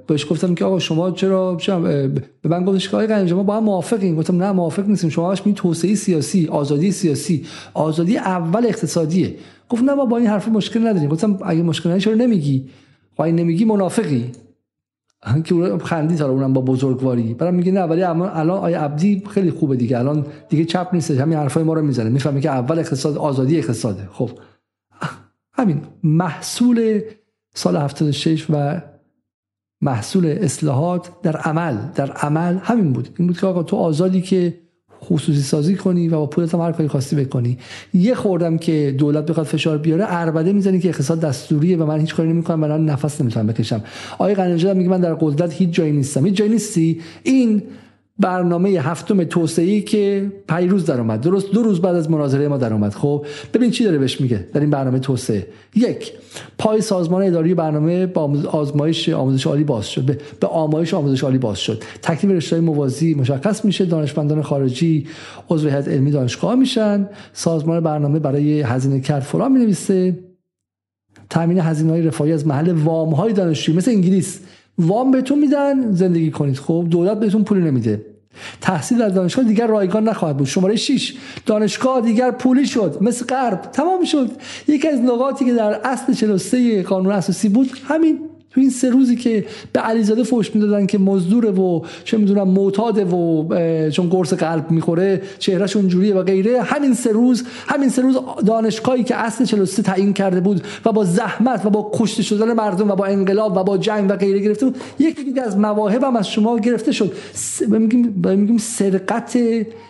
بهش 0.07 0.27
گفتم 0.31 0.55
که 0.55 0.65
آقا 0.65 0.79
شما 0.79 1.11
چرا 1.11 1.55
به 1.55 2.49
من 2.49 2.65
گفتش 2.65 2.89
که 2.89 2.97
آقای 2.97 3.29
شما 3.29 3.43
با 3.43 3.57
هم 3.57 3.65
موافقین 3.65 4.17
گفتم 4.17 4.43
نه 4.43 4.53
موافق 4.53 4.89
نیستیم. 4.89 5.11
شما 5.11 5.25
باش 5.25 5.47
می 5.47 5.55
توسعه 5.55 5.95
سیاسی 5.95 6.47
آزادی 6.47 6.93
سیاسی 6.93 7.47
آزادی 7.75 8.17
اول 8.19 8.67
اقتصادیه. 8.67 9.35
گفت 9.69 9.83
نه 9.83 9.95
ما 9.95 10.05
با 10.05 10.17
این 10.17 10.27
حرف 10.27 10.49
مشکل 10.49 10.87
نداریم. 10.87 11.09
گفتم 11.09 11.39
اگه 11.45 11.63
مشکل 11.63 11.89
نداری 11.89 12.01
چرا 12.01 12.15
نمیگی؟ 12.15 12.69
خب 13.17 13.23
اگه 13.23 13.33
نمیگی 13.33 13.65
منافقی. 13.65 14.33
که 15.45 15.79
خندی 15.85 16.17
تا 16.17 16.31
اونم 16.31 16.53
با 16.53 16.61
بزرگواری. 16.61 17.35
برام 17.35 17.55
میگه 17.55 17.73
نه 17.73 17.83
ولی 17.83 18.03
الان 18.03 18.51
آیه 18.51 18.79
عبدی 18.79 19.23
خیلی 19.31 19.51
خوبه 19.51 19.77
دیگه. 19.77 19.99
الان 19.99 20.27
دیگه 20.49 20.65
چپ 20.65 20.89
نیست 20.93 21.11
همین 21.11 21.39
حرفای 21.39 21.63
ما 21.63 21.75
رو 21.75 21.83
می‌زنه. 21.83 22.11
می‌فهمه 22.11 22.41
که 22.41 22.51
اول 22.51 22.79
اقتصاد 22.79 23.17
آزادی 23.17 23.59
اقتصاده. 23.59 24.09
خب. 24.13 24.31
همین. 25.59 25.81
محصول 26.03 27.01
سال 27.55 27.77
76 27.77 28.47
و 28.51 28.81
محصول 29.83 30.27
اصلاحات 30.27 31.11
در 31.23 31.37
عمل 31.37 31.77
در 31.95 32.11
عمل 32.11 32.57
همین 32.63 32.93
بود. 32.93 33.09
این 33.19 33.27
بود 33.27 33.39
که 33.39 33.47
آقا 33.47 33.63
تو 33.63 33.77
آزادی 33.77 34.21
که 34.21 34.55
خصوصی 35.05 35.41
سازی 35.41 35.77
کنی 35.77 36.09
و 36.09 36.11
با 36.11 36.27
پولت 36.27 36.55
هم 36.55 36.61
هر 36.61 36.73
کاری 36.73 36.89
خواستی 36.89 37.17
بکنی. 37.17 37.59
یه 37.95 38.15
خوردم 38.15 38.59
که 38.59 38.95
دولت 38.99 39.27
بخواد 39.27 39.47
فشار 39.47 39.79
بیاره 39.79 40.05
اربده 40.09 40.53
می‌زنی 40.53 40.81
که 40.81 40.89
اقتصاد 40.89 41.21
دستوریه 41.21 41.77
و 41.77 41.87
من 41.87 42.01
هیچ 42.01 42.15
کاری 42.15 42.29
نمی‌کنم 42.29 42.61
من 42.61 42.85
نفس 42.85 43.21
نمی‌تونم 43.21 43.47
بکشم. 43.47 43.83
آقای 44.13 44.35
قنیجه 44.35 44.73
میگه 44.75 44.91
من 44.91 45.01
در 45.01 45.15
قدرت 45.15 45.53
هیچ 45.53 45.71
جایی 45.71 45.93
نیستم. 45.93 46.27
هیچ 46.27 46.35
جایی 46.35 46.51
نیستی؟ 46.51 47.01
این 47.23 47.63
برنامه 48.21 48.69
هفتم 48.69 49.25
توسعه 49.25 49.81
که 49.81 50.33
پیروز 50.49 50.87
در 50.87 51.01
اومد. 51.01 51.21
درست 51.21 51.51
دو 51.51 51.63
روز 51.63 51.81
بعد 51.81 51.97
از 51.97 52.11
مناظره 52.11 52.49
ما 52.49 52.57
در 52.57 52.73
اومد. 52.73 52.95
خب 52.95 53.27
ببین 53.55 53.71
چی 53.71 53.85
داره 53.85 53.99
بهش 53.99 54.21
میگه 54.21 54.47
در 54.53 54.61
این 54.61 54.71
برنامه 54.71 54.99
توسعه. 54.99 55.47
یک 55.75 56.13
پای 56.59 56.81
سازمان 56.81 57.23
اداری 57.23 57.55
برنامه 57.55 58.07
با 58.07 58.23
آزمایش 58.51 59.09
آموزش 59.09 59.47
عالی 59.47 59.65
باز 59.65 59.87
شد. 59.87 60.21
به 60.41 60.47
آمایش 60.47 60.95
آموزش 60.95 61.25
عالی 61.25 61.39
باز 61.39 61.59
شد. 61.59 61.83
تکلیف 62.03 62.37
رشته 62.37 62.61
موازی 62.61 63.15
مشخص 63.15 63.65
میشه. 63.65 63.85
دانشمندان 63.85 64.43
خارجی 64.43 65.07
عضو 65.51 65.69
هیئت 65.69 65.89
علمی 65.89 66.11
دانشگاه 66.11 66.55
میشن. 66.55 67.09
سازمان 67.33 67.81
برنامه 67.81 68.19
برای 68.19 68.61
هزینه 68.61 69.01
کرد 69.01 69.23
فلان 69.23 69.53
می‌نویسه. 69.53 70.19
تامین 71.31 71.59
هزینه 71.59 71.91
های 71.91 72.03
رفاهی 72.03 72.33
از 72.33 72.47
محل 72.47 72.73
وام 72.73 73.15
های 73.15 73.33
دانشجویی. 73.33 73.79
مثل 73.79 73.91
انگلیس. 73.91 74.41
وام 74.79 75.11
بهتون 75.11 75.39
میدن 75.39 75.93
زندگی 75.93 76.31
کنید. 76.31 76.57
خب 76.57 76.87
دولت 76.91 77.21
بهتون 77.21 77.45
پول 77.45 77.59
نمیده. 77.59 78.10
تحصیل 78.61 78.99
در 78.99 79.09
دانشگاه 79.09 79.45
دیگر 79.45 79.67
رایگان 79.67 80.09
نخواهد 80.09 80.37
بود. 80.37 80.47
شماره 80.47 80.77
6 80.77 81.15
دانشگاه 81.47 82.01
دیگر 82.01 82.31
پولی 82.31 82.67
شد 82.67 82.99
مثل 83.01 83.27
غرب 83.27 83.63
تمام 83.63 84.05
شد. 84.05 84.31
یکی 84.69 84.89
از 84.89 85.01
نقاطی 85.01 85.45
که 85.45 85.53
در 85.53 85.81
اصل 85.85 86.13
43 86.13 86.83
قانون 86.83 87.13
اساسی 87.13 87.49
بود 87.49 87.71
همین. 87.89 88.30
تو 88.51 88.61
این 88.61 88.71
سه 88.71 88.91
روزی 88.91 89.17
که 89.17 89.45
به 89.73 89.81
علیزاده 89.81 90.23
فوش 90.23 90.55
می‌دادن 90.55 90.87
که 90.87 90.99
مزدوره 90.99 91.51
و 91.51 91.81
چه 92.05 92.17
می‌دونم 92.17 92.49
معتاده 92.49 93.05
و 93.05 93.45
چون 93.91 94.09
قرص 94.09 94.33
قلب 94.33 94.71
می‌خوره 94.71 95.23
چهرهش 95.39 95.77
اونجوریه 95.77 96.15
و 96.15 96.23
غیره 96.23 96.63
همین 96.63 96.95
سه 96.95 97.13
روز 97.13 97.45
همین 97.67 97.89
سه 97.89 98.03
روز 98.03 98.19
دانشگاهی 98.47 99.05
که 99.05 99.17
اصل 99.17 99.45
43 99.45 99.83
تعیین 99.83 100.13
کرده 100.13 100.41
بود 100.41 100.63
و 100.85 100.93
با 100.93 101.05
زحمت 101.05 101.67
و 101.67 101.71
با 101.71 101.91
کشته 101.95 102.23
شدن 102.23 102.53
مردم 102.53 102.91
و 102.91 102.95
با 102.95 103.05
انقلاب 103.05 103.57
و 103.57 103.65
با 103.65 103.79
جنگ 103.79 104.11
و 104.11 104.17
غیره 104.17 104.39
گرفته 104.39 104.67
بود 104.67 104.77
یکی 104.99 105.25
دیگه 105.25 105.43
از 105.43 105.59
مواهب 105.59 106.05
هم 106.05 106.17
از 106.17 106.29
شما 106.29 106.59
گرفته 106.59 106.93
شد. 106.93 107.13
میگیم 107.69 108.23
میگیم 108.25 108.59
سرقت 108.59 109.39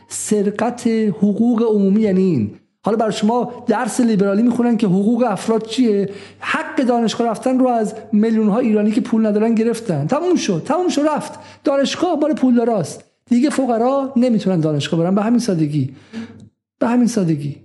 سرقت 0.09 0.87
حقوق 1.19 1.62
عمومی 1.62 2.03
یعنی 2.03 2.23
این. 2.23 2.51
حالا 2.85 2.97
برای 2.97 3.12
شما 3.12 3.65
درس 3.66 4.01
لیبرالی 4.01 4.43
می‌خونن 4.43 4.77
که 4.77 4.86
حقوق 4.86 5.24
افراد 5.28 5.66
چیه؟ 5.66 6.11
حق 6.39 6.82
دانشگاه 6.82 7.27
رفتن 7.27 7.59
رو 7.59 7.69
از 7.69 7.94
میلیون 8.12 8.48
ها 8.48 8.59
ایرانی 8.59 8.90
که 8.90 9.01
پول 9.01 9.27
ندارن 9.27 9.55
گرفتن. 9.55 10.07
تموم 10.07 10.36
شد 10.36 10.62
تموم 10.66 10.89
شد 10.89 11.02
رفت. 11.16 11.39
دانشگاه 11.65 12.19
مال 12.19 12.35
پول 12.35 12.57
داراست. 12.57 13.05
دیگه 13.27 13.51
فقرا 13.51 14.12
نمی‌تونن 14.16 14.61
دانشگاه 14.61 15.01
برن. 15.01 15.15
به 15.15 15.23
همین 15.23 15.39
سادگی. 15.39 15.94
به 16.78 16.89
همین 16.89 17.07
سادگی. 17.07 17.57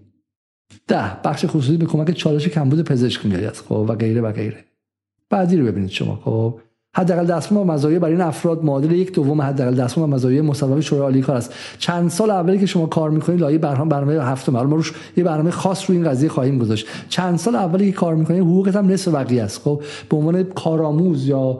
ده. 0.87 1.21
بخش 1.23 1.45
خصوصی 1.45 1.77
به 1.77 1.85
کمک 1.85 2.11
چالش 2.11 2.47
کمبود 2.47 2.81
پزشک 2.81 3.25
میآید. 3.25 3.53
خب 3.53 3.85
و 3.89 3.95
غیره 3.95 4.21
و 4.21 4.31
غیره. 4.31 4.65
بعدی 5.29 5.57
رو 5.57 5.65
ببینید 5.65 5.89
شما. 5.89 6.15
خب 6.25 6.59
حداقل 6.97 7.25
دستمزد 7.25 7.65
مزایای 7.65 7.99
برای 7.99 8.13
این 8.13 8.21
افراد 8.21 8.63
معادل 8.63 8.91
یک 8.91 9.13
دوم 9.13 9.41
حداقل 9.41 9.75
دستمزد 9.75 10.09
مزایای 10.09 10.41
مصوبه 10.41 10.81
شورای 10.81 11.03
عالی 11.03 11.21
کار 11.21 11.35
است. 11.35 11.53
چند 11.77 12.09
سال 12.09 12.31
اولی 12.31 12.59
که 12.59 12.65
شما 12.65 12.85
کار 12.85 13.09
می‌کنید 13.09 13.39
لایه 13.39 13.57
برنامه 13.57 13.89
برنامه 13.89 14.13
هفتم 14.13 14.51
ما 14.51 14.61
روش 14.61 14.93
یه 15.17 15.23
برنامه 15.23 15.51
خاص 15.51 15.89
رو 15.89 15.95
این 15.95 16.09
قضیه 16.09 16.29
خواهیم 16.29 16.57
گذاشت. 16.57 16.87
چند 17.09 17.37
سال 17.37 17.55
اولی 17.55 17.91
که 17.91 17.97
کار 17.97 18.15
می‌کنید 18.15 18.41
حقوقت 18.41 18.75
هم 18.75 18.87
نصف 18.87 19.13
بقیه 19.13 19.43
است. 19.43 19.61
خب 19.63 19.81
به 20.09 20.17
عنوان 20.17 20.43
کارآموز 20.43 21.27
یا 21.27 21.59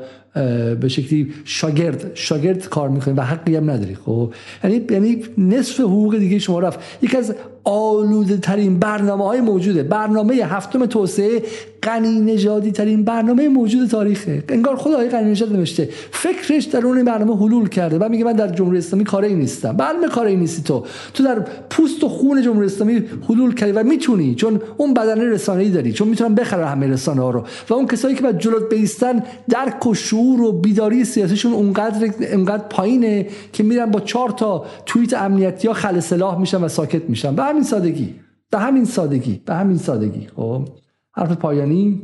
به 0.82 0.88
شکلی 0.88 1.34
شاگرد 1.46 2.12
شاگرد 2.14 2.70
کار 2.70 2.90
می‌کنید 2.90 3.18
و 3.18 3.22
حقی 3.22 3.56
هم 3.56 3.70
نداری 3.70 3.96
خب؟ 4.06 4.34
یعنی 4.64 4.82
یعنی 4.90 5.24
نصف 5.38 5.80
حقوق 5.80 6.18
دیگه 6.18 6.40
شما 6.40 6.60
رفت. 6.60 6.80
یکی 7.02 7.18
از 7.18 7.36
آلوده 7.64 8.38
ترین 8.38 8.80
برنامه 8.80 9.26
های 9.26 9.42
موجوده. 9.42 9.84
برنامه 9.84 10.34
هفتم 10.34 10.86
توسعه 10.86 11.44
غنی 11.84 12.20
نژادی 12.20 12.72
ترین 12.72 13.04
برنامه 13.04 13.50
موجود 13.50 13.90
تاریخه. 13.90 14.44
انگار 14.50 14.76
خدا 14.76 14.94
آقای 14.94 15.10
غنی 15.10 15.32
نژاد 15.32 15.54
نوشته. 15.54 15.90
فکرش 16.12 16.64
در 16.64 16.86
اون 16.86 17.04
برنامه 17.04 17.36
حلول 17.36 17.70
کرده. 17.70 17.98
بعد 17.98 18.12
میگه 18.12 18.24
من 18.24 18.34
در 18.34 18.48
جمهوری 18.48 18.78
اسلامی 18.78 19.04
کاری 19.04 19.36
نیستم. 19.36 19.78
برنامه 19.78 20.08
کاری 20.08 20.36
نیستی 20.36 20.64
تو. 20.64 20.86
تو 21.14 21.24
در 21.24 21.46
پوست 21.70 22.04
و 22.04 22.10
خون 22.10 22.42
جمهوری 22.42 22.66
اسلامی 22.66 23.04
حلول 23.30 23.54
کردی 23.54 23.72
و 23.72 23.84
می‌تونی 23.84 24.36
چون 24.36 24.62
اون 24.78 24.94
بدنه 24.94 25.24
رسانه‌ای 25.24 25.70
داری. 25.70 25.94
چون 25.94 26.08
می‌تونن 26.08 26.36
بخره 26.36 26.66
همه 26.66 26.88
رسانه 26.88 27.22
ها 27.22 27.30
رو. 27.30 27.44
و 27.70 27.74
اون 27.74 27.88
کسایی 27.88 28.16
که 28.16 28.24
بعد 28.24 28.40
جلوت 28.40 28.70
بیستن 28.70 29.24
درک 29.50 29.88
و 29.88 29.94
و 30.26 30.52
بیداری 30.52 31.06
سیاسیشون 31.06 31.54
اونقدر 31.54 32.14
اونقدر 32.34 32.64
پایینه 32.70 33.28
که 33.54 33.64
میرن 33.64 33.92
با 33.92 34.00
چهار 34.00 34.30
تا 34.30 34.66
توییت 34.86 35.14
امنیتی 35.14 35.68
ها 35.68 35.74
خل 35.74 36.00
سلاح 36.00 36.40
میشن 36.40 36.64
و 36.64 36.68
ساکت 36.68 37.10
میشن. 37.10 37.36
به 37.36 37.44
همین 37.44 37.64
سادگی. 37.64 38.16
به 38.52 38.60
همین 38.60 38.86
سادگی. 38.86 39.42
به 39.46 39.56
همین 39.56 39.78
سادگی. 39.78 40.28
خب 40.36 40.70
حرف 41.14 41.32
پایانی. 41.32 42.02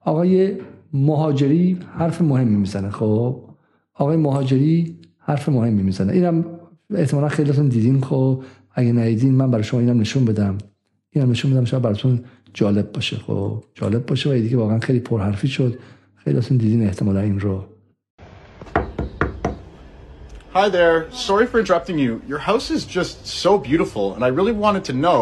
آقای 0.00 0.56
مهاجری 0.92 1.78
حرف 1.98 2.22
مهمی 2.22 2.56
می‌زنه. 2.56 2.90
خب 2.90 3.36
آقای 3.94 4.16
مهاجری 4.16 4.98
حرف 5.18 5.48
مهمی 5.48 5.82
می‌زنه. 5.82 6.12
اینم 6.12 6.44
احتمالا 6.94 7.28
خیلیتون 7.28 7.68
دیدین. 7.68 8.00
خب 8.00 8.42
اگه 8.74 8.92
ندیدین 8.92 9.34
من 9.34 9.50
برای 9.50 9.64
شما 9.64 9.80
اینم 9.80 10.00
نشون 10.00 10.24
بدم. 10.24 10.58
اینم 11.10 11.30
نشون 11.30 11.50
بدم 11.50 11.64
شاید 11.64 11.82
براتون 11.82 12.20
جالب 12.54 12.92
باشه. 12.92 13.16
خب 13.16 13.64
جالب 13.74 14.06
باشه 14.06 14.30
و 14.30 14.32
دیگه 14.32 14.56
واقعا 14.56 14.78
خیلی 14.78 15.00
پرحرفی 15.00 15.48
شد. 15.48 15.78
خیلیتون 16.24 16.56
دیدین 16.56 16.86
احتمالا 16.86 17.20
این 17.20 17.40
رو 17.40 17.64
Hi 20.54 20.68
there. 20.68 20.98
Sorry 21.28 21.46
for 21.46 21.58
interrupting 21.60 21.98
you. 22.04 22.12
Your 22.26 22.42
house 22.50 22.66
is 22.76 22.82
just 22.98 23.16
so 23.44 23.50
beautiful, 23.58 24.14
and 24.14 24.22
I 24.28 24.30
really 24.38 24.56
wanted 24.64 24.84
to 24.90 24.94
know 25.04 25.18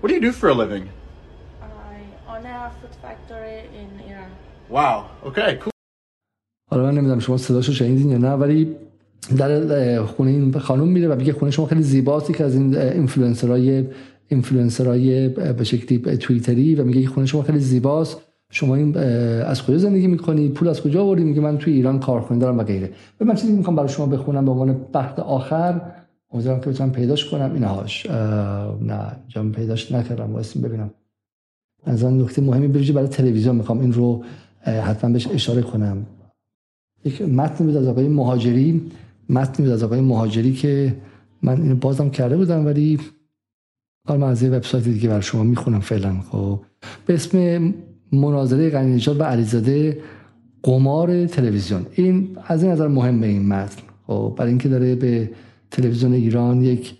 what 0.00 0.06
do 0.08 0.14
you 0.18 0.24
do 0.28 0.32
for 0.40 0.48
a 0.48 0.54
living? 0.62 0.84
Wow. 4.68 4.96
Okay, 5.28 5.58
cool. 5.60 5.72
حالا 6.70 6.82
من 6.82 6.94
نمی‌دونم 6.94 7.18
شما 7.18 7.36
صداشو 7.36 7.72
شنیدین 7.72 8.10
یا 8.10 8.18
نه 8.18 8.32
ولی 8.32 8.76
در 9.36 10.02
خونه 10.04 10.30
این 10.30 10.58
خانم 10.58 10.88
میره 10.88 11.08
و 11.08 11.16
میگه 11.16 11.32
خونه 11.32 11.50
شما 11.50 11.66
خیلی 11.66 11.82
زیباست 11.82 12.34
که 12.34 12.44
از 12.44 12.54
این 12.54 12.76
اینفلوئنسرای 12.76 13.86
اینفلوئنسرای 14.28 15.28
به 15.28 15.64
شکلی 15.64 16.16
توییتری 16.16 16.74
و 16.74 16.84
میگه 16.84 17.08
خونه 17.08 17.26
شما 17.26 17.42
خیلی 17.42 17.58
زیباست 17.58 18.31
شما 18.54 18.74
این 18.74 18.96
از 18.96 19.62
کجا 19.62 19.78
زندگی 19.78 20.06
می‌کنی؟ 20.06 20.48
پول 20.48 20.68
از 20.68 20.82
کجا 20.82 21.04
آوردی؟ 21.04 21.24
میگه 21.24 21.40
من 21.40 21.58
توی 21.58 21.72
ایران 21.72 22.00
کارخونه 22.00 22.40
دارم 22.40 22.58
و 22.58 22.62
غیره. 22.62 22.90
و 23.20 23.24
من 23.24 23.34
چیزی 23.34 23.52
می‌خوام 23.52 23.76
برای 23.76 23.88
شما 23.88 24.06
بخونم 24.06 24.44
به 24.44 24.50
عنوان 24.50 24.80
بخت 24.94 25.18
آخر 25.18 25.80
امیدوارم 26.30 26.60
که 26.60 26.70
بتونم 26.70 26.92
پیداش 26.92 27.30
کنم. 27.30 27.52
اینهاش 27.54 28.06
نه 28.80 29.16
جام 29.28 29.52
پیداش 29.52 29.92
نکردم. 29.92 30.32
واسه 30.32 30.60
ببینم. 30.60 30.90
از 31.84 32.04
آن 32.04 32.20
نکته 32.20 32.42
مهمی 32.42 32.68
بویژه 32.68 32.92
برای 32.92 33.08
تلویزیون 33.08 33.56
می‌خوام. 33.56 33.80
این 33.80 33.92
رو 33.92 34.24
حتما 34.60 35.10
بهش 35.10 35.26
اشاره 35.26 35.62
کنم. 35.62 36.06
یک 37.04 37.22
متن 37.22 37.64
بود 37.66 37.76
از 37.76 37.86
آقای 37.86 38.08
مهاجری. 38.08 38.90
متن 39.28 39.62
بود 39.62 39.72
از 39.72 39.82
آقای 39.82 40.00
مهاجری 40.00 40.52
که 40.52 40.96
من 41.42 41.62
اینو 41.62 41.74
بازم 41.74 42.10
کرده 42.10 42.36
بودم 42.36 42.66
ولی 42.66 43.00
حالا 44.08 44.20
من 44.20 44.28
از 44.28 44.44
وبسایت 44.44 44.84
دیگه 44.84 45.08
برای 45.08 45.22
شما 45.22 45.42
می‌خونم 45.42 45.80
فعلا. 45.80 46.20
خب 46.30 46.60
به 47.06 47.14
اسم 47.14 47.74
مناظره 48.12 48.70
غنی 48.70 49.02
و 49.18 49.22
علیزاده 49.22 49.98
قمار 50.62 51.26
تلویزیون. 51.26 51.86
این 51.94 52.36
از 52.46 52.62
این 52.62 52.72
نظر 52.72 52.88
مهمه 52.88 53.26
این 53.26 53.48
متن. 53.48 53.82
خب 54.06 54.34
برای 54.36 54.48
اینکه 54.48 54.68
داره 54.68 54.94
به 54.94 55.30
تلویزیون 55.70 56.12
ایران 56.12 56.62
یک 56.62 56.94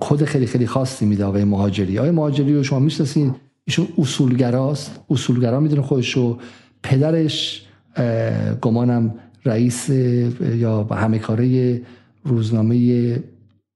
کد 0.00 0.24
خیلی 0.24 0.46
خیلی 0.46 0.66
خاصی 0.66 1.06
میده 1.06 1.24
آقای 1.24 1.44
مهاجری. 1.44 1.98
آقای 1.98 2.10
مهاجری 2.10 2.54
رو 2.54 2.62
شما 2.62 2.78
می‌شناسین؟ 2.78 3.34
ایشون 3.64 3.86
اصولگراست. 3.98 5.00
اصولگرا 5.10 5.60
می‌دونه 5.60 5.82
خودش 5.82 6.10
رو. 6.10 6.38
پدرش 6.82 7.66
گمانم 8.60 9.14
رئیس 9.44 9.88
یا 10.54 10.82
همه 10.82 11.18
کاره 11.18 11.80
روزنامه 12.24 13.16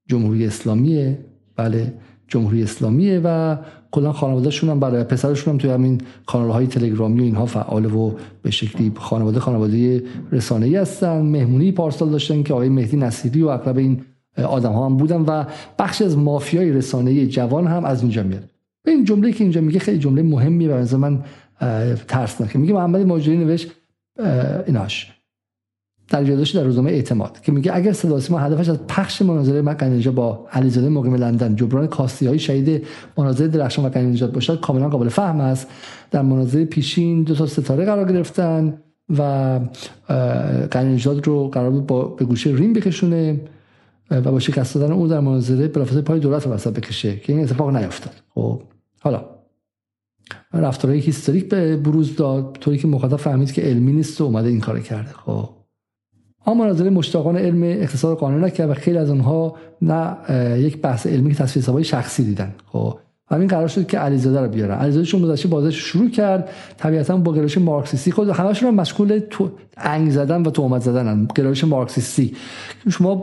جمهوری 0.08 0.46
اسلامیه. 0.46 1.18
بله 1.56 1.92
جمهوری 2.28 2.62
اسلامیه 2.62 3.20
و 3.24 3.56
کلا 3.94 4.12
خانوادهشون 4.12 4.70
هم 4.70 4.80
برای 4.80 5.04
پسرشون 5.04 5.52
هم 5.52 5.58
توی 5.58 5.70
همین 5.70 6.00
کانال 6.26 6.50
های 6.50 6.66
تلگرامی 6.66 7.20
و 7.20 7.22
اینها 7.22 7.46
فعال 7.46 7.84
و 7.94 8.12
به 8.42 8.50
شکلی 8.50 8.92
خانواده 8.96 9.40
خانواده 9.40 10.02
رسانه‌ای 10.32 10.76
هستن. 10.76 11.22
مهمونی 11.22 11.72
پارسال 11.72 12.10
داشتن 12.10 12.42
که 12.42 12.54
آقای 12.54 12.68
مهدی 12.68 12.96
نصیری 12.96 13.42
و 13.42 13.48
اقرب 13.48 13.78
این 13.78 14.02
آدم 14.36 14.72
ها 14.72 14.86
هم 14.86 14.96
بودن 14.96 15.20
و 15.20 15.44
بخش 15.78 16.02
از 16.02 16.18
مافیای 16.18 16.72
رسانه‌ای 16.72 17.26
جوان 17.26 17.66
هم 17.66 17.84
از 17.84 18.02
اینجا 18.02 18.22
میاد. 18.22 18.50
این 18.86 19.04
جمله 19.04 19.32
که 19.32 19.44
اینجا 19.44 19.60
میگه 19.60 19.78
خیلی 19.78 19.98
جمله 19.98 20.22
مهمی 20.22 20.66
و 20.66 20.98
من 20.98 21.22
ترس 22.08 22.40
نکنم 22.40 22.62
میگه 22.62 22.74
محمد 22.74 23.06
ماجری 23.06 23.36
نوشت 23.36 23.70
ایناش. 24.66 25.12
در 26.08 26.28
یادداشت 26.28 26.56
در 26.56 26.64
روزنامه 26.64 26.90
اعتماد 26.90 27.40
که 27.40 27.52
میگه 27.52 27.76
اگر 27.76 27.92
صدا 27.92 28.20
ما 28.30 28.38
هدفش 28.38 28.68
از 28.68 28.86
پخش 28.86 29.22
مناظره 29.22 29.62
مکنیجا 29.62 30.12
با 30.12 30.46
علیزاده 30.52 30.88
مقیم 30.88 31.14
لندن 31.14 31.56
جبران 31.56 31.86
کاستی 31.86 32.26
های 32.26 32.38
شهید 32.38 32.86
مناظره 33.18 33.48
درخشان 33.48 33.84
و 33.84 34.26
باشد 34.26 34.60
کاملا 34.60 34.88
قابل 34.88 35.08
فهم 35.08 35.40
است. 35.40 35.66
در 36.10 36.22
مناظره 36.22 36.64
پیشین 36.64 37.22
دو 37.22 37.34
تا 37.34 37.46
ستاره 37.46 37.84
قرار 37.84 38.12
گرفتن 38.12 38.78
و 39.18 39.60
نجات 40.74 41.26
رو 41.26 41.48
قرار 41.48 41.70
بود 41.70 42.16
به 42.16 42.24
گوشه 42.24 42.50
ریم 42.50 42.72
بکشونه 42.72 43.40
و 44.10 44.20
با 44.20 44.38
شکست 44.38 44.74
دادن 44.74 44.92
او 44.92 45.08
در 45.08 45.20
مناظره 45.20 45.68
بلافاصله 45.68 46.02
پای 46.02 46.20
دولت 46.20 46.46
وسط 46.46 46.72
بکشه 46.72 47.16
که 47.16 47.32
این 47.32 47.42
اتفاق 47.42 47.76
نیفتاد. 47.76 48.14
خب 48.34 48.62
حالا 49.00 49.24
رفتارهای 50.52 51.00
هیستوریک 51.00 51.48
به 51.48 51.76
بروز 51.76 52.16
داد 52.16 52.56
طوری 52.60 52.78
که 52.78 52.88
مخاطب 52.88 53.16
فهمید 53.16 53.52
که 53.52 53.62
علمی 53.62 53.92
نیست 53.92 54.20
و 54.20 54.24
اومده 54.24 54.48
این 54.48 54.60
کار 54.60 54.80
کرده. 54.80 55.10
خب. 55.10 55.63
اما 56.46 56.64
مناظره 56.64 56.90
مشتاقان 56.90 57.36
علم 57.36 57.62
اقتصاد 57.62 58.16
قانون 58.16 58.44
نکرد 58.44 58.70
و 58.70 58.74
خیلی 58.74 58.98
از 58.98 59.10
اونها 59.10 59.56
نه 59.82 60.16
یک 60.58 60.80
بحث 60.80 61.06
علمی 61.06 61.30
که 61.30 61.36
تصفیه 61.36 61.82
شخصی 61.82 62.24
دیدن. 62.24 62.54
خب 62.72 62.98
همین 63.30 63.48
قرار 63.48 63.68
شد 63.68 63.86
که 63.86 63.98
علیزاده 63.98 64.40
رو 64.40 64.48
بیارن. 64.48 64.78
علیزاده 64.78 65.06
چون 65.06 65.22
گذشته 65.22 65.48
بازش 65.48 65.76
شروع 65.76 66.10
کرد 66.10 66.48
طبیعتا 66.76 67.16
با 67.16 67.32
گرایش 67.32 67.58
مارکسیستی. 67.58 68.12
خود 68.12 68.28
همشون 68.28 68.68
هم 68.68 68.74
مشغول 68.74 69.20
تو 69.30 69.50
انگ 69.76 70.10
زدن 70.10 70.42
و 70.42 70.50
تهمت 70.50 70.82
زدن 70.82 71.28
گرایش 71.34 71.64
مارکسیستی. 71.64 72.36
شما 72.90 73.22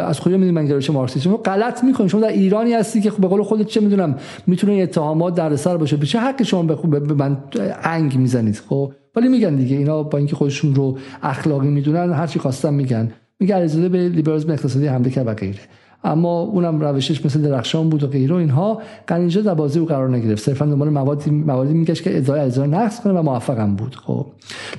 از 0.00 0.20
کجا 0.20 0.36
می‌دونید 0.36 0.54
من 0.54 0.66
گرایش 0.66 0.90
مارکسیستی؟ 0.90 1.28
شما 1.28 1.36
غلط 1.36 1.84
می‌کنید 1.84 2.10
شما 2.10 2.20
در 2.20 2.28
ایرانی 2.28 2.72
هستی 2.72 3.00
که 3.00 3.10
به 3.10 3.28
قول 3.28 3.42
خودت 3.42 3.66
چه 3.66 3.80
می‌دونم 3.80 4.16
می‌تونه 4.46 4.72
اتهامات 4.72 5.34
در 5.34 5.56
سر 5.56 5.76
باشه. 5.76 5.96
به 5.96 6.06
چه 6.06 6.18
حقی 6.18 6.44
شما 6.44 6.62
به 6.62 7.14
من 7.14 7.36
انگ 7.82 8.16
می‌زنید؟ 8.16 8.62
خب 8.68 8.92
ولی 9.16 9.28
میگن 9.28 9.54
دیگه 9.54 9.76
اینا 9.76 10.02
با 10.02 10.18
اینکه 10.18 10.36
خودشون 10.36 10.74
رو 10.74 10.98
اخلاقی 11.22 11.68
می‌دونن 11.68 12.12
هر 12.12 12.26
چی 12.26 12.38
خواستن 12.38 12.74
میگن. 12.74 13.12
میگه 13.40 13.54
علیزاده 13.54 13.88
به 13.88 14.08
لیبرالیسم 14.08 14.50
اقتصادی 14.50 14.86
حمله 14.86 15.10
کرد 15.10 15.26
و 15.26 15.34
غیره. 15.34 15.60
اما 16.04 16.40
اونم 16.40 16.80
روشش 16.80 17.24
مثل 17.24 17.42
درخشان 17.42 17.88
بود 17.88 18.02
و 18.02 18.06
غیره 18.06 18.36
اینها. 18.36 18.82
قنینجا 19.06 19.40
در 19.40 19.54
بازی 19.54 19.78
او 19.78 19.86
قرار 19.86 20.16
نگرفت. 20.16 20.42
صرفا 20.42 20.66
دنبال 20.66 20.88
موادی 20.88 21.30
موادی 21.30 21.74
میگشت 21.74 22.02
که 22.02 22.16
ادعای 22.16 22.40
علیزاده 22.40 22.68
نقص 22.68 23.00
کنه 23.00 23.12
و 23.12 23.22
موفقم 23.22 23.76
بود. 23.76 23.96
خب. 23.96 24.26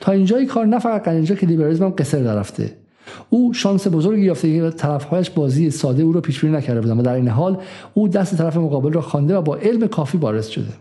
تا 0.02 0.12
اینجای 0.12 0.46
کار 0.46 0.66
نه 0.66 0.80
فقط 0.80 1.04
قنینجا 1.04 1.36
که 1.36 1.48
لیبرالیسم 1.48 1.84
هم 1.84 1.94
قصر 1.98 2.24
درفته 2.24 2.78
او 3.30 3.54
شانس 3.54 3.88
بزرگی 3.88 4.22
یافته 4.22 4.54
که 4.54 4.70
طرفهایش 4.70 5.30
بازی 5.30 5.72
ساده 5.72 6.04
او 6.04 6.12
رو 6.12 6.22
پیش 6.22 6.42
بینی 6.42 6.58
نکرده 6.58 6.82
بودند 6.82 7.00
و 7.00 7.02
در 7.02 7.14
این 7.14 7.28
حال 7.28 7.58
او 7.94 8.08
دست 8.08 8.38
طرف 8.38 8.58
مقابل 8.58 8.94
را 8.94 9.02
خوانده 9.02 9.38
و 9.38 9.42
با 9.42 9.56
علم 9.56 9.88
کافی 9.88 10.18
وارد 10.18 10.44
شده. 10.44 10.74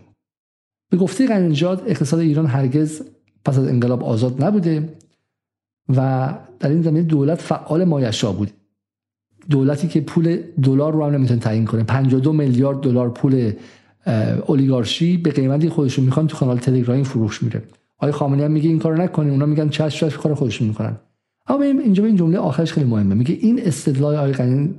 به 0.91 0.97
گفته 0.97 1.27
اقتصاد 1.87 2.19
ایران 2.19 2.45
هرگز 2.45 3.01
پس 3.45 3.57
از 3.57 3.67
انقلاب 3.67 4.03
آزاد 4.03 4.43
نبوده 4.43 4.89
و 5.89 6.33
در 6.59 6.69
این 6.69 6.81
زمینه 6.81 7.01
دولت 7.01 7.41
فعال 7.41 7.83
مایشا 7.83 8.31
بود. 8.31 8.51
دولتی 9.49 9.87
که 9.87 10.01
پول 10.01 10.37
دلار 10.63 10.93
رو 10.93 11.05
هم 11.05 11.13
نمی‌تونه 11.13 11.39
تعیین 11.39 11.65
کنه. 11.65 11.83
52 11.83 12.33
میلیارد 12.33 12.79
دلار 12.79 13.09
پول 13.09 13.53
اولیگارشی 14.47 15.17
به 15.17 15.31
قیمتی 15.31 15.69
خودشون 15.69 16.05
می‌خوان 16.05 16.27
تو 16.27 16.37
کانال 16.37 16.57
تلگرامی 16.57 17.03
فروش 17.03 17.43
میره 17.43 17.63
آقای 17.97 18.11
خامنه‌ای 18.11 18.45
هم 18.45 18.51
میگه 18.51 18.69
این 18.69 18.79
کارو 18.79 19.01
نکنین 19.01 19.29
اونا 19.29 19.45
میگن 19.45 19.69
چش 19.69 19.99
چش 19.99 20.17
کار 20.17 20.33
خودشون 20.33 20.67
می‌کنن. 20.67 20.95
اما 21.47 21.63
اینجا 21.63 22.03
به 22.03 22.07
این 22.07 22.17
جمله 22.17 22.37
آخرش 22.37 22.73
خیلی 22.73 22.89
مهمه. 22.89 23.15
میگه 23.15 23.37
این 23.41 23.61
استدلال 23.63 24.15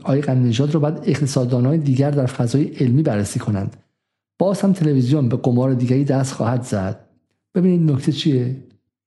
آقای 0.02 0.20
قنی 0.20 0.52
رو 0.52 0.80
بعد 0.80 1.02
اقتصاددانهای 1.06 1.78
دیگر 1.78 2.10
در 2.10 2.26
فضای 2.26 2.64
علمی 2.64 3.02
بررسی 3.02 3.38
کنند. 3.38 3.76
باز 4.38 4.60
هم 4.60 4.72
تلویزیون 4.72 5.28
به 5.28 5.36
قمار 5.36 5.74
دیگری 5.74 6.04
دست 6.04 6.34
خواهد 6.34 6.62
زد. 6.62 7.03
ببینید 7.54 7.90
نکته 7.90 8.12
چیه؟ 8.12 8.56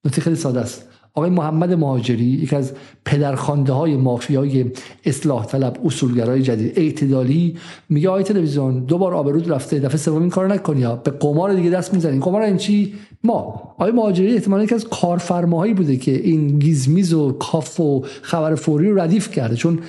نکته 0.06 0.22
خیلی 0.22 0.36
ساده 0.36 0.60
است. 0.60 0.88
آقای 1.14 1.30
محمد 1.30 1.74
مهاجری 1.74 2.24
یکی 2.24 2.56
از 2.56 2.74
پدرخوانده 3.06 3.74
های 3.74 3.98
مافیای 3.98 4.66
اصلاح 5.06 5.46
طلب 5.46 5.80
اصولگرای 5.86 6.42
جدید 6.42 6.80
اعتدالی 6.80 7.58
میگه 7.90 8.10
آقای 8.10 8.24
تلویزیون 8.24 8.80
دو 8.80 8.98
بار 8.98 9.14
آبرود 9.14 9.52
رفته 9.52 9.80
دفعه 9.80 9.98
سوم 9.98 10.22
این 10.22 10.30
کارو 10.30 10.54
نکنی 10.54 10.84
ها. 10.84 10.96
به 10.96 11.12
قمار 11.12 11.54
دیگه 11.54 11.70
دست 11.70 11.94
می‌زنین 11.94 12.20
قمار 12.20 12.42
این 12.42 12.58
چی؟ 12.58 12.94
ما. 13.24 13.38
آقای 13.78 13.92
مهاجری 13.92 14.34
احتمالاً 14.34 14.64
یکی 14.64 14.76
از 14.76 14.88
کارفرماهایی 14.88 15.74
بوده 15.74 15.98
که 15.98 16.12
این 16.12 16.60
گیزمیز 16.60 17.14
و 17.14 17.32
کاف 17.32 17.80
و 17.80 18.06
خبر 18.22 18.56
فوری 18.56 18.90
رو 18.90 19.00
ردیف 19.00 19.32
کرده. 19.32 19.56
چون 19.56 19.80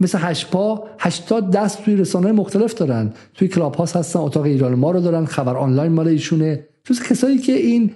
مثل 0.00 0.18
هشپا 0.20 0.82
هشتاد 0.98 1.50
دست 1.50 1.84
توی 1.84 1.96
رسانه 1.96 2.32
مختلف 2.32 2.74
دارن. 2.74 3.12
توی 3.34 3.48
کلاب 3.48 3.74
هاست 3.74 3.96
هستن 3.96 4.18
اتاق 4.18 4.42
ایران 4.42 4.74
ما 4.74 4.90
رو 4.90 5.00
دارن 5.00 5.24
خبر 5.24 5.56
آنلاین 5.56 5.92
مال 5.92 6.08
ایشونه. 6.08 6.64
جز 6.88 7.02
کسایی 7.02 7.38
که 7.38 7.52
این 7.52 7.90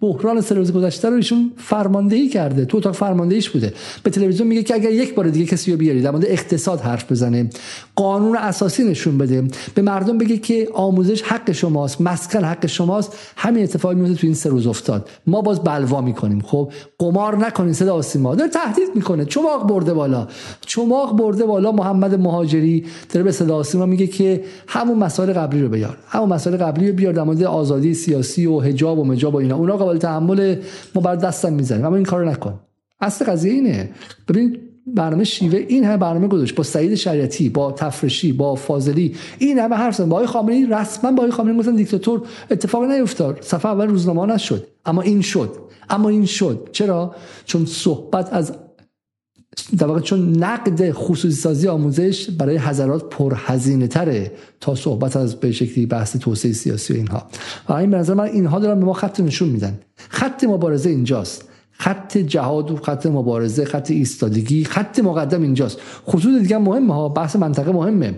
بحران 0.00 0.40
سه 0.40 0.54
روز 0.54 0.72
گذشته 0.72 1.08
رو 1.08 1.16
ایشون 1.16 1.52
فرماندهی 1.56 2.28
کرده. 2.28 2.64
تو 2.64 2.76
اتاق 2.76 2.94
فرماندهیش 2.94 3.50
بوده. 3.50 3.74
به 4.02 4.10
تلویزیون 4.10 4.48
میگه 4.48 4.62
که 4.62 4.74
اگر 4.74 4.90
یک 4.90 5.14
بار 5.14 5.28
دیگه 5.28 5.46
کسی 5.46 5.72
رو 5.72 5.76
بیارید 5.76 6.04
در 6.04 6.10
مورد 6.10 6.24
اقتصاد 6.26 6.80
حرف 6.80 7.12
بزنه. 7.12 7.50
قانون 7.96 8.36
اساسی 8.36 8.84
نشون 8.84 9.18
بده. 9.18 9.44
به 9.74 9.82
مردم 9.82 10.18
بگه 10.18 10.36
که 10.38 10.68
آموزش 10.74 11.22
حق 11.22 11.52
شماست 11.52 12.00
مسکن 12.00 12.44
حق 12.44 12.66
شماست. 12.66 13.16
همین 13.36 13.62
اتفاقی 13.62 13.94
میفته 13.94 14.14
تو 14.14 14.26
این 14.26 14.34
سه 14.34 14.50
روز 14.50 14.66
افتاد. 14.66 15.08
ما 15.26 15.40
باز 15.40 15.60
بلوا 15.60 16.00
می‌کنیم. 16.00 16.40
خب 16.40 16.72
قمار 16.98 17.36
نکنین 17.36 17.72
صدا 17.72 17.94
آسیما. 17.94 18.34
داره 18.34 18.50
تهدید 18.50 18.88
می‌کنه. 18.94 19.24
چماق 19.24 19.68
برده 19.68 19.94
بالا. 19.94 20.28
چماق 20.60 21.16
برده 21.18 21.44
بالا. 21.44 21.72
محمد 21.72 22.14
مهاجری 22.14 22.86
داره 23.12 23.24
به 23.24 23.32
صدا 23.32 23.56
آسیما 23.56 23.86
میگه 23.86 24.06
که 24.06 24.44
همون 24.68 24.98
مسائل 24.98 25.32
قبلی 25.32 25.62
رو 25.62 25.68
بیار. 25.68 25.98
همون 26.06 26.28
مسائل 26.28 26.56
قبلی 26.56 26.88
رو 26.88 26.96
بیار 26.96 27.12
در 27.12 27.22
مورد 27.22 27.42
آزادی 27.42 27.94
سیاسی 27.94 28.46
و 28.46 28.60
حجاب 28.60 28.98
و 28.98 29.04
مجاب 29.04 29.34
و 29.34 29.36
اینا. 29.36 29.56
اونا 29.56 29.76
قابل 29.76 29.98
تحمل 29.98 30.56
ما 30.94 31.02
بر 31.02 31.16
دستم 31.16 31.52
می‌زنیم 31.52 31.84
اما 31.84 31.96
این 31.96 32.04
کارو 32.04 32.28
نکن. 32.28 32.60
اصل 33.00 33.24
قضیه 33.24 33.52
اینه. 33.52 33.90
ببین 34.28 34.58
برنامه 34.86 35.24
شیوه 35.24 35.58
این 35.68 35.84
همه 35.84 35.96
برنامه 35.96 36.28
گذاشت. 36.28 36.54
با 36.54 36.62
سعید 36.62 36.94
شریعتی 36.94 37.48
با 37.48 37.72
تفرشی 37.72 38.32
با 38.32 38.54
فاضلی 38.54 39.14
این 39.38 39.58
همه 39.58 39.76
حرف 39.76 39.94
زدن. 39.94 40.08
با 40.08 40.16
آقای 40.16 40.26
خامنه‌ای 40.26 40.66
رسما 40.66 41.12
با 41.12 41.18
آقای 41.18 41.30
خامنه‌ای 41.30 41.58
گفتن 41.58 41.74
دیکتاتور 41.74 42.22
اتفاق 42.50 42.84
نیفتاد. 42.84 43.38
صفحه 43.42 43.70
اول 43.70 43.88
روزنامه 43.88 44.34
نشد. 44.34 44.66
اما 44.84 45.02
این 45.02 45.20
شد. 45.20 45.56
اما 45.90 46.08
این 46.08 46.26
شد. 46.26 46.68
چرا؟ 46.72 47.14
چون 47.44 47.66
صحبت 47.66 48.32
از 48.32 48.52
در 49.78 49.86
واقع 49.86 50.00
چون 50.00 50.36
نقد 50.44 50.90
خصوصی 50.90 51.34
سازی 51.34 51.68
آموزش 51.68 52.30
برای 52.30 52.56
حضرات 52.56 53.08
پرهزینه 53.08 53.86
تره 53.86 54.32
تا 54.60 54.74
صحبت 54.74 55.16
از 55.16 55.36
به 55.36 55.52
شکلی 55.52 55.86
بحث 55.86 56.16
توسعه 56.16 56.52
سیاسی 56.52 56.92
و 56.92 56.96
اینها. 56.96 57.26
و 57.68 57.72
این 57.72 57.90
به 57.90 57.96
نظر 57.96 58.14
من 58.14 58.24
اینها 58.24 58.58
دارن 58.58 58.80
به 58.80 58.86
ما 58.86 58.92
خط 58.92 59.20
نشون 59.20 59.48
میدن. 59.48 59.80
خط 59.96 60.44
مبارزه 60.44 60.90
اینجاست. 60.90 61.48
خط 61.78 62.18
جهاد 62.18 62.70
و 62.70 62.76
خط 62.76 63.06
مبارزه 63.06 63.64
خط 63.64 63.90
ایستادگی 63.90 64.64
خط 64.64 64.98
مقدم 64.98 65.42
اینجاست. 65.42 65.78
خصوص 66.06 66.40
دیگه 66.42 66.58
مهمه 66.58 66.94
ها 66.94 67.08
بحث 67.08 67.36
منطقه 67.36 67.72
مهمه. 67.72 68.14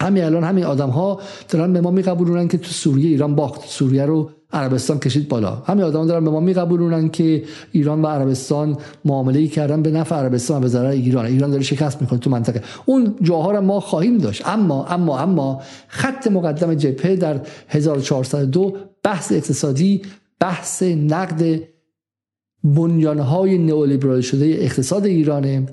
همین 0.00 0.24
الان 0.24 0.44
همین 0.44 0.64
آدم 0.64 0.88
ها 0.90 1.20
دارن 1.48 1.72
به 1.72 1.80
ما 1.80 1.90
میقبولونن 1.90 2.48
که 2.48 2.58
تو 2.58 2.70
سوریه 2.70 3.10
ایران 3.10 3.34
باخت. 3.34 3.60
سوریه 3.68 4.06
رو 4.06 4.30
عربستان 4.52 4.98
کشید 4.98 5.28
بالا. 5.28 5.62
همین 5.66 5.84
آدم 5.84 6.06
دارن 6.06 6.24
به 6.24 6.30
ما 6.30 6.40
میقبولونن 6.40 7.08
که 7.08 7.42
ایران 7.72 8.02
و 8.02 8.06
عربستان 8.06 8.76
معامله 9.04 9.46
کردن 9.46 9.82
به 9.82 9.90
نفع 9.90 10.16
عربستان 10.16 10.56
و 10.56 10.60
به 10.60 10.68
ضرر 10.68 10.86
ایران. 10.86 11.26
ایران 11.26 11.50
داره 11.50 11.62
شکست 11.62 12.02
می‌کنه 12.02 12.18
تو 12.18 12.30
منطقه. 12.30 12.62
اون 12.86 13.14
جاها 13.22 13.50
رو 13.50 13.60
ما 13.60 13.80
خواهیم 13.80 14.18
داشت. 14.18 14.48
اما 14.48 14.86
اما 14.86 15.18
اما 15.18 15.62
خط 15.88 16.26
مقدم 16.26 16.74
جبهه 16.74 17.16
در 17.16 17.40
1402 17.68 18.76
بحث 19.02 19.32
اقتصادی 19.32 20.02
بحث 20.40 20.82
نقد 20.82 21.60
بنیانهای 22.74 23.58
نئولیبرال 23.58 24.20
شده 24.20 24.44
اقتصاد 24.44 25.06
ایرانه 25.06 25.66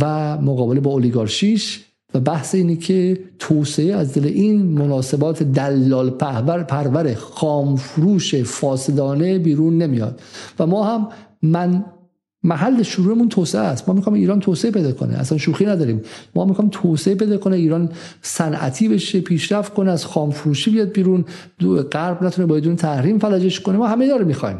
و 0.00 0.36
مقابله 0.38 0.80
با 0.80 0.90
اولیگارشیش 0.90 1.84
و 2.14 2.20
بحث 2.20 2.54
اینه 2.54 2.76
که 2.76 3.18
توسعه 3.38 3.94
از 3.94 4.14
دل 4.14 4.26
این 4.26 4.62
مناسبات 4.62 5.42
دلال 5.42 6.10
پهبر 6.10 6.62
پرور 6.62 7.14
خامفروش 7.14 8.34
فاسدانه 8.34 9.38
بیرون 9.38 9.78
نمیاد. 9.78 10.20
و 10.58 10.66
ما 10.66 10.84
هم 10.84 11.08
من 11.42 11.84
محل 12.42 12.82
شروعمون 12.82 13.28
توسعه 13.28 13.60
است. 13.60 13.88
ما 13.88 13.94
می‌خوام 13.94 14.14
ایران 14.14 14.40
توسعه 14.40 14.70
پیدا 14.70 14.92
کنه. 14.92 15.14
اصلا 15.14 15.38
شوخی 15.38 15.66
نداریم. 15.66 16.02
ما 16.34 16.44
می‌خوام 16.44 16.68
توسعه 16.72 17.14
پیدا 17.14 17.38
کنه 17.38 17.56
ایران 17.56 17.90
صنعتی 18.22 18.88
بشه 18.88 19.20
پیشرفت 19.20 19.74
کنه 19.74 19.90
از 19.90 20.04
خامفروشی 20.04 20.70
بیاد 20.70 20.92
بیرون 20.92 21.24
غرب 21.92 22.24
نتونه 22.24 22.46
بدون 22.46 22.76
تحریم 22.76 23.18
فلجش 23.18 23.60
کنه. 23.60 23.76
ما 23.76 23.86
همه 23.86 24.08
داره 24.08 24.24
می‌خوایم. 24.24 24.58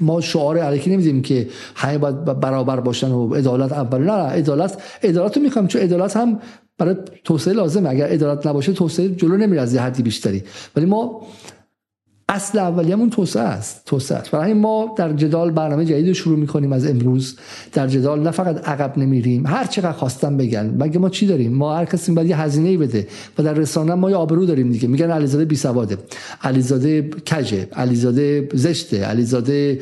ما 0.00 0.20
شعار 0.20 0.58
علیکی 0.58 0.90
نمیدیم 0.90 1.22
که 1.22 1.48
همه 1.74 1.98
باید 1.98 2.24
برابر 2.24 2.80
باشن 2.80 3.10
و 3.10 3.34
عدالت 3.34 3.72
اول. 3.72 4.02
نه 4.02 4.12
عدالت 4.12 4.82
عدالت 5.02 5.36
رو 5.36 5.42
می‌خوام 5.42 5.66
چون 5.66 5.82
عدالت 5.82 6.16
هم 6.16 6.38
برای 6.78 6.96
توسعه 7.24 7.54
لازمه. 7.54 7.90
اگر 7.90 8.06
عدالت 8.06 8.46
نباشه 8.46 8.72
توسعه 8.72 9.08
جلو 9.08 9.36
نمیره 9.36 9.62
از 9.62 9.76
حدی 9.76 10.02
بیشتری. 10.02 10.42
ولی 10.76 10.86
ما 10.86 11.26
اصل 12.32 12.58
اولیه‌مون 12.58 13.10
توسعه 13.10 13.42
است 13.42 13.82
توسعه 13.86 14.18
است. 14.18 14.30
برای 14.30 14.52
ما 14.54 14.94
در 14.96 15.12
جدال 15.12 15.50
برنامه 15.50 15.84
جدید 15.84 16.12
شروع 16.12 16.38
می‌کنیم 16.38 16.72
از 16.72 16.86
امروز. 16.86 17.36
در 17.72 17.88
جدال 17.88 18.20
نه 18.20 18.30
فقط 18.30 18.68
عقب 18.68 18.98
نمیریم 18.98 19.46
هر 19.46 19.64
چقدر 19.64 19.92
خواستم 19.92 20.36
بگن. 20.36 20.74
مگه 20.78 20.98
ما 20.98 21.08
چی 21.08 21.26
داریم؟ 21.26 21.52
ما 21.52 21.76
هر 21.76 21.84
کسی 21.84 22.12
باید 22.12 22.28
یه 22.28 22.40
هزینه 22.40 22.68
ای 22.68 22.76
بده 22.76 23.08
و 23.38 23.42
در 23.42 23.52
رسانه 23.52 23.94
ما 23.94 24.10
یه 24.10 24.16
آبرو 24.16 24.46
داریم 24.46 24.72
دیگه. 24.72 24.88
میگن 24.88 25.10
علیزاده 25.10 25.44
بی 25.44 25.56
سواده. 25.56 25.98
علیزاده 26.42 27.10
کجه 27.32 27.68
علیزاده 27.72 28.48
زشته 28.54 29.04
علیزاده 29.04 29.80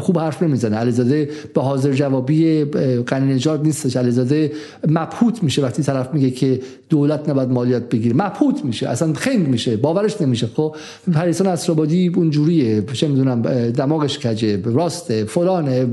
خوب 0.00 0.18
حرف 0.18 0.42
نمی‌زنه. 0.42 0.76
علیزاده 0.76 1.30
به 1.54 1.60
حاضر 1.62 1.92
جوابی 1.92 2.64
قنی 3.06 3.40
نیستش. 3.62 3.96
علیزاده 3.96 4.52
مبهوت 4.88 5.42
میشه 5.42 5.62
وقتی 5.62 5.82
طرف 5.82 6.14
میگه 6.14 6.30
که 6.30 6.60
دولت 6.88 7.28
نباید 7.28 7.48
مالیات 7.48 7.88
بگیره. 7.88 8.14
مبهوت 8.14 8.64
میشه. 8.64 8.88
اصلا 8.88 9.12
خنگ 9.12 9.48
میشه. 9.48 9.76
باورش 9.76 10.20
نمیشه. 10.20 10.46
خب 10.46 10.76
پریسان 11.12 11.46
نصرآبادی 11.60 12.08
اونجوریه 12.08 12.82
چه 12.92 13.08
می‌دونم 13.08 13.42
دماغش 13.70 14.18
کجه 14.18 14.62
راسته 14.64 15.24
فلانه 15.24 15.86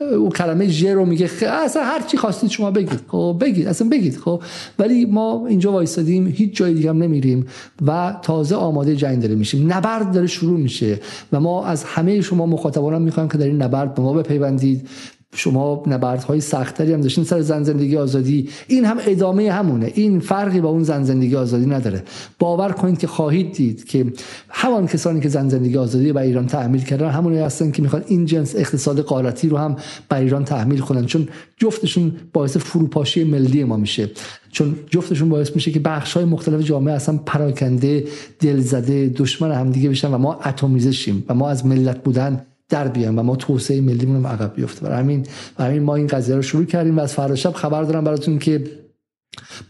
او 0.00 0.28
کلمه 0.28 0.68
ژ 0.68 0.84
رو 0.84 1.04
میگه 1.04 1.30
اصلا 1.42 1.82
هر 1.82 2.02
چی 2.06 2.16
خواستید 2.16 2.50
شما 2.50 2.70
بگید 2.70 3.00
خب 3.08 3.36
بگید 3.40 3.66
اصلا 3.66 3.88
بگید 3.88 4.16
خب. 4.16 4.42
ولی 4.78 5.04
ما 5.04 5.46
اینجا 5.46 5.72
وایسادیم 5.72 6.26
هیچ 6.26 6.56
جای 6.56 6.74
دیگه 6.74 6.90
هم 6.90 7.02
نمیریم 7.02 7.46
و 7.86 8.16
تازه 8.22 8.56
آماده 8.56 8.96
جنگ 8.96 9.22
داره 9.22 9.34
میشیم 9.34 9.72
نبرد 9.72 10.12
داره 10.12 10.26
شروع 10.26 10.58
میشه 10.58 11.00
و 11.32 11.40
ما 11.40 11.64
از 11.64 11.84
همه 11.84 12.20
شما 12.20 12.46
مخاطبان 12.46 13.02
می‌خوایم 13.02 13.28
که 13.28 13.38
در 13.38 13.46
این 13.46 13.62
نبرد 13.62 13.94
به 13.94 14.02
ما 14.02 14.12
بپیوندید. 14.12 14.88
شما 15.34 15.82
نبردهای 15.86 16.40
سختری 16.40 16.92
هم 16.92 17.00
داشتین 17.00 17.24
سر 17.24 17.40
زن 17.40 17.62
زندگی 17.62 17.96
آزادی. 17.96 18.48
این 18.66 18.84
هم 18.84 18.96
ادامه 19.06 19.52
همونه. 19.52 19.92
این 19.94 20.20
فرقی 20.20 20.60
با 20.60 20.68
اون 20.68 20.82
زن 20.82 21.04
زندگی 21.04 21.36
آزادی 21.36 21.66
نداره. 21.66 22.02
باور 22.38 22.72
کنید 22.72 22.98
که 22.98 23.06
خواهید 23.06 23.52
دید 23.52 23.84
که 23.84 24.06
همان 24.48 24.86
کسانی 24.86 25.20
که 25.20 25.28
زن 25.28 25.48
زندگی 25.48 25.76
آزادی 25.76 26.12
به 26.12 26.20
ایران 26.20 26.46
تحمیل 26.46 26.80
کردن 26.80 27.08
همونی 27.08 27.38
هستن 27.38 27.70
که 27.70 27.82
می‌خوان 27.82 28.04
این 28.06 28.26
جنس 28.26 28.56
اقتصاد 28.56 29.00
قارتی 29.00 29.48
رو 29.48 29.56
هم 29.56 29.76
بر 30.08 30.20
ایران 30.20 30.44
تحمیل 30.44 30.80
کنن. 30.80 31.06
چون 31.06 31.28
جفتشون 31.56 32.12
باعث 32.32 32.56
فروپاشی 32.56 33.24
ملی 33.24 33.64
ما 33.64 33.76
میشه. 33.76 34.10
چون 34.52 34.76
جفتشون 34.90 35.28
باعث 35.28 35.54
میشه 35.54 35.70
که 35.70 35.80
بخش 35.80 36.12
های 36.12 36.24
مختلف 36.24 36.60
جامعه 36.60 36.94
اصلا 36.94 37.18
پراکنده 37.26 38.04
دلزده 38.40 39.08
دشمن 39.16 39.52
همدیگه 39.52 39.88
بشن 39.88 40.14
و 40.14 40.18
ما 40.18 40.34
اتمیزه 40.34 40.92
شیم 40.92 41.24
و 41.28 41.34
ما 41.34 41.48
از 41.48 41.66
ملت 41.66 42.02
بودن 42.02 42.46
در 42.68 42.88
بیان 42.88 43.18
و 43.18 43.22
ما 43.22 43.36
توسعه 43.36 43.80
ملیمون 43.80 44.22
رو 44.22 44.28
عقب 44.28 44.54
بیفته. 44.54 44.86
برای 44.86 44.98
همین 44.98 45.26
برای 45.56 45.70
همین 45.70 45.82
ما 45.82 45.94
این 45.96 46.06
قضیه 46.06 46.34
رو 46.34 46.42
شروع 46.42 46.64
کردیم 46.64 46.96
و 46.98 47.00
از 47.00 47.14
فردا 47.14 47.34
شب 47.34 47.52
خبر 47.52 47.82
دارم 47.82 48.04
براتون 48.04 48.38
که 48.38 48.64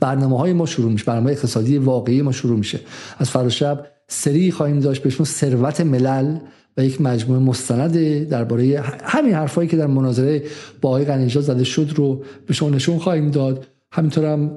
برنامه 0.01 0.39
های 0.39 0.53
ما 0.53 0.67
شروع 0.67 0.93
میشه. 0.93 1.05
برنامه 1.05 1.31
اقتصادی 1.31 1.79
واقعی 1.79 2.23
ما 2.23 2.33
شروع 2.33 2.59
میشه. 2.59 2.81
از 3.19 3.31
فردا 3.31 3.49
شب 3.49 3.87
سری 4.09 4.51
خواهیم 4.51 4.81
داشت 4.81 5.03
بهشون 5.03 5.27
ثروت 5.27 5.81
ملل 5.81 6.39
و 6.77 6.85
یک 6.85 7.01
مجموعه 7.01 7.41
مستند 7.41 8.29
درباره 8.29 8.83
همین 9.05 9.35
حرفایی 9.35 9.69
که 9.69 9.77
در 9.77 9.87
مناظره 9.87 10.43
با 10.81 10.89
آقای 10.89 11.05
غنی‌نژاد 11.05 11.43
زده 11.43 11.65
شد 11.65 11.93
رو 11.97 12.25
به 12.47 12.55
شما 12.55 12.71
نشون 12.71 12.99
خواهیم 12.99 13.31
داد. 13.31 13.67
همینطور 13.93 14.25
هم 14.25 14.51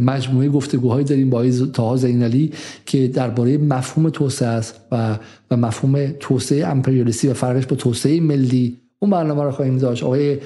مجموعه 0.00 0.48
گفتگوهایی 0.48 1.04
داریم 1.04 1.30
با 1.30 1.50
طاها 1.50 1.96
زینالی 1.96 2.52
که 2.86 3.08
درباره 3.08 3.58
مفهوم 3.58 4.10
توسعه 4.10 4.48
است 4.48 4.80
و 4.92 5.18
و 5.50 5.56
مفهوم 5.56 6.06
توسعه 6.20 6.66
امپریالیستی 6.66 7.28
و 7.28 7.34
فرقش 7.34 7.66
با 7.66 7.76
توسعه 7.76 8.20
ملی. 8.20 8.76
اون 8.98 9.10
برنامه 9.10 9.42
رو 9.42 9.50
خواهیم 9.50 9.78
داشت. 9.78 10.04
آقای 10.04 10.38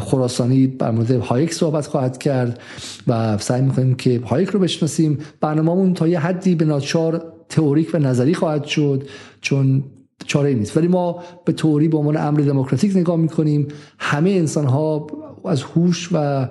خراسانی 0.00 0.66
در 0.66 0.90
مورد 0.90 1.10
هایک 1.10 1.54
صحبت 1.54 1.86
خواهد 1.86 2.18
کرد 2.18 2.60
و 3.06 3.38
سعی 3.38 3.62
می‌کنیم 3.62 3.94
که 3.94 4.20
هایک 4.26 4.48
رو 4.48 4.60
بشناسیم. 4.60 5.18
برنامهمون 5.40 5.94
تا 5.94 6.08
یه 6.08 6.18
حدی 6.18 6.54
به 6.54 6.64
ناچار 6.64 7.32
تئوریک 7.48 7.90
و 7.94 7.98
نظری 7.98 8.34
خواهد 8.34 8.64
شد 8.64 9.08
چون 9.40 9.84
چاره 10.26 10.54
نیست. 10.54 10.76
ولی 10.76 10.88
ما 10.88 11.22
به 11.44 11.52
تئوری 11.52 11.88
به 11.88 11.98
عنوان 11.98 12.16
امر 12.16 12.40
دموکراتیک 12.40 12.96
نگاه 12.96 13.16
می‌کنیم. 13.16 13.68
همه 13.98 14.30
انسان 14.30 14.66
ها 14.66 15.06
از 15.44 15.62
هوش 15.62 16.08
و 16.12 16.48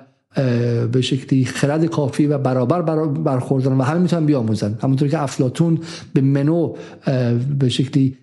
به 0.92 1.00
شکلی 1.00 1.44
خرد 1.44 1.86
کافی 1.86 2.26
و 2.26 2.38
برابر 2.38 2.82
برخوردن 3.06 3.72
و 3.72 3.82
همه 3.82 4.00
می‌تونن 4.00 4.26
بیاموزن. 4.26 4.78
همونطور 4.82 5.08
که 5.08 5.22
افلاتون 5.22 5.78
به 6.14 6.20
منو 6.20 6.74
به 7.58 7.68
شکلی 7.68 8.16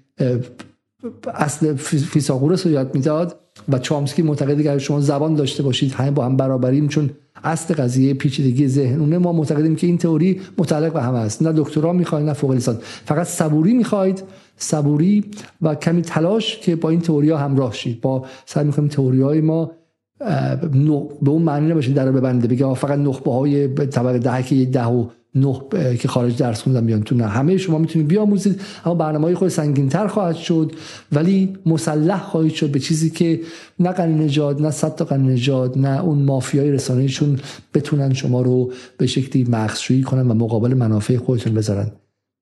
اصل 1.34 1.76
فیساغورس 1.76 2.66
رو 2.66 2.72
یاد 2.72 2.96
می‌داد 2.96 3.40
و 3.70 3.80
چامسکی 3.80 4.22
معتقده 4.22 4.64
که 4.64 4.78
شما 4.78 5.00
زبان 5.00 5.36
داشته 5.36 5.64
باشید 5.64 5.92
همه 5.92 6.12
با 6.12 6.26
هم 6.26 6.38
برابریم 6.38 6.88
چون 6.88 7.10
اصل 7.44 7.74
قضیه 7.74 8.14
پیچیدگی 8.14 8.68
ذهنونه 8.68 9.18
ما 9.18 9.34
معتقدیم 9.34 9.76
که 9.76 9.88
این 9.88 9.98
تئوری 9.98 10.42
متعلق 10.58 10.94
به 10.94 11.02
همه 11.02 11.18
است. 11.18 11.42
نه 11.42 11.54
دکترا 11.56 11.94
می‌خواید 11.94 12.26
نه 12.26 12.34
فوق 12.34 12.52
لیسانس 12.52 12.78
فقط 13.06 13.28
صبوری 13.28 13.74
می‌خواید 13.74 14.24
صبوری 14.58 15.26
و 15.62 15.76
کمی 15.76 16.02
تلاش 16.02 16.58
که 16.58 16.76
با 16.76 16.90
این 16.90 17.02
تئوری 17.02 17.30
ها 17.30 17.38
همراه 17.38 17.74
شید. 17.74 18.02
با 18.02 18.26
سعی 18.46 18.66
می‌کنیم 18.66 18.88
تئوری 18.88 19.22
های 19.22 19.42
ما 19.42 19.72
به 20.20 21.30
اون 21.30 21.42
معنی 21.42 21.72
نباشه 21.72 21.92
در 21.92 22.12
ببنده. 22.12 22.48
بگه 22.48 22.74
فقط 22.74 23.00
نخبه 23.00 23.34
های 23.34 23.68
طبقه 23.68 24.20
ده 24.20 24.44
که 24.44 24.66
ده 24.66 24.86
و 24.86 25.06
نه 25.36 25.62
که 26.00 26.08
خارج 26.08 26.38
درس 26.38 26.62
خوندن 26.62 26.86
بیان 26.86 27.04
تو 27.04 27.16
نه. 27.16 27.28
همه 27.28 27.58
شما 27.58 27.78
می‌تونید 27.78 28.08
بیاموزید 28.08 28.62
اما 28.86 28.96
برنامه 28.96 29.26
های 29.26 29.36
خود 29.36 29.48
سنگین 29.48 29.90
تر 29.90 30.08
خواهد 30.08 30.36
شد. 30.36 30.72
ولی 31.12 31.58
مسلح 31.66 32.24
خواهید 32.24 32.54
شد 32.54 32.72
به 32.72 32.80
چیزی 32.80 33.10
که 33.10 33.40
نه 33.80 33.92
قنی 33.92 34.26
نجاد 34.26 34.62
نه 34.62 34.72
صد 34.72 34.96
تا 34.96 35.18
نجاد 35.18 35.78
نه 35.78 36.04
اون 36.04 36.18
مافیای 36.18 36.72
رسانهشون 36.72 37.40
بتونن 37.74 38.14
شما 38.14 38.42
رو 38.42 38.72
به 38.98 39.08
شکلی 39.08 39.44
مخشویی 39.44 40.02
کنن 40.02 40.28
و 40.32 40.34
مقابل 40.34 40.74
منافع 40.74 41.18
خودتون 41.18 41.54
بذارن. 41.54 41.92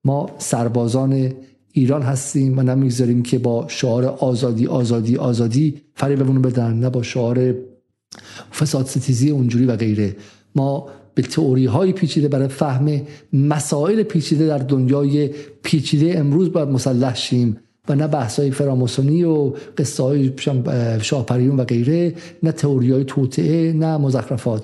ما 0.05 0.29
سربازان 0.37 1.31
ایران 1.77 2.01
هستیم 2.01 2.59
و 2.59 2.63
نمی‌گذاریم 2.63 3.23
که 3.23 3.39
با 3.39 3.65
شعار 3.67 4.05
آزادی 4.05 4.67
آزادی 4.67 5.17
آزادی 5.17 5.81
فریبمون 5.95 6.41
بدن 6.41 6.73
نه 6.73 6.89
با 6.89 7.03
شعار 7.03 7.55
فساد 8.51 8.85
ستیزی 8.85 9.29
اونجوری 9.29 9.65
و 9.65 9.75
غیره. 9.75 10.15
ما 10.55 10.89
به 11.15 11.21
تئوری 11.21 11.65
های 11.65 11.93
پیچیده 11.93 12.27
برای 12.27 12.47
فهم 12.47 13.01
مسائل 13.33 14.03
پیچیده 14.03 14.47
در 14.47 14.57
دنیای 14.57 15.29
پیچیده 15.63 16.19
امروز 16.19 16.51
باید 16.51 16.69
مسلح 16.69 17.15
شیم 17.15 17.57
و 17.89 17.95
نه 17.95 18.07
بحث 18.07 18.39
های 18.39 18.51
فراموسونی 18.51 19.23
و 19.23 19.53
قصه 19.77 20.03
های 20.03 20.33
شاپریون 21.01 21.59
و 21.59 21.63
غیره 21.63 22.13
نه 22.43 22.51
تئوری 22.51 22.91
های 22.91 23.03
توطعه 23.03 23.73
نه 23.73 23.97
مزخرفات. 23.97 24.63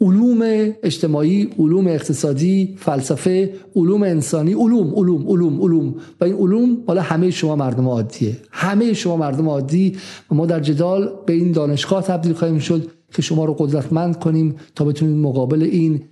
علوم 0.00 0.72
اجتماعی 0.82 1.48
علوم 1.58 1.86
اقتصادی 1.86 2.74
فلسفه 2.78 3.54
علوم 3.76 4.02
انسانی 4.02 4.52
علوم 4.52 4.94
علوم 4.94 5.28
علوم 5.28 5.62
علوم. 5.62 5.94
و 6.20 6.24
این 6.24 6.34
علوم 6.34 6.84
حالا 6.86 7.02
همه 7.02 7.30
شما 7.30 7.56
مردم 7.56 7.88
عادیه. 7.88 8.36
همه 8.50 8.92
شما 8.92 9.16
مردم 9.16 9.48
عادی. 9.48 9.96
و 10.30 10.34
ما 10.34 10.46
در 10.46 10.60
جدال 10.60 11.12
به 11.26 11.32
این 11.32 11.52
دانشگاه 11.52 12.02
تبدیل 12.02 12.32
خواهیم 12.32 12.58
شد 12.58 12.90
که 13.12 13.22
شما 13.22 13.44
رو 13.44 13.54
قدرتمند 13.54 14.18
کنیم 14.18 14.56
تا 14.74 14.84
بتونید 14.84 15.16
مقابل 15.16 15.62
این 15.62 16.04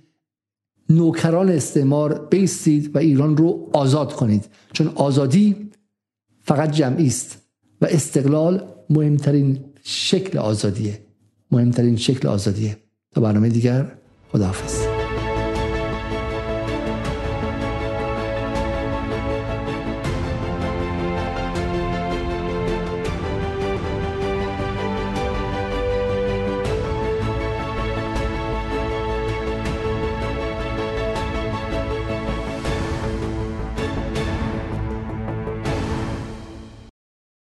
نوکران 0.89 1.49
استعمار 1.49 2.27
بیستید 2.31 2.95
و 2.95 2.99
ایران 2.99 3.37
رو 3.37 3.69
آزاد 3.73 4.13
کنید. 4.13 4.45
چون 4.73 4.87
آزادی 4.95 5.55
فقط 6.41 6.71
جمعی 6.71 7.07
است 7.07 7.41
و 7.81 7.85
استقلال 7.85 8.63
مهمترین 8.89 9.59
شکل 9.83 10.37
آزادیه. 10.37 10.99
مهمترین 11.51 11.95
شکل 11.95 12.27
آزادیه. 12.27 12.77
تا 13.17 13.21
برنامه 13.21 13.49
دیگر 13.49 13.85
خداحافظ. 14.31 14.96